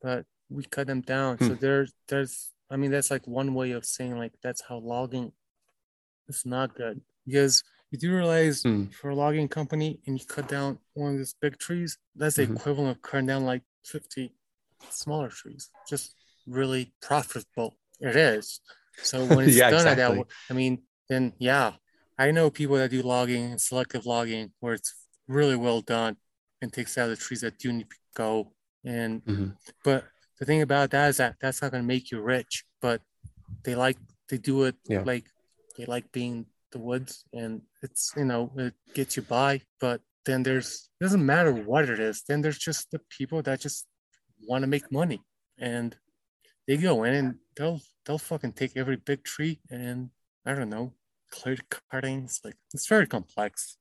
But 0.03 0.27
we 0.49 0.65
cut 0.65 0.89
them 0.89 1.03
down. 1.03 1.39
So 1.39 1.55
Hmm. 1.55 1.61
there's 1.65 1.93
there's 2.09 2.51
I 2.69 2.75
mean 2.81 2.91
that's 2.91 3.13
like 3.13 3.29
one 3.29 3.55
way 3.55 3.71
of 3.79 3.85
saying 3.85 4.19
like 4.19 4.35
that's 4.43 4.63
how 4.69 4.79
logging 4.79 5.33
is 6.37 6.47
not 6.47 6.75
good. 6.75 7.01
Because 7.27 7.63
you 7.91 7.99
do 7.99 8.15
realize 8.15 8.63
Hmm. 8.63 8.87
for 8.91 9.11
a 9.11 9.15
logging 9.15 9.49
company 9.49 10.01
and 10.07 10.19
you 10.19 10.25
cut 10.27 10.49
down 10.49 10.79
one 10.95 11.13
of 11.13 11.19
these 11.19 11.35
big 11.41 11.59
trees, 11.59 11.99
that's 12.17 12.37
the 12.37 12.47
Mhm. 12.47 12.57
equivalent 12.57 12.97
of 12.97 13.03
cutting 13.03 13.27
down 13.27 13.45
like 13.45 13.63
50 13.85 14.35
smaller 14.89 15.29
trees. 15.29 15.71
Just 15.89 16.15
really 16.47 16.93
profitable. 17.01 17.77
It 18.01 18.17
is. 18.17 18.61
So 19.03 19.25
when 19.37 19.47
it's 19.49 19.57
Yeah, 19.57 19.71
done 19.71 19.87
at 19.87 19.97
that, 19.97 20.13
exactly. 20.13 20.25
I 20.51 20.55
mean, 20.55 20.83
then 21.09 21.35
yeah, 21.39 21.77
I 22.19 22.31
know 22.31 22.51
people 22.51 22.77
that 22.77 22.91
do 22.91 23.03
logging 23.03 23.51
and 23.53 23.61
selective 23.61 24.07
logging 24.07 24.53
where 24.61 24.75
it's 24.75 24.95
really 25.27 25.57
well 25.57 25.81
done 25.81 26.17
and 26.61 26.73
takes 26.73 26.97
out 26.99 27.09
the 27.09 27.17
trees 27.17 27.41
that 27.43 27.59
do 27.59 27.73
need 27.73 27.91
to 27.91 27.97
go. 28.15 28.53
And 28.85 29.23
Mhm. 29.25 29.57
but 29.85 30.05
the 30.39 30.45
thing 30.45 30.63
about 30.63 30.91
that 30.91 31.09
is 31.11 31.17
that 31.19 31.37
that's 31.41 31.61
not 31.63 31.71
going 31.73 31.83
to 31.83 31.87
make 31.87 32.11
you 32.11 32.21
rich, 32.21 32.65
but 32.81 33.03
they 33.65 33.75
like 33.75 33.99
they 34.29 34.39
do 34.39 34.65
it 34.65 34.77
Yeah. 34.85 35.03
like 35.03 35.27
they 35.81 35.87
like 35.87 36.11
being 36.13 36.47
the 36.73 36.79
woods 36.79 37.25
and 37.33 37.63
it's 37.83 38.13
you 38.17 38.25
know 38.25 38.53
it 38.57 38.75
gets 38.95 39.17
you 39.17 39.23
by 39.23 39.61
but 39.81 40.01
then 40.27 40.43
there's 40.43 40.89
it 41.01 41.05
doesn't 41.05 41.25
matter 41.25 41.53
what 41.53 41.89
it 41.89 41.99
is 41.99 42.23
then 42.29 42.43
there's 42.43 42.59
just 42.59 42.91
the 42.91 43.01
people 43.11 43.43
that 43.43 43.61
just 43.61 43.87
want 44.49 44.63
to 44.63 44.69
make 44.69 44.93
money 44.93 45.21
and 45.59 45.97
they 46.69 46.77
go 46.77 47.03
in 47.05 47.15
and 47.15 47.35
they'll 47.57 47.81
they'll 48.05 48.19
fucking 48.19 48.53
take 48.53 48.77
every 48.77 48.97
big 48.97 49.25
tree 49.25 49.59
and 49.71 50.11
i 50.47 50.55
don't 50.55 50.71
know 50.71 50.93
clear 51.33 51.57
the 51.57 51.81
cuttings 51.91 52.41
like 52.45 52.57
it's 52.75 52.87
very 52.87 53.07
complex 53.07 53.77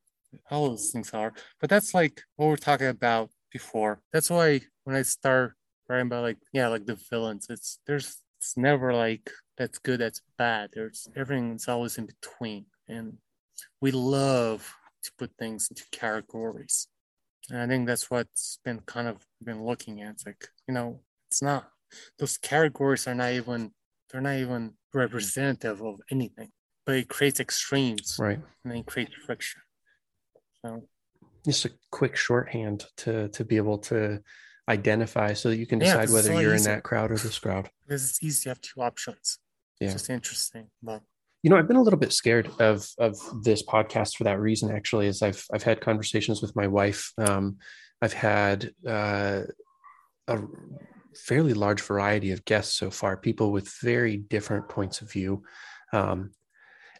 all 0.49 0.69
those 0.69 0.91
things 0.91 1.11
are 1.13 1.33
but 1.59 1.69
that's 1.69 1.93
like 1.93 2.21
what 2.37 2.47
we're 2.47 2.55
talking 2.55 2.87
about 2.87 3.29
before. 3.51 4.01
That's 4.13 4.29
why 4.29 4.61
when 4.83 4.95
i 4.95 5.01
start 5.01 5.53
writing 5.87 6.07
about 6.07 6.23
like 6.23 6.37
yeah 6.53 6.67
like 6.67 6.85
the 6.85 6.95
villains 7.09 7.47
it's 7.49 7.79
there's 7.87 8.17
it's 8.37 8.55
never 8.55 8.93
like 8.93 9.31
that's 9.59 9.77
good 9.77 9.99
that's 9.99 10.21
bad. 10.37 10.71
There's 10.73 11.07
everything's 11.15 11.67
always 11.67 11.97
in 11.97 12.07
between. 12.07 12.65
And 12.87 13.17
we 13.81 13.91
love 13.91 14.73
to 15.03 15.11
put 15.19 15.31
things 15.37 15.67
into 15.69 15.83
categories. 15.91 16.87
And 17.51 17.61
i 17.61 17.67
think 17.67 17.87
that's 17.87 18.09
what's 18.09 18.59
been 18.63 18.79
kind 18.81 19.07
of 19.07 19.17
been 19.43 19.63
looking 19.63 20.01
at. 20.01 20.11
It's 20.11 20.25
like 20.25 20.47
you 20.67 20.73
know 20.73 21.01
it's 21.29 21.41
not 21.41 21.69
those 22.17 22.37
categories 22.37 23.07
are 23.07 23.15
not 23.15 23.33
even 23.33 23.71
they're 24.09 24.21
not 24.21 24.37
even 24.37 24.73
representative 24.93 25.81
of 25.83 25.99
anything 26.09 26.51
but 26.85 26.95
it 26.95 27.07
creates 27.07 27.39
extremes. 27.39 28.17
Right. 28.19 28.39
And 28.63 28.71
then 28.71 28.79
it 28.79 28.87
creates 28.87 29.13
friction. 29.13 29.61
So. 30.65 30.81
Just 31.45 31.65
a 31.65 31.71
quick 31.91 32.15
shorthand 32.15 32.85
to 32.97 33.29
to 33.29 33.45
be 33.45 33.57
able 33.57 33.77
to 33.89 34.21
identify 34.67 35.33
so 35.33 35.49
that 35.49 35.57
you 35.57 35.67
can 35.67 35.79
Yeah, 35.79 35.85
decide 35.85 36.03
it's 36.05 36.13
whether 36.13 36.33
lot 36.33 36.41
you're 36.41 36.55
in 36.55 36.63
that 36.63 36.83
crowd 36.83 37.11
or 37.11 37.17
this 37.17 37.37
crowd. 37.37 37.69
Because 37.85 38.09
it's 38.09 38.23
easy 38.23 38.43
to 38.43 38.49
have 38.49 38.61
two 38.61 38.81
options 38.81 39.39
Yeah. 39.79 39.85
it's 39.85 39.93
just 39.93 40.09
interesting 40.09 40.67
but 40.83 41.01
you 41.43 41.49
know 41.49 41.57
i've 41.57 41.67
been 41.67 41.77
a 41.77 41.81
little 41.81 41.99
bit 41.99 42.11
scared 42.11 42.49
of 42.59 42.87
of 42.97 43.15
this 43.43 43.63
podcast 43.63 44.17
for 44.17 44.25
that 44.25 44.39
reason 44.39 44.71
actually 44.71 45.07
as 45.07 45.21
i've 45.21 45.45
i've 45.53 45.63
had 45.63 45.81
conversations 45.81 46.41
with 46.41 46.55
my 46.55 46.67
wife 46.67 47.13
um 47.17 47.57
i've 48.01 48.13
had 48.13 48.71
uh 48.87 49.41
a 50.27 50.39
fairly 51.15 51.53
large 51.53 51.81
variety 51.81 52.31
of 52.31 52.45
guests 52.45 52.75
so 52.75 52.91
far 52.91 53.17
people 53.17 53.51
with 53.51 53.73
very 53.81 54.17
different 54.17 54.69
points 54.69 55.01
of 55.01 55.11
view 55.11 55.43
um 55.93 56.31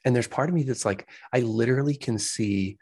and 0.06 0.16
there's 0.16 0.28
part 0.28 0.50
of 0.50 0.56
me 0.56 0.64
that's 0.64 0.86
like 0.86 1.08
i 1.34 1.40
literally 1.40 1.96
can 1.96 2.18
see 2.18 2.78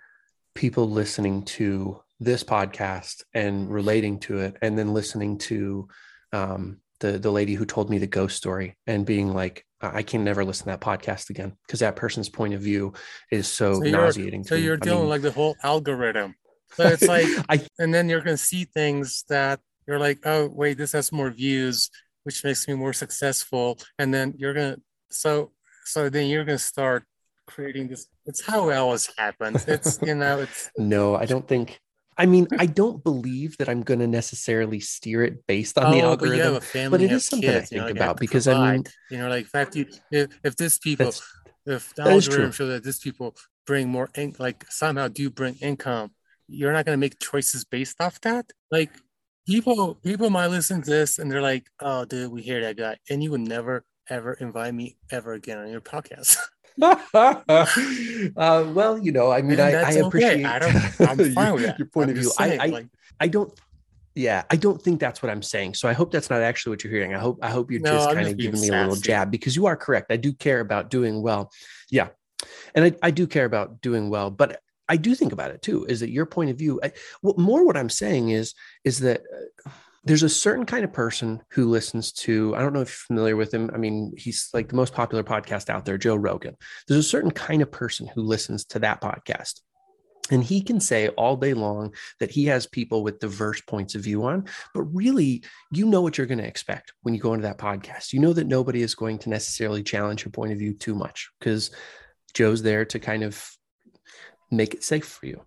people 0.55 0.89
listening 0.89 1.43
to 1.43 2.01
this 2.19 2.43
podcast 2.43 3.23
and 3.33 3.71
relating 3.71 4.19
to 4.19 4.39
it 4.39 4.55
and 4.61 4.77
then 4.77 4.93
listening 4.93 5.37
to 5.37 5.87
um 6.33 6.79
the 6.99 7.19
the 7.19 7.31
lady 7.31 7.53
who 7.53 7.65
told 7.65 7.89
me 7.89 7.97
the 7.97 8.07
ghost 8.07 8.35
story 8.37 8.75
and 8.87 9.05
being 9.05 9.33
like 9.33 9.63
I 9.81 10.01
can 10.01 10.23
never 10.23 10.43
listen 10.43 10.65
to 10.65 10.71
that 10.71 10.81
podcast 10.81 11.29
again 11.29 11.53
because 11.65 11.81
that 11.81 11.95
person's 11.95 12.29
point 12.29 12.55
of 12.55 12.61
view 12.61 12.93
is 13.31 13.47
so, 13.47 13.75
So 13.75 13.79
nauseating. 13.81 14.43
so 14.43 14.55
to 14.55 14.59
me. 14.59 14.65
you're 14.65 14.75
I 14.81 14.85
dealing 14.85 14.99
mean- 15.01 15.09
like 15.09 15.21
the 15.21 15.31
whole 15.31 15.55
algorithm 15.63 16.35
so 16.73 16.83
it's 16.87 17.07
like 17.07 17.27
I 17.49 17.61
and 17.79 17.93
then 17.93 18.09
you're 18.09 18.21
gonna 18.21 18.37
see 18.37 18.65
things 18.65 19.23
that 19.29 19.59
you're 19.87 19.99
like, 19.99 20.19
oh 20.25 20.49
wait, 20.51 20.77
this 20.77 20.91
has 20.91 21.11
more 21.13 21.29
views, 21.29 21.89
which 22.23 22.43
makes 22.43 22.67
me 22.67 22.73
more 22.73 22.91
successful, 22.91 23.77
and 23.99 24.13
then 24.13 24.33
you're 24.37 24.53
gonna 24.53 24.77
so 25.09 25.51
so 25.85 26.09
then 26.09 26.27
you're 26.27 26.43
gonna 26.43 26.57
start 26.57 27.03
creating 27.45 27.87
this. 27.87 28.07
It's 28.25 28.45
how 28.45 28.69
it 28.69 28.75
always 28.75 29.09
happens. 29.17 29.65
It's 29.65 29.97
you 30.01 30.15
know, 30.15 30.39
it's 30.41 30.69
no, 30.77 31.15
I 31.15 31.25
don't 31.25 31.47
think. 31.47 31.79
I 32.17 32.25
mean, 32.25 32.47
I 32.57 32.65
don't 32.65 33.03
believe 33.03 33.57
that 33.57 33.69
I'm 33.69 33.83
going 33.83 33.99
to 33.99 34.07
necessarily 34.07 34.79
steer 34.79 35.23
it 35.23 35.45
based 35.45 35.77
on 35.77 35.91
the 35.91 36.01
oh, 36.01 36.17
but 36.17 36.25
you 36.25 36.31
have 36.31 36.53
algorithm. 36.53 36.55
a 36.55 36.61
family, 36.61 36.89
but 36.89 37.01
it 37.01 37.11
is 37.11 37.25
something 37.27 37.49
I 37.49 37.53
kids, 37.53 37.71
you 37.71 37.77
know, 37.77 37.85
think 37.85 37.97
you 37.97 38.01
have 38.01 38.09
about 38.09 38.17
to 38.17 38.21
because 38.21 38.47
I 38.47 38.71
mean, 38.71 38.83
you 39.11 39.17
know, 39.19 39.29
like 39.29 39.45
if 39.45 39.49
fact 39.49 39.75
you 39.75 39.85
mm. 39.85 39.99
if, 40.11 40.39
if 40.43 40.55
this 40.55 40.79
people 40.79 41.13
if 41.65 41.93
the 41.93 42.03
algorithm 42.03 42.31
true. 42.31 42.51
show 42.51 42.67
that 42.67 42.83
these 42.83 42.99
people 42.99 43.35
bring 43.67 43.89
more 43.89 44.09
in, 44.15 44.35
like 44.39 44.65
somehow 44.69 45.07
do 45.07 45.29
bring 45.29 45.55
income, 45.55 46.11
you're 46.47 46.73
not 46.73 46.85
gonna 46.85 46.97
make 46.97 47.19
choices 47.19 47.65
based 47.65 48.01
off 48.01 48.19
that. 48.21 48.49
Like 48.71 48.91
people 49.45 49.95
people 49.95 50.31
might 50.31 50.47
listen 50.47 50.81
to 50.81 50.89
this 50.89 51.19
and 51.19 51.31
they're 51.31 51.41
like, 51.41 51.67
oh 51.79 52.05
dude, 52.05 52.31
we 52.31 52.41
hear 52.41 52.61
that 52.61 52.77
guy, 52.77 52.97
and 53.09 53.23
you 53.23 53.31
would 53.31 53.41
never 53.41 53.85
ever 54.09 54.33
invite 54.33 54.73
me 54.73 54.97
ever 55.11 55.33
again 55.33 55.59
on 55.59 55.69
your 55.69 55.81
podcast. 55.81 56.37
uh, 56.81 58.71
well, 58.73 58.97
you 58.97 59.11
know, 59.11 59.31
I 59.31 59.41
mean, 59.41 59.59
I, 59.59 59.67
I 59.67 59.71
that's 59.71 59.95
okay. 59.97 60.05
appreciate 60.07 60.45
I 60.45 60.59
don't- 60.59 60.75
I'm 61.01 61.17
fine 61.33 61.53
with 61.53 61.61
your, 61.61 61.71
that. 61.71 61.79
your 61.79 61.87
point 61.87 62.05
I'm 62.05 62.09
of 62.11 62.15
view. 62.17 62.23
just 62.29 62.39
I, 62.41 62.57
I, 62.57 62.65
like, 62.67 62.87
I 63.19 63.27
don't. 63.27 63.51
Yeah, 64.15 64.43
I 64.49 64.55
don't 64.55 64.81
think 64.81 64.99
that's 64.99 65.21
what 65.21 65.29
I'm 65.29 65.43
saying. 65.43 65.75
So 65.75 65.87
I 65.87 65.93
hope 65.93 66.11
that's 66.11 66.31
not 66.31 66.41
actually 66.41 66.71
what 66.71 66.83
you're 66.83 66.91
hearing. 66.91 67.13
I 67.13 67.19
hope 67.19 67.37
I 67.43 67.51
hope 67.51 67.69
you're 67.69 67.81
No, 67.81 67.91
just 67.91 68.07
I'm 68.09 68.15
kind 68.15 68.25
just 68.25 68.33
of 68.33 68.39
giving 68.39 68.61
me 68.61 68.69
a 68.69 68.71
little 68.71 68.95
jab 68.95 69.29
because 69.29 69.55
you 69.55 69.67
are 69.67 69.75
correct. 69.75 70.11
I 70.11 70.17
do 70.17 70.33
care 70.33 70.59
about 70.59 70.89
doing 70.89 71.21
well. 71.21 71.51
Yeah, 71.91 72.07
and 72.73 72.85
I, 72.85 72.93
I 73.03 73.11
do 73.11 73.27
care 73.27 73.45
about 73.45 73.79
doing 73.81 74.09
well, 74.09 74.31
but 74.31 74.59
I 74.89 74.97
do 74.97 75.13
think 75.13 75.33
about 75.33 75.51
it 75.51 75.61
too. 75.61 75.85
Is 75.85 75.99
that 75.99 76.09
your 76.09 76.25
point 76.25 76.49
of 76.49 76.57
view? 76.57 76.79
I, 76.83 76.93
well, 77.21 77.35
more 77.37 77.63
what 77.63 77.77
I'm 77.77 77.89
saying 77.91 78.29
is 78.29 78.55
is 78.83 78.99
that 79.01 79.21
uh, 79.65 79.69
there's 80.07 80.23
a 80.23 80.29
certain 80.29 80.65
kind 80.65 80.85
of 80.85 80.93
person 80.93 81.41
who 81.51 81.69
listens 81.69 82.13
to. 82.13 82.55
I 82.55 82.59
don't 82.59 82.71
know 82.71 82.81
if 82.81 82.89
you're 82.89 83.15
familiar 83.15 83.35
with 83.35 83.53
him. 83.53 83.69
I 83.73 83.77
mean, 83.77 84.13
he's 84.15 84.49
like 84.53 84.69
the 84.69 84.75
most 84.75 84.93
popular 84.93 85.23
podcast 85.23 85.69
out 85.69 85.83
there, 85.83 85.97
Joe 85.97 86.15
Rogan. 86.15 86.55
There's 86.87 87.05
a 87.05 87.09
certain 87.09 87.31
kind 87.31 87.61
of 87.61 87.71
person 87.71 88.07
who 88.07 88.21
listens 88.21 88.63
to 88.65 88.79
that 88.79 89.01
podcast. 89.01 89.59
And 90.31 90.43
he 90.43 90.61
can 90.61 90.79
say 90.79 91.09
all 91.09 91.35
day 91.35 91.53
long 91.53 91.93
that 92.19 92.31
he 92.31 92.45
has 92.45 92.67
people 92.67 93.03
with 93.03 93.19
diverse 93.19 93.61
points 93.61 93.95
of 93.95 94.03
view 94.03 94.23
on, 94.25 94.45
but 94.73 94.83
really, 94.83 95.43
you 95.71 95.85
know 95.85 96.01
what 96.01 96.17
you're 96.17 96.27
going 96.27 96.37
to 96.37 96.47
expect 96.47 96.93
when 97.01 97.13
you 97.13 97.19
go 97.19 97.33
into 97.33 97.47
that 97.47 97.57
podcast. 97.57 98.13
You 98.13 98.19
know 98.19 98.33
that 98.33 98.47
nobody 98.47 98.81
is 98.81 98.95
going 98.95 99.19
to 99.19 99.29
necessarily 99.29 99.83
challenge 99.83 100.23
your 100.23 100.31
point 100.31 100.53
of 100.53 100.59
view 100.59 100.73
too 100.73 100.95
much 100.95 101.29
because 101.39 101.71
Joe's 102.33 102.61
there 102.61 102.85
to 102.85 102.99
kind 102.99 103.23
of 103.23 103.45
make 104.51 104.73
it 104.73 104.83
safe 104.83 105.05
for 105.05 105.25
you. 105.25 105.41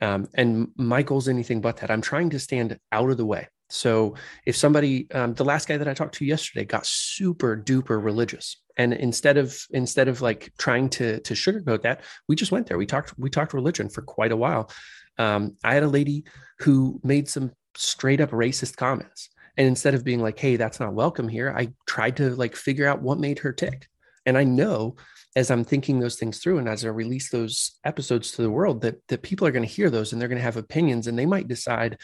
Um, 0.00 0.28
and 0.34 0.68
my 0.76 1.02
goal's 1.02 1.28
anything 1.28 1.60
but 1.60 1.78
that. 1.78 1.90
I'm 1.90 2.02
trying 2.02 2.30
to 2.30 2.40
stand 2.40 2.78
out 2.92 3.10
of 3.10 3.16
the 3.16 3.26
way. 3.26 3.48
So 3.74 4.14
if 4.46 4.56
somebody, 4.56 5.10
um, 5.10 5.34
the 5.34 5.44
last 5.44 5.66
guy 5.66 5.76
that 5.76 5.88
I 5.88 5.94
talked 5.94 6.14
to 6.16 6.24
yesterday 6.24 6.64
got 6.64 6.86
super 6.86 7.56
duper 7.56 8.02
religious, 8.02 8.62
and 8.76 8.92
instead 8.92 9.36
of 9.36 9.58
instead 9.70 10.06
of 10.06 10.22
like 10.22 10.52
trying 10.58 10.88
to 10.90 11.18
to 11.20 11.34
sugarcoat 11.34 11.82
that, 11.82 12.02
we 12.28 12.36
just 12.36 12.52
went 12.52 12.68
there. 12.68 12.78
We 12.78 12.86
talked 12.86 13.18
we 13.18 13.30
talked 13.30 13.52
religion 13.52 13.88
for 13.88 14.02
quite 14.02 14.30
a 14.30 14.36
while. 14.36 14.70
Um, 15.18 15.56
I 15.64 15.74
had 15.74 15.82
a 15.82 15.88
lady 15.88 16.24
who 16.60 17.00
made 17.02 17.28
some 17.28 17.50
straight 17.76 18.20
up 18.20 18.30
racist 18.30 18.76
comments, 18.76 19.28
and 19.56 19.66
instead 19.66 19.94
of 19.94 20.04
being 20.04 20.20
like, 20.20 20.38
"Hey, 20.38 20.54
that's 20.54 20.78
not 20.78 20.94
welcome 20.94 21.28
here," 21.28 21.52
I 21.56 21.72
tried 21.86 22.16
to 22.18 22.30
like 22.36 22.54
figure 22.54 22.86
out 22.86 23.02
what 23.02 23.18
made 23.18 23.40
her 23.40 23.52
tick. 23.52 23.88
And 24.24 24.38
I 24.38 24.44
know 24.44 24.96
as 25.36 25.50
I'm 25.50 25.64
thinking 25.64 25.98
those 25.98 26.16
things 26.16 26.38
through 26.38 26.58
and 26.58 26.68
as 26.68 26.84
I 26.84 26.88
release 26.88 27.30
those 27.30 27.72
episodes 27.84 28.30
to 28.32 28.42
the 28.42 28.50
world 28.50 28.82
that 28.82 29.06
that 29.08 29.22
people 29.22 29.48
are 29.48 29.52
going 29.52 29.66
to 29.66 29.74
hear 29.74 29.90
those 29.90 30.12
and 30.12 30.20
they're 30.20 30.28
going 30.28 30.38
to 30.38 30.44
have 30.44 30.56
opinions 30.56 31.08
and 31.08 31.18
they 31.18 31.26
might 31.26 31.48
decide 31.48 31.98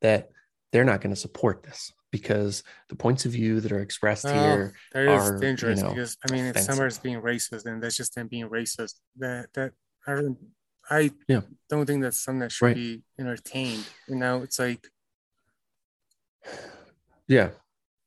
that 0.00 0.30
they're 0.72 0.84
not 0.84 1.00
going 1.00 1.14
to 1.14 1.20
support 1.20 1.62
this 1.62 1.92
because 2.10 2.62
the 2.88 2.96
points 2.96 3.24
of 3.24 3.32
view 3.32 3.60
that 3.60 3.72
are 3.72 3.80
expressed 3.80 4.26
Oh, 4.26 4.32
here 4.32 4.74
that 4.92 5.08
is 5.08 5.10
are, 5.10 5.38
dangerous 5.38 5.78
you 5.78 5.84
know, 5.84 5.94
because 5.94 6.16
I 6.24 6.32
mean, 6.32 6.44
if 6.44 6.50
offensive. 6.50 6.72
somebody's 6.74 6.98
being 6.98 7.20
racist, 7.20 7.62
then 7.64 7.80
that's 7.80 7.96
just 7.96 8.14
them 8.14 8.28
being 8.28 8.48
racist. 8.48 8.94
That 9.18 9.48
that 9.54 9.72
I 10.06 10.14
don't, 10.14 10.38
I 10.90 11.10
Yeah. 11.28 11.42
don't 11.68 11.86
think 11.86 12.02
that's 12.02 12.18
something 12.20 12.40
that 12.40 12.52
should 12.52 12.64
Right. 12.66 12.74
be 12.76 13.02
entertained. 13.18 13.90
You 14.08 14.16
know, 14.16 14.42
it's 14.42 14.58
like 14.58 14.88
yeah 17.28 17.50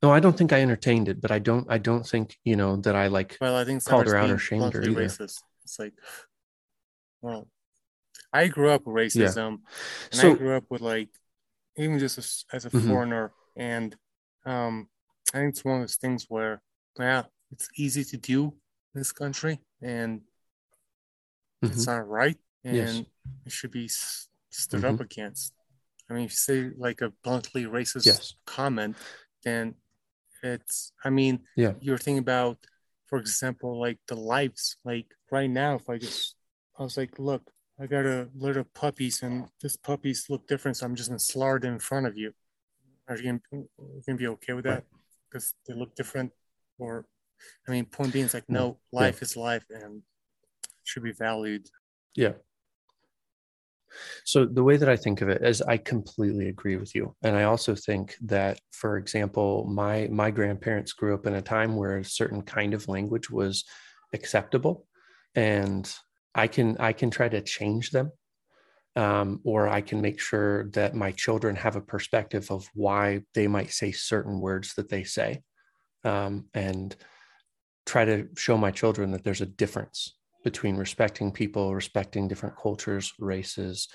no 0.02 0.12
i 0.12 0.20
don't 0.20 0.38
think 0.38 0.52
i 0.52 0.60
entertained 0.62 1.08
it 1.08 1.22
but 1.22 1.32
i 1.32 1.40
don't 1.40 1.66
i 1.70 1.78
don't 1.78 2.06
think 2.06 2.36
you 2.44 2.58
know 2.58 2.76
that 2.78 2.94
i 2.96 3.08
like 3.08 3.38
well, 3.40 3.56
I 3.56 3.64
think 3.64 3.86
Called 3.86 4.08
her 4.08 4.18
out 4.18 4.30
or 4.30 4.38
shamed 4.38 4.74
her 4.74 4.82
either. 4.84 5.06
racist. 5.06 5.40
It's 5.64 5.80
like, 5.80 5.94
well, 7.22 7.48
I 8.34 8.48
grew 8.50 8.70
up 8.70 8.86
with 8.86 8.96
racism, 8.96 9.60
and 10.12 10.22
I 10.22 10.34
grew 10.36 10.56
up 10.58 10.66
with 10.70 10.82
like 10.82 11.08
even 11.78 12.00
just 12.00 12.18
as, 12.18 12.46
as 12.54 12.66
a 12.66 12.70
Mhm. 12.70 12.88
foreigner, 12.88 13.32
and 13.56 13.96
um, 14.46 14.90
I 15.34 15.40
think 15.40 15.50
it's 15.50 15.66
one 15.66 15.76
of 15.76 15.82
those 15.82 15.96
things 15.98 16.26
where 16.30 16.62
yeah, 17.00 17.24
it's 17.52 17.70
easy 17.78 18.04
to 18.04 18.18
do 18.18 18.46
in 18.94 19.00
this 19.02 19.12
country, 19.12 19.60
and 19.82 20.22
it's 21.62 21.88
mhm, 21.88 21.88
not 21.88 22.08
right 22.08 22.38
and 22.64 22.76
Yes. 22.76 23.06
it 23.46 23.52
should 23.52 23.72
be 23.72 23.88
stood 23.88 24.82
Mhm. 24.82 24.90
up 24.90 25.00
against. 25.02 25.54
I 26.10 26.14
mean, 26.14 26.26
if 26.26 26.32
you 26.32 26.38
say 26.38 26.72
like 26.78 27.02
a 27.02 27.10
bluntly 27.24 27.66
racist 27.66 28.06
yes 28.06 28.36
comment, 28.46 28.98
then 29.44 29.76
it's, 30.44 30.92
I 31.04 31.10
mean, 31.10 31.46
Yeah. 31.56 31.74
you're 31.80 31.98
thinking 31.98 32.20
about, 32.20 32.58
for 33.08 33.18
example, 33.20 33.80
like 33.80 34.00
the 34.08 34.16
lives. 34.16 34.78
Like 34.84 35.08
right 35.32 35.50
now, 35.50 35.76
if 35.76 35.90
I 35.90 35.98
just, 35.98 36.36
I 36.78 36.84
was 36.84 36.98
like, 36.98 37.20
look, 37.20 37.50
I 37.84 37.86
got 37.86 38.06
a 38.06 38.30
litter 38.34 38.62
of 38.62 38.74
puppies 38.74 39.24
and 39.24 39.50
this 39.62 39.76
puppies 39.76 40.28
look 40.30 40.48
different, 40.48 40.78
so 40.78 40.86
I'm 40.86 40.96
just 40.96 41.10
gonna 41.10 41.20
slaughter 41.20 41.60
them 41.60 41.74
in 41.74 41.80
front 41.80 42.08
of 42.08 42.18
you. 42.18 42.32
Are 43.10 43.18
you 43.18 43.24
gonna, 43.24 43.42
you 43.52 44.02
gonna 44.08 44.18
be 44.18 44.28
okay 44.28 44.54
with 44.54 44.64
that? 44.64 44.86
Because 45.30 45.54
they 45.68 45.74
look 45.74 45.94
different? 45.94 46.32
Or, 46.80 47.06
I 47.68 47.72
mean, 47.72 47.84
point 47.84 48.14
being, 48.14 48.24
it's 48.24 48.34
like, 48.34 48.50
no, 48.50 48.78
Yeah. 48.94 49.00
life 49.00 49.22
is 49.22 49.36
life 49.36 49.66
and 49.70 50.02
should 50.86 51.04
be 51.04 51.12
valued. 51.12 51.70
yeah 52.16 52.34
so 54.26 54.46
the 54.46 54.64
way 54.64 54.76
that 54.78 54.90
i 54.90 54.96
think 54.96 55.22
of 55.22 55.30
it 55.30 55.42
is 55.44 55.62
i 55.62 55.78
completely 55.78 56.48
agree 56.50 56.78
with 56.78 56.94
you 56.96 57.16
and 57.22 57.36
i 57.36 57.44
also 57.44 57.76
think 57.76 58.16
that 58.22 58.60
for 58.72 58.98
example 58.98 59.66
my 59.66 60.08
my 60.12 60.30
grandparents 60.32 60.94
grew 60.94 61.14
up 61.14 61.26
in 61.28 61.36
a 61.36 61.42
time 61.42 61.76
where 61.76 61.98
a 61.98 62.06
certain 62.06 62.42
kind 62.42 62.74
of 62.74 62.88
language 62.88 63.30
was 63.30 63.64
acceptable 64.14 64.88
and 65.36 65.94
i 66.36 66.48
can 66.48 66.78
i 66.80 66.94
can 66.94 67.10
try 67.10 67.28
to 67.30 67.42
change 67.42 67.92
them 67.92 68.12
um, 68.96 69.40
or 69.44 69.68
i 69.68 69.82
can 69.82 70.02
make 70.02 70.20
sure 70.20 70.70
that 70.72 70.96
my 70.96 71.12
children 71.12 71.56
have 71.56 71.76
a 71.76 71.82
perspective 71.82 72.50
of 72.52 72.68
why 72.74 73.22
they 73.34 73.48
might 73.48 73.72
say 73.72 73.92
certain 73.92 74.40
words 74.40 74.74
that 74.76 74.90
they 74.90 75.04
say 75.04 75.42
um, 76.04 76.46
and 76.54 76.96
try 77.86 78.06
to 78.06 78.28
show 78.38 78.58
my 78.58 78.72
children 78.72 79.12
that 79.12 79.24
there's 79.24 79.42
a 79.42 79.46
difference 79.46 80.16
between 80.44 80.76
respecting 80.76 81.32
people 81.32 81.74
respecting 81.74 82.28
different 82.28 82.56
cultures 82.58 83.14
races 83.20 83.88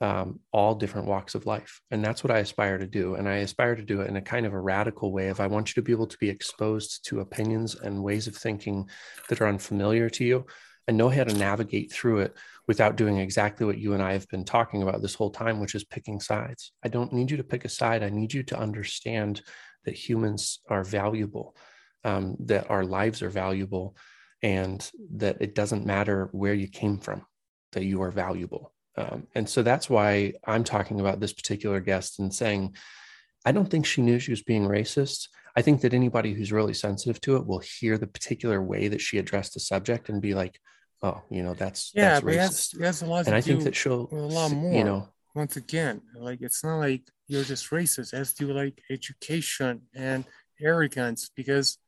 um, 0.00 0.40
all 0.52 0.74
different 0.74 1.08
walks 1.08 1.34
of 1.34 1.46
life. 1.46 1.80
And 1.90 2.04
that's 2.04 2.22
what 2.22 2.30
i 2.30 2.38
aspire 2.38 2.78
to 2.78 2.86
do. 2.86 3.14
And 3.14 3.28
i 3.28 3.36
aspire 3.36 3.74
to 3.74 3.82
do 3.82 4.02
it 4.02 4.08
in 4.08 4.16
a 4.16 4.22
kind 4.22 4.46
of 4.46 4.52
a 4.52 4.60
radical 4.60 5.12
way 5.12 5.28
of 5.28 5.40
i 5.40 5.46
want 5.46 5.68
you 5.68 5.74
to 5.74 5.84
be 5.84 5.92
able 5.92 6.06
to 6.06 6.18
be 6.18 6.28
exposed 6.28 7.06
to 7.08 7.20
opinions 7.20 7.74
and 7.74 8.02
ways 8.02 8.26
of 8.26 8.36
thinking 8.36 8.88
that 9.28 9.40
are 9.40 9.48
unfamiliar 9.48 10.10
to 10.10 10.24
you 10.24 10.46
and 10.86 10.96
know 10.96 11.08
how 11.08 11.24
to 11.24 11.34
navigate 11.34 11.92
through 11.92 12.20
it 12.20 12.36
without 12.68 12.96
doing 12.96 13.18
exactly 13.18 13.66
what 13.66 13.78
you 13.78 13.92
and 13.92 14.02
I 14.02 14.12
have 14.12 14.28
been 14.28 14.44
talking 14.44 14.82
about 14.82 15.02
this 15.02 15.14
whole 15.14 15.30
time, 15.30 15.60
which 15.60 15.74
is 15.74 15.84
picking 15.84 16.20
sides. 16.20 16.72
I 16.84 16.88
don't 16.88 17.12
need 17.12 17.30
you 17.30 17.36
to 17.38 17.44
pick 17.44 17.64
a 17.64 17.68
side. 17.68 18.02
I 18.02 18.10
need 18.10 18.32
you 18.32 18.42
to 18.44 18.58
understand 18.58 19.42
that 19.84 19.94
humans 19.94 20.60
are 20.68 20.84
valuable, 20.84 21.56
um, 22.04 22.36
that 22.40 22.70
our 22.70 22.84
lives 22.84 23.22
are 23.22 23.30
valuable, 23.30 23.96
and 24.42 24.88
that 25.14 25.38
it 25.40 25.54
doesn't 25.54 25.86
matter 25.86 26.28
where 26.32 26.54
you 26.54 26.68
came 26.68 26.98
from, 26.98 27.24
that 27.72 27.84
you 27.84 28.02
are 28.02 28.10
valuable. 28.10 28.72
Um, 28.96 29.26
and 29.34 29.48
so 29.48 29.62
that's 29.62 29.90
why 29.90 30.34
I'm 30.44 30.64
talking 30.64 31.00
about 31.00 31.20
this 31.20 31.32
particular 31.32 31.80
guest 31.80 32.18
and 32.18 32.34
saying, 32.34 32.76
I 33.44 33.52
don't 33.52 33.70
think 33.70 33.86
she 33.86 34.02
knew 34.02 34.18
she 34.18 34.32
was 34.32 34.42
being 34.42 34.66
racist. 34.66 35.28
I 35.54 35.62
think 35.62 35.80
that 35.82 35.94
anybody 35.94 36.34
who's 36.34 36.52
really 36.52 36.74
sensitive 36.74 37.20
to 37.22 37.36
it 37.36 37.46
will 37.46 37.60
hear 37.60 37.96
the 37.96 38.06
particular 38.06 38.62
way 38.62 38.88
that 38.88 39.00
she 39.00 39.18
addressed 39.18 39.54
the 39.54 39.60
subject 39.60 40.08
and 40.08 40.20
be 40.20 40.34
like, 40.34 40.58
"Oh, 41.02 41.22
you 41.30 41.42
know, 41.42 41.54
that's 41.54 41.92
Yeah, 41.94 42.20
that's 42.20 42.24
but 42.24 42.32
racist." 42.32 42.74
it 42.80 42.84
has 42.84 43.02
a 43.02 43.06
lot 43.06 43.26
And 43.26 43.34
I 43.34 43.40
think 43.40 43.62
that 43.64 43.74
she'll, 43.76 44.08
a 44.10 44.14
lot 44.14 44.50
more. 44.50 44.72
you 44.72 44.84
know, 44.84 45.08
once 45.34 45.56
again, 45.56 46.00
like 46.14 46.40
it's 46.42 46.62
not 46.64 46.78
like 46.78 47.02
you're 47.28 47.44
just 47.44 47.70
racist. 47.70 48.12
It 48.12 48.18
has 48.18 48.32
to 48.34 48.46
do 48.46 48.52
like 48.52 48.80
education 48.90 49.82
and 49.94 50.24
arrogance 50.60 51.28
because 51.34 51.78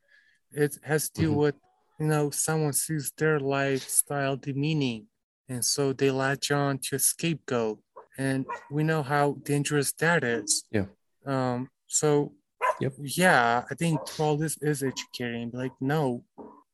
it 0.51 0.77
has 0.83 1.09
to 1.11 1.21
do 1.21 1.31
Mhm. 1.31 1.37
with 1.37 1.55
you 1.99 2.07
know 2.07 2.29
someone 2.29 2.73
sees 2.73 3.11
their 3.17 3.39
lifestyle 3.39 4.37
demeaning, 4.37 5.07
and 5.47 5.63
so 5.65 5.93
they 5.93 6.11
latch 6.11 6.51
on 6.51 6.77
to 6.79 6.95
a 6.95 6.99
scapegoat, 6.99 7.79
and 8.17 8.45
we 8.71 8.83
know 8.83 9.01
how 9.03 9.33
dangerous 9.43 9.91
that 9.93 10.23
is. 10.23 10.63
Yeah. 10.71 10.85
Um. 11.25 11.69
So. 11.87 12.33
Yep. 12.81 12.93
Yeah, 13.01 13.65
I 13.69 13.75
think 13.75 13.99
all 14.19 14.37
this 14.37 14.57
is 14.61 14.83
educating. 14.83 15.49
Like, 15.53 15.73
no, 15.81 16.23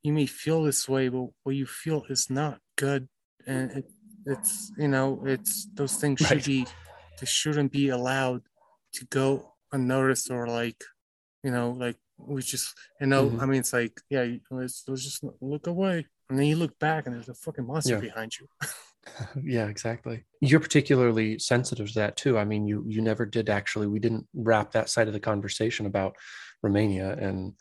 you 0.05 0.13
may 0.13 0.27
feel 0.27 0.63
this 0.63 0.87
way, 0.87 1.09
but 1.09 1.27
what 1.43 1.55
you 1.55 1.65
feel 1.65 2.03
is 2.09 2.29
not 2.29 2.59
good, 2.77 3.07
and 3.47 3.71
it, 3.71 3.85
it's 4.25 4.71
you 4.77 4.87
know 4.87 5.23
it's 5.25 5.67
those 5.75 5.95
things 5.95 6.21
should 6.21 6.43
be 6.43 6.65
they 7.19 7.25
shouldn't 7.25 7.71
be 7.71 7.89
allowed 7.89 8.41
to 8.93 9.05
go 9.05 9.53
unnoticed 9.71 10.29
or 10.31 10.47
like 10.47 10.81
you 11.43 11.51
know 11.51 11.71
like 11.71 11.97
we 12.17 12.41
just 12.41 12.73
you 13.01 13.07
know 13.07 13.29
Mhm. 13.29 13.41
I 13.41 13.45
mean 13.45 13.59
it's 13.59 13.73
like 13.73 13.99
yeah 14.09 14.25
let's, 14.51 14.83
let's 14.87 15.03
just 15.03 15.23
look 15.41 15.67
away 15.67 16.05
and 16.29 16.39
then 16.39 16.45
you 16.45 16.55
look 16.55 16.77
back 16.79 17.05
and 17.05 17.15
there's 17.15 17.29
a 17.29 17.33
fucking 17.33 17.67
monster 17.67 17.95
Yeah. 17.95 17.99
behind 17.99 18.31
you. 18.39 18.47
yeah, 19.43 19.67
exactly. 19.67 20.23
You're 20.41 20.59
particularly 20.59 21.37
sensitive 21.37 21.87
to 21.89 21.99
that 21.99 22.17
too. 22.17 22.37
I 22.37 22.45
mean, 22.45 22.65
you 22.65 22.83
you 22.87 23.01
never 23.01 23.25
did 23.25 23.49
actually. 23.49 23.87
We 23.87 23.99
didn't 23.99 24.27
wrap 24.33 24.71
that 24.71 24.89
side 24.89 25.07
of 25.07 25.13
the 25.13 25.19
conversation 25.19 25.85
about 25.85 26.15
Romania 26.63 27.13
and 27.13 27.53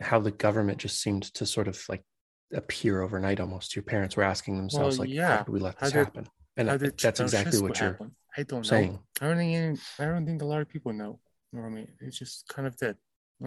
how 0.00 0.20
the 0.20 0.30
government 0.30 0.78
just 0.78 1.00
seemed 1.00 1.24
to 1.34 1.46
sort 1.46 1.68
of 1.68 1.82
like 1.88 2.04
appear 2.52 3.02
overnight. 3.02 3.40
Almost, 3.40 3.74
your 3.76 3.82
parents 3.82 4.16
were 4.16 4.22
asking 4.22 4.56
themselves, 4.56 4.98
Well, 4.98 5.06
like, 5.08 5.14
yeah. 5.14 5.38
"How 5.38 5.42
did 5.44 5.52
we 5.52 5.60
let 5.60 5.78
this 5.78 5.92
did- 5.92 5.98
happen?" 6.04 6.28
And 6.56 6.70
uh, 6.70 6.74
I- 6.74 6.76
did 6.78 6.98
that's 6.98 7.20
oh, 7.20 7.24
exactly 7.24 7.60
what 7.60 7.78
you're 7.80 7.90
happen? 7.92 8.14
I 8.36 8.42
don't 8.42 8.70
know. 8.70 9.00
I 9.20 9.26
don't 9.26 9.36
think 9.38 9.54
any, 9.56 9.78
I 9.98 10.04
don't 10.04 10.26
think 10.26 10.42
a 10.42 10.44
lot 10.46 10.60
of 10.60 10.68
people 10.68 10.92
know. 10.92 11.18
You 11.52 11.60
know 11.60 11.66
I 11.66 11.70
mean? 11.70 11.88
It's 12.00 12.18
just 12.18 12.46
kind 12.48 12.66
of. 12.68 12.76
And 12.82 12.96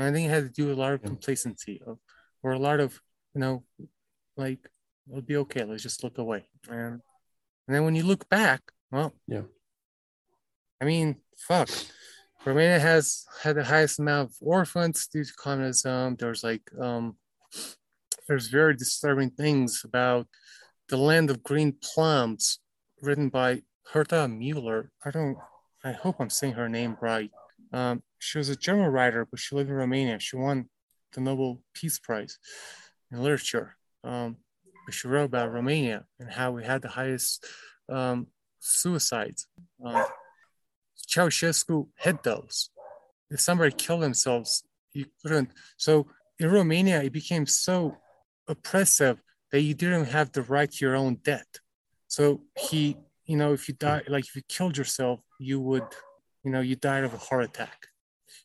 I 0.02 0.12
think 0.12 0.28
it 0.28 0.32
had 0.32 0.44
to 0.44 0.50
do 0.50 0.68
with 0.68 0.78
a 0.78 0.82
lot 0.82 0.94
of 0.94 1.02
Yeah. 1.02 1.08
complacency 1.08 1.82
of, 1.86 2.00
or 2.44 2.52
a 2.52 2.60
lot 2.60 2.80
of, 2.80 3.00
you 3.34 3.42
know, 3.42 3.64
like 4.38 4.60
it'll 5.10 5.22
be 5.22 5.38
okay. 5.38 5.64
Let's 5.64 5.84
just 5.84 6.04
look 6.04 6.18
away. 6.18 6.48
And 6.70 7.02
and 7.68 7.76
then 7.76 7.84
when 7.86 7.96
you 7.96 8.04
look 8.04 8.28
back, 8.30 8.62
well, 8.92 9.14
Yeah. 9.28 9.44
I 10.82 10.86
mean, 10.86 11.18
fuck. 11.38 11.70
Romania 12.46 12.80
has 12.80 13.26
had 13.42 13.56
the 13.58 13.64
highest 13.64 14.00
amount 14.00 14.30
of 14.30 14.36
orphans 14.42 15.08
due 15.08 15.24
to 15.24 15.34
communism. 15.34 16.16
There's 16.16 16.44
like 16.44 16.62
um 16.80 17.16
there's 18.28 18.48
very 18.48 18.76
disturbing 18.76 19.32
things 19.32 19.82
about 19.84 20.28
the 20.88 20.98
land 20.98 21.30
of 21.30 21.44
green 21.44 21.74
plums 21.82 22.60
written 23.02 23.30
by 23.30 23.64
Herta 23.92 24.28
Müller. 24.28 24.90
I 25.04 25.12
don't 25.12 25.38
I 25.84 25.92
hope 25.92 26.18
I'm 26.20 26.30
saying 26.30 26.54
her 26.54 26.70
name 26.70 26.98
right. 27.02 27.32
Um, 27.72 28.04
she 28.20 28.38
was 28.38 28.50
a 28.50 28.56
German 28.56 28.88
writer, 28.88 29.26
but 29.30 29.40
she 29.40 29.56
lived 29.56 29.70
in 29.70 29.76
Romania. 29.76 30.20
She 30.20 30.36
won 30.36 30.70
the 31.14 31.22
Nobel 31.22 31.62
Peace 31.74 32.00
Prize 32.00 32.38
in 33.12 33.22
literature. 33.22 33.78
Um, 34.04 34.38
but 34.86 34.94
she 34.94 35.08
wrote 35.08 35.26
about 35.26 35.54
Romania 35.54 36.06
and 36.20 36.30
how 36.30 36.52
we 36.52 36.64
had 36.64 36.82
the 36.82 36.90
highest 36.90 37.46
um, 37.88 38.28
suicides. 38.60 39.48
Um, 39.84 40.06
Ceausescu 41.10 41.88
had 41.98 42.24
those. 42.24 42.70
If 43.30 43.40
somebody 43.40 43.72
killed 43.72 44.04
themselves, 44.04 44.64
you 44.94 45.06
couldn't. 45.22 45.50
So 45.78 46.08
in 46.40 46.50
Romania, 46.52 47.02
it 47.02 47.12
became 47.14 47.46
so 47.46 47.98
oppressive 48.48 49.18
that 49.52 49.62
you 49.62 49.74
didn't 49.74 50.06
have 50.06 50.32
the 50.32 50.44
right 50.44 50.72
to 50.72 50.86
your 50.86 50.96
own 50.96 51.16
death. 51.24 51.48
So 52.08 52.42
he, 52.58 52.98
you 53.26 53.38
know, 53.38 53.54
if 53.54 53.68
you 53.68 53.76
die, 53.76 54.04
like 54.08 54.26
if 54.26 54.36
you 54.36 54.42
killed 54.48 54.78
yourself, 54.78 55.20
you 55.40 55.60
would, 55.60 55.86
you 56.44 56.52
know, 56.52 56.62
you 56.62 56.76
died 56.76 57.04
of 57.04 57.14
a 57.14 57.18
heart 57.18 57.44
attack 57.44 57.88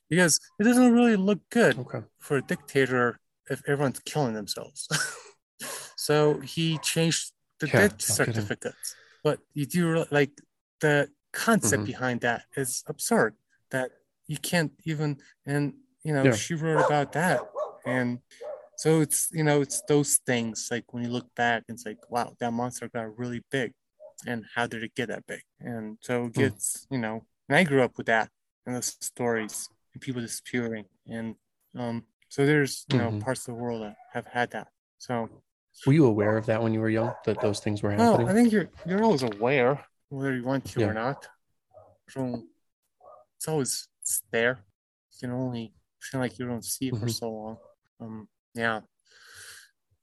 because 0.08 0.40
it 0.58 0.64
doesn't 0.64 0.92
really 0.92 1.16
look 1.16 1.40
good 1.50 1.78
Okay. 1.78 2.02
for 2.18 2.36
a 2.38 2.42
dictator 2.42 3.18
if 3.50 3.62
everyone's 3.66 4.00
killing 4.00 4.34
themselves. 4.34 4.88
so 5.96 6.40
he 6.40 6.78
changed 6.78 7.32
the 7.60 7.66
Yeah, 7.66 7.78
death 7.88 8.02
certificates. 8.02 8.96
But 9.22 9.38
you 9.54 9.66
do 9.66 10.04
like 10.10 10.32
the 10.80 11.08
concept 11.34 11.82
Mhm. 11.82 11.86
behind 11.86 12.20
that 12.22 12.44
is 12.56 12.82
absurd 12.86 13.34
that 13.70 13.90
you 14.26 14.38
can't 14.38 14.72
even, 14.84 15.18
and 15.44 15.74
you 16.02 16.12
know, 16.14 16.24
Yeah. 16.24 16.32
she 16.36 16.54
wrote 16.54 16.84
about 16.84 17.12
that. 17.12 17.42
And 17.86 18.20
so 18.76 19.00
it's, 19.00 19.28
you 19.32 19.44
know, 19.44 19.60
it's 19.60 19.82
those 19.88 20.18
things 20.26 20.68
like 20.70 20.92
when 20.92 21.02
you 21.02 21.10
look 21.10 21.28
back, 21.34 21.64
it's 21.68 21.84
like, 21.86 21.98
wow, 22.10 22.34
that 22.40 22.52
monster 22.52 22.88
got 22.88 23.18
really 23.18 23.42
big. 23.50 23.72
And 24.26 24.44
how 24.54 24.66
did 24.66 24.82
it 24.82 24.94
get 24.94 25.08
that 25.08 25.26
big? 25.26 25.42
And 25.60 25.98
so 26.00 26.24
it 26.26 26.34
Hmm. 26.34 26.40
gets, 26.42 26.86
you 26.90 26.98
know, 26.98 27.26
and 27.48 27.56
I 27.56 27.64
grew 27.64 27.82
up 27.82 27.96
with 27.98 28.06
that 28.06 28.30
and 28.64 28.76
those 28.76 28.96
stories 29.00 29.68
and 29.92 30.00
people 30.00 30.20
disappearing. 30.22 30.84
And 31.06 31.36
um, 31.76 32.04
so 32.28 32.46
there's, 32.46 32.84
you 32.88 32.98
know, 32.98 33.10
Mhm. 33.10 33.20
parts 33.20 33.40
of 33.48 33.54
the 33.54 33.60
world 33.62 33.82
that 33.82 33.96
have 34.12 34.26
had 34.26 34.50
that. 34.52 34.68
So 34.98 35.28
Were 35.86 35.92
you 35.92 36.06
aware 36.06 36.36
of 36.38 36.46
that 36.46 36.62
when 36.62 36.72
you 36.72 36.80
were 36.80 36.88
young, 36.88 37.12
that 37.24 37.40
those 37.40 37.60
things 37.60 37.82
were 37.82 37.90
well, 37.90 38.12
happening? 38.12 38.28
I 38.28 38.32
think 38.32 38.52
you're 38.52 38.70
you're 38.86 39.02
always 39.04 39.22
aware 39.22 39.84
whether 40.08 40.34
you 40.36 40.44
want 40.44 40.64
to 40.66 40.80
Yeah. 40.80 40.86
or 40.88 40.94
not. 40.94 41.26
It's 42.06 43.48
always 43.48 43.88
it's 44.02 44.22
there. 44.30 44.64
You 45.12 45.28
can 45.28 45.30
only 45.32 45.74
feel 46.00 46.20
like 46.20 46.38
you 46.38 46.46
don't 46.46 46.64
see 46.64 46.88
it 46.88 46.96
for 46.96 47.06
Mhm. 47.06 47.14
so 47.18 47.30
long. 47.30 47.58
Um, 48.00 48.28
yeah. 48.54 48.82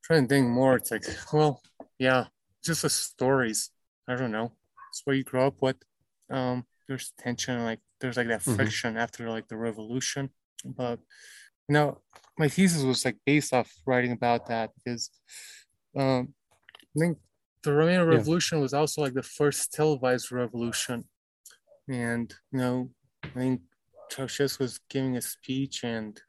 Trying 0.04 0.24
to 0.24 0.28
think 0.28 0.48
more. 0.50 0.76
It's 0.76 0.92
like, 0.92 1.06
well, 1.32 1.62
yeah, 2.00 2.28
just 2.64 2.82
the 2.82 2.90
stories. 2.90 3.72
I 4.08 4.16
don't 4.16 4.32
know. 4.32 4.52
It's 4.90 5.02
what 5.06 5.16
you 5.16 5.24
grow 5.24 5.48
up 5.48 5.62
with. 5.62 5.78
Um, 6.30 6.66
there's 6.88 7.12
tension, 7.18 7.64
like 7.64 7.80
there's 8.00 8.18
like 8.18 8.28
that 8.28 8.42
Mhm. 8.42 8.56
friction 8.56 8.98
after 8.98 9.30
like 9.30 9.48
the 9.48 9.58
revolution. 9.58 10.32
But 10.66 11.00
you 11.68 11.74
know, 11.74 12.02
my 12.38 12.50
thesis 12.50 12.84
was 12.84 13.06
like 13.06 13.18
based 13.26 13.54
off 13.54 13.72
writing 13.86 14.12
about 14.12 14.48
that 14.48 14.72
because 14.76 15.10
um 15.96 16.34
I 16.96 17.00
think 17.00 17.18
the 17.64 17.72
Romanian 17.72 18.12
Yeah. 18.12 18.18
Revolution 18.18 18.60
was 18.60 18.74
also 18.74 19.02
like 19.02 19.14
the 19.14 19.24
first 19.24 19.72
televised 19.72 20.32
revolution. 20.32 21.06
And, 21.88 22.34
you 22.52 22.60
know, 22.60 22.90
I 23.24 23.28
think 23.30 23.62
Ceausescu 24.12 24.60
was 24.60 24.80
giving 24.90 25.18
a 25.18 25.22
speech 25.22 25.84
and 25.84 26.20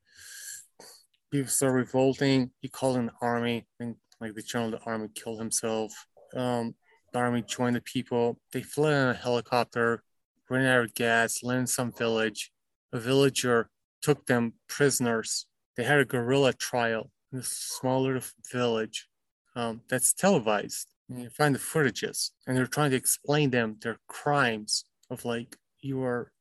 people 1.31 1.51
started 1.51 1.75
revolting. 1.75 2.53
He 2.61 2.69
called 2.69 2.97
an 2.97 3.11
army. 3.21 3.67
Think 3.79 3.97
like 4.21 4.35
the 4.35 4.43
general 4.43 4.75
of 4.75 4.81
the 4.81 4.87
army 4.87 5.09
killed 5.15 5.39
himself. 5.39 5.93
Um, 6.35 6.75
the 7.13 7.19
army 7.19 7.43
joined 7.43 7.77
the 7.77 7.81
people. 7.81 8.39
They 8.53 8.63
fled 8.63 8.93
in 8.93 9.09
a 9.09 9.15
helicopter, 9.15 10.03
ran 10.49 10.67
out 10.67 10.85
of 10.85 10.95
gas, 10.95 11.43
landed 11.43 11.61
in 11.63 11.67
some 11.67 11.93
village. 11.93 12.53
A 12.93 12.99
villager 12.99 13.71
took 14.03 14.27
them 14.27 14.55
prisoners. 14.69 15.47
They 15.77 15.85
had 15.85 15.99
a 15.99 16.05
guerrilla 16.05 16.53
trial 16.53 17.11
in 17.33 17.39
a 17.39 17.43
small 17.43 18.03
little 18.03 18.23
village 18.51 19.09
um, 19.57 19.81
that's 19.89 20.13
televised. 20.13 20.92
And 21.13 21.23
you 21.23 21.31
find 21.31 21.55
the 21.55 21.59
footages, 21.59 22.31
and 22.47 22.57
they're 22.57 22.67
trying 22.67 22.91
to 22.93 22.97
explain 22.97 23.51
them 23.51 23.77
their 23.83 23.99
crimes 24.09 24.85
of 25.11 25.25
like 25.25 25.57
you 25.81 26.03
are, 26.03 26.33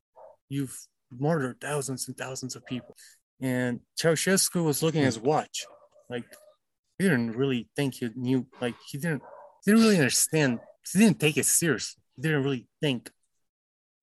you've 0.49 0.77
murdered 1.11 1.59
thousands 1.59 2.07
and 2.07 2.15
thousands 2.17 2.55
of 2.55 2.65
people. 2.65 2.95
And 3.41 3.81
Ceausescu 3.99 4.63
was 4.63 4.81
looking 4.81 5.01
at 5.01 5.07
his 5.07 5.19
watch, 5.19 5.65
like 6.09 6.23
he 6.97 7.03
didn't 7.05 7.33
really 7.33 7.67
think 7.75 7.95
he 7.95 8.09
knew, 8.15 8.47
like 8.61 8.75
he 8.87 8.97
didn't, 8.97 9.23
he 9.65 9.71
didn't 9.71 9.83
really 9.83 9.97
understand. 9.97 10.59
He 10.93 10.99
didn't 10.99 11.19
take 11.19 11.37
it 11.37 11.45
serious. 11.45 11.97
He 12.15 12.21
didn't 12.21 12.43
really 12.43 12.67
think 12.81 13.11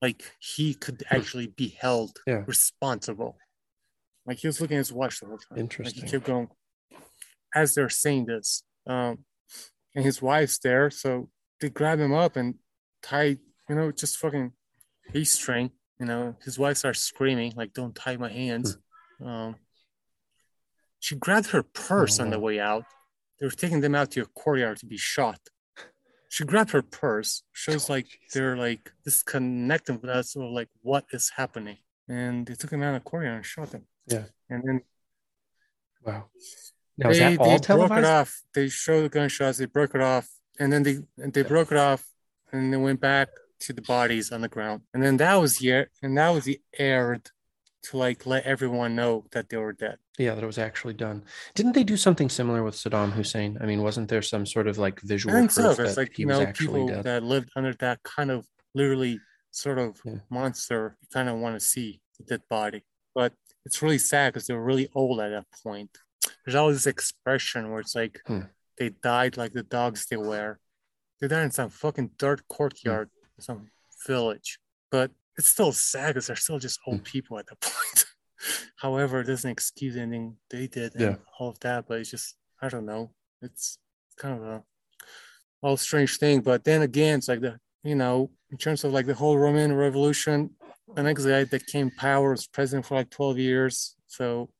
like 0.02 0.22
he 0.38 0.74
could 0.74 1.02
actually 1.10 1.46
be 1.46 1.68
held 1.80 2.12
Yeah. 2.26 2.44
responsible. 2.46 3.36
Like 4.26 4.38
he 4.38 4.46
was 4.48 4.60
looking 4.60 4.76
at 4.76 4.80
his 4.80 4.92
watch 4.92 5.20
the 5.20 5.26
whole 5.26 5.38
time. 5.38 5.46
Like 5.52 5.60
Interesting. 5.60 6.04
he 6.04 6.10
kept 6.10 6.24
going 6.26 6.48
as 7.54 7.74
they're 7.74 7.88
saying 7.88 8.26
this. 8.26 8.62
Um, 8.86 9.24
and 9.98 10.04
his 10.06 10.22
wife's 10.22 10.58
there, 10.58 10.90
so 10.90 11.28
they 11.60 11.70
grab 11.70 11.98
him 11.98 12.14
up 12.14 12.36
and 12.36 12.54
tie, 13.02 13.36
you 13.68 13.74
know, 13.74 13.90
just 13.90 14.16
fucking 14.18 14.52
a 15.12 15.24
string. 15.24 15.72
You 15.98 16.06
know, 16.06 16.36
his 16.44 16.56
wife 16.56 16.76
starts 16.76 17.00
screaming 17.00 17.52
like, 17.56 17.72
"Don't 17.72 17.96
tie 17.96 18.16
my 18.16 18.28
hands." 18.28 18.78
Um, 19.20 19.56
she 21.00 21.16
grabbed 21.16 21.48
her 21.48 21.64
purse 21.64 22.20
Oh, 22.20 22.22
on 22.22 22.30
the 22.30 22.38
way 22.38 22.60
out. 22.60 22.84
They 23.40 23.46
were 23.46 23.50
taking 23.50 23.80
them 23.80 23.96
out 23.96 24.12
to 24.12 24.22
a 24.22 24.26
courtyard 24.26 24.76
to 24.78 24.86
be 24.86 24.96
shot. 24.96 25.40
She 26.28 26.44
grabbed 26.44 26.70
her 26.70 26.82
purse. 26.82 27.42
Shows 27.52 27.90
like 27.90 28.06
they're 28.32 28.56
like 28.56 28.92
disconnected 29.04 30.00
with 30.00 30.10
us, 30.10 30.36
or 30.36 30.48
like 30.48 30.68
what 30.82 31.06
is 31.12 31.32
happening. 31.34 31.78
And 32.08 32.46
they 32.46 32.54
took 32.54 32.70
him 32.70 32.84
out 32.84 32.94
of 32.94 33.02
the 33.02 33.10
courtyard 33.10 33.38
and 33.38 33.44
shot 33.44 33.72
them. 33.72 33.84
Yeah. 34.06 34.26
And 34.48 34.62
then 34.64 34.80
Wow. 36.04 36.30
Now, 36.98 37.10
is 37.10 37.18
they, 37.18 37.36
that 37.36 37.40
all 37.40 37.58
they 37.58 37.66
broke 37.66 37.90
it 37.92 38.04
off. 38.04 38.42
They 38.54 38.68
showed 38.68 39.02
the 39.02 39.08
gunshots. 39.08 39.58
They 39.58 39.66
broke 39.66 39.94
it 39.94 40.00
off, 40.00 40.28
and 40.58 40.72
then 40.72 40.82
they 40.82 40.98
and 41.16 41.32
they 41.32 41.42
broke 41.42 41.70
it 41.70 41.78
off, 41.78 42.04
and 42.52 42.72
they 42.72 42.76
went 42.76 43.00
back 43.00 43.28
to 43.60 43.72
the 43.72 43.82
bodies 43.82 44.32
on 44.32 44.40
the 44.40 44.48
ground. 44.48 44.82
And 44.92 45.02
then 45.02 45.16
that 45.18 45.36
was 45.36 45.58
the 45.58 45.86
and 46.02 46.18
that 46.18 46.30
was 46.30 46.44
the 46.44 46.60
aired 46.76 47.30
to 47.84 47.96
like 47.96 48.26
let 48.26 48.44
everyone 48.44 48.96
know 48.96 49.24
that 49.30 49.48
they 49.48 49.56
were 49.56 49.72
dead. 49.72 49.98
Yeah, 50.18 50.34
that 50.34 50.42
it 50.42 50.46
was 50.46 50.58
actually 50.58 50.94
done. 50.94 51.22
Didn't 51.54 51.74
they 51.74 51.84
do 51.84 51.96
something 51.96 52.28
similar 52.28 52.64
with 52.64 52.74
Saddam 52.74 53.12
Hussein? 53.12 53.56
I 53.60 53.66
mean, 53.66 53.82
wasn't 53.82 54.08
there 54.08 54.22
some 54.22 54.44
sort 54.44 54.66
of 54.66 54.76
like 54.78 55.00
visual 55.00 55.32
proof 55.32 55.52
so. 55.52 55.74
That 55.74 55.96
like 55.96 56.16
he 56.16 56.22
you 56.22 56.28
was 56.28 56.38
know 56.38 56.44
actually 56.44 56.80
people 56.80 56.88
dead? 56.88 57.04
that 57.04 57.22
lived 57.22 57.50
under 57.54 57.72
that 57.74 58.02
kind 58.02 58.32
of 58.32 58.44
literally 58.74 59.20
sort 59.52 59.78
of 59.78 60.00
Yeah. 60.04 60.16
monster. 60.30 60.96
You 61.00 61.08
kind 61.12 61.28
of 61.28 61.38
want 61.38 61.58
to 61.58 61.64
see 61.64 62.00
the 62.18 62.24
dead 62.24 62.42
body, 62.50 62.82
but 63.14 63.32
it's 63.64 63.80
really 63.82 63.98
sad 63.98 64.32
because 64.32 64.48
they 64.48 64.54
were 64.54 64.64
really 64.64 64.88
old 64.94 65.20
at 65.20 65.30
that 65.30 65.46
point. 65.62 65.96
There's 66.44 66.54
always 66.54 66.76
this 66.76 66.86
expression 66.86 67.70
where 67.70 67.80
it's 67.80 67.94
like 67.94 68.20
Hmm. 68.26 68.42
they 68.78 68.90
died 68.90 69.36
like 69.36 69.52
the 69.52 69.62
dogs 69.62 70.06
they 70.06 70.16
were. 70.16 70.58
They 71.20 71.28
died 71.28 71.44
in 71.44 71.50
some 71.50 71.70
fucking 71.70 72.12
dirt 72.18 72.46
courtyard, 72.48 73.10
Hmm. 73.36 73.42
some 73.42 73.70
village. 74.06 74.58
But 74.90 75.10
it's 75.36 75.48
still 75.48 75.72
sad 75.72 76.08
because 76.14 76.26
they're 76.28 76.36
still 76.36 76.58
just 76.58 76.80
Hmm. 76.84 76.90
old 76.92 77.04
people 77.04 77.38
at 77.38 77.46
that 77.46 77.60
point. 77.60 78.06
However, 78.76 79.20
it 79.20 79.24
doesn't 79.26 79.50
excuse 79.50 79.96
anything 79.96 80.38
they 80.50 80.66
did 80.68 80.94
and 80.94 81.00
Yeah. 81.02 81.16
all 81.38 81.48
of 81.50 81.58
that. 81.60 81.86
But 81.88 82.00
it's 82.00 82.10
just 82.10 82.36
I 82.60 82.68
don't 82.68 82.86
know. 82.86 83.14
It's 83.40 83.78
kind 84.16 84.36
of 84.36 84.42
a 84.44 84.64
all 85.62 85.76
strange 85.76 86.18
thing. 86.18 86.40
But 86.40 86.64
then 86.64 86.82
again, 86.82 87.18
it's 87.18 87.28
like 87.28 87.40
the 87.40 87.60
you 87.84 87.94
know, 87.94 88.30
in 88.50 88.58
terms 88.58 88.82
of 88.84 88.92
like 88.92 89.06
the 89.06 89.14
whole 89.14 89.38
Roman 89.38 89.72
Revolution, 89.72 90.56
the 90.94 91.02
next 91.02 91.24
guy 91.24 91.44
that 91.44 91.66
came 91.66 91.90
power 91.92 92.32
was 92.32 92.46
president 92.48 92.86
for 92.86 92.96
like 92.96 93.10
12 93.10 93.38
years. 93.38 93.94
So 94.08 94.50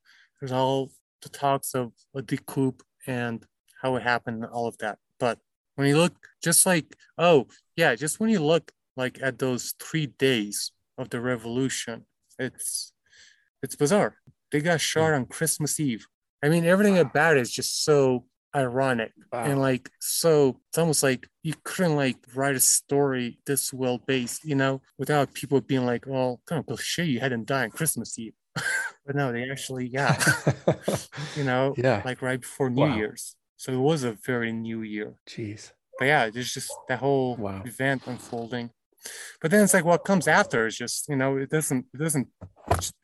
there's 0.41 0.53
all 0.53 0.93
the 1.23 1.29
talks 1.29 1.75
of 1.75 1.93
a 2.15 2.23
coup 2.23 2.75
and 3.07 3.45
how 3.83 3.97
it 3.97 4.03
happened 4.03 4.45
and 4.45 4.53
all 4.53 4.67
of 4.67 4.79
that. 4.79 4.99
But 5.19 5.39
when 5.75 5.87
you 5.89 5.97
look 5.97 6.15
just 6.43 6.67
like, 6.67 6.97
oh 7.17 7.47
yeah, 7.77 7.95
just 7.95 8.21
when 8.21 8.31
you 8.31 8.41
look 8.41 8.73
like 8.97 9.19
at 9.23 9.39
those 9.39 9.75
three 9.81 10.07
days 10.07 10.73
of 10.97 11.11
the 11.11 11.21
revolution, 11.21 12.07
it's 12.39 12.93
it's 13.63 13.77
bizarre. 13.77 14.17
They 14.51 14.61
got 14.61 14.81
shot 14.81 15.13
on 15.13 15.27
Christmas 15.27 15.79
Eve. 15.79 16.07
I 16.43 16.49
mean, 16.49 16.65
everything 16.65 16.99
about 16.99 17.37
it 17.37 17.41
is 17.41 17.53
just 17.53 17.85
so 17.85 18.25
ironic 18.57 19.13
and 19.33 19.61
like 19.61 19.91
so 20.01 20.59
it's 20.69 20.79
almost 20.79 21.03
like 21.03 21.29
you 21.43 21.53
couldn't 21.65 21.97
like 21.97 22.17
write 22.35 22.57
a 22.57 22.61
story 22.61 23.39
this 23.47 23.73
well 23.75 23.99
based 23.99 24.43
you 24.45 24.55
know 24.55 24.81
without 24.97 25.35
people 25.35 25.61
being 25.61 25.85
like 25.85 26.07
well 26.07 26.41
kind 26.47 26.59
of 26.61 26.67
cliche 26.67 27.05
you 27.05 27.21
hadn't 27.21 27.47
died 27.47 27.65
on 27.65 27.71
christmas 27.71 28.19
eve 28.19 28.33
but 28.55 29.15
no 29.15 29.33
they 29.33 29.51
actually 29.51 29.87
yeah 29.89 30.21
you 31.37 31.45
know 31.45 31.75
yeah. 31.77 32.03
like 32.05 32.23
right 32.23 32.41
before 32.41 32.71
new 32.71 32.83
Wow. 32.83 32.97
year's 32.97 33.37
so 33.57 33.73
it 33.73 33.77
was 33.79 34.05
a 34.05 34.13
very 34.13 34.53
new 34.53 34.83
year 34.83 35.15
Jeez. 35.29 35.73
but 35.99 36.07
yeah 36.07 36.31
there's 36.31 36.53
just 36.53 36.71
that 36.89 36.99
whole 36.99 37.37
Wow. 37.37 37.63
event 37.65 38.03
unfolding 38.07 38.71
but 39.41 39.51
then 39.51 39.63
it's 39.65 39.75
like 39.75 39.85
what 39.85 40.05
comes 40.05 40.27
after 40.29 40.67
is 40.67 40.77
just 40.77 41.09
you 41.09 41.17
know 41.17 41.37
it 41.37 41.51
doesn't 41.51 41.87
it 41.95 41.99
doesn't 41.99 42.29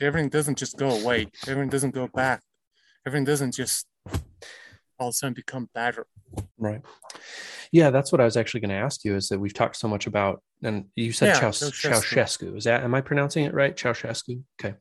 everything 0.01 0.29
doesn't 0.29 0.59
just 0.59 0.77
go 0.77 0.91
away 0.91 1.29
everything 1.47 1.71
doesn't 1.71 1.93
go 1.95 2.09
back 2.09 2.43
everything 3.07 3.25
doesn't 3.25 3.55
just 3.55 3.87
all 4.99 5.09
of 5.09 5.13
a 5.13 5.13
sudden 5.13 5.35
become 5.35 5.69
better 5.75 6.07
Right. 6.59 6.83
Yeah, 7.71 7.91
that's 7.91 8.11
what 8.11 8.21
I 8.21 8.25
was 8.25 8.37
actually 8.37 8.61
going 8.61 8.71
to 8.71 8.77
ask 8.77 9.05
you 9.05 9.15
is 9.17 9.29
that 9.29 9.39
we've 9.39 9.53
talked 9.55 9.77
so 9.77 9.87
much 9.89 10.07
about, 10.07 10.43
and 10.63 10.87
you 10.97 11.13
said 11.13 11.29
Yeah, 11.29 11.41
Chaus- 11.41 11.61
Ceausescu. 11.63 12.57
Is 12.57 12.65
that, 12.65 12.83
am 12.83 12.95
I 12.95 13.01
pronouncing 13.03 13.45
it 13.45 13.53
right? 13.55 13.77
Ceausescu. 13.77 14.41
Okay. 14.61 14.75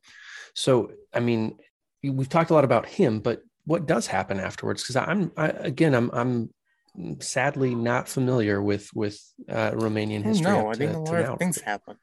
So, 0.53 0.91
I 1.13 1.19
mean, 1.19 1.57
we've 2.03 2.29
talked 2.29 2.49
a 2.51 2.53
lot 2.53 2.63
about 2.63 2.85
him, 2.85 3.19
but 3.19 3.41
what 3.65 3.85
does 3.85 4.07
happen 4.07 4.39
afterwards? 4.39 4.83
Because 4.83 4.95
I'm, 4.97 5.31
I, 5.37 5.47
again, 5.49 5.93
I'm, 5.95 6.09
I'm 6.13 6.49
sadly 7.21 7.73
not 7.73 8.07
familiar 8.07 8.61
with 8.61 8.89
with 8.93 9.19
uh, 9.49 9.71
Romanian 9.71 10.23
history. 10.23 10.51
up 10.53 10.67
I 10.67 10.75
think 10.75 10.91
to- 10.91 10.97
a 10.97 10.99
lot 10.99 11.19
of 11.25 11.39
things 11.39 11.61
happened. 11.61 11.99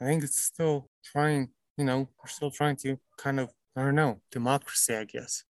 I 0.00 0.04
think 0.06 0.24
it's 0.24 0.42
still 0.42 0.88
trying, 1.04 1.50
you 1.76 1.84
know, 1.84 2.08
we're 2.18 2.28
still 2.28 2.50
trying 2.50 2.76
to 2.76 2.98
kind 3.16 3.38
of, 3.38 3.50
I 3.76 3.82
don't 3.82 3.94
know, 3.94 4.20
democracy, 4.32 4.94
I 4.94 5.04
guess. 5.04 5.44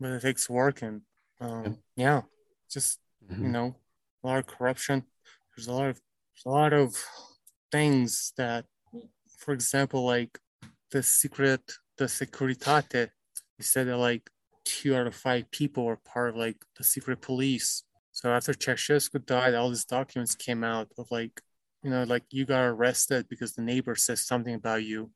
But 0.00 0.10
it 0.12 0.22
takes 0.22 0.50
work 0.50 0.82
and, 0.82 1.02
um, 1.40 1.78
yeah, 1.96 2.22
just, 2.70 2.98
you 3.28 3.36
Mhm. 3.36 3.52
know, 3.52 3.76
a 4.22 4.26
lot 4.26 4.38
of 4.38 4.46
corruption. 4.46 5.04
There's 5.56 5.68
a 5.68 5.72
lot 5.72 5.90
of, 5.90 6.00
a 6.44 6.50
lot 6.50 6.72
of 6.72 6.96
things 7.70 8.32
that, 8.36 8.64
for 9.38 9.54
example, 9.54 10.04
like 10.04 10.38
the 10.90 11.02
secret, 11.02 11.62
the 11.98 12.04
Securitate, 12.06 13.10
you 13.58 13.64
said 13.64 13.86
that 13.88 13.96
like 13.96 14.28
two 14.64 14.94
out 14.96 15.06
of 15.06 15.14
five 15.14 15.50
people 15.50 15.84
were 15.84 15.96
part 15.96 16.30
of 16.30 16.36
like 16.36 16.56
the 16.76 16.84
secret 16.84 17.20
police. 17.20 17.84
So 18.12 18.30
after 18.30 18.52
Ceausescu 18.52 19.24
died, 19.26 19.54
all 19.54 19.68
these 19.70 19.84
documents 19.84 20.34
came 20.34 20.64
out 20.64 20.88
of 20.98 21.06
like, 21.10 21.40
you 21.82 21.90
know, 21.90 22.04
like 22.04 22.24
you 22.30 22.44
got 22.44 22.64
arrested 22.64 23.28
because 23.28 23.54
the 23.54 23.62
neighbor 23.62 23.94
says 23.94 24.24
something 24.24 24.54
about 24.54 24.84
you. 24.84 25.10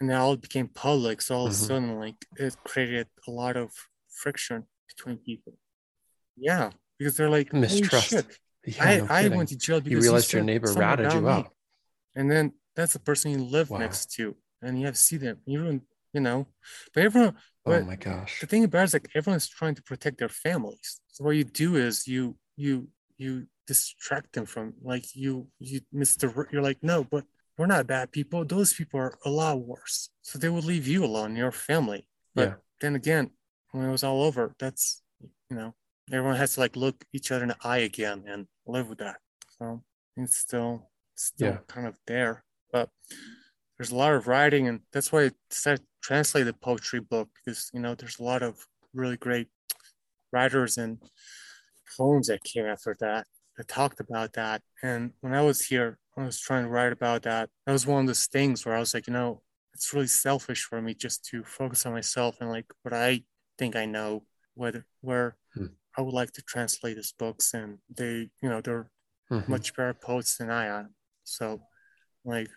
And 0.00 0.10
then 0.10 0.16
all 0.16 0.32
it 0.32 0.40
became 0.40 0.68
public. 0.68 1.22
So 1.22 1.36
all 1.36 1.46
of 1.46 1.52
a 1.52 1.54
Mhm. 1.54 1.66
sudden, 1.66 1.98
like 1.98 2.26
it 2.36 2.56
created 2.64 3.08
a 3.28 3.30
lot 3.30 3.56
of 3.56 3.72
friction 4.10 4.66
between 4.88 5.18
people. 5.18 5.54
Yeah, 6.36 6.70
because 6.98 7.16
they're 7.16 7.30
like, 7.30 7.52
Mistrust. 7.52 8.12
Yeah, 8.66 8.80
I, 8.80 8.96
no 8.96 9.06
I 9.10 9.28
went 9.28 9.50
to 9.50 9.56
jail 9.58 9.80
because 9.80 9.92
you 9.92 10.00
realized 10.00 10.32
your 10.32 10.42
neighbor 10.42 10.72
ratted 10.72 11.12
you 11.12 11.20
me." 11.20 11.28
out. 11.28 11.54
And 12.16 12.30
then 12.30 12.54
that's 12.74 12.94
the 12.94 12.98
person 12.98 13.30
you 13.32 13.44
live 13.44 13.70
Wow. 13.70 13.78
next 13.78 14.10
to, 14.12 14.34
and 14.62 14.78
you 14.78 14.86
have 14.86 14.94
to 14.94 15.00
see 15.00 15.18
them. 15.18 15.40
You 15.44 15.62
don't, 15.64 15.82
you 16.14 16.20
know, 16.20 16.46
but 16.94 17.04
everyone, 17.04 17.34
Oh 17.66 17.70
but 17.70 17.84
my 17.84 17.96
gosh. 17.96 18.40
the 18.40 18.46
thing 18.46 18.64
about 18.64 18.82
it 18.82 18.84
is 18.84 18.94
like 18.94 19.10
everyone's 19.14 19.48
trying 19.48 19.74
to 19.74 19.82
protect 19.82 20.18
their 20.18 20.28
families. 20.28 21.00
So 21.08 21.24
what 21.24 21.36
you 21.36 21.44
do 21.44 21.76
is 21.76 22.06
you 22.06 22.36
you 22.56 22.88
you 23.18 23.46
distract 23.66 24.32
them 24.34 24.46
from 24.46 24.74
like 24.82 25.14
you 25.16 25.48
you 25.58 25.80
Mr. 25.94 26.46
You're 26.52 26.62
like 26.62 26.78
no, 26.82 27.04
but 27.04 27.24
we're 27.58 27.66
not 27.66 27.86
bad 27.86 28.12
people. 28.12 28.44
Those 28.44 28.72
people 28.74 29.00
are 29.00 29.18
a 29.24 29.30
lot 29.30 29.60
worse. 29.60 30.10
So 30.22 30.38
they 30.38 30.48
would 30.48 30.64
leave 30.64 30.86
you 30.88 31.04
alone, 31.04 31.36
your 31.36 31.52
family. 31.52 32.08
But 32.34 32.48
Yeah. 32.48 32.54
then 32.80 32.96
again, 32.96 33.30
when 33.72 33.84
it 33.88 33.90
was 33.92 34.04
all 34.04 34.22
over, 34.22 34.54
that's 34.58 35.02
you 35.50 35.56
know 35.56 35.74
everyone 36.12 36.36
has 36.36 36.54
to 36.54 36.60
like 36.60 36.76
look 36.76 37.04
each 37.12 37.32
other 37.32 37.44
in 37.44 37.48
the 37.48 37.56
eye 37.62 37.78
again 37.78 38.24
and 38.28 38.46
live 38.66 38.88
with 38.88 38.98
that. 38.98 39.16
So 39.58 39.82
it's 40.16 40.38
still 40.38 40.90
still 41.16 41.52
Yeah. 41.52 41.58
kind 41.68 41.86
of 41.86 41.96
there, 42.06 42.44
but 42.72 42.90
there's 43.78 43.90
a 43.92 43.96
lot 43.96 44.14
of 44.14 44.26
writing 44.28 44.68
and 44.68 44.80
that's 44.92 45.12
why 45.12 45.24
I 45.26 45.30
decided 45.50 45.82
translate 46.04 46.46
the 46.46 46.54
poetry 46.54 47.00
book 47.00 47.30
because 47.36 47.70
you 47.74 47.80
know 47.80 47.96
there's 47.96 48.20
a 48.20 48.24
lot 48.24 48.44
of 48.44 48.66
really 48.94 49.18
great 49.18 49.48
writers 50.32 50.78
and 50.78 50.98
poems 51.96 52.28
that 52.28 52.44
came 52.44 52.66
after 52.66 52.96
that 53.00 53.26
that 53.56 53.68
talked 53.68 54.00
about 54.00 54.32
that 54.34 54.62
and 54.82 55.12
when 55.22 55.34
i 55.34 55.42
was 55.42 55.66
here 55.66 55.98
i 56.18 56.24
was 56.24 56.40
trying 56.40 56.64
to 56.64 56.70
write 56.70 56.92
about 56.92 57.22
that 57.22 57.50
that 57.66 57.72
was 57.72 57.86
one 57.86 58.02
of 58.02 58.06
those 58.06 58.26
things 58.26 58.66
where 58.66 58.76
i 58.76 58.80
was 58.80 58.94
like 58.94 59.06
you 59.06 59.12
know 59.12 59.42
it's 59.74 59.92
really 59.94 60.06
selfish 60.06 60.64
for 60.64 60.82
me 60.82 60.94
just 60.94 61.24
to 61.24 61.42
focus 61.44 61.86
on 61.86 61.92
myself 61.92 62.36
and 62.40 62.50
like 62.50 62.66
what 62.82 62.94
i 62.94 63.22
think 63.58 63.76
i 63.76 63.86
know 63.86 64.24
whether 64.54 64.86
where 65.02 65.36
Hmm. 65.54 65.66
i 65.98 66.02
would 66.02 66.14
like 66.14 66.32
to 66.32 66.42
translate 66.42 66.96
these 66.96 67.14
books 67.18 67.54
and 67.54 67.78
they 67.96 68.30
you 68.42 68.48
know 68.48 68.60
they're 68.60 68.90
Mhm. 69.30 69.50
much 69.50 69.74
better 69.76 69.94
poets 69.94 70.38
than 70.38 70.50
I 70.50 70.66
am. 70.66 70.94
So, 71.24 71.62
like, 72.24 72.50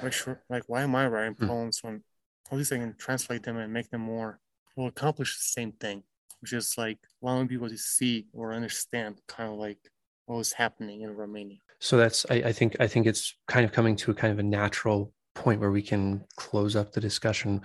why 0.00 0.10
like, 0.48 0.64
why 0.68 0.82
am 0.82 0.94
I 0.96 1.06
writing 1.08 1.36
Hmm. 1.36 1.46
poems 1.46 1.80
when 1.82 2.02
at 2.50 2.58
least 2.58 2.72
I 2.72 2.78
can 2.78 2.94
translate 2.98 3.42
them 3.42 3.56
and 3.56 3.72
make 3.72 3.90
them 3.90 4.00
more, 4.02 4.40
will 4.76 4.88
accomplish 4.88 5.36
the 5.36 5.42
same 5.42 5.72
thing, 5.72 6.02
which 6.40 6.52
is 6.52 6.74
like 6.76 6.98
allowing 7.22 7.48
people 7.48 7.68
to 7.68 7.78
see 7.78 8.26
or 8.32 8.52
understand 8.52 9.20
kind 9.28 9.52
of 9.52 9.58
like 9.58 9.78
what 10.26 10.36
was 10.36 10.52
happening 10.52 11.02
in 11.02 11.14
Romania. 11.14 11.58
So 11.78 11.96
that's 11.96 12.26
I, 12.30 12.34
I 12.36 12.52
think 12.52 12.76
I 12.80 12.86
think 12.86 13.06
it's 13.06 13.34
kind 13.48 13.64
of 13.64 13.72
coming 13.72 13.96
to 13.96 14.10
a 14.10 14.14
kind 14.14 14.32
of 14.32 14.38
a 14.38 14.42
natural 14.42 15.12
point 15.34 15.60
where 15.60 15.70
we 15.70 15.82
can 15.82 16.24
close 16.36 16.76
up 16.76 16.92
the 16.92 17.00
discussion. 17.00 17.62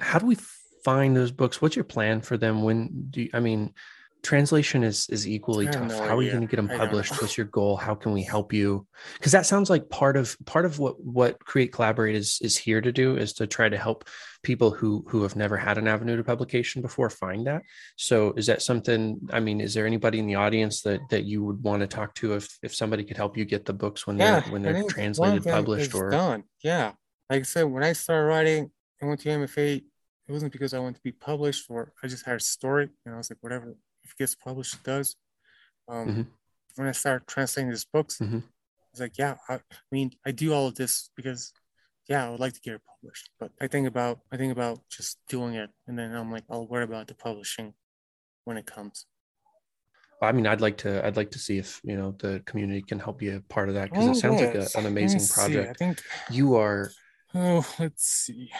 How 0.00 0.18
do 0.18 0.26
we 0.26 0.36
find 0.84 1.16
those 1.16 1.30
books? 1.30 1.62
What's 1.62 1.76
your 1.76 1.84
plan 1.84 2.20
for 2.20 2.36
them? 2.36 2.62
When 2.62 3.06
do 3.10 3.22
you, 3.22 3.30
I 3.32 3.40
mean 3.40 3.74
translation 4.22 4.82
is 4.84 5.08
is 5.08 5.26
equally 5.26 5.66
tough. 5.66 5.88
no 5.88 6.02
How 6.02 6.18
are 6.18 6.22
you 6.22 6.30
going 6.30 6.46
to 6.46 6.46
get 6.46 6.56
them 6.56 6.68
published? 6.68 7.20
What's 7.20 7.36
your 7.36 7.46
goal? 7.46 7.76
How 7.76 7.94
can 7.94 8.12
we 8.12 8.22
help 8.22 8.52
you? 8.52 8.86
Because 9.14 9.32
that 9.32 9.46
sounds 9.46 9.70
like 9.70 9.88
part 9.88 10.16
of 10.16 10.36
part 10.46 10.64
of 10.64 10.78
what 10.78 11.02
what 11.02 11.44
Create 11.44 11.72
Collaborate 11.72 12.14
is 12.14 12.38
is 12.42 12.56
here 12.56 12.80
to 12.80 12.92
do 12.92 13.16
is 13.16 13.32
to 13.34 13.46
try 13.46 13.68
to 13.68 13.76
help 13.76 14.04
people 14.42 14.70
who 14.70 15.04
who 15.08 15.22
have 15.22 15.36
never 15.36 15.56
had 15.56 15.78
an 15.78 15.86
avenue 15.88 16.16
to 16.16 16.24
publication 16.24 16.82
before 16.82 17.10
find 17.10 17.46
that. 17.46 17.62
So 17.96 18.32
is 18.36 18.46
that 18.46 18.62
something? 18.62 19.20
I 19.32 19.40
mean, 19.40 19.60
is 19.60 19.74
there 19.74 19.86
anybody 19.86 20.18
in 20.18 20.26
the 20.26 20.36
audience 20.36 20.82
that 20.82 21.00
that 21.10 21.24
you 21.24 21.44
would 21.44 21.62
want 21.62 21.80
to 21.80 21.86
talk 21.86 22.14
to 22.16 22.34
if 22.34 22.58
if 22.62 22.74
somebody 22.74 23.04
could 23.04 23.16
help 23.16 23.36
you 23.36 23.44
get 23.44 23.64
the 23.64 23.72
books 23.72 24.06
when 24.06 24.18
Yeah, 24.18 24.40
they're 24.40 24.52
when 24.52 24.62
they're 24.62 24.74
think 24.74 24.84
one 24.84 24.90
of 24.90 24.94
translated, 24.94 25.44
published, 25.44 25.94
or 25.94 26.10
done. 26.10 26.44
Yeah, 26.62 26.92
like 27.28 27.40
I 27.40 27.44
said, 27.44 27.64
when 27.64 27.82
I 27.82 27.92
started 27.92 28.26
writing, 28.26 28.70
I 29.02 29.06
went 29.06 29.20
to 29.20 29.28
MFA. 29.28 29.82
It 30.28 30.32
wasn't 30.32 30.52
because 30.52 30.74
I 30.74 30.78
wanted 30.78 30.96
to 30.96 31.02
be 31.02 31.12
published, 31.12 31.66
or 31.68 31.92
I 32.04 32.06
just 32.06 32.24
had 32.24 32.36
a 32.36 32.40
story, 32.40 32.88
and 33.04 33.14
I 33.14 33.18
was 33.18 33.30
like, 33.30 33.38
whatever, 33.40 33.74
if 34.04 34.12
it 34.12 34.18
gets 34.18 34.34
published, 34.34 34.74
it 34.74 34.82
does. 34.84 35.16
Um, 35.88 36.10
Mhm. 36.10 36.26
When 36.76 36.88
I 36.88 36.92
started 36.92 37.26
translating 37.26 37.70
these 37.70 37.84
books, 37.84 38.22
Mhm. 38.22 38.42
I 38.42 38.86
was 38.92 39.00
like, 39.00 39.18
yeah, 39.18 39.36
I, 39.48 39.54
I 39.56 39.60
mean, 39.92 40.12
I 40.26 40.32
do 40.32 40.52
all 40.54 40.68
of 40.68 40.76
this 40.76 41.10
because, 41.16 41.52
yeah, 42.08 42.26
I 42.26 42.30
would 42.30 42.40
like 42.40 42.54
to 42.54 42.60
get 42.60 42.74
it 42.74 42.82
published, 42.86 43.30
but 43.40 43.52
I 43.60 43.66
think 43.68 43.88
about, 43.88 44.20
I 44.32 44.36
think 44.36 44.52
about 44.52 44.80
just 44.90 45.18
doing 45.28 45.54
it, 45.54 45.70
and 45.86 45.98
then 45.98 46.14
I'm 46.14 46.30
like, 46.32 46.44
I'll 46.50 46.66
worry 46.66 46.84
about 46.84 47.08
the 47.08 47.14
publishing 47.14 47.74
when 48.44 48.56
it 48.56 48.66
comes. 48.66 49.06
I 50.22 50.32
mean, 50.32 50.46
I'd 50.46 50.60
like 50.60 50.76
to 50.78 51.04
I'd 51.04 51.16
like 51.16 51.30
to 51.30 51.38
see 51.38 51.56
if 51.58 51.80
you 51.82 51.96
know 51.96 52.14
the 52.18 52.42
community 52.44 52.82
can 52.82 52.98
help 52.98 53.22
you 53.22 53.36
a 53.36 53.40
part 53.40 53.68
of 53.68 53.74
that 53.76 53.90
because 53.90 54.06
it 54.06 54.16
Oh, 54.16 54.20
sounds 54.20 54.40
like 54.40 54.54
a, 54.54 54.68
an 54.74 54.86
amazing 54.86 55.20
see, 55.22 55.28
project. 55.28 55.70
I 55.70 55.74
think 55.74 56.02
You 56.30 56.56
are 56.56 56.90
Oh, 57.34 57.64
let's 57.78 58.04
see. 58.04 58.50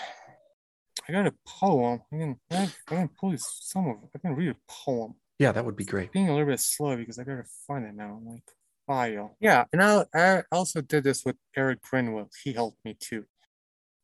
I 1.08 1.12
got 1.12 1.26
a 1.26 1.34
poem. 1.46 2.00
I 2.12 2.16
can 2.16 2.40
I, 2.50 2.54
I 2.90 2.94
can 2.94 3.08
pull 3.08 3.34
some 3.38 3.88
of 3.88 3.96
it. 4.04 4.10
I 4.14 4.18
can 4.18 4.34
read 4.36 4.50
a 4.50 4.56
poem. 4.68 5.14
Yeah, 5.42 5.52
that 5.52 5.64
would 5.64 5.76
be 5.76 5.84
great. 5.92 6.12
Being 6.12 6.28
a 6.28 6.32
little 6.36 6.46
bit 6.54 6.60
slow 6.60 6.96
because 6.96 7.18
I 7.18 7.24
gotta 7.24 7.48
find 7.66 7.84
it 7.88 7.94
now. 7.94 8.10
I'm 8.18 8.26
like 8.32 8.48
file. 8.86 9.28
Yeah, 9.40 9.64
and 9.72 9.80
I 9.82 10.04
I 10.14 10.42
also 10.52 10.78
did 10.92 11.02
this 11.04 11.24
with 11.26 11.36
Eric 11.56 11.78
Greenwell. 11.88 12.28
He 12.44 12.52
helped 12.52 12.80
me 12.84 12.92
too. 13.08 13.24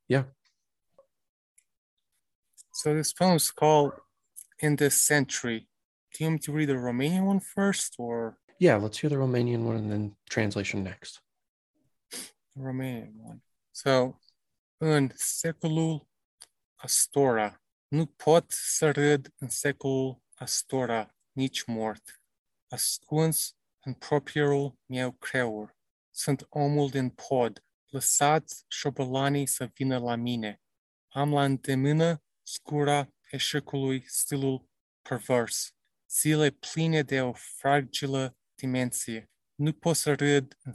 Yeah. 0.09 0.25
So 2.73 2.95
this 2.95 3.13
poem's 3.13 3.51
called 3.51 3.93
In 4.65 4.77
This 4.77 4.97
Century. 5.13 5.69
Do 6.13 6.25
you 6.25 6.31
want 6.31 6.35
me 6.41 6.45
to 6.47 6.53
read 6.53 6.69
the 6.69 6.75
Romanian 6.89 7.25
one 7.27 7.41
first 7.41 7.95
or 7.99 8.39
Yeah, 8.59 8.77
let's 8.83 8.99
hear 9.01 9.11
the 9.11 9.17
Romanian 9.17 9.63
one 9.65 9.77
and 9.77 9.91
then 9.93 10.17
translation 10.31 10.83
next. 10.83 11.21
the 12.11 12.63
Romanian 12.63 13.15
one? 13.31 13.41
So, 13.73 14.21
în 14.81 15.11
secolul 15.15 16.09
Astora, 16.77 17.63
nu 17.89 18.07
pot 18.07 18.45
să 18.51 18.91
râd 18.91 19.35
în 19.39 19.49
secolul 19.49 20.23
Astora, 20.35 21.16
nici 21.37 21.65
mort. 21.65 22.23
Ascuns 22.69 23.57
în 23.81 23.95
propriul 23.95 24.79
meu 24.87 25.13
creur. 25.13 25.77
Sunt 26.11 26.47
omul 26.49 26.91
din 26.91 27.11
pod. 27.11 27.65
Lăsați 27.87 28.65
șobolanii 28.69 29.47
să 29.47 29.71
vină 29.75 29.99
la 29.99 30.15
mine. 30.15 30.63
Am 31.09 31.33
la 31.33 31.45
îndemână 31.45 32.23
scura 32.43 33.09
eșecului 33.31 34.05
stilul 34.07 34.69
pervers. 35.03 35.75
Zile 36.11 36.51
pline 36.51 37.03
de 37.03 37.21
o 37.21 37.33
fragilă 37.33 38.37
dimensie. 38.55 39.31
Nu 39.55 39.73
pot 39.73 39.97
să 39.97 40.15
râd 40.15 40.57
în 40.63 40.73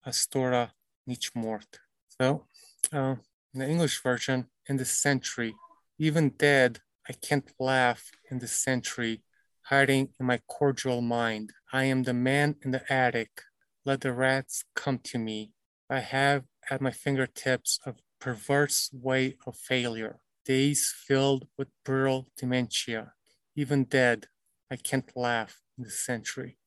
Astora, 0.00 0.76
nici 1.02 1.30
mort. 1.30 1.90
So, 2.06 2.48
uh, 2.92 3.16
in 3.50 3.60
the 3.60 3.68
English 3.68 4.00
version, 4.02 4.52
in 4.68 4.76
this 4.76 5.00
century, 5.00 5.54
even 5.96 6.36
dead, 6.36 6.86
I 7.08 7.12
can't 7.12 7.54
laugh 7.56 8.02
in 8.30 8.38
this 8.38 8.62
century, 8.62 9.25
hiding 9.68 10.08
in 10.20 10.26
my 10.26 10.38
cordial 10.46 11.00
mind. 11.00 11.52
I 11.72 11.84
am 11.84 12.04
the 12.04 12.14
man 12.14 12.54
in 12.64 12.70
the 12.70 12.92
attic. 12.92 13.42
Let 13.84 14.00
the 14.00 14.12
rats 14.12 14.64
come 14.74 14.98
to 15.04 15.18
me. 15.18 15.52
I 15.90 16.00
have 16.00 16.44
at 16.70 16.80
my 16.80 16.90
fingertips 16.90 17.78
a 17.84 17.94
perverse 18.20 18.90
way 18.92 19.36
of 19.46 19.56
failure, 19.56 20.20
days 20.44 20.94
filled 20.96 21.46
with 21.58 21.68
brutal 21.84 22.28
dementia. 22.36 23.12
Even 23.56 23.84
dead, 23.84 24.26
I 24.70 24.76
can't 24.76 25.10
laugh 25.16 25.60
in 25.76 25.84
this 25.84 26.00
century. 26.04 26.58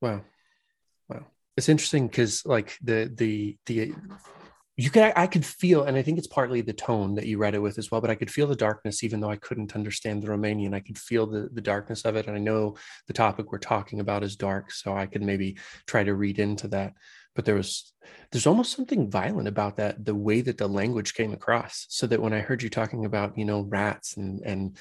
Wow. 0.00 0.22
Wow. 1.08 1.26
It's 1.56 1.68
interesting 1.68 2.08
because 2.08 2.44
like 2.44 2.78
the 2.82 3.10
the 3.14 3.56
the 3.66 3.94
you 4.76 4.90
could 4.90 5.12
I 5.16 5.26
could 5.28 5.46
feel, 5.46 5.84
and 5.84 5.96
I 5.96 6.02
think 6.02 6.18
it's 6.18 6.26
partly 6.26 6.60
the 6.60 6.72
tone 6.72 7.14
that 7.14 7.26
you 7.26 7.38
read 7.38 7.54
it 7.54 7.60
with 7.60 7.78
as 7.78 7.90
well, 7.90 8.00
but 8.00 8.10
I 8.10 8.16
could 8.16 8.30
feel 8.30 8.46
the 8.48 8.56
darkness, 8.56 9.04
even 9.04 9.20
though 9.20 9.30
I 9.30 9.36
couldn't 9.36 9.76
understand 9.76 10.22
the 10.22 10.28
Romanian. 10.28 10.74
I 10.74 10.80
could 10.80 10.98
feel 10.98 11.26
the 11.26 11.48
the 11.52 11.60
darkness 11.60 12.04
of 12.04 12.16
it. 12.16 12.26
And 12.26 12.36
I 12.36 12.40
know 12.40 12.76
the 13.06 13.12
topic 13.12 13.52
we're 13.52 13.58
talking 13.58 14.00
about 14.00 14.24
is 14.24 14.36
dark, 14.36 14.72
so 14.72 14.96
I 14.96 15.06
could 15.06 15.22
maybe 15.22 15.58
try 15.86 16.02
to 16.04 16.14
read 16.14 16.38
into 16.40 16.68
that. 16.68 16.94
But 17.36 17.44
there 17.44 17.54
was 17.54 17.92
there's 18.32 18.46
almost 18.46 18.72
something 18.72 19.10
violent 19.10 19.48
about 19.48 19.76
that, 19.76 20.04
the 20.04 20.14
way 20.14 20.40
that 20.40 20.58
the 20.58 20.68
language 20.68 21.14
came 21.14 21.32
across. 21.32 21.86
So 21.88 22.06
that 22.08 22.20
when 22.20 22.32
I 22.32 22.40
heard 22.40 22.62
you 22.62 22.70
talking 22.70 23.04
about, 23.04 23.38
you 23.38 23.44
know, 23.44 23.62
rats 23.62 24.16
and 24.16 24.40
and 24.44 24.76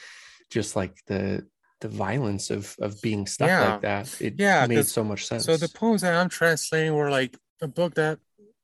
just 0.49 0.75
like 0.75 0.97
the 1.05 1.47
the 1.81 1.87
violence 1.89 2.49
of 2.49 2.75
of 2.79 3.01
being 3.01 3.27
stuck 3.27 3.49
Yeah. 3.49 3.73
like 3.73 3.81
that. 3.81 4.07
It 4.19 4.35
Yeah, 4.39 4.65
made 4.67 4.85
so 4.87 5.03
much 5.03 5.25
sense. 5.25 5.45
So 5.45 5.57
the 5.57 5.69
poems 5.69 6.01
that 6.01 6.13
I'm 6.15 6.29
translating 6.29 6.93
were 6.95 7.11
like 7.11 7.37
a 7.61 7.67
book 7.67 7.95
that 7.95 8.19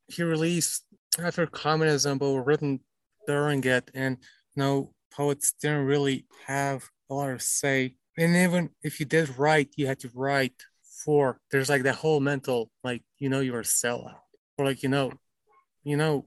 he 0.08 0.24
released 0.24 0.86
after 1.18 1.46
communism, 1.48 2.18
but 2.18 2.32
were 2.32 2.44
written 2.44 2.82
during 3.28 3.64
it, 3.64 3.90
and 3.94 4.18
you 4.56 4.64
know 4.64 4.94
poets 5.12 5.54
didn't 5.62 5.86
really 5.86 6.26
have 6.46 6.90
a 7.10 7.14
lot 7.14 7.32
of 7.32 7.42
say. 7.42 7.96
And 8.18 8.36
even 8.36 8.70
if 8.84 9.00
you 9.00 9.06
did 9.06 9.38
write, 9.38 9.74
you 9.78 9.88
had 9.88 10.00
to 10.00 10.12
write 10.14 10.54
for. 11.06 11.40
There's 11.52 11.70
like 11.70 11.84
that 11.84 11.96
whole 11.96 12.20
mental, 12.20 12.70
like 12.84 13.04
you 13.18 13.30
know 13.30 13.40
you're 13.40 13.62
a 13.62 13.64
sellout, 13.64 14.20
or 14.58 14.66
like 14.66 14.84
you 14.84 14.90
know, 14.90 15.12
you 15.84 15.98
know, 15.98 16.26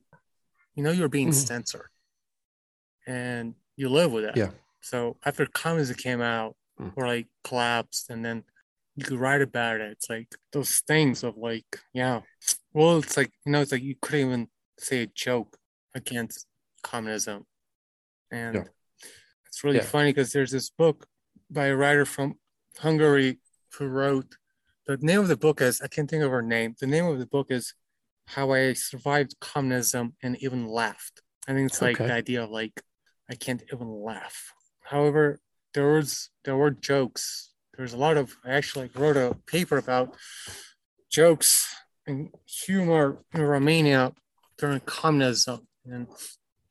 you 0.74 0.82
know 0.82 0.90
you're 0.90 1.08
being 1.08 1.28
Mhm. 1.30 1.34
censored, 1.46 1.90
and 3.06 3.54
you 3.76 3.88
live 3.88 4.12
with 4.12 4.24
that 4.24 4.36
Yeah. 4.36 4.50
So 4.80 5.16
after 5.24 5.46
communism 5.46 5.96
came 5.96 6.20
out, 6.20 6.56
Mm. 6.80 6.92
or 6.96 7.06
like 7.06 7.26
collapsed, 7.44 8.10
and 8.10 8.24
then 8.24 8.44
you 8.96 9.04
could 9.04 9.18
write 9.18 9.42
about 9.42 9.80
it. 9.80 9.92
It's 9.92 10.08
like 10.10 10.34
those 10.52 10.80
things 10.80 11.22
of 11.22 11.36
like, 11.36 11.80
yeah. 11.92 12.22
Well, 12.72 12.98
it's 12.98 13.16
like 13.16 13.32
you 13.44 13.52
know, 13.52 13.60
it's 13.60 13.72
like 13.72 13.82
you 13.82 13.94
couldn't 14.00 14.26
even 14.26 14.48
say 14.78 15.02
a 15.02 15.06
joke 15.06 15.58
against 15.94 16.46
communism, 16.82 17.46
and 18.30 18.54
Yeah. 18.56 18.64
it's 19.46 19.62
really 19.64 19.78
Yeah. 19.78 19.84
funny 19.84 20.10
because 20.10 20.32
there's 20.32 20.50
this 20.50 20.70
book 20.70 21.06
by 21.50 21.66
a 21.66 21.76
writer 21.76 22.04
from 22.06 22.38
Hungary 22.78 23.40
who 23.74 23.86
wrote. 23.86 24.36
The 24.86 24.96
name 24.96 25.20
of 25.20 25.28
the 25.28 25.36
book 25.36 25.60
is 25.60 25.80
I 25.80 25.86
can't 25.88 26.10
think 26.10 26.24
of 26.24 26.30
her 26.30 26.42
name. 26.42 26.74
The 26.80 26.86
name 26.86 27.06
of 27.06 27.18
the 27.18 27.26
book 27.26 27.50
is 27.50 27.74
How 28.26 28.52
I 28.52 28.72
Survived 28.72 29.38
Communism 29.40 30.16
and 30.22 30.36
Even 30.42 30.66
Laughed. 30.66 31.22
I 31.46 31.52
think 31.54 31.66
it's 31.70 31.80
like 31.80 31.96
Okay. 32.00 32.08
the 32.08 32.14
idea 32.14 32.42
of 32.44 32.50
like 32.50 32.82
I 33.30 33.34
can't 33.34 33.62
even 33.72 33.88
laugh. 33.88 34.52
However, 34.80 35.40
there 35.74 35.92
was 35.92 36.30
there 36.44 36.56
were 36.56 36.70
jokes. 36.70 37.52
There's 37.76 37.92
a 37.92 37.96
lot 37.96 38.16
of 38.16 38.36
I 38.44 38.50
actually 38.50 38.88
like, 38.88 38.98
wrote 38.98 39.16
a 39.16 39.34
paper 39.46 39.76
about 39.78 40.16
jokes 41.10 41.74
and 42.06 42.30
humor 42.46 43.24
in 43.32 43.42
Romania 43.42 44.12
during 44.62 44.78
communism. 44.86 45.66
And 45.84 46.06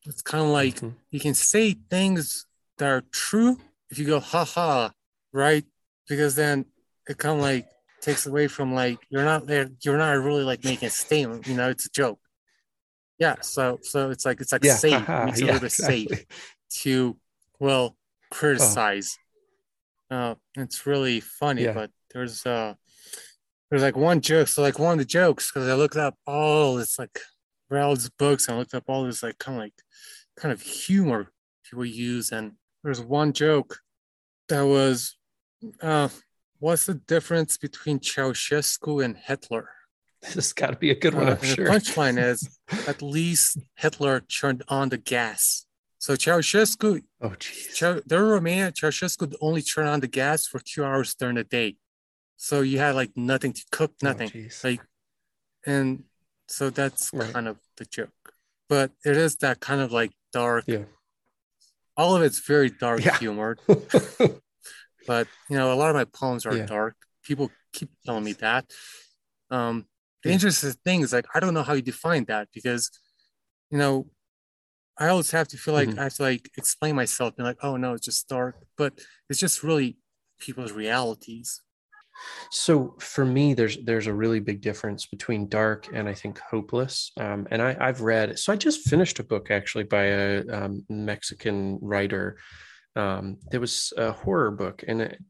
it's 0.05 0.21
kind 0.21 0.45
of 0.45 0.51
like 0.51 0.75
Mhm. 0.75 0.95
you 1.11 1.19
can 1.19 1.33
say 1.33 1.73
things 1.73 2.45
that 2.77 2.87
are 2.89 3.03
true 3.11 3.57
if 3.89 3.99
you 3.99 4.05
go 4.05 4.21
ha 4.21 4.45
ha, 4.45 4.93
right? 5.33 5.65
Because 6.07 6.35
then 6.35 6.65
it 7.09 7.17
kind 7.17 7.35
of 7.35 7.41
like 7.41 7.67
takes 7.99 8.25
away 8.25 8.47
from 8.47 8.73
like 8.73 8.97
you're 9.09 9.25
not 9.25 9.45
there, 9.45 9.69
you're 9.83 9.97
not 9.97 10.11
really 10.13 10.43
like 10.43 10.63
making 10.63 10.87
a 10.87 10.89
statement, 10.89 11.47
you 11.47 11.53
know, 11.53 11.69
it's 11.69 11.85
a 11.85 11.89
joke. 11.89 12.19
Yeah, 13.19 13.35
so 13.41 13.79
so 13.83 14.09
it's 14.09 14.25
like 14.25 14.39
it's 14.39 14.53
like 14.53 14.63
yeah, 14.63 14.77
safe. 14.77 14.93
haha, 14.93 15.27
It's 15.27 15.41
a 15.41 15.45
yeah, 15.45 15.51
little 15.51 15.67
bit 15.67 15.71
safe 15.73 16.25
to 16.83 17.17
well 17.59 17.97
criticize. 18.31 19.17
Uh, 20.09 20.35
it's 20.55 20.85
really 20.87 21.19
funny, 21.19 21.63
Yeah. 21.65 21.73
but 21.73 21.91
there's 22.13 22.45
uh 22.45 22.73
there's 23.69 23.81
like 23.83 23.97
one 23.97 24.21
joke. 24.21 24.47
So 24.47 24.61
like 24.61 24.79
one 24.79 24.93
of 24.93 24.99
the 24.99 25.05
jokes 25.05 25.51
because 25.51 25.67
I 25.67 25.75
looked 25.75 25.97
up 25.97 26.15
all 26.25 26.79
it's 26.79 26.97
like 26.97 27.19
Raoul's 27.71 28.09
books 28.09 28.47
and 28.47 28.55
I 28.55 28.59
looked 28.59 28.73
up 28.75 28.83
all 28.87 29.03
this 29.05 29.23
like 29.23 29.39
kind 29.39 29.57
of 29.57 29.63
like 29.63 29.73
kind 30.37 30.51
of 30.51 30.61
humor 30.61 31.31
people 31.63 31.85
use, 31.85 32.31
and 32.31 32.53
there's 32.83 33.01
one 33.01 33.33
joke 33.33 33.79
that 34.49 34.61
was 34.63 35.17
uh 35.81 36.09
what's 36.59 36.85
the 36.85 36.95
difference 36.95 37.57
between 37.57 37.99
Ceausescu 37.99 39.03
and 39.03 39.17
Hitler? 39.17 39.69
This 40.21 40.33
has 40.35 40.53
got 40.53 40.69
to 40.69 40.75
be 40.75 40.91
a 40.91 40.95
good 41.03 41.15
one, 41.15 41.29
Uh, 41.29 41.37
I'm 41.41 41.41
sure. 41.47 41.65
The 41.65 41.71
punchline 41.71 42.23
is 42.23 42.59
at 42.87 43.01
least 43.01 43.57
Hitler 43.75 44.19
turned 44.19 44.61
on 44.67 44.89
the 44.89 44.97
gas. 44.99 45.65
So 45.97 46.13
Ceausescu 46.13 47.01
oh, 47.21 47.29
jeez. 47.29 47.73
Ceau- 47.77 48.03
there 48.05 48.21
were 48.23 48.33
Romania, 48.33 48.71
Ceausescu 48.71 49.33
only 49.41 49.63
turn 49.63 49.87
on 49.87 49.99
the 49.99 50.07
gas 50.07 50.45
for 50.45 50.59
two 50.59 50.83
hours 50.83 51.15
during 51.15 51.35
the 51.37 51.43
day. 51.43 51.77
So 52.37 52.61
you 52.61 52.77
had 52.79 52.93
like 52.95 53.11
nothing 53.15 53.53
to 53.53 53.63
cook, 53.71 53.93
Oh, 54.03 54.07
nothing. 54.09 54.29
jeez. 54.29 54.63
like, 54.63 54.81
and 55.65 56.03
so 56.51 56.69
that's 56.69 57.11
Right. 57.13 57.33
kind 57.33 57.47
of 57.47 57.57
the 57.77 57.85
joke. 57.85 58.33
But 58.67 58.91
it 59.05 59.17
is 59.17 59.35
that 59.37 59.59
kind 59.59 59.81
of 59.81 59.91
like 59.91 60.11
dark. 60.33 60.65
Yeah. 60.67 60.85
All 61.97 62.15
of 62.15 62.21
it's 62.21 62.39
very 62.39 62.69
dark 62.69 63.03
Yeah. 63.03 63.17
humor. 63.17 63.57
But 65.07 65.27
you 65.49 65.57
know, 65.57 65.73
a 65.73 65.75
lot 65.81 65.89
of 65.89 65.95
my 65.95 66.05
poems 66.05 66.45
are 66.45 66.55
Yeah. 66.57 66.65
dark. 66.65 66.95
People 67.23 67.51
keep 67.73 67.89
telling 68.05 68.23
me 68.23 68.33
that. 68.33 68.69
Um, 69.49 69.87
the 70.23 70.29
Yeah. 70.29 70.35
interesting 70.35 70.73
thing 70.85 71.01
is 71.01 71.11
like 71.11 71.25
I 71.33 71.39
don't 71.39 71.53
know 71.53 71.63
how 71.63 71.73
you 71.73 71.81
define 71.81 72.25
that 72.25 72.49
because, 72.53 72.91
you 73.71 73.77
know, 73.77 74.09
I 74.97 75.07
always 75.07 75.31
have 75.31 75.47
to 75.49 75.57
feel 75.57 75.73
like 75.73 75.89
Mhm. 75.89 75.99
I 75.99 76.03
have 76.03 76.13
to 76.15 76.23
like 76.23 76.51
explain 76.57 76.95
myself 76.95 77.33
and 77.37 77.45
like, 77.45 77.57
oh 77.63 77.75
no, 77.77 77.93
it's 77.93 78.05
just 78.05 78.27
dark, 78.29 78.55
but 78.77 78.99
it's 79.29 79.39
just 79.39 79.63
really 79.63 79.97
people's 80.39 80.71
realities. 80.71 81.61
So 82.51 82.95
for 82.99 83.25
me, 83.25 83.53
there's 83.53 83.77
there's 83.83 84.07
a 84.07 84.13
really 84.13 84.39
big 84.39 84.61
difference 84.61 85.05
between 85.05 85.47
dark 85.47 85.87
and 85.93 86.07
I 86.07 86.13
think 86.13 86.39
hopeless. 86.39 87.11
Um, 87.17 87.47
and 87.51 87.61
I, 87.61 87.77
I've 87.79 88.01
read. 88.01 88.39
So 88.39 88.53
I 88.53 88.55
just 88.55 88.89
finished 88.89 89.19
a 89.19 89.23
book 89.23 89.51
actually 89.51 89.85
by 89.85 90.03
a 90.03 90.47
um, 90.47 90.85
Mexican 90.89 91.79
writer. 91.81 92.37
Um, 92.95 93.37
there 93.49 93.61
was 93.61 93.93
a 93.97 94.11
horror 94.11 94.51
book, 94.51 94.83
and 94.87 95.01
it, 95.01 95.23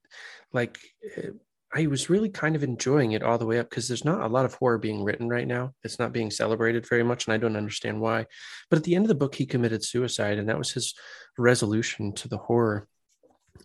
like 0.52 0.80
eh, 1.18 1.30
I 1.74 1.88
was 1.88 2.10
really 2.10 2.30
kind 2.30 2.56
of 2.56 2.64
enjoying 2.64 3.14
it 3.14 3.24
all 3.24 3.38
the 3.38 3.46
way 3.46 3.60
up 3.60 3.70
because 3.70 3.88
there's 3.88 4.04
not 4.04 4.22
a 4.22 4.28
lot 4.28 4.46
of 4.46 4.54
horror 4.56 4.78
being 4.78 5.04
written 5.04 5.30
right 5.30 5.48
now. 5.48 5.74
It's 5.84 6.00
not 6.00 6.12
being 6.12 6.30
celebrated 6.30 6.88
very 6.88 7.04
much, 7.04 7.28
and 7.28 7.34
I 7.34 7.38
don't 7.38 7.56
understand 7.56 8.02
why. 8.02 8.26
But 8.70 8.78
at 8.78 8.84
the 8.84 8.96
end 8.96 9.06
of 9.06 9.10
the 9.10 9.16
book, 9.16 9.36
he 9.36 9.46
committed 9.46 9.84
suicide, 9.84 10.38
and 10.38 10.50
that 10.50 10.58
was 10.58 10.72
his 10.72 10.94
resolution 11.38 12.14
to 12.16 12.28
the 12.28 12.38
horror. 12.38 12.88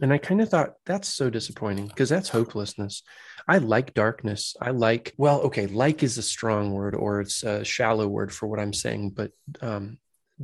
And 0.01 0.13
I 0.13 0.19
kind 0.19 0.41
of 0.41 0.49
thought 0.49 0.75
that's 0.85 1.09
so 1.09 1.31
disappointing 1.31 1.87
because 1.89 2.09
that's 2.09 2.29
hopelessness. 2.29 3.03
I 3.49 3.59
like 3.59 3.95
darkness. 3.95 4.55
I 4.61 4.71
like, 4.71 5.15
well, 5.17 5.41
okay, 5.43 5.67
like 5.67 6.03
is 6.03 6.19
a 6.19 6.23
strong 6.23 6.73
word 6.73 6.95
or 6.95 7.21
it's 7.21 7.43
a 7.43 7.65
shallow 7.65 8.07
word 8.07 8.33
for 8.33 8.47
what 8.47 8.61
I'm 8.61 8.73
saying, 8.75 9.11
but 9.11 9.31
um, 9.63 9.99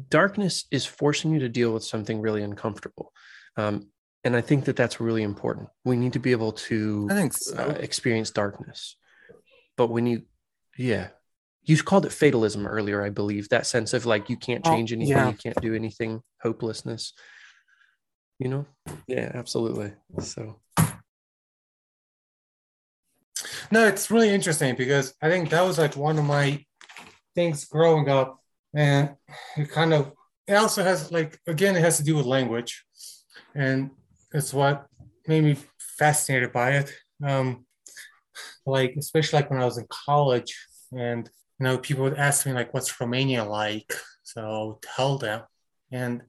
darkness 0.08 0.64
is 0.70 0.86
forcing 0.86 1.32
you 1.32 1.40
to 1.40 1.48
deal 1.48 1.72
with 1.72 1.84
something 1.84 2.20
really 2.20 2.42
uncomfortable. 2.42 3.12
Um, 3.56 3.88
and 4.24 4.36
I 4.36 4.40
think 4.40 4.64
that 4.66 4.76
that's 4.76 5.00
really 5.00 5.22
important. 5.22 5.68
We 5.84 5.96
need 5.96 6.12
to 6.14 6.20
be 6.20 6.30
able 6.30 6.52
to 6.52 7.08
I 7.10 7.14
think 7.14 7.32
so. 7.34 7.56
uh, 7.56 7.72
experience 7.80 8.30
darkness. 8.30 8.96
But 9.76 9.88
when 9.88 10.06
you, 10.06 10.22
yeah, 10.78 11.08
you 11.64 11.76
called 11.82 12.06
it 12.06 12.12
fatalism 12.12 12.66
earlier, 12.66 13.02
I 13.04 13.10
believe, 13.10 13.48
that 13.48 13.66
sense 13.66 13.92
of 13.94 14.06
like 14.06 14.30
you 14.30 14.36
can't 14.36 14.66
Oh, 14.66 14.70
change 14.70 14.92
anything, 14.92 15.16
yeah. 15.16 15.28
you 15.28 15.34
can't 15.36 15.60
do 15.60 15.74
anything, 15.74 16.22
hopelessness. 16.40 17.12
You 18.42 18.48
know? 18.48 18.66
Yeah, 19.06 19.30
absolutely. 19.34 19.92
So, 20.18 20.56
No, 23.70 23.86
it's 23.86 24.10
really 24.10 24.30
interesting 24.30 24.74
because 24.74 25.14
I 25.22 25.28
think 25.28 25.50
that 25.50 25.62
was 25.62 25.78
like 25.78 25.96
one 25.96 26.18
of 26.18 26.24
my 26.24 26.64
things 27.36 27.64
growing 27.64 28.08
up, 28.08 28.40
and 28.74 29.14
it 29.56 29.70
kind 29.70 29.94
of 29.94 30.12
it 30.48 30.54
also 30.54 30.82
has 30.82 31.12
like 31.12 31.38
again 31.46 31.76
it 31.76 31.80
has 31.80 31.98
to 31.98 32.04
do 32.04 32.16
with 32.16 32.26
language, 32.26 32.84
and 33.54 33.90
it's 34.34 34.52
what 34.52 34.86
made 35.28 35.44
me 35.44 35.56
fascinated 35.78 36.52
by 36.52 36.72
it. 36.72 36.92
Um, 37.24 37.64
like 38.66 38.94
especially 38.98 39.38
like 39.38 39.50
when 39.50 39.62
I 39.62 39.64
was 39.64 39.78
in 39.78 39.86
college, 39.88 40.66
and 40.90 41.30
you 41.60 41.64
know 41.64 41.78
people 41.78 42.02
would 42.02 42.18
ask 42.18 42.44
me 42.44 42.52
like, 42.52 42.74
"What's 42.74 43.00
Romania 43.00 43.44
like?" 43.44 43.94
So 44.24 44.40
I 44.42 44.64
would 44.64 44.82
tell 44.82 45.18
them, 45.18 45.42
and 45.92 46.22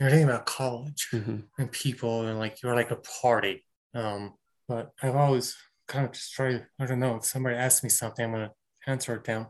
you're 0.00 0.10
thinking 0.10 0.28
about 0.28 0.46
college 0.46 1.08
mhm. 1.12 1.44
and 1.58 1.70
people 1.72 2.26
and 2.26 2.38
like 2.38 2.62
you're 2.62 2.74
like 2.74 2.90
a 2.90 2.96
party. 2.96 3.64
Um, 3.94 4.34
but 4.68 4.92
I've 5.02 5.14
always 5.16 5.56
kind 5.86 6.04
of 6.06 6.12
just 6.12 6.32
tried, 6.32 6.66
I 6.80 6.86
don't 6.86 6.98
know, 7.00 7.16
if 7.16 7.24
somebody 7.24 7.56
asks 7.56 7.84
me 7.84 7.90
something, 7.90 8.24
I'm 8.24 8.32
gonna 8.32 8.52
answer 8.86 9.14
it 9.14 9.24
down. 9.24 9.46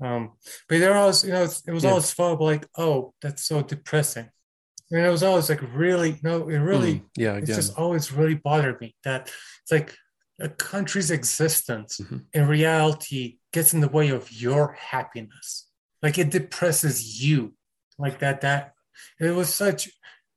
Um, 0.00 0.32
but 0.68 0.78
there 0.78 0.94
always, 0.96 1.24
you 1.24 1.32
know, 1.32 1.44
it's, 1.44 1.66
it 1.66 1.72
was 1.72 1.84
Yeah. 1.84 1.90
always 1.90 2.10
felt 2.12 2.40
like, 2.40 2.66
oh, 2.78 3.14
that's 3.20 3.44
so 3.44 3.62
depressing. 3.62 4.30
And 4.90 5.04
it 5.04 5.10
was 5.10 5.22
always 5.22 5.50
like 5.50 5.60
really, 5.74 6.18
no, 6.22 6.48
it 6.48 6.58
really, 6.58 6.94
Mm, 7.00 7.08
yeah, 7.16 7.34
it's 7.34 7.44
again. 7.50 7.56
just 7.56 7.76
always 7.76 8.10
really 8.12 8.36
bothered 8.36 8.80
me 8.80 8.94
that 9.04 9.30
it's 9.62 9.72
like 9.72 9.94
a 10.40 10.48
country's 10.48 11.10
existence 11.10 11.98
Mhm. 11.98 12.24
in 12.32 12.46
reality 12.46 13.38
gets 13.52 13.74
in 13.74 13.80
the 13.80 13.88
way 13.88 14.08
of 14.10 14.30
your 14.32 14.72
happiness. 14.74 15.68
Like 16.00 16.16
it 16.16 16.30
depresses 16.30 17.20
you 17.22 17.54
like 17.98 18.20
that, 18.20 18.40
that 18.42 18.72
it 19.20 19.30
was 19.30 19.52
such, 19.54 19.88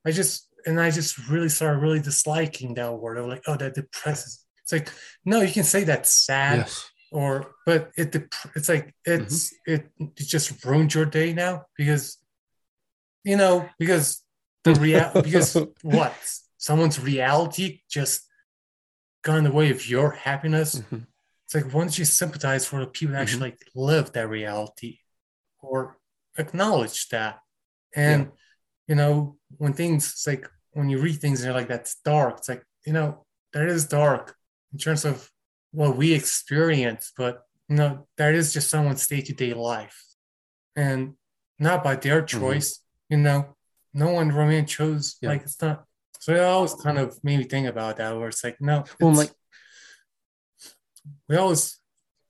I 0.06 0.12
just, 0.12 0.48
and 0.66 0.80
I 0.80 0.92
just 0.92 1.30
really 1.30 1.50
started 1.50 1.80
really 1.80 2.00
disliking 2.00 2.76
that 2.76 2.94
word. 2.94 3.18
I 3.18 3.22
was 3.22 3.30
like, 3.30 3.44
oh, 3.48 3.58
that 3.58 3.76
depresses. 3.76 4.46
It's 4.64 4.72
like, 4.72 4.90
no, 5.26 5.42
you 5.42 5.52
can 5.52 5.64
say 5.64 5.84
that's 5.84 6.12
sad 6.12 6.60
yes. 6.60 6.90
or, 7.12 7.56
but 7.66 7.92
it, 7.98 8.16
it's 8.56 8.70
like, 8.70 8.94
it's, 9.06 9.54
it, 9.66 9.90
it 9.98 10.16
just 10.18 10.64
ruined 10.64 10.94
your 10.94 11.06
day 11.06 11.34
now 11.34 11.66
because, 11.78 12.18
you 13.24 13.38
know, 13.38 13.68
because 13.80 14.24
the 14.64 14.76
real, 14.76 15.12
because 15.24 15.58
what? 15.82 16.14
Someone's 16.58 17.00
reality 17.00 17.82
just 17.90 18.28
got 19.24 19.38
in 19.38 19.44
the 19.44 19.52
way 19.52 19.72
of 19.72 19.88
your 19.88 20.12
happiness. 20.12 20.76
Mhm. 20.76 21.08
It's 21.46 21.56
like, 21.56 21.74
why 21.74 21.82
don't 21.82 21.98
you 21.98 22.06
sympathize 22.06 22.66
for 22.66 22.80
the 22.80 22.88
people 22.88 23.14
that 23.14 23.22
actually 23.24 23.42
like, 23.42 23.60
live 23.76 24.14
that 24.14 24.30
reality 24.30 25.00
or 25.60 25.98
acknowledge 26.38 27.10
that? 27.10 27.40
And, 27.96 28.32
you 28.92 28.96
know, 28.96 29.38
when 29.58 29.74
things, 29.74 30.04
it's 30.12 30.28
like, 30.28 30.46
when 30.74 30.90
you 30.90 31.00
read 31.00 31.20
things 31.22 31.40
and 31.40 31.46
you're 31.48 31.60
like, 31.62 31.70
that's 31.70 31.96
dark, 32.04 32.40
it's 32.40 32.50
like, 32.50 32.64
you 32.86 32.94
know, 32.94 33.26
that 33.54 33.68
is 33.76 33.86
dark 33.88 34.36
in 34.74 34.80
terms 34.80 35.06
of 35.06 35.30
what 35.72 35.96
we 35.96 36.14
experience, 36.14 37.14
but 37.18 37.34
you 37.70 37.78
know, 37.78 38.08
that 38.18 38.36
is 38.36 38.54
just 38.54 38.70
someone's 38.70 39.08
day-to-day 39.08 39.54
life. 39.54 40.00
And 40.76 41.14
not 41.58 41.84
by 41.88 41.96
their 41.96 42.22
Mm-hmm. 42.22 42.40
choice, 42.40 42.70
you 43.10 43.18
know, 43.18 43.56
no 43.94 44.10
one 44.20 44.30
Roman 44.30 44.66
chose 44.66 45.16
Yeah. 45.22 45.30
like 45.32 45.44
it's 45.44 45.62
not 45.62 45.86
so 46.20 46.34
it 46.34 46.42
always 46.42 46.74
kind 46.76 46.98
of 47.00 47.18
made 47.24 47.40
me 47.40 47.46
think 47.46 47.68
about 47.68 47.98
that 47.98 48.18
where 48.18 48.30
it's 48.30 48.44
like 48.44 48.58
no 48.62 48.84
Well, 49.02 49.14
like 49.14 49.32
we 51.28 51.36
always 51.38 51.80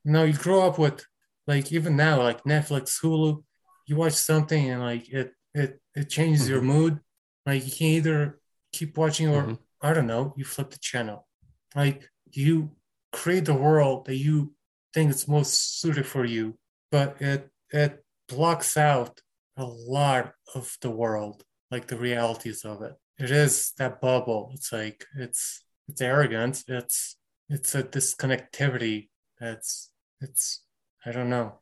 you 0.06 0.12
know 0.12 0.24
you 0.24 0.34
grow 0.34 0.62
up 0.68 0.78
with 0.80 1.06
like 1.48 1.72
even 1.72 1.96
now 1.96 2.22
like 2.22 2.44
netflix 2.46 3.00
hulu 3.02 3.44
you 3.88 3.96
watch 3.96 4.14
something 4.14 4.70
and 4.72 4.82
like 4.82 5.10
it 5.10 5.34
it 5.54 5.81
it 5.96 6.10
changes 6.10 6.48
your 6.50 6.62
mood. 6.62 7.00
Like 7.46 7.66
you 7.66 7.72
can 7.72 7.88
either 7.88 8.40
keep 8.72 8.98
watching 8.98 9.28
or 9.30 9.44
Mhm. 9.44 9.60
i 9.82 9.94
don't 9.94 10.08
know 10.08 10.34
you 10.38 10.46
flip 10.46 10.70
the 10.72 10.80
channel. 10.80 11.28
Like 11.76 12.10
you 12.32 12.76
create 13.12 13.46
the 13.46 13.54
world 13.68 14.06
that 14.06 14.16
you 14.16 14.56
think 14.94 15.10
is 15.12 15.28
most 15.28 15.80
suited 15.82 16.06
for 16.06 16.24
you 16.26 16.58
but 16.92 17.22
it 17.22 17.50
it 17.72 18.04
blocks 18.28 18.78
out 18.78 19.22
a 19.58 19.66
lot 19.66 20.34
of 20.56 20.78
the 20.82 20.90
world 20.90 21.44
like 21.72 21.88
the 21.88 21.98
realities 21.98 22.64
of 22.66 22.82
it. 22.82 22.96
It 23.18 23.32
is 23.32 23.74
that 23.78 24.00
bubble. 24.02 24.52
It's 24.56 24.72
like 24.72 25.06
it's 25.16 25.64
it's 25.88 26.02
arrogance. 26.02 26.64
It's 26.68 27.18
it's 27.50 27.76
a 27.76 27.84
disconnectivity 27.84 29.10
that's 29.40 29.92
it's 30.22 30.64
i 31.06 31.12
don't 31.12 31.30
know. 31.30 31.60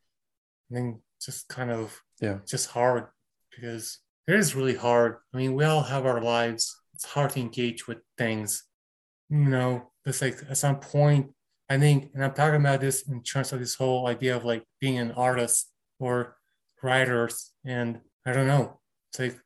I 0.69 0.75
think 0.75 1.01
just 1.25 1.47
kind 1.47 1.71
of 1.71 2.01
Yeah. 2.21 2.39
just 2.45 2.67
hard 2.71 3.07
because 3.51 3.99
it 4.29 4.35
is 4.35 4.55
really 4.55 4.75
hard. 4.75 5.17
I 5.33 5.37
mean 5.37 5.53
we 5.55 5.65
all 5.65 5.83
have 5.83 6.05
our 6.05 6.21
lives. 6.21 6.63
It's 6.93 7.05
hard 7.05 7.31
to 7.31 7.39
engage 7.39 7.87
with 7.87 7.99
things 8.17 8.63
you 9.29 9.37
know 9.37 9.91
it's 10.05 10.21
like 10.21 10.37
at 10.49 10.57
some 10.57 10.79
point 10.79 11.31
i 11.69 11.77
think 11.77 12.09
and 12.13 12.23
i'm 12.23 12.33
talking 12.33 12.59
about 12.59 12.81
this 12.81 13.07
in 13.07 13.21
terms 13.23 13.53
of 13.53 13.59
this 13.59 13.75
whole 13.75 14.07
idea 14.07 14.35
of 14.35 14.43
like 14.43 14.63
being 14.79 14.97
an 14.97 15.11
artist 15.11 15.71
or 15.99 16.35
writers 16.81 17.51
and 17.65 17.99
i 18.25 18.33
don't 18.33 18.47
know. 18.47 18.79
It's 19.09 19.19
like 19.19 19.39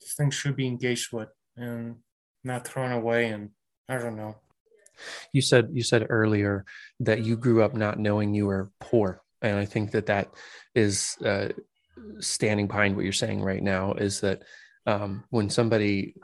these 0.00 0.14
things 0.14 0.34
should 0.34 0.56
be 0.56 0.66
engaged 0.66 1.12
with 1.12 1.28
and 1.56 1.96
not 2.44 2.66
thrown 2.66 2.92
away 2.92 3.28
and 3.28 3.50
i 3.88 3.98
don't 3.98 4.16
know. 4.16 4.36
You 5.32 5.42
said 5.42 5.70
you 5.72 5.82
said 5.82 6.06
earlier 6.08 6.64
that 7.00 7.24
you 7.24 7.36
grew 7.36 7.62
up 7.62 7.74
not 7.74 7.98
knowing 7.98 8.34
you 8.34 8.46
were 8.46 8.70
poor 8.80 9.22
and 9.40 9.58
i 9.58 9.64
think 9.64 9.92
that 9.92 10.06
that 10.06 10.28
is 10.74 11.16
uh, 11.24 11.48
standing 12.20 12.66
behind 12.66 12.94
what 12.96 13.04
you're 13.04 13.12
saying 13.12 13.42
right 13.42 13.62
now 13.62 13.92
is 13.94 14.20
that 14.20 14.42
um, 14.86 15.24
when 15.30 15.48
somebody 15.50 16.14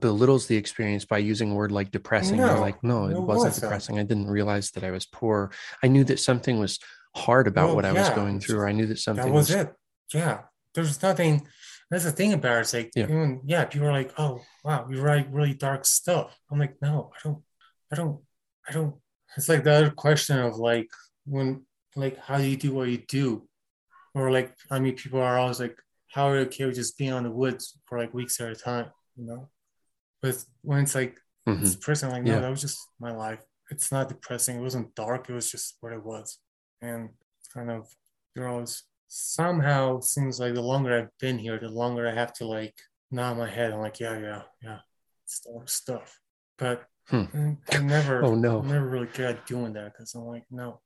belittles 0.00 0.46
the 0.46 0.56
experience 0.56 1.04
by 1.04 1.18
using 1.18 1.50
a 1.50 1.54
word 1.54 1.70
like 1.70 1.90
depressing 1.90 2.38
you're 2.38 2.58
like 2.58 2.82
no 2.82 3.06
it 3.06 3.20
wasn't 3.20 3.54
depressing. 3.54 3.98
I 3.98 4.02
didn't 4.02 4.28
realize 4.30 4.70
that 4.72 4.82
i 4.84 4.90
was 4.90 5.04
poor. 5.04 5.50
I 5.82 5.88
knew 5.88 6.04
that 6.04 6.18
something 6.20 6.58
was 6.58 6.78
hard 7.14 7.46
about 7.46 7.66
Well, 7.66 7.76
what 7.76 7.84
i 7.84 7.92
was 7.92 8.08
going 8.10 8.40
through 8.40 8.58
or 8.60 8.66
i 8.68 8.72
knew 8.72 8.86
that 8.86 8.98
something 8.98 9.26
that 9.26 9.32
was 9.32 9.50
it. 9.50 9.72
Yeah. 10.12 10.42
There's 10.74 11.02
nothing 11.02 11.46
that's 11.90 12.04
the 12.04 12.12
thing 12.12 12.32
about 12.32 12.56
it. 12.56 12.60
It's 12.60 12.74
like 12.74 12.90
Yeah. 12.96 13.04
even 13.04 13.42
yeah 13.44 13.64
people 13.66 13.86
are 13.88 13.92
like 13.92 14.12
oh 14.18 14.40
wow 14.64 14.88
you 14.90 15.00
write 15.02 15.30
really 15.30 15.54
dark 15.54 15.84
stuff. 15.84 16.34
I'm 16.50 16.58
like 16.58 16.76
no 16.80 17.10
i 17.14 17.18
don't 17.22 17.42
i 17.92 17.96
don't 17.96 18.20
i 18.68 18.72
don't. 18.72 18.94
It's 19.36 19.48
like 19.48 19.64
the 19.64 19.72
other 19.72 19.90
question 19.90 20.38
of 20.38 20.56
like 20.56 20.88
when 21.26 21.66
like 21.94 22.16
how 22.18 22.38
do 22.38 22.44
you 22.44 22.56
do 22.56 22.72
what 22.72 22.88
you 22.88 22.98
do 22.98 23.46
or 24.14 24.30
like 24.30 24.54
i 24.70 24.78
mean 24.78 24.94
people 24.96 25.20
are 25.20 25.38
always 25.38 25.60
like 25.60 25.76
how 26.12 26.28
are 26.28 26.36
you 26.36 26.42
okay 26.46 26.64
with 26.66 26.74
just 26.76 26.96
being 26.98 27.12
on 27.12 27.24
the 27.24 27.30
woods 27.30 27.78
for 27.86 27.98
like 27.98 28.14
weeks 28.14 28.40
at 28.40 28.50
a 28.50 28.54
time 28.54 28.86
you 29.16 29.24
know 29.26 29.48
but 30.22 30.36
when 30.62 30.80
it's 30.82 30.94
like 30.94 31.18
Mhm. 31.46 31.60
it's 31.60 31.74
depressing 31.74 32.10
like 32.10 32.22
no 32.22 32.34
Yeah. 32.34 32.40
that 32.40 32.50
was 32.50 32.62
just 32.62 32.78
my 32.98 33.12
life 33.12 33.42
it's 33.70 33.92
not 33.92 34.08
depressing 34.08 34.56
it 34.56 34.62
wasn't 34.62 34.94
dark 34.94 35.28
it 35.28 35.34
was 35.34 35.50
just 35.50 35.76
what 35.80 35.92
it 35.92 36.02
was 36.02 36.38
and 36.80 37.10
kind 37.52 37.70
of 37.70 37.86
you're 38.34 38.48
always 38.48 38.82
somehow 39.08 40.00
seems 40.00 40.40
like 40.40 40.54
the 40.54 40.60
longer 40.62 40.98
I've 40.98 41.18
been 41.20 41.38
here, 41.38 41.58
the 41.58 41.68
longer 41.68 42.08
I 42.08 42.14
have 42.14 42.32
to 42.34 42.46
like 42.46 42.74
nod 43.12 43.36
my 43.38 43.48
head. 43.48 43.72
I'm 43.72 43.78
like, 43.80 44.00
yeah, 44.00 44.18
yeah, 44.18 44.42
yeah, 44.60 44.78
it's 45.24 45.38
dark 45.40 45.68
stuff. 45.68 46.18
But 46.58 46.84
Hmm. 47.06 47.24
I- 47.34 47.58
I'm 47.76 47.86
never, 47.86 48.24
Oh, 48.24 48.34
no. 48.34 48.58
I'm 48.60 48.68
never 48.68 48.88
really 48.88 49.06
good 49.06 49.36
at 49.36 49.46
doing 49.46 49.72
that 49.74 49.92
because 49.92 50.14
I'm 50.16 50.22
like, 50.24 50.46
no, 50.50 50.80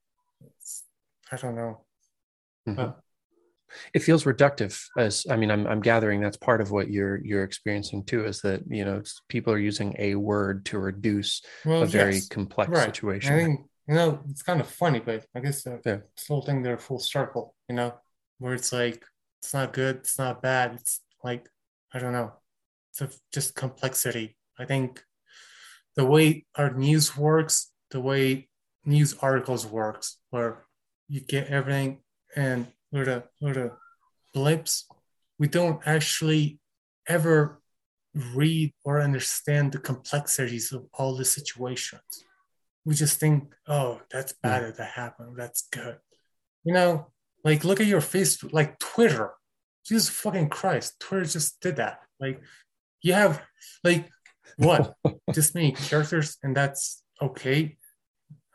it's, 0.45 0.85
I 1.33 1.37
don't 1.37 1.55
know. 1.55 1.87
Mhm. 2.69 2.77
But 2.77 3.01
it 3.95 4.01
feels 4.01 4.25
reductive 4.25 4.83
as 4.97 5.27
i 5.31 5.37
mean 5.37 5.51
i'm, 5.51 5.67
I'm 5.67 5.81
gathering 5.81 6.21
that's 6.21 6.37
part 6.37 6.61
of 6.61 6.71
what 6.71 6.91
you're 6.91 7.25
you're 7.25 7.45
experiencing 7.45 8.05
too 8.05 8.25
is 8.25 8.41
that 8.43 8.63
you 8.69 8.85
know 8.85 8.95
it's- 8.97 9.21
people 9.29 9.53
are 9.53 9.59
using 9.59 9.95
a 9.99 10.15
word 10.15 10.65
to 10.67 10.79
reduce 10.79 11.43
well, 11.65 11.83
a 11.83 11.87
very 11.87 12.15
yes, 12.15 12.29
complex 12.29 12.71
right. 12.71 12.85
situation 12.85 13.35
I 13.35 13.39
think 13.45 13.61
you 13.89 13.95
know 13.95 14.21
it's 14.31 14.43
kind 14.43 14.61
of 14.61 14.69
funny, 14.69 15.01
but 15.01 15.25
I 15.35 15.41
guess 15.41 15.63
the 15.63 15.81
Yeah. 15.85 15.99
this 16.17 16.27
whole 16.29 16.43
thing 16.43 16.63
they're 16.63 16.77
full 16.77 16.99
circle, 16.99 17.55
you 17.71 17.75
know, 17.75 17.95
where 18.39 18.53
it's 18.55 18.71
like 18.73 19.03
it's 19.41 19.55
not 19.55 19.73
good, 19.73 19.97
it's 19.97 20.19
not 20.19 20.43
bad, 20.43 20.75
it's 20.75 21.01
like 21.25 21.49
I 21.95 21.99
don't 21.99 22.13
know, 22.13 22.33
it's 23.01 23.21
just 23.33 23.55
complexity. 23.55 24.37
I 24.59 24.67
think 24.67 25.03
the 25.97 26.05
way 26.05 26.45
our 26.55 26.71
news 26.75 27.17
works, 27.17 27.73
the 27.91 28.01
way 28.01 28.49
news 28.85 29.15
articles 29.23 29.67
works, 29.67 30.19
where 30.31 30.67
you 31.09 31.21
get 31.21 31.49
everything 31.49 32.03
and 32.37 32.67
little 32.93 33.23
little 33.41 33.77
blips, 34.35 34.87
we 35.39 35.49
don't 35.49 35.81
actually 35.87 36.59
ever 37.07 37.61
read 38.35 38.73
or 38.85 39.01
understand 39.01 39.73
the 39.73 39.79
complexities 39.79 40.73
of 40.73 40.87
all 40.95 41.15
the 41.15 41.25
situations 41.25 42.25
we 42.89 42.95
just 42.95 43.21
think, 43.21 43.55
oh, 43.67 44.01
that's 44.11 44.33
bad 44.33 44.63
that 44.63 44.79
that 44.79 44.91
happened. 44.93 45.37
That's 45.37 45.69
good. 45.71 45.99
You 46.65 46.73
know, 46.73 47.09
like 47.45 47.63
look 47.63 47.81
at 47.83 47.87
your 47.87 48.01
Facebook, 48.01 48.55
like 48.55 48.79
Twitter. 48.79 49.33
Jesus 49.87 50.09
fucking 50.09 50.49
Christ, 50.49 50.99
Twitter 50.99 51.27
just 51.27 51.61
did 51.61 51.77
that. 51.77 52.01
Like 52.19 52.41
you 53.03 53.13
have 53.13 53.43
like 53.85 54.09
what? 54.57 54.95
just 55.35 55.55
many 55.55 55.73
characters 55.73 56.39
and 56.43 56.57
that's 56.57 57.03
okay. 57.21 57.77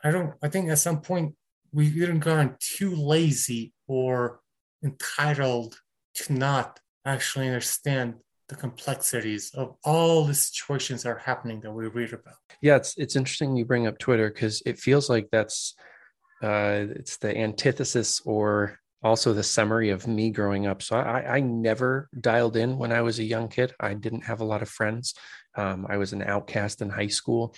I 0.04 0.10
don't 0.10 0.34
I 0.42 0.50
think 0.50 0.70
at 0.70 0.80
some 0.80 1.02
point 1.02 1.36
we've 1.74 1.98
either 1.98 2.14
gotten 2.14 2.56
too 2.60 2.96
lazy 2.96 3.74
or 3.88 4.40
entitled 4.84 5.76
to 6.16 6.34
not 6.34 6.80
actually 7.06 7.48
understand 7.48 8.14
the 8.50 8.56
complexities 8.56 9.52
of 9.56 9.76
all 9.84 10.26
the 10.26 10.34
situations 10.34 11.04
that 11.04 11.10
are 11.10 11.18
happening 11.18 11.60
that 11.62 11.72
we 11.72 11.88
read 11.88 12.14
about. 12.14 12.36
yeah 12.62 12.76
it's 12.76 12.96
it's 12.98 13.16
interesting 13.16 13.56
you 13.56 13.66
bring 13.66 13.88
up 13.88 13.98
twitter 13.98 14.30
because 14.30 14.62
it 14.66 14.78
feels 14.78 15.10
like 15.10 15.28
that's 15.32 15.76
uh 16.44 16.86
it's 16.90 17.18
the 17.18 17.36
antithesis 17.36 18.22
or 18.26 18.80
also 19.02 19.34
the 19.34 19.44
summary 19.44 19.90
of 19.90 20.08
me 20.08 20.30
growing 20.30 20.66
up. 20.66 20.82
So 20.82 20.96
i 20.96 21.38
i 21.38 21.40
never 21.40 22.10
dialed 22.20 22.56
in 22.56 22.78
when 22.78 22.92
i 22.92 23.02
was 23.02 23.20
a 23.20 23.24
young 23.24 23.48
kid. 23.50 23.74
I 23.80 23.94
didn't 23.94 24.24
have 24.24 24.42
a 24.42 24.46
lot 24.46 24.62
of 24.62 24.70
friends. 24.70 25.14
Um, 25.56 25.86
i 25.90 25.98
was 25.98 26.14
an 26.14 26.24
outcast 26.24 26.82
in 26.82 26.90
high 26.90 27.08
school 27.20 27.56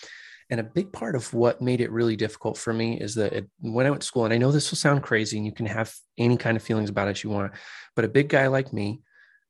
and 0.49 0.59
a 0.59 0.63
big 0.63 0.91
part 0.91 1.15
of 1.15 1.33
what 1.33 1.61
made 1.61 1.81
it 1.81 1.91
really 1.91 2.15
difficult 2.15 2.57
for 2.57 2.73
me 2.73 2.99
is 2.99 3.15
that 3.15 3.33
it, 3.33 3.49
when 3.59 3.85
i 3.85 3.89
went 3.89 4.01
to 4.01 4.07
school 4.07 4.25
and 4.25 4.33
i 4.33 4.37
know 4.37 4.51
this 4.51 4.71
will 4.71 4.77
sound 4.77 5.03
crazy 5.03 5.37
and 5.37 5.45
you 5.45 5.51
can 5.51 5.65
have 5.65 5.93
any 6.17 6.37
kind 6.37 6.57
of 6.57 6.63
feelings 6.63 6.89
about 6.89 7.07
it 7.07 7.23
you 7.23 7.29
want 7.29 7.51
but 7.95 8.05
a 8.05 8.09
big 8.09 8.29
guy 8.29 8.47
like 8.47 8.73
me 8.73 9.01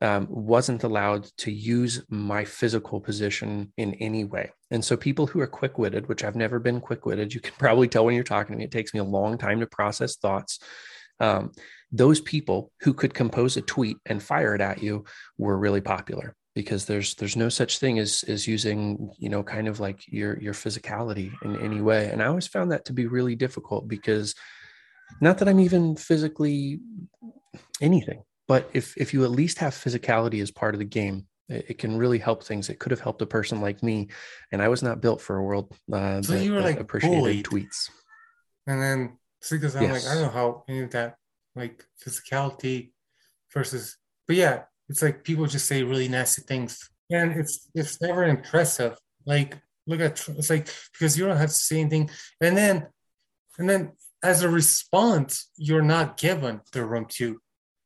um, 0.01 0.27
wasn't 0.29 0.83
allowed 0.83 1.23
to 1.37 1.51
use 1.51 2.03
my 2.09 2.43
physical 2.43 2.99
position 2.99 3.71
in 3.77 3.93
any 3.95 4.25
way. 4.25 4.51
And 4.69 4.83
so, 4.83 4.97
people 4.97 5.25
who 5.25 5.39
are 5.39 5.47
quick 5.47 5.77
witted, 5.77 6.07
which 6.07 6.23
I've 6.23 6.35
never 6.35 6.59
been 6.59 6.81
quick 6.81 7.05
witted, 7.05 7.33
you 7.33 7.39
can 7.39 7.53
probably 7.59 7.87
tell 7.87 8.05
when 8.05 8.15
you're 8.15 8.23
talking 8.23 8.53
to 8.53 8.57
me, 8.57 8.65
it 8.65 8.71
takes 8.71 8.93
me 8.93 8.99
a 8.99 9.05
long 9.05 9.37
time 9.37 9.59
to 9.61 9.67
process 9.67 10.17
thoughts. 10.17 10.59
Um, 11.19 11.51
those 11.91 12.19
people 12.19 12.71
who 12.81 12.93
could 12.93 13.13
compose 13.13 13.55
a 13.55 13.61
tweet 13.61 13.97
and 14.05 14.21
fire 14.21 14.53
it 14.53 14.61
at 14.61 14.83
you 14.83 15.05
were 15.37 15.57
really 15.57 15.81
popular 15.81 16.35
because 16.55 16.85
there's 16.85 17.15
there's 17.15 17.35
no 17.35 17.49
such 17.49 17.79
thing 17.79 17.99
as 17.99 18.23
as 18.27 18.47
using 18.47 19.11
you 19.19 19.29
know 19.29 19.43
kind 19.43 19.67
of 19.67 19.79
like 19.79 20.07
your 20.07 20.39
your 20.39 20.53
physicality 20.53 21.31
in 21.43 21.57
any 21.57 21.81
way. 21.81 22.09
And 22.09 22.23
i 22.23 22.25
always 22.25 22.47
found 22.47 22.71
that 22.71 22.85
to 22.85 22.93
be 22.93 23.05
really 23.05 23.35
difficult 23.35 23.87
because 23.87 24.33
not 25.21 25.37
that 25.37 25.47
i'm 25.47 25.59
even 25.59 25.95
physically 25.95 26.79
anything 27.81 28.23
but 28.47 28.69
if 28.73 28.97
if 28.97 29.13
you 29.13 29.23
at 29.23 29.31
least 29.31 29.59
have 29.59 29.73
physicality 29.73 30.41
as 30.41 30.49
part 30.49 30.73
of 30.73 30.79
the 30.79 30.85
game 30.85 31.27
it, 31.49 31.65
it 31.69 31.77
can 31.77 31.97
really 31.97 32.17
help 32.17 32.43
things. 32.43 32.69
It 32.69 32.79
could 32.79 32.91
have 32.91 33.01
helped 33.01 33.21
a 33.21 33.25
person 33.27 33.61
like 33.61 33.83
me 33.83 34.07
and 34.51 34.61
i 34.61 34.67
was 34.67 34.81
not 34.81 35.01
built 35.01 35.21
for 35.21 35.37
a 35.37 35.43
world 35.43 35.71
uh, 35.91 36.21
So 36.21 36.33
that, 36.33 36.43
you 36.43 36.53
were, 36.53 36.61
like, 36.61 36.79
appreciated 36.79 37.19
bullied. 37.19 37.45
tweets. 37.45 37.89
And 38.67 38.81
then 38.81 39.17
see, 39.41 39.57
because 39.57 39.75
I'm 39.75 39.91
like, 39.91 40.05
I 40.05 40.13
don't 40.15 40.23
know 40.23 40.29
how 40.29 40.63
any 40.67 40.81
of 40.81 40.91
that 40.91 41.17
like 41.55 41.85
physicality 42.03 42.91
versus, 43.53 43.97
but 44.27 44.35
yeah, 44.35 44.63
it's 44.89 45.01
like 45.01 45.23
people 45.23 45.45
just 45.45 45.67
say 45.67 45.83
really 45.83 46.07
nasty 46.07 46.41
things, 46.43 46.89
and 47.09 47.31
it's 47.33 47.69
it's 47.73 48.01
never 48.01 48.23
impressive. 48.23 48.97
Like 49.25 49.57
look 49.87 49.99
at 50.01 50.27
it's 50.29 50.49
like 50.49 50.67
because 50.93 51.17
you 51.17 51.25
don't 51.25 51.37
have 51.37 51.49
to 51.49 51.55
say 51.55 51.79
anything, 51.81 52.09
and 52.41 52.55
then 52.57 52.87
and 53.57 53.69
then 53.69 53.91
as 54.23 54.41
a 54.43 54.49
response, 54.49 55.49
you're 55.57 55.81
not 55.83 56.17
given 56.17 56.61
the 56.71 56.83
room 56.83 57.05
to 57.09 57.39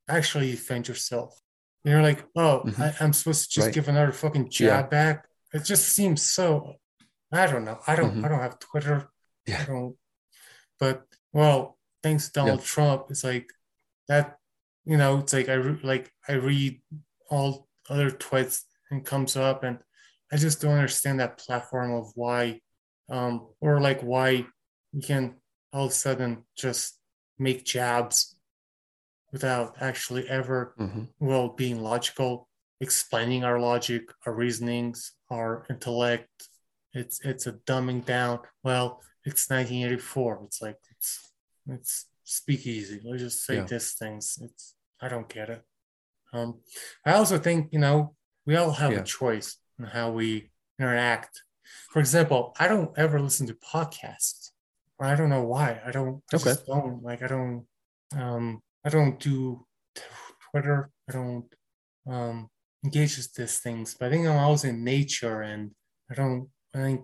actually 0.08 0.52
defend 0.52 0.88
yourself. 0.88 1.38
And 1.84 1.92
you're 1.92 2.02
like, 2.02 2.24
oh, 2.36 2.64
Mhm. 2.66 2.80
I, 2.80 3.04
I'm 3.04 3.14
supposed 3.14 3.44
to 3.44 3.56
just 3.56 3.66
Right. 3.68 3.74
give 3.74 3.88
another 3.90 4.12
fucking 4.14 4.50
jab 4.50 4.86
Yeah. 4.86 4.88
back. 4.88 5.28
It 5.54 5.64
just 5.66 5.90
seems 5.90 6.22
so 6.22 6.76
I 7.32 7.46
don't 7.46 7.64
know. 7.66 7.80
I 7.86 7.96
don't. 7.96 8.16
Mhm. 8.18 8.26
I 8.26 8.28
don't 8.30 8.40
have 8.40 8.58
Twitter. 8.60 9.08
Yeah. 9.46 9.62
I 9.62 9.66
don't. 9.66 9.96
But 10.80 11.04
well, 11.32 11.78
thanks 12.02 12.30
Donald 12.30 12.60
Yeah. 12.62 12.66
Trump, 12.66 13.06
it's 13.12 13.24
like 13.24 13.52
that. 14.08 14.39
You 14.90 14.98
know, 14.98 15.20
it's 15.20 15.34
like 15.34 15.50
I 15.50 15.54
re- 15.54 15.80
like 15.84 16.12
I 16.28 16.34
read 16.34 16.82
all 17.30 17.68
other 17.90 18.10
tweets 18.10 18.64
and 18.90 19.06
comes 19.06 19.36
up, 19.38 19.64
and 19.64 19.78
I 20.32 20.38
just 20.38 20.62
don't 20.62 20.74
understand 20.74 21.20
that 21.20 21.38
platform 21.38 21.92
of 21.94 22.12
why, 22.16 22.62
um, 23.08 23.50
or 23.62 23.80
like 23.80 24.02
why 24.02 24.48
we 24.92 25.02
can 25.02 25.36
all 25.72 25.86
of 25.86 25.92
a 25.92 25.94
sudden 25.94 26.44
just 26.58 26.98
make 27.38 27.66
jabs 27.66 28.36
without 29.32 29.76
actually 29.80 30.28
ever 30.28 30.74
Mhm. 30.80 31.08
well 31.20 31.50
being 31.50 31.82
logical 31.84 32.50
explaining 32.82 33.44
our 33.44 33.60
logic 33.60 34.04
our 34.26 34.34
reasonings 34.34 35.12
our 35.30 35.68
intellect. 35.70 36.50
It's 36.94 37.20
it's 37.24 37.46
a 37.46 37.54
dumbing 37.70 38.06
down. 38.06 38.40
Well 38.64 39.04
it's 39.24 39.50
1984 39.52 40.46
it's 40.48 40.62
like 40.64 40.80
it's 40.90 41.32
it's 41.68 42.08
speakeasy. 42.24 43.02
Let's 43.04 43.22
just 43.22 43.46
say 43.46 43.58
Yeah. 43.58 43.66
this 43.66 43.94
things. 43.94 44.40
It's 44.42 44.74
i 45.02 45.08
don't 45.08 45.30
get 45.30 45.50
it. 45.50 45.62
Um 46.34 46.50
i 47.06 47.14
also 47.14 47.38
think 47.38 47.70
you 47.74 47.80
know 47.80 48.16
we 48.46 48.56
all 48.56 48.72
have 48.72 48.92
Yeah. 48.94 49.00
a 49.00 49.04
choice 49.20 49.58
in 49.78 49.86
how 49.86 50.12
we 50.12 50.52
interact. 50.80 51.34
For 51.92 52.00
example 52.00 52.42
i 52.60 52.68
don't 52.68 52.92
ever 52.98 53.20
listen 53.20 53.48
to 53.48 53.56
podcasts. 53.74 54.52
I 55.02 55.16
don't 55.16 55.30
know 55.36 55.44
why. 55.56 55.70
I 55.88 55.92
don't 55.92 56.16
I 56.32 56.36
Okay. 56.36 56.46
just 56.52 56.66
don't 56.68 57.02
like 57.10 57.22
i 57.24 57.28
don't 57.36 57.66
um 58.24 58.46
i 58.86 58.90
don't 58.90 59.18
do 59.20 59.66
twitter. 60.52 60.92
I 61.08 61.12
don't 61.18 61.48
um 62.14 62.50
engage 62.86 63.18
with 63.18 63.34
these 63.34 63.60
things. 63.60 63.88
But 63.96 64.08
i 64.08 64.10
think 64.12 64.28
i'm 64.28 64.38
always 64.46 64.64
in 64.72 64.84
nature 64.84 65.42
and 65.52 65.72
i 66.12 66.14
don't 66.20 66.50
i 66.76 66.78
think 66.86 67.02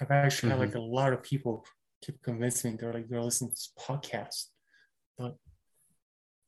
i've 0.00 0.10
actually 0.10 0.50
had 0.50 0.58
like 0.64 0.74
a 0.74 0.80
lot 0.98 1.12
of 1.12 1.22
people 1.22 1.64
keep 2.04 2.16
convincing 2.22 2.72
me. 2.72 2.76
They're 2.78 2.92
like 2.98 3.08
they're 3.08 3.22
listening 3.28 3.50
to 3.50 3.54
this 3.54 3.72
podcast. 3.86 4.38
But 5.18 5.34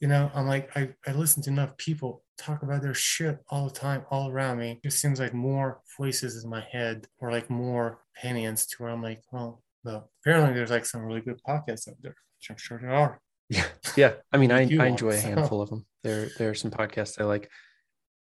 you 0.00 0.08
know 0.08 0.30
i'm 0.34 0.46
like 0.46 0.74
i, 0.76 0.88
I 1.06 1.12
listen 1.12 1.42
to 1.44 1.50
enough 1.50 1.76
people 1.76 2.24
talk 2.38 2.62
about 2.62 2.82
their 2.82 2.94
shit 2.94 3.38
all 3.48 3.68
the 3.68 3.74
time 3.74 4.04
all 4.10 4.30
around 4.30 4.58
me 4.58 4.72
it 4.72 4.82
just 4.82 5.00
seems 5.00 5.20
like 5.20 5.34
more 5.34 5.80
voices 5.98 6.42
in 6.42 6.50
my 6.50 6.64
head 6.72 7.06
or 7.18 7.30
like 7.30 7.50
more 7.50 8.00
opinions 8.16 8.66
to 8.66 8.76
where 8.82 8.90
i'm 8.90 9.02
like 9.02 9.22
well 9.30 9.62
well 9.84 10.10
apparently 10.22 10.54
there's 10.54 10.70
like 10.70 10.86
some 10.86 11.02
really 11.02 11.20
good 11.20 11.40
podcasts 11.46 11.88
out 11.88 11.96
there 12.02 12.16
which 12.38 12.50
i'm 12.50 12.56
sure 12.56 12.78
there 12.80 12.92
are 12.92 13.20
Yeah, 13.50 13.66
yeah. 13.96 14.12
I 14.32 14.36
mean, 14.38 14.52
I, 14.58 14.60
I 14.78 14.86
enjoy 14.86 15.10
a 15.10 15.18
handful 15.18 15.60
of 15.60 15.68
them. 15.70 15.84
There, 16.04 16.28
there 16.38 16.50
are 16.50 16.54
some 16.54 16.70
podcasts 16.70 17.20
I 17.20 17.24
like. 17.24 17.50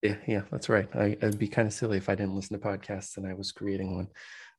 Yeah, 0.02 0.16
yeah, 0.26 0.44
that's 0.50 0.70
right. 0.70 0.88
I, 0.96 1.08
it'd 1.08 1.38
be 1.38 1.50
kind 1.50 1.68
of 1.68 1.74
silly 1.74 1.98
if 1.98 2.08
I 2.08 2.16
didn't 2.16 2.36
listen 2.36 2.58
to 2.58 2.66
podcasts 2.66 3.18
and 3.18 3.28
I 3.28 3.34
was 3.34 3.52
creating 3.52 3.98
one. 3.98 4.08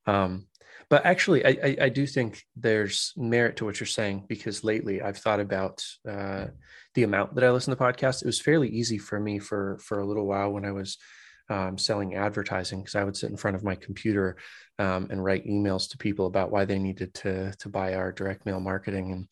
Um, 0.06 0.46
but 0.90 1.06
actually, 1.06 1.46
I, 1.46 1.56
I, 1.64 1.76
I 1.82 1.88
do 1.88 2.06
think 2.06 2.44
there's 2.56 3.14
merit 3.16 3.56
to 3.56 3.64
what 3.64 3.80
you're 3.80 3.86
saying 3.86 4.26
because 4.28 4.64
lately 4.64 5.00
I've 5.00 5.16
thought 5.16 5.40
about 5.40 5.82
uh, 6.06 6.48
the 6.94 7.02
amount 7.02 7.34
that 7.34 7.44
I 7.44 7.50
listen 7.50 7.74
to 7.74 7.82
podcasts. 7.82 8.22
It 8.22 8.26
was 8.26 8.40
fairly 8.40 8.68
easy 8.68 8.98
for 8.98 9.18
me 9.18 9.38
for 9.38 9.78
for 9.78 10.00
a 10.00 10.06
little 10.06 10.26
while 10.26 10.50
when 10.50 10.64
I 10.64 10.72
was 10.72 10.98
um, 11.48 11.78
selling 11.78 12.14
advertising 12.14 12.80
because 12.80 12.94
I 12.94 13.04
would 13.04 13.16
sit 13.16 13.30
in 13.30 13.36
front 13.36 13.56
of 13.56 13.64
my 13.64 13.74
computer 13.74 14.36
um, 14.78 15.08
and 15.10 15.22
write 15.22 15.46
emails 15.46 15.90
to 15.90 15.98
people 15.98 16.26
about 16.26 16.50
why 16.50 16.64
they 16.64 16.78
needed 16.78 17.14
to 17.14 17.52
to 17.52 17.68
buy 17.68 17.94
our 17.94 18.12
direct 18.12 18.46
mail 18.46 18.60
marketing. 18.60 19.12
And 19.12 19.28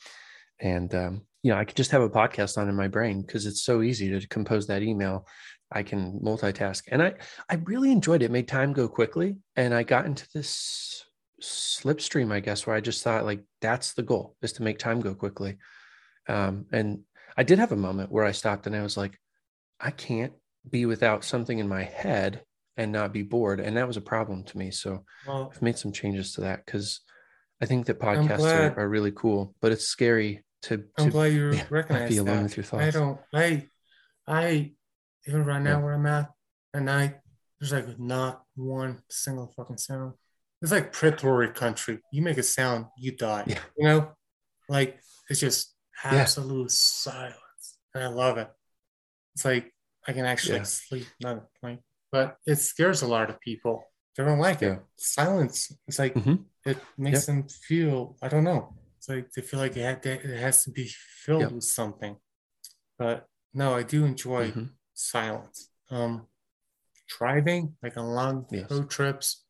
and 0.61 0.95
um, 0.95 1.23
you 1.43 1.53
know 1.53 1.59
i 1.59 1.65
could 1.65 1.77
just 1.77 1.91
have 1.91 2.03
a 2.03 2.11
podcast 2.11 2.59
on 2.59 2.69
in 2.69 2.75
my 2.75 2.89
brain 2.89 3.23
because 3.23 3.47
it's 3.47 3.63
so 3.63 3.83
easy 3.83 4.09
to 4.11 4.27
compose 4.29 4.67
that 4.67 4.83
email. 4.83 5.27
I 5.71 5.83
can 5.83 6.21
multitask. 6.21 6.83
And 6.89 7.03
i 7.03 7.15
i 7.49 7.55
really 7.65 7.93
enjoyed 7.93 8.23
it. 8.23 8.27
it 8.27 8.31
made 8.31 8.49
time 8.49 8.73
go 8.73 8.89
quickly. 8.89 9.37
And 9.57 9.75
i 9.75 9.83
got 9.83 10.07
into 10.07 10.27
this 10.35 11.05
slipstream 11.41 12.33
i 12.33 12.41
guess 12.41 12.67
where 12.67 12.75
i 12.75 12.81
just 12.81 13.05
thought 13.05 13.25
like 13.25 13.45
that's 13.61 13.93
the 13.93 14.03
goal 14.03 14.35
is 14.43 14.55
to 14.55 14.63
make 14.63 14.79
time 14.79 15.01
go 15.01 15.15
quickly. 15.15 15.57
Um, 16.29 16.67
and 16.73 17.01
i 17.39 17.43
did 17.43 17.59
have 17.59 17.73
a 17.73 17.77
moment 17.77 18.13
where 18.13 18.25
i 18.27 18.33
stopped 18.33 18.67
and 18.67 18.77
i 18.77 18.83
was 18.83 18.97
like 18.97 19.19
i 19.81 19.91
can't 19.91 20.35
be 20.69 20.85
without 20.85 21.25
something 21.25 21.59
in 21.59 21.67
my 21.69 21.83
head 21.85 22.43
and 22.77 22.93
not 22.93 23.13
be 23.13 23.23
bored 23.23 23.61
and 23.61 23.77
that 23.77 23.87
was 23.87 23.97
a 23.97 24.03
problem 24.15 24.43
to 24.45 24.59
me 24.59 24.71
so 24.71 25.05
well 25.27 25.51
I've 25.55 25.63
made 25.63 25.79
some 25.79 25.93
changes 25.93 26.35
to 26.35 26.43
that 26.43 26.67
because 26.67 27.01
I 27.61 27.67
think 27.67 27.87
that 27.87 27.99
podcasts 27.99 28.45
are, 28.45 28.79
are 28.79 28.89
really 28.89 29.11
cool, 29.11 29.53
but 29.61 29.73
it's 29.73 29.85
scary 29.85 30.45
to, 30.63 30.85
I'm 30.97 31.07
to 31.07 31.11
glad 31.11 31.33
you 31.33 31.51
yeah, 31.55 31.65
recognize 31.71 32.09
be 32.09 32.19
alone 32.19 32.37
that. 32.37 32.43
with 32.45 32.57
your 32.57 32.63
thoughts. 32.63 32.85
I 32.85 32.91
don't. 32.93 33.19
I, 33.35 33.67
I, 34.29 34.73
even 35.27 35.45
right 35.45 35.61
now 35.61 35.79
Yeah. 35.79 35.83
where 35.85 35.95
I'm 35.95 36.07
at 36.07 36.31
at 36.73 36.83
night, 36.85 37.17
there's 37.59 37.73
like 37.73 37.99
not 37.99 38.45
one 38.55 39.03
single 39.11 39.53
fucking 39.57 39.79
sound. 39.79 40.13
It's 40.63 40.71
like 40.71 40.93
predatory 40.93 41.49
country. 41.51 41.99
You 42.13 42.23
make 42.23 42.39
a 42.39 42.45
sound, 42.45 42.87
you 42.97 43.17
die. 43.17 43.43
Yeah. 43.49 43.59
You 43.77 43.85
know, 43.89 44.13
like 44.69 45.01
it's 45.29 45.41
just 45.41 45.75
Yeah. 46.05 46.15
absolute 46.23 46.71
silence, 46.71 47.79
and 47.95 48.05
I 48.05 48.09
love 48.09 48.39
it. 48.39 48.51
It's 49.35 49.45
like 49.45 49.75
I 50.07 50.13
can 50.13 50.25
actually 50.25 50.59
Yeah. 50.59 50.63
sleep, 50.65 51.07
not 51.21 51.49
like, 51.63 51.81
but 52.11 52.39
it 52.47 52.57
scares 52.57 53.03
a 53.03 53.07
lot 53.09 53.31
of 53.31 53.41
people. 53.41 53.85
They 54.17 54.25
don't 54.25 54.39
like 54.39 54.61
Yeah. 54.61 54.75
it. 54.77 54.83
Silence. 54.97 55.73
It's 55.87 55.99
like 55.99 56.15
Mhm. 56.15 56.45
it 56.65 56.79
makes 56.97 57.21
Yep. 57.21 57.27
them 57.27 57.49
feel. 57.49 58.17
I 58.23 58.29
don't 58.29 58.45
know. 58.45 58.77
It's 58.97 59.09
like 59.09 59.31
they 59.33 59.43
feel 59.43 59.61
like 59.61 59.77
it, 59.77 59.83
had, 59.83 60.07
it 60.07 60.39
has 60.41 60.65
to 60.65 60.71
be 60.71 60.89
filled 60.89 61.43
Yep. 61.43 61.53
with 61.53 61.65
something. 61.65 62.21
But 62.97 63.29
no, 63.53 63.75
I 63.75 63.83
do 63.83 64.05
enjoy 64.05 64.51
Mhm. 64.53 64.75
silence. 64.95 65.71
Um, 65.91 66.29
driving 67.07 67.77
like 67.83 67.97
on 67.97 68.07
long 68.07 68.47
Yes. 68.51 68.71
road 68.71 68.91
trips, 68.91 69.45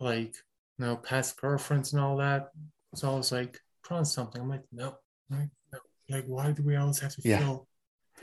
like 0.00 0.34
you 0.78 0.84
know, 0.84 0.96
past 0.96 1.36
girlfriends 1.40 1.92
and 1.92 2.00
all 2.02 2.16
that. 2.18 2.52
It's 2.92 3.02
always 3.04 3.32
like 3.32 3.60
put 3.82 3.96
on 3.96 4.04
something. 4.04 4.40
I'm 4.40 4.48
like, 4.48 4.64
no, 4.72 4.98
like, 5.28 5.38
no. 5.40 5.50
Like 6.08 6.24
why 6.26 6.52
do 6.52 6.62
we 6.62 6.76
always 6.76 6.98
have 7.00 7.14
to 7.14 7.22
Yeah. 7.24 7.38
fill 7.38 7.68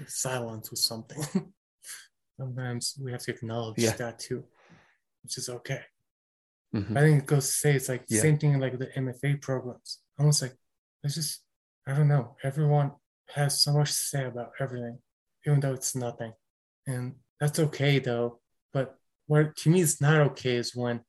silence 0.08 0.72
with 0.72 0.80
something? 0.80 1.22
Sometimes 2.40 2.98
we 3.02 3.12
have 3.12 3.22
to 3.22 3.32
acknowledge 3.32 3.78
Yeah. 3.80 3.94
that 3.94 4.20
too, 4.20 4.44
which 5.24 5.38
is 5.38 5.50
okay. 5.50 5.84
Mhm. 6.74 6.98
I 6.98 7.02
think 7.02 7.24
it 7.24 7.28
goes 7.28 7.48
to 7.48 7.54
say 7.54 7.76
it's 7.76 7.88
like 7.90 8.06
the 8.08 8.16
Yeah. 8.16 8.22
same 8.22 8.38
thing 8.38 8.60
like 8.60 8.78
the 8.78 8.88
MFA 8.98 9.38
programs. 9.38 10.00
Almost 10.20 10.42
like 10.42 10.58
it's 11.04 11.16
just 11.16 11.42
I 11.88 11.94
don't 11.96 12.08
know. 12.08 12.36
Everyone 12.44 12.94
has 13.36 13.62
so 13.62 13.72
much 13.74 13.90
to 13.90 13.94
say 13.96 14.26
about 14.26 14.54
everything, 14.60 14.98
even 15.46 15.60
though 15.60 15.74
it's 15.74 15.96
nothing, 15.96 16.34
and 16.88 17.16
that's 17.40 17.60
okay 17.60 18.00
though. 18.00 18.42
But 18.74 18.98
what 19.28 19.56
to 19.58 19.70
me 19.70 19.82
is 19.82 20.02
not 20.02 20.20
okay 20.32 20.56
is 20.58 20.76
when 20.76 21.06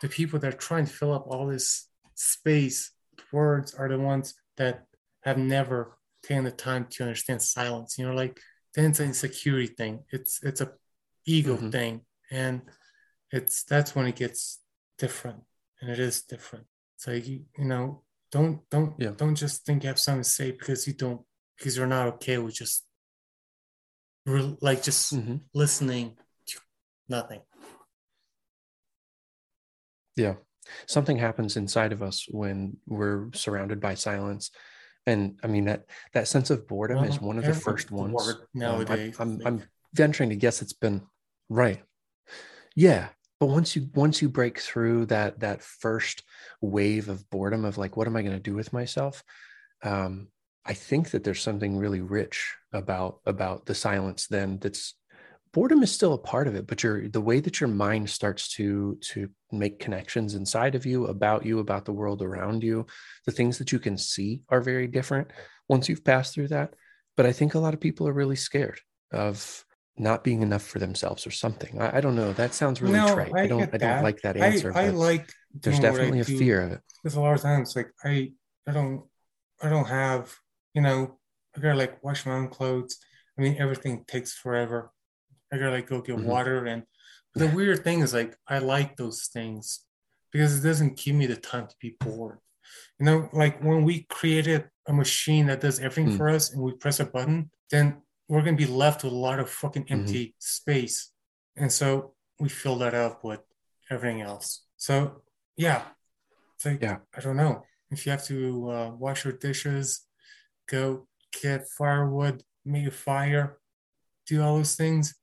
the 0.00 0.08
people 0.08 0.38
that 0.40 0.54
are 0.54 0.56
trying 0.56 0.86
to 0.86 0.92
fill 0.92 1.12
up 1.12 1.26
all 1.26 1.46
this 1.46 1.88
space 2.14 2.92
with 3.14 3.30
words 3.32 3.74
are 3.74 3.88
the 3.88 3.98
ones 3.98 4.34
that 4.56 4.86
have 5.22 5.36
never 5.38 5.95
taken 6.26 6.44
the 6.44 6.50
time 6.50 6.86
to 6.90 7.04
understand 7.04 7.42
silence. 7.42 7.98
You 7.98 8.06
know, 8.08 8.14
like 8.14 8.40
then 8.74 8.90
it's 8.90 9.00
an 9.00 9.06
insecurity 9.08 9.68
thing. 9.74 10.04
It's 10.10 10.42
it's 10.42 10.60
a 10.60 10.72
ego 11.24 11.56
Mhm. 11.56 11.72
thing, 11.72 12.06
and 12.30 12.62
it's 13.30 13.64
that's 13.64 13.94
when 13.94 14.06
it 14.06 14.16
gets 14.16 14.60
different, 14.98 15.42
and 15.80 15.90
it 15.90 15.98
is 15.98 16.22
different. 16.22 16.66
So 16.96 17.12
you 17.12 17.44
you 17.58 17.64
know 17.64 18.02
don't 18.30 18.68
don't 18.70 18.94
Yeah. 18.98 19.12
don't 19.16 19.36
just 19.36 19.64
think 19.64 19.82
you 19.82 19.88
have 19.88 19.98
something 19.98 20.22
to 20.22 20.28
say 20.28 20.50
because 20.50 20.86
you 20.86 20.94
don't 20.94 21.24
because 21.56 21.76
you're 21.76 21.86
not 21.86 22.08
okay 22.14 22.38
with 22.38 22.54
just 22.54 22.84
re- 24.26 24.56
like 24.60 24.82
just 24.82 25.12
Mhm. 25.14 25.40
listening 25.54 26.18
to 26.46 26.60
nothing. 27.08 27.42
Yeah. 30.16 30.36
Something 30.86 31.18
happens 31.18 31.56
inside 31.56 31.92
of 31.92 32.02
us 32.02 32.26
when 32.28 32.78
we're 32.86 33.32
surrounded 33.32 33.80
by 33.80 33.94
silence. 33.94 34.50
And 35.06 35.38
I 35.42 35.46
mean 35.46 35.66
that 35.66 35.86
that 36.14 36.28
sense 36.28 36.50
of 36.50 36.66
boredom 36.66 37.04
is 37.04 37.20
one 37.20 37.38
of 37.38 37.44
the 37.44 37.54
first 37.54 37.90
ones. 37.90 38.12
bored 38.12 38.36
Um, 39.18 39.40
I, 39.40 39.48
I'm 39.48 39.62
venturing 39.94 40.30
to 40.30 40.36
guess 40.36 40.62
it's 40.62 40.72
been 40.72 41.02
right. 41.48 41.82
Yeah. 42.74 43.08
But 43.38 43.46
once 43.46 43.76
you 43.76 43.88
once 43.94 44.20
you 44.20 44.28
break 44.28 44.58
through 44.58 45.06
that 45.06 45.40
that 45.40 45.62
first 45.62 46.22
wave 46.60 47.08
of 47.08 47.28
boredom 47.30 47.64
of 47.64 47.78
like, 47.78 47.96
what 47.96 48.06
am 48.06 48.16
I 48.16 48.22
going 48.22 48.34
to 48.34 48.40
do 48.40 48.54
with 48.54 48.72
myself? 48.72 49.22
Um, 49.82 50.28
I 50.64 50.74
think 50.74 51.10
that 51.10 51.22
there's 51.22 51.42
something 51.42 51.76
really 51.76 52.00
rich 52.00 52.56
about 52.72 53.20
about 53.26 53.66
the 53.66 53.74
silence 53.74 54.26
then 54.26 54.58
that's 54.58 54.94
boredom 55.56 55.82
is 55.82 55.90
still 55.90 56.12
a 56.12 56.18
part 56.18 56.46
of 56.48 56.54
it, 56.54 56.66
but 56.66 56.82
your 56.82 57.08
the 57.08 57.26
way 57.30 57.40
that 57.40 57.60
your 57.60 57.68
mind 57.68 58.10
starts 58.10 58.48
to 58.56 58.98
to 59.12 59.30
make 59.50 59.78
connections 59.86 60.34
inside 60.34 60.74
of 60.74 60.84
you 60.84 61.06
about 61.06 61.46
you, 61.46 61.60
about 61.60 61.86
the 61.86 61.94
world 62.00 62.20
around 62.20 62.62
you, 62.62 62.84
the 63.24 63.32
things 63.32 63.56
that 63.58 63.72
you 63.72 63.78
can 63.78 63.96
see 63.96 64.42
are 64.50 64.60
very 64.60 64.86
different 64.86 65.28
once 65.66 65.88
you've 65.88 66.04
passed 66.04 66.34
through 66.34 66.48
that. 66.48 66.74
But 67.16 67.24
I 67.24 67.32
think 67.32 67.54
a 67.54 67.58
lot 67.58 67.72
of 67.72 67.80
people 67.80 68.06
are 68.06 68.12
really 68.12 68.36
scared 68.36 68.78
of 69.12 69.64
not 69.96 70.22
being 70.22 70.42
enough 70.42 70.62
for 70.62 70.78
themselves 70.78 71.26
or 71.26 71.30
something. 71.30 71.80
I, 71.80 71.96
I 71.96 72.00
don't 72.02 72.16
know. 72.16 72.32
That 72.34 72.52
sounds 72.52 72.82
really 72.82 73.00
No, 73.00 73.14
trite. 73.14 73.32
I 73.34 73.44
I, 73.44 73.46
don't 73.46 73.62
I 73.62 73.78
don't 73.78 73.80
that. 73.80 74.04
like 74.04 74.20
that 74.22 74.36
answer. 74.36 74.70
I 74.76 74.90
but 74.90 74.94
like 75.08 75.32
there's 75.62 75.78
I 75.78 75.82
definitely 75.88 76.20
a 76.20 76.24
do. 76.24 76.38
fear 76.38 76.60
of 76.64 76.72
it. 76.72 76.80
there's 77.02 77.16
a 77.16 77.20
lot 77.20 77.34
of 77.34 77.40
times, 77.40 77.74
like 77.74 77.90
I, 78.04 78.32
I 78.68 78.72
don't, 78.72 79.04
I 79.62 79.70
don't 79.70 79.88
have, 79.88 80.34
you 80.74 80.82
know, 80.82 81.18
I 81.56 81.60
gotta 81.60 81.78
like 81.78 82.04
wash 82.04 82.26
my 82.26 82.32
own 82.32 82.48
clothes. 82.48 82.98
I 83.38 83.42
mean, 83.42 83.56
everything 83.58 84.04
takes 84.06 84.34
forever. 84.34 84.92
I 85.52 85.58
gotta 85.58 85.70
like 85.70 85.86
go 85.86 86.00
get 86.00 86.16
Mhm. 86.16 86.24
water, 86.24 86.66
and 86.66 86.84
the 87.34 87.48
weird 87.48 87.84
thing 87.84 88.00
is 88.00 88.12
like 88.14 88.36
I 88.48 88.58
like 88.58 88.96
those 88.96 89.26
things 89.26 89.84
because 90.32 90.58
it 90.58 90.66
doesn't 90.68 90.96
give 90.98 91.14
me 91.14 91.26
the 91.26 91.36
time 91.36 91.66
to 91.68 91.74
be 91.80 91.96
bored. 92.00 92.38
You 92.98 93.06
know, 93.06 93.28
like 93.32 93.62
when 93.62 93.84
we 93.84 94.04
created 94.04 94.70
a 94.86 94.92
machine 94.92 95.46
that 95.46 95.60
does 95.60 95.78
everything 95.80 96.12
Mm. 96.14 96.16
for 96.16 96.28
us 96.28 96.52
and 96.52 96.62
we 96.62 96.72
press 96.74 96.98
a 97.00 97.04
button, 97.06 97.50
then 97.70 98.02
we're 98.28 98.42
gonna 98.42 98.56
be 98.56 98.66
left 98.66 99.04
with 99.04 99.12
a 99.12 99.16
lot 99.16 99.38
of 99.38 99.48
fucking 99.50 99.84
Mm-hmm. 99.84 100.00
empty 100.00 100.34
space. 100.38 101.12
And 101.56 101.72
so 101.72 102.14
we 102.40 102.48
fill 102.48 102.76
that 102.78 102.94
up 102.94 103.22
with 103.24 103.40
everything 103.90 104.20
else. 104.22 104.66
So 104.76 105.22
yeah. 105.56 105.92
It's 106.54 106.64
like 106.64 106.82
Yeah. 106.82 106.98
I 107.14 107.20
don't 107.20 107.36
know. 107.36 107.64
If 107.90 108.04
you 108.04 108.10
have 108.12 108.24
to 108.26 108.70
uh, 108.70 108.90
wash 108.90 109.24
your 109.24 109.34
dishes, 109.34 110.06
go 110.66 111.06
get 111.42 111.68
firewood, 111.68 112.42
make 112.64 112.86
a 112.86 112.90
fire, 112.90 113.58
do 114.26 114.42
all 114.42 114.56
those 114.56 114.74
things, 114.74 115.14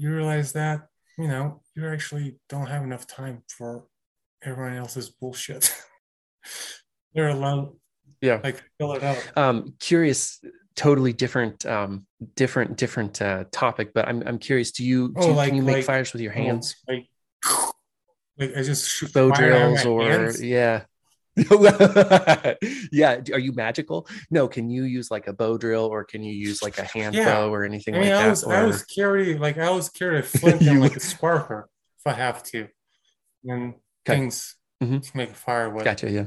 you 0.00 0.14
realize 0.14 0.52
that, 0.52 0.86
you 1.18 1.28
know, 1.28 1.60
you 1.76 1.86
actually 1.86 2.38
don't 2.48 2.66
have 2.68 2.82
enough 2.82 3.06
time 3.06 3.42
for 3.56 3.86
everyone 4.42 4.76
else's 4.76 5.10
bullshit. 5.10 5.72
They're 7.14 7.28
allowed 7.28 7.72
Yeah. 8.22 8.40
like 8.42 8.62
fill 8.78 8.94
it 8.94 9.02
out. 9.02 9.20
um 9.36 9.74
curious 9.78 10.40
totally 10.76 11.12
different 11.12 11.66
um 11.66 12.06
different 12.36 12.76
different 12.78 13.20
uh 13.20 13.44
topic 13.52 13.92
but 13.92 14.08
i'm 14.08 14.22
i'm 14.26 14.38
curious 14.38 14.70
do 14.70 14.82
you, 14.84 15.08
do 15.08 15.14
Oh, 15.16 15.26
you 15.28 15.32
like- 15.34 15.48
can 15.48 15.56
you 15.56 15.62
make 15.62 15.76
like- 15.76 15.84
fires 15.84 16.12
with 16.14 16.22
your 16.22 16.32
hands 16.32 16.76
Like, 16.88 17.06
like 18.38 18.56
I 18.56 18.62
just 18.62 18.88
shoot 18.88 19.12
bow 19.12 19.28
fire 19.34 19.52
out 19.52 19.72
of 19.72 19.82
drills 19.82 19.86
or 19.86 20.02
hands. 20.10 20.42
yeah 20.42 20.84
yeah 22.92 23.20
are 23.32 23.38
you 23.38 23.52
magical 23.52 24.06
no 24.30 24.46
can 24.48 24.68
you 24.70 24.84
use 24.84 25.10
like 25.10 25.26
a 25.26 25.32
bow 25.32 25.56
drill 25.58 25.84
or 25.86 26.04
can 26.04 26.22
you 26.22 26.32
use 26.32 26.62
like 26.62 26.78
a 26.78 26.84
hand 26.84 27.14
Yeah. 27.14 27.24
bow 27.26 27.52
or 27.52 27.64
anything 27.64 27.94
I 27.94 27.98
mean, 28.00 28.08
like 28.10 28.18
I 28.18 28.22
that 28.24 28.30
was 28.30 28.44
I 28.44 28.60
or- 28.62 28.66
was 28.66 28.84
carry 28.84 29.38
like 29.38 29.58
I 29.58 29.70
was 29.70 29.88
carry 29.88 30.18
a 30.20 30.22
flint 30.38 30.62
and 30.62 30.80
like 30.80 30.96
a 30.96 31.00
sparker 31.00 31.64
if 31.98 32.06
I 32.06 32.12
have 32.14 32.42
to, 32.44 32.68
and 33.44 33.74
Okay. 34.08 34.18
things 34.18 34.56
Mhm. 34.82 35.02
to 35.10 35.16
make 35.16 35.30
a 35.30 35.34
fire 35.34 35.68
with. 35.68 35.84
Gotcha. 35.84 36.10
Yeah. 36.10 36.26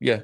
Yeah. 0.00 0.22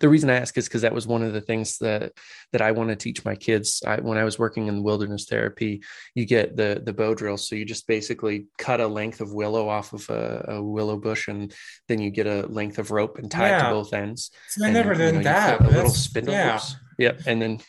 The 0.00 0.08
reason 0.08 0.30
I 0.30 0.36
ask 0.36 0.56
is 0.58 0.68
because 0.68 0.82
that 0.82 0.94
was 0.94 1.06
one 1.06 1.22
of 1.22 1.32
the 1.32 1.40
things 1.40 1.78
that 1.78 2.12
that 2.52 2.62
I 2.62 2.72
want 2.72 2.90
to 2.90 2.96
teach 2.96 3.24
my 3.24 3.34
kids. 3.34 3.82
I, 3.86 4.00
when 4.00 4.18
I 4.18 4.24
was 4.24 4.38
working 4.38 4.68
in 4.68 4.82
wilderness 4.82 5.26
therapy, 5.26 5.82
you 6.14 6.24
get 6.24 6.56
the 6.56 6.82
the 6.84 6.92
bow 6.92 7.14
drill. 7.14 7.36
So 7.36 7.54
you 7.54 7.64
just 7.64 7.86
basically 7.86 8.46
cut 8.58 8.80
a 8.80 8.86
length 8.86 9.20
of 9.20 9.32
willow 9.32 9.68
off 9.68 9.92
of 9.92 10.08
a, 10.10 10.44
a 10.48 10.62
willow 10.62 10.96
bush, 10.96 11.28
and 11.28 11.52
then 11.88 12.00
you 12.00 12.10
get 12.10 12.26
a 12.26 12.46
length 12.46 12.78
of 12.78 12.90
rope 12.90 13.18
and 13.18 13.30
tie 13.30 13.56
it 13.56 13.62
to 13.62 13.70
both 13.70 13.92
ends. 13.92 14.30
See, 14.48 14.64
I 14.64 14.68
and, 14.68 14.74
never 14.74 14.94
did 14.94 15.14
know, 15.16 15.22
that. 15.22 15.60
a 15.60 15.68
little 15.68 15.90
spindle. 15.90 16.34
Yeah, 16.34 16.56
Oops. 16.56 16.76
Yep. 16.98 17.20
And 17.26 17.42
then 17.42 17.60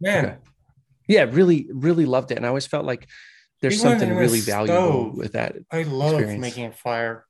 man. 0.00 0.24
Okay. 0.24 0.36
yeah, 1.08 1.22
really, 1.24 1.68
really 1.72 2.06
loved 2.06 2.30
it. 2.30 2.36
And 2.36 2.46
I 2.46 2.48
always 2.48 2.66
felt 2.66 2.84
like 2.84 3.08
there's 3.60 3.80
Even 3.84 3.98
something 3.98 4.16
really 4.16 4.40
valuable 4.40 5.10
stove, 5.10 5.16
with 5.16 5.32
that. 5.32 5.56
I 5.70 5.82
love 5.82 6.14
experience. 6.14 6.40
making 6.40 6.66
a 6.66 6.72
fire, 6.72 7.24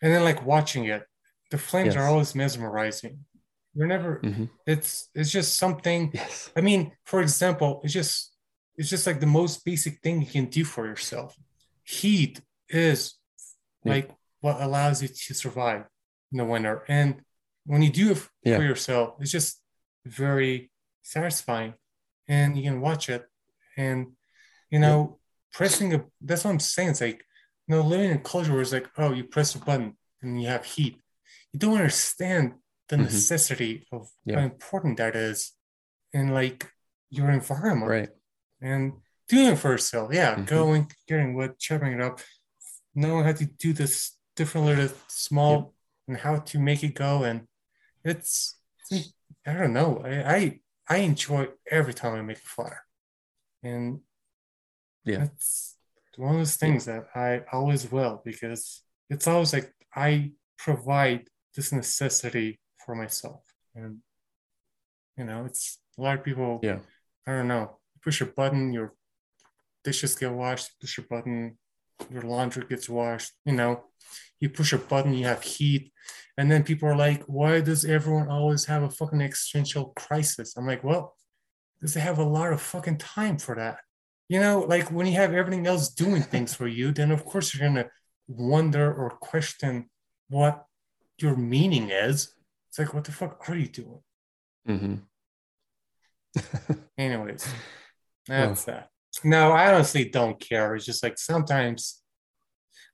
and 0.00 0.12
then 0.12 0.24
like 0.24 0.44
watching 0.44 0.84
it. 0.86 1.04
The 1.52 1.58
flames 1.58 1.94
are 1.96 2.06
always 2.10 2.34
mesmerizing. 2.34 3.14
You're 3.74 3.86
never. 3.96 4.20
Mhm. 4.20 4.48
It's 4.66 4.90
it's 5.18 5.30
just 5.38 5.50
something. 5.64 6.00
Yes. 6.14 6.50
I 6.58 6.60
mean, 6.68 6.80
for 7.10 7.20
example, 7.26 7.70
it's 7.84 7.92
just 8.00 8.14
it's 8.78 8.88
just 8.94 9.06
like 9.06 9.20
the 9.20 9.34
most 9.40 9.54
basic 9.70 9.94
thing 10.02 10.14
you 10.22 10.30
can 10.38 10.46
do 10.58 10.64
for 10.64 10.86
yourself. 10.92 11.30
Heat 11.98 12.40
is 12.70 12.98
Yeah. 13.84 13.92
like 13.94 14.08
what 14.44 14.56
allows 14.66 14.96
you 15.02 15.08
to 15.08 15.34
survive 15.34 15.82
in 16.32 16.36
the 16.38 16.44
winter. 16.54 16.76
And 16.98 17.08
when 17.70 17.82
you 17.82 17.90
do 18.02 18.06
it 18.12 18.20
Yeah. 18.48 18.56
for 18.58 18.64
yourself, 18.70 19.06
it's 19.20 19.30
just 19.38 19.60
very 20.22 20.70
satisfying. 21.02 21.74
And 22.28 22.56
you 22.56 22.62
can 22.68 22.80
watch 22.80 23.04
it. 23.16 23.22
And 23.76 23.98
you 24.70 24.78
know, 24.84 25.18
pressing 25.52 25.88
a 25.96 25.98
that's 26.26 26.44
what 26.44 26.52
I'm 26.52 26.60
saying. 26.60 26.90
It's 26.92 27.02
like, 27.08 27.20
you 27.66 27.70
know, 27.76 27.82
living 27.82 28.10
in 28.10 28.16
a 28.16 28.20
culture 28.32 28.52
where 28.52 28.62
it's 28.62 28.72
like, 28.78 28.88
oh, 28.96 29.12
you 29.12 29.24
press 29.24 29.54
a 29.54 29.58
button 29.58 29.98
and 30.22 30.40
you 30.40 30.48
have 30.48 30.64
heat. 30.64 30.96
You 31.52 31.58
don't 31.58 31.74
understand 31.76 32.54
the 32.88 32.96
Mhm. 32.96 33.04
necessity 33.04 33.86
of 33.92 34.10
Yeah. 34.24 34.38
how 34.40 34.44
important 34.46 34.96
that 34.98 35.14
is 35.16 35.52
in 36.12 36.28
like 36.28 36.72
your 37.10 37.30
environment 37.30 37.90
Right. 37.90 38.10
and 38.60 39.02
doing 39.28 39.48
it 39.52 39.58
for 39.58 39.70
yourself. 39.70 40.12
Yeah, 40.12 40.36
Mhm. 40.36 40.46
going, 40.46 40.92
getting 41.06 41.34
wood, 41.34 41.58
chopping 41.58 41.92
it 41.92 42.00
up, 42.00 42.20
knowing 42.94 43.24
how 43.24 43.32
to 43.32 43.46
do 43.46 43.72
this 43.72 44.16
different 44.36 44.66
little 44.66 44.96
small 45.08 45.74
and 46.08 46.16
how 46.16 46.38
to 46.40 46.58
make 46.58 46.82
it 46.82 46.94
go. 46.94 47.24
And 47.24 47.48
it's, 48.04 48.58
I 49.46 49.52
don't 49.54 49.72
know. 49.72 49.98
I, 50.04 50.36
I 50.36 50.60
I 50.88 50.96
enjoy 50.98 51.48
every 51.70 51.94
time 51.94 52.14
I 52.14 52.22
make 52.22 52.38
a 52.38 52.40
fire, 52.40 52.84
and 53.62 54.02
Yeah. 55.04 55.24
it's 55.24 55.78
one 56.16 56.34
of 56.34 56.40
those 56.40 56.56
things 56.56 56.84
that 56.86 57.06
I 57.14 57.44
always 57.52 57.90
will 57.90 58.20
because 58.24 58.82
it's 59.08 59.26
always 59.26 59.52
like 59.52 59.72
I 59.94 60.32
provide 60.58 61.30
this 61.54 61.72
necessity 61.72 62.60
for 62.84 62.94
myself, 62.94 63.42
and 63.74 63.98
you 65.16 65.24
know, 65.24 65.44
it's 65.44 65.78
a 65.98 66.02
lot 66.02 66.18
of 66.18 66.24
people. 66.24 66.60
Yeah. 66.62 66.78
I 67.26 67.32
don't 67.32 67.48
know. 67.48 67.78
Push 68.02 68.20
a 68.20 68.26
button, 68.26 68.72
your 68.72 68.94
dishes 69.84 70.14
get 70.14 70.32
washed. 70.32 70.70
Push 70.80 70.98
a 70.98 71.02
button, 71.02 71.58
your 72.10 72.22
laundry 72.22 72.64
gets 72.68 72.88
washed. 72.88 73.32
You 73.44 73.52
know, 73.52 73.84
you 74.40 74.48
push 74.48 74.72
a 74.72 74.78
button, 74.78 75.14
you 75.14 75.26
have 75.26 75.42
heat, 75.42 75.92
and 76.36 76.50
then 76.50 76.64
people 76.64 76.88
are 76.88 76.96
like, 76.96 77.22
"Why 77.24 77.60
does 77.60 77.84
everyone 77.84 78.28
always 78.28 78.64
have 78.66 78.82
a 78.82 78.90
fucking 78.90 79.20
existential 79.20 79.92
crisis?" 79.96 80.56
I'm 80.56 80.66
like, 80.66 80.82
"Well, 80.82 81.16
does 81.80 81.94
they 81.94 82.00
have 82.00 82.18
a 82.18 82.24
lot 82.24 82.52
of 82.52 82.60
fucking 82.60 82.98
time 82.98 83.38
for 83.38 83.54
that?" 83.54 83.78
You 84.28 84.40
know, 84.40 84.60
like 84.60 84.90
when 84.90 85.06
you 85.06 85.14
have 85.14 85.34
everything 85.34 85.66
else 85.66 85.88
doing 85.90 86.22
things 86.22 86.54
for 86.54 86.66
you, 86.66 86.90
then 86.92 87.10
of 87.10 87.24
course 87.24 87.54
you're 87.54 87.68
gonna 87.68 87.90
wonder 88.26 88.92
or 88.92 89.10
question 89.10 89.90
what 90.28 90.64
your 91.18 91.36
meaning 91.36 91.90
is. 91.90 92.34
It's 92.68 92.78
like, 92.78 92.94
what 92.94 93.04
the 93.04 93.12
fuck 93.12 93.48
are 93.48 93.56
you 93.56 93.68
doing? 93.68 94.00
hmm 94.66 94.94
Anyways, 96.98 97.46
that's 98.28 98.64
that. 98.64 98.88
No, 99.24 99.52
I 99.52 99.72
honestly 99.74 100.08
don't 100.08 100.40
care. 100.40 100.74
It's 100.74 100.86
just 100.86 101.02
like 101.02 101.18
sometimes 101.18 102.00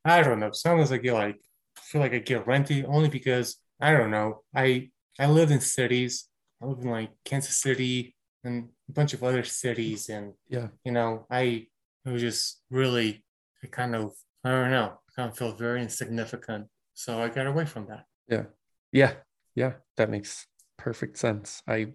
I 0.05 0.23
don't 0.23 0.41
know. 0.41 0.51
Sometimes 0.53 0.91
I 0.91 0.99
get 0.99 1.15
like 1.15 1.37
feel 1.77 2.01
like 2.01 2.13
I 2.13 2.19
get 2.19 2.47
renty 2.47 2.85
only 2.85 3.09
because 3.09 3.57
I 3.81 3.93
don't 3.93 4.11
know. 4.11 4.43
I 4.55 4.91
I 5.19 5.27
live 5.27 5.51
in 5.51 5.61
cities. 5.61 6.29
I 6.61 6.67
live 6.67 6.81
in 6.81 6.91
like 6.91 7.11
Kansas 7.25 7.57
City 7.57 8.17
and 8.43 8.69
a 8.89 8.93
bunch 8.93 9.15
of 9.15 9.23
other 9.23 9.45
cities, 9.45 10.09
and 10.09 10.33
Yeah. 10.49 10.69
you 10.85 10.93
know, 10.93 11.27
I 11.31 11.69
it 12.05 12.11
was 12.11 12.23
just 12.23 12.63
really 12.71 13.25
I 13.63 13.69
kind 13.69 13.95
of 13.95 14.13
I 14.45 14.51
don't 14.51 14.71
know. 14.71 14.99
I 15.09 15.11
kind 15.15 15.31
of 15.31 15.39
feel 15.39 15.53
very 15.53 15.83
insignificant. 15.83 16.67
So 16.99 17.23
I 17.23 17.29
got 17.29 17.47
away 17.47 17.65
from 17.65 17.87
that. 17.87 18.07
Yeah. 18.29 18.47
Yeah. 18.91 19.13
Yeah. 19.55 19.75
That 19.97 20.11
makes 20.11 20.49
perfect 20.77 21.17
sense. 21.17 21.63
I, 21.69 21.93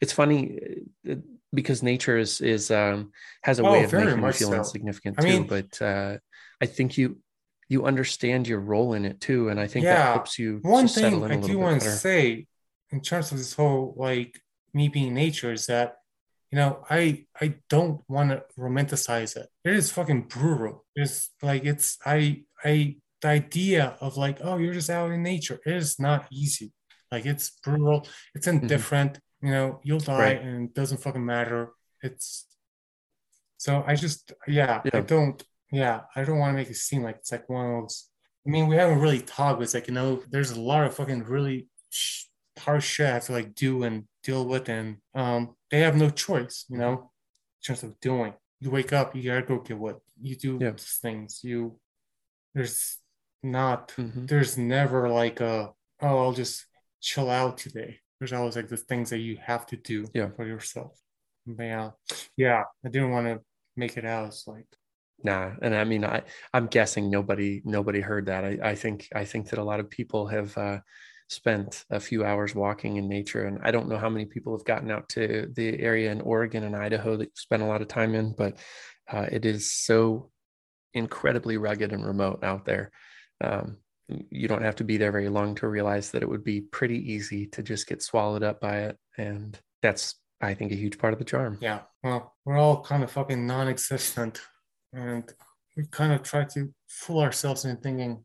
it's 0.00 0.12
funny 0.12 0.58
uh, 1.08 1.14
because 1.54 1.84
nature 1.84 2.18
is, 2.18 2.40
is, 2.40 2.72
um, 2.72 3.12
has 3.42 3.60
a 3.60 3.64
Oh, 3.64 3.70
way 3.70 3.84
of 3.84 3.92
making 3.92 4.24
you 4.24 4.32
feel 4.32 4.50
so. 4.50 4.56
insignificant 4.56 5.20
I 5.20 5.22
too. 5.22 5.28
mean- 5.28 5.46
but, 5.46 5.80
uh, 5.80 6.18
I 6.60 6.66
think 6.66 6.98
you, 6.98 7.18
you 7.68 7.84
understand 7.86 8.48
your 8.48 8.58
role 8.58 8.94
in 8.94 9.04
it 9.04 9.20
too. 9.20 9.50
And 9.50 9.60
I 9.60 9.68
think 9.68 9.86
that 9.86 10.10
helps 10.14 10.36
you 10.36 10.58
One 10.62 10.88
thing 10.88 11.22
I 11.22 11.36
do 11.36 11.56
want 11.60 11.80
to 11.82 11.88
say 11.88 12.48
in 12.90 13.00
terms 13.02 13.30
of 13.30 13.38
this 13.38 13.54
whole 13.54 13.94
like 13.96 14.40
me 14.74 14.88
being 14.88 15.14
nature 15.14 15.52
is 15.52 15.66
that 15.66 15.98
you 16.50 16.56
know 16.58 16.84
I 16.90 17.26
I 17.40 17.54
don't 17.68 18.00
want 18.08 18.30
to 18.30 18.42
romanticize 18.58 19.36
it. 19.36 19.46
It 19.64 19.74
is 19.74 19.92
fucking 19.92 20.22
brutal. 20.22 20.84
It's 20.96 21.30
like 21.40 21.64
it's 21.64 21.96
I 22.04 22.42
I 22.64 22.96
the 23.22 23.28
idea 23.28 23.96
of 24.00 24.16
like 24.16 24.38
oh 24.42 24.56
you're 24.58 24.74
just 24.74 24.90
out 24.90 25.10
in 25.10 25.22
nature. 25.22 25.58
It 25.66 25.74
is 25.74 25.98
not 26.00 26.26
easy. 26.32 26.72
Like 27.12 27.26
it's 27.26 27.50
brutal. 27.64 28.06
It's 28.34 28.46
indifferent. 28.46 29.18
You 29.42 29.50
know 29.50 29.80
you'll 29.84 30.00
die 30.00 30.12
Mm-hmm. 30.12 30.20
Right. 30.22 30.42
and 30.42 30.68
it 30.68 30.74
doesn't 30.74 31.02
fucking 31.02 31.24
matter. 31.24 31.70
It's 32.02 32.46
so 33.58 33.84
I 33.86 33.94
just 33.94 34.32
yeah, 34.46 34.82
I 34.92 35.00
don't 35.00 35.42
yeah 35.72 36.00
I 36.16 36.24
don't 36.24 36.38
want 36.38 36.52
to 36.52 36.56
make 36.56 36.70
it 36.70 36.76
seem 36.76 37.02
like 37.02 37.16
it's 37.16 37.32
like 37.32 37.48
one 37.48 37.66
of 37.66 37.82
those. 37.82 38.08
I 38.46 38.50
mean 38.50 38.68
we 38.68 38.76
haven't 38.76 39.00
really 39.00 39.20
talked. 39.20 39.58
But 39.58 39.64
it's 39.64 39.74
like 39.74 39.88
you 39.88 39.94
know 39.94 40.22
there's 40.30 40.50
a 40.52 40.60
lot 40.60 40.84
of 40.86 40.94
fucking 40.94 41.24
really 41.24 41.68
sh- 41.90 42.24
hard 42.58 42.82
shit 42.82 43.06
I 43.06 43.10
have 43.14 43.24
to 43.26 43.32
like 43.32 43.54
do 43.54 43.82
and 43.84 44.04
deal 44.22 44.46
with, 44.46 44.68
and 44.68 44.96
um 45.14 45.56
they 45.70 45.80
have 45.80 45.96
no 45.96 46.10
choice. 46.10 46.64
You 46.68 46.78
know, 46.78 46.92
in 46.92 47.62
terms 47.66 47.82
of 47.82 47.98
doing. 48.00 48.34
You 48.62 48.70
wake 48.70 48.92
up, 48.92 49.16
you 49.16 49.22
gotta 49.22 49.42
go 49.42 49.58
get 49.60 49.78
what 49.78 50.00
You 50.20 50.36
do 50.36 50.58
Yeah. 50.60 50.72
things. 50.76 51.40
You 51.42 51.78
there's 52.54 52.98
not 53.42 53.94
Mhm. 53.96 54.28
there's 54.28 54.58
never 54.58 55.08
like 55.08 55.40
a 55.40 55.72
oh 56.02 56.18
I'll 56.18 56.32
just 56.32 56.66
chill 57.00 57.30
out 57.30 57.58
today. 57.58 58.00
There's 58.18 58.32
always 58.32 58.56
like 58.56 58.68
the 58.68 58.76
things 58.76 59.10
that 59.10 59.18
you 59.18 59.38
have 59.38 59.66
to 59.66 59.76
do 59.76 60.06
Yeah. 60.14 60.30
for 60.36 60.46
yourself. 60.46 60.98
But 61.46 61.64
yeah, 61.64 61.90
yeah, 62.36 62.64
I 62.84 62.88
didn't 62.88 63.10
want 63.10 63.26
to 63.26 63.40
make 63.76 63.96
it 63.96 64.04
out 64.04 64.28
as 64.28 64.44
like 64.46 64.66
Nah, 65.22 65.52
and 65.60 65.74
I 65.74 65.84
mean, 65.84 66.04
I 66.04 66.22
I'm 66.54 66.66
guessing 66.66 67.10
nobody 67.10 67.60
nobody 67.64 68.00
heard 68.00 68.26
that. 68.26 68.44
I 68.44 68.58
I 68.70 68.74
think 68.74 69.08
I 69.14 69.24
think 69.24 69.50
that 69.50 69.58
a 69.58 69.64
lot 69.64 69.80
of 69.80 69.90
people 69.90 70.26
have 70.28 70.56
uh, 70.56 70.80
spent 71.28 71.84
a 71.90 72.00
few 72.00 72.24
hours 72.24 72.54
walking 72.54 72.96
in 72.96 73.08
nature, 73.08 73.44
and 73.44 73.58
I 73.62 73.70
don't 73.70 73.88
know 73.88 73.98
how 73.98 74.08
many 74.08 74.24
people 74.24 74.56
have 74.56 74.64
gotten 74.64 74.90
out 74.90 75.08
to 75.10 75.50
the 75.52 75.78
area 75.78 76.10
in 76.10 76.22
Oregon 76.22 76.64
and 76.64 76.74
Idaho 76.74 77.16
that 77.16 77.24
you 77.26 77.30
spent 77.34 77.62
a 77.62 77.66
lot 77.66 77.82
of 77.82 77.88
time 77.88 78.14
in, 78.14 78.32
but 78.32 78.58
uh, 79.12 79.26
it 79.30 79.44
is 79.44 79.70
so 79.72 80.30
incredibly 80.94 81.56
rugged 81.56 81.92
and 81.92 82.04
remote 82.04 82.42
out 82.42 82.64
there 82.64 82.90
um, 83.40 83.76
you 84.30 84.48
don't 84.48 84.62
have 84.62 84.76
to 84.76 84.84
be 84.84 84.96
there 84.96 85.12
very 85.12 85.28
long 85.28 85.54
to 85.56 85.68
realize 85.68 86.10
that 86.10 86.22
it 86.22 86.28
would 86.28 86.44
be 86.44 86.60
pretty 86.60 87.12
easy 87.12 87.46
to 87.46 87.62
just 87.62 87.86
get 87.86 88.02
swallowed 88.02 88.42
up 88.42 88.60
by 88.60 88.78
it. 88.78 88.98
And 89.16 89.58
that's, 89.82 90.16
I 90.40 90.54
think, 90.54 90.72
a 90.72 90.76
huge 90.76 90.98
part 90.98 91.12
of 91.12 91.18
the 91.18 91.24
charm. 91.24 91.58
Yeah. 91.60 91.80
Well, 92.02 92.34
we're 92.44 92.56
all 92.58 92.82
kind 92.82 93.02
of 93.04 93.10
fucking 93.10 93.46
non 93.46 93.68
existent. 93.68 94.40
And 94.92 95.32
we 95.76 95.86
kind 95.86 96.12
of 96.12 96.22
try 96.22 96.44
to 96.44 96.74
fool 96.88 97.20
ourselves 97.20 97.64
into 97.64 97.80
thinking 97.80 98.24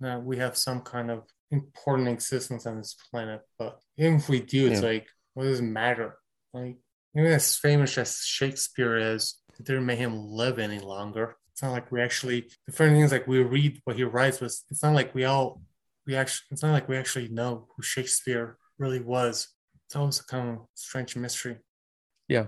that 0.00 0.22
we 0.22 0.36
have 0.38 0.56
some 0.56 0.80
kind 0.82 1.10
of 1.10 1.24
important 1.50 2.08
existence 2.08 2.66
on 2.66 2.78
this 2.78 2.94
planet. 3.10 3.40
But 3.58 3.80
even 3.96 4.16
if 4.16 4.28
we 4.28 4.40
do, 4.40 4.68
it's 4.68 4.80
Yeah. 4.80 4.88
like, 4.88 5.06
what 5.34 5.44
does 5.44 5.58
it 5.60 5.64
matter? 5.64 6.16
Like, 6.52 6.76
even 7.16 7.32
as 7.32 7.56
famous 7.56 7.98
as 7.98 8.18
Shakespeare 8.18 8.96
is, 8.96 9.40
it 9.58 9.66
didn't 9.66 9.86
make 9.86 9.98
him 9.98 10.28
live 10.28 10.58
any 10.58 10.78
longer. 10.78 11.36
It's 11.54 11.62
not 11.62 11.70
like 11.70 11.92
we 11.92 12.02
actually, 12.02 12.50
the 12.66 12.72
funny 12.72 12.90
thing 12.90 13.02
is, 13.02 13.12
like, 13.12 13.28
we 13.28 13.40
read 13.40 13.80
what 13.84 13.94
he 13.94 14.02
writes, 14.02 14.38
but 14.38 14.46
it's 14.46 14.82
not 14.82 14.92
like 14.92 15.14
we 15.14 15.24
all, 15.24 15.62
we 16.04 16.16
actually, 16.16 16.46
it's 16.50 16.62
not 16.64 16.72
like 16.72 16.88
we 16.88 16.96
actually 16.96 17.28
know 17.28 17.68
who 17.76 17.82
Shakespeare 17.82 18.58
really 18.76 18.98
was. 18.98 19.48
It's 19.86 19.94
always 19.94 20.18
a 20.18 20.24
kind 20.24 20.50
of 20.50 20.66
strange 20.74 21.14
mystery. 21.14 21.58
Yeah. 22.26 22.46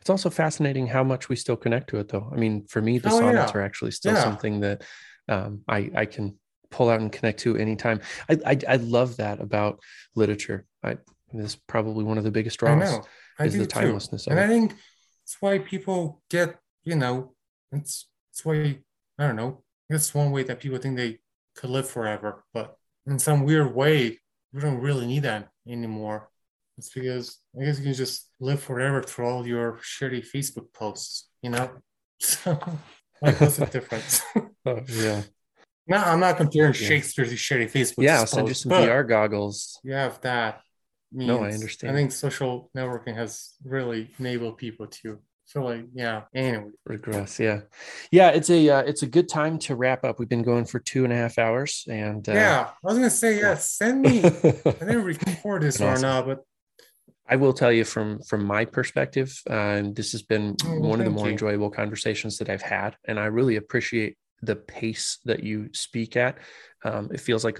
It's 0.00 0.10
also 0.10 0.30
fascinating 0.30 0.86
how 0.86 1.02
much 1.02 1.28
we 1.28 1.34
still 1.34 1.56
connect 1.56 1.90
to 1.90 1.98
it, 1.98 2.08
though. 2.08 2.30
I 2.32 2.36
mean, 2.36 2.66
for 2.68 2.80
me, 2.80 2.98
the 2.98 3.10
Oh, 3.10 3.18
sonnets 3.18 3.52
yeah. 3.52 3.58
are 3.58 3.62
actually 3.62 3.90
still 3.90 4.14
Yeah. 4.14 4.22
something 4.22 4.60
that 4.60 4.84
um, 5.28 5.62
I, 5.66 5.90
I 5.96 6.06
can 6.06 6.38
pull 6.70 6.88
out 6.88 7.00
and 7.00 7.10
connect 7.10 7.40
to 7.40 7.56
anytime. 7.56 8.00
I, 8.30 8.38
I, 8.46 8.58
I 8.68 8.76
love 8.76 9.16
that 9.16 9.40
about 9.40 9.80
literature. 10.14 10.66
I, 10.84 10.98
this 11.32 11.46
is 11.46 11.56
probably 11.56 12.04
one 12.04 12.16
of 12.16 12.22
the 12.22 12.30
biggest 12.30 12.60
draws 12.60 12.92
know. 12.92 13.02
I 13.40 13.46
is 13.46 13.58
the 13.58 13.66
too. 13.66 13.66
timelessness 13.66 14.28
of 14.28 14.34
And 14.34 14.40
I 14.40 14.46
think 14.46 14.74
it's 15.24 15.36
why 15.40 15.58
people 15.58 16.22
get, 16.30 16.60
you 16.84 16.94
know, 16.94 17.34
it's 17.72 18.06
it's 18.36 18.44
why 18.44 18.78
I 19.18 19.26
don't 19.26 19.36
know. 19.36 19.62
It's 19.88 20.14
one 20.14 20.30
way 20.30 20.42
that 20.42 20.60
people 20.60 20.76
think 20.76 20.96
they 20.96 21.20
could 21.56 21.70
live 21.70 21.88
forever, 21.88 22.44
but 22.52 22.76
in 23.06 23.18
some 23.18 23.44
weird 23.44 23.74
way, 23.74 24.18
we 24.52 24.60
don't 24.60 24.78
really 24.80 25.06
need 25.06 25.22
that 25.22 25.48
anymore. 25.66 26.28
It's 26.76 26.90
because 26.90 27.38
I 27.58 27.64
guess 27.64 27.78
you 27.78 27.84
can 27.84 27.94
just 27.94 28.28
live 28.38 28.60
forever 28.60 29.02
through 29.02 29.26
all 29.26 29.46
your 29.46 29.78
shitty 29.82 30.26
Facebook 30.34 30.70
posts, 30.74 31.28
you 31.42 31.50
know? 31.50 31.70
So 32.18 32.58
like 33.22 33.40
what's 33.40 33.56
the 33.56 33.66
difference? 33.76 34.22
Oh, 34.64 34.80
yeah. 34.88 35.22
no, 35.86 35.96
I'm 35.98 36.20
not 36.20 36.36
comparing 36.36 36.74
Yeah. 36.74 36.88
Shakespeare 36.88 37.24
to 37.26 37.34
shitty 37.34 37.70
Facebook 37.70 38.04
Yeah, 38.04 38.20
I'll 38.20 38.26
send 38.26 38.48
you 38.48 38.54
some 38.54 38.72
VR 38.72 39.06
goggles. 39.06 39.78
you 39.82 39.92
have 39.92 40.20
that. 40.22 40.60
No, 41.12 41.44
I 41.44 41.52
understand. 41.52 41.92
I 41.92 41.96
think 41.98 42.12
social 42.12 42.70
networking 42.76 43.14
has 43.16 43.54
really 43.64 44.10
enabled 44.18 44.58
people 44.58 44.86
to 44.86 45.18
like, 45.54 45.86
yeah. 45.94 46.22
Anyway, 46.34 46.70
Regress, 46.84 47.38
yeah, 47.38 47.60
yeah. 48.10 48.30
It's 48.30 48.50
a 48.50 48.68
uh, 48.68 48.80
it's 48.80 49.02
a 49.02 49.06
good 49.06 49.28
time 49.28 49.58
to 49.60 49.76
wrap 49.76 50.04
up. 50.04 50.18
We've 50.18 50.28
been 50.28 50.42
going 50.42 50.64
for 50.64 50.78
two 50.80 51.04
and 51.04 51.12
a 51.12 51.16
half 51.16 51.38
hours, 51.38 51.84
and 51.88 52.28
uh, 52.28 52.32
yeah, 52.32 52.70
I 52.70 52.86
was 52.86 52.96
gonna 52.96 53.10
say, 53.10 53.38
yeah, 53.38 53.54
send 53.56 54.02
me. 54.02 54.24
I 54.24 54.30
didn't 54.80 55.04
record 55.04 55.62
this 55.62 55.80
or 55.80 55.90
Awesome. 55.90 56.02
not, 56.02 56.26
but 56.26 56.44
I 57.28 57.36
will 57.36 57.52
tell 57.52 57.72
you 57.72 57.84
from 57.84 58.20
from 58.22 58.44
my 58.44 58.64
perspective, 58.64 59.40
um, 59.48 59.94
this 59.94 60.12
has 60.12 60.22
been 60.22 60.56
Oh, 60.64 60.80
one 60.80 61.00
of 61.00 61.04
the 61.06 61.10
more 61.10 61.26
you. 61.26 61.32
enjoyable 61.32 61.70
conversations 61.70 62.38
that 62.38 62.50
I've 62.50 62.62
had, 62.62 62.96
and 63.06 63.18
I 63.18 63.26
really 63.26 63.56
appreciate 63.56 64.16
the 64.42 64.56
pace 64.56 65.18
that 65.24 65.42
you 65.42 65.70
speak 65.72 66.16
at. 66.16 66.38
Um, 66.84 67.10
it 67.12 67.20
feels 67.20 67.44
like 67.44 67.58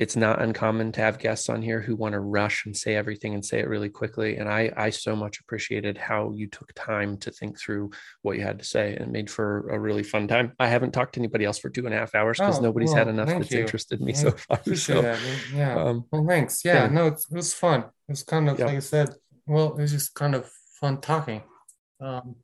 it's 0.00 0.16
not 0.16 0.40
uncommon 0.40 0.90
to 0.92 1.00
have 1.02 1.18
guests 1.18 1.50
on 1.50 1.60
here 1.60 1.80
who 1.80 1.94
want 1.94 2.14
to 2.14 2.20
rush 2.20 2.64
and 2.64 2.74
say 2.74 2.96
everything 2.96 3.34
and 3.34 3.44
say 3.44 3.60
it 3.60 3.68
really 3.68 3.90
quickly, 3.90 4.38
and 4.38 4.48
I 4.48 4.72
I 4.76 4.88
so 4.90 5.14
much 5.14 5.38
appreciated 5.40 5.98
how 5.98 6.32
you 6.34 6.46
took 6.48 6.72
time 6.74 7.18
to 7.18 7.30
think 7.30 7.58
through 7.60 7.90
what 8.22 8.38
you 8.38 8.42
had 8.42 8.58
to 8.60 8.64
say 8.64 8.96
and 8.96 9.12
made 9.12 9.30
for 9.30 9.68
a 9.68 9.78
really 9.78 10.02
fun 10.02 10.26
time. 10.26 10.52
I 10.58 10.68
haven't 10.68 10.92
talked 10.92 11.12
to 11.14 11.20
anybody 11.20 11.44
else 11.44 11.58
for 11.58 11.68
two 11.68 11.84
and 11.84 11.94
a 11.94 11.98
half 11.98 12.14
hours 12.14 12.38
because 12.38 12.58
Oh, 12.58 12.62
nobody's 12.62 12.94
had 12.94 13.08
enough 13.08 13.28
that's 13.28 13.50
you. 13.50 13.60
interested 13.60 14.00
me 14.00 14.14
so 14.14 14.30
far. 14.32 14.58
So, 14.74 15.02
that. 15.02 15.18
Yeah. 15.54 15.76
um, 15.84 16.04
well, 16.10 16.26
thanks. 16.26 16.64
Yeah, 16.64 16.84
yeah. 16.84 16.88
no, 16.88 17.06
it's, 17.08 17.30
it 17.30 17.36
was 17.36 17.52
fun. 17.52 17.80
It 17.80 18.12
was 18.14 18.22
kind 18.22 18.48
of 18.48 18.58
Yeah. 18.58 18.66
like 18.66 18.76
I 18.76 18.80
said. 18.80 19.10
Well, 19.46 19.74
it 19.76 19.82
was 19.82 19.92
just 19.92 20.14
kind 20.14 20.34
of 20.34 20.50
fun 20.80 21.00
talking. 21.02 21.42
Um, 22.00 22.36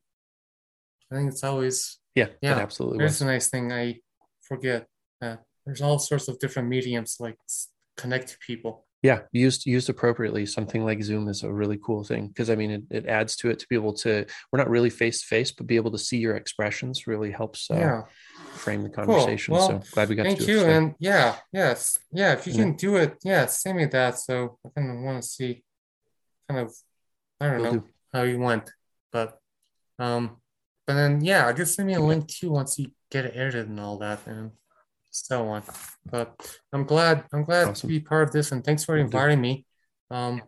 I 1.11 1.15
think 1.17 1.31
it's 1.33 1.43
always 1.43 1.99
yeah, 2.15 2.29
Yeah, 2.43 2.59
absolutely 2.59 2.99
Here's 2.99 3.23
a 3.23 3.27
nice 3.27 3.49
thing 3.49 3.73
I 3.73 4.01
forget 4.43 4.87
that 5.23 5.43
there's 5.67 5.83
all 5.83 5.99
sorts 5.99 6.29
of 6.29 6.39
different 6.39 6.69
mediums 6.69 7.17
like 7.21 7.37
connect 7.97 8.29
to 8.29 8.39
people. 8.39 8.87
yeah 9.03 9.21
used 9.33 9.67
used 9.67 9.89
appropriately 9.89 10.47
something 10.47 10.85
like 10.85 11.03
zoom 11.03 11.29
is 11.29 11.43
a 11.43 11.53
really 11.53 11.79
cool 11.87 12.03
thing 12.05 12.29
because 12.29 12.49
i 12.51 12.55
mean 12.55 12.71
it, 12.71 12.83
it 12.91 13.07
adds 13.07 13.37
to 13.37 13.51
it 13.51 13.59
to 13.59 13.67
be 13.69 13.77
able 13.77 13.93
to 13.93 14.25
we're 14.53 14.59
not 14.59 14.71
really 14.71 14.91
face 14.91 15.21
to 15.21 15.27
face 15.27 15.51
but 15.53 15.67
be 15.67 15.77
able 15.77 15.91
to 15.91 15.99
see 15.99 16.19
your 16.19 16.37
expressions 16.37 17.07
really 17.07 17.31
helps 17.31 17.71
uh, 17.71 17.77
yeah. 17.77 18.03
frame 18.65 18.83
the 18.83 18.89
conversation 19.01 19.55
Well, 19.55 19.69
so 19.69 19.83
glad 19.93 20.09
we 20.09 20.15
got 20.15 20.25
Thank 20.25 20.39
to 20.41 20.47
do 20.47 20.53
you. 20.53 20.61
it. 20.61 20.69
And 20.77 20.95
yeah, 20.99 21.37
yes. 21.53 21.99
Yeah, 22.13 22.33
if 22.33 22.47
you 22.47 22.53
Yeah. 22.55 22.63
can 22.63 22.73
do 22.77 22.97
it, 22.97 23.11
yeah, 23.23 23.45
send 23.47 23.77
me 23.77 23.85
that. 23.87 24.19
So 24.19 24.59
I 24.65 24.69
kind 24.75 24.91
of 24.93 24.97
want 25.05 25.23
to 25.23 25.29
see 25.29 25.63
kind 26.49 26.61
of 26.65 26.75
I 27.41 27.49
don't 27.49 27.57
Will 27.59 27.65
know 27.65 27.79
do. 27.81 27.85
how 28.15 28.23
you 28.23 28.39
went. 28.39 28.67
But 29.13 29.39
um 29.99 30.25
but 30.87 30.95
then 30.95 31.13
yeah, 31.23 31.53
just 31.53 31.75
send 31.75 31.87
me 31.89 31.95
a 31.95 32.01
link 32.01 32.29
too 32.29 32.51
once 32.51 32.79
you 32.79 32.87
get 33.11 33.27
it 33.27 33.35
edited 33.37 33.69
and 33.69 33.79
all 33.79 33.99
that 33.99 34.21
and 34.27 34.53
so 35.25 35.49
on. 35.49 35.63
But 36.11 36.59
I'm 36.73 36.85
glad 36.85 37.25
I'm 37.33 37.45
glad 37.45 37.75
to 37.77 37.87
be 37.87 38.01
part 38.01 38.29
of 38.29 38.33
this 38.33 38.53
and 38.53 38.65
thanks 38.65 38.85
for 38.85 38.97
inviting 38.97 39.41
me. 39.41 39.67
Um 40.11 40.43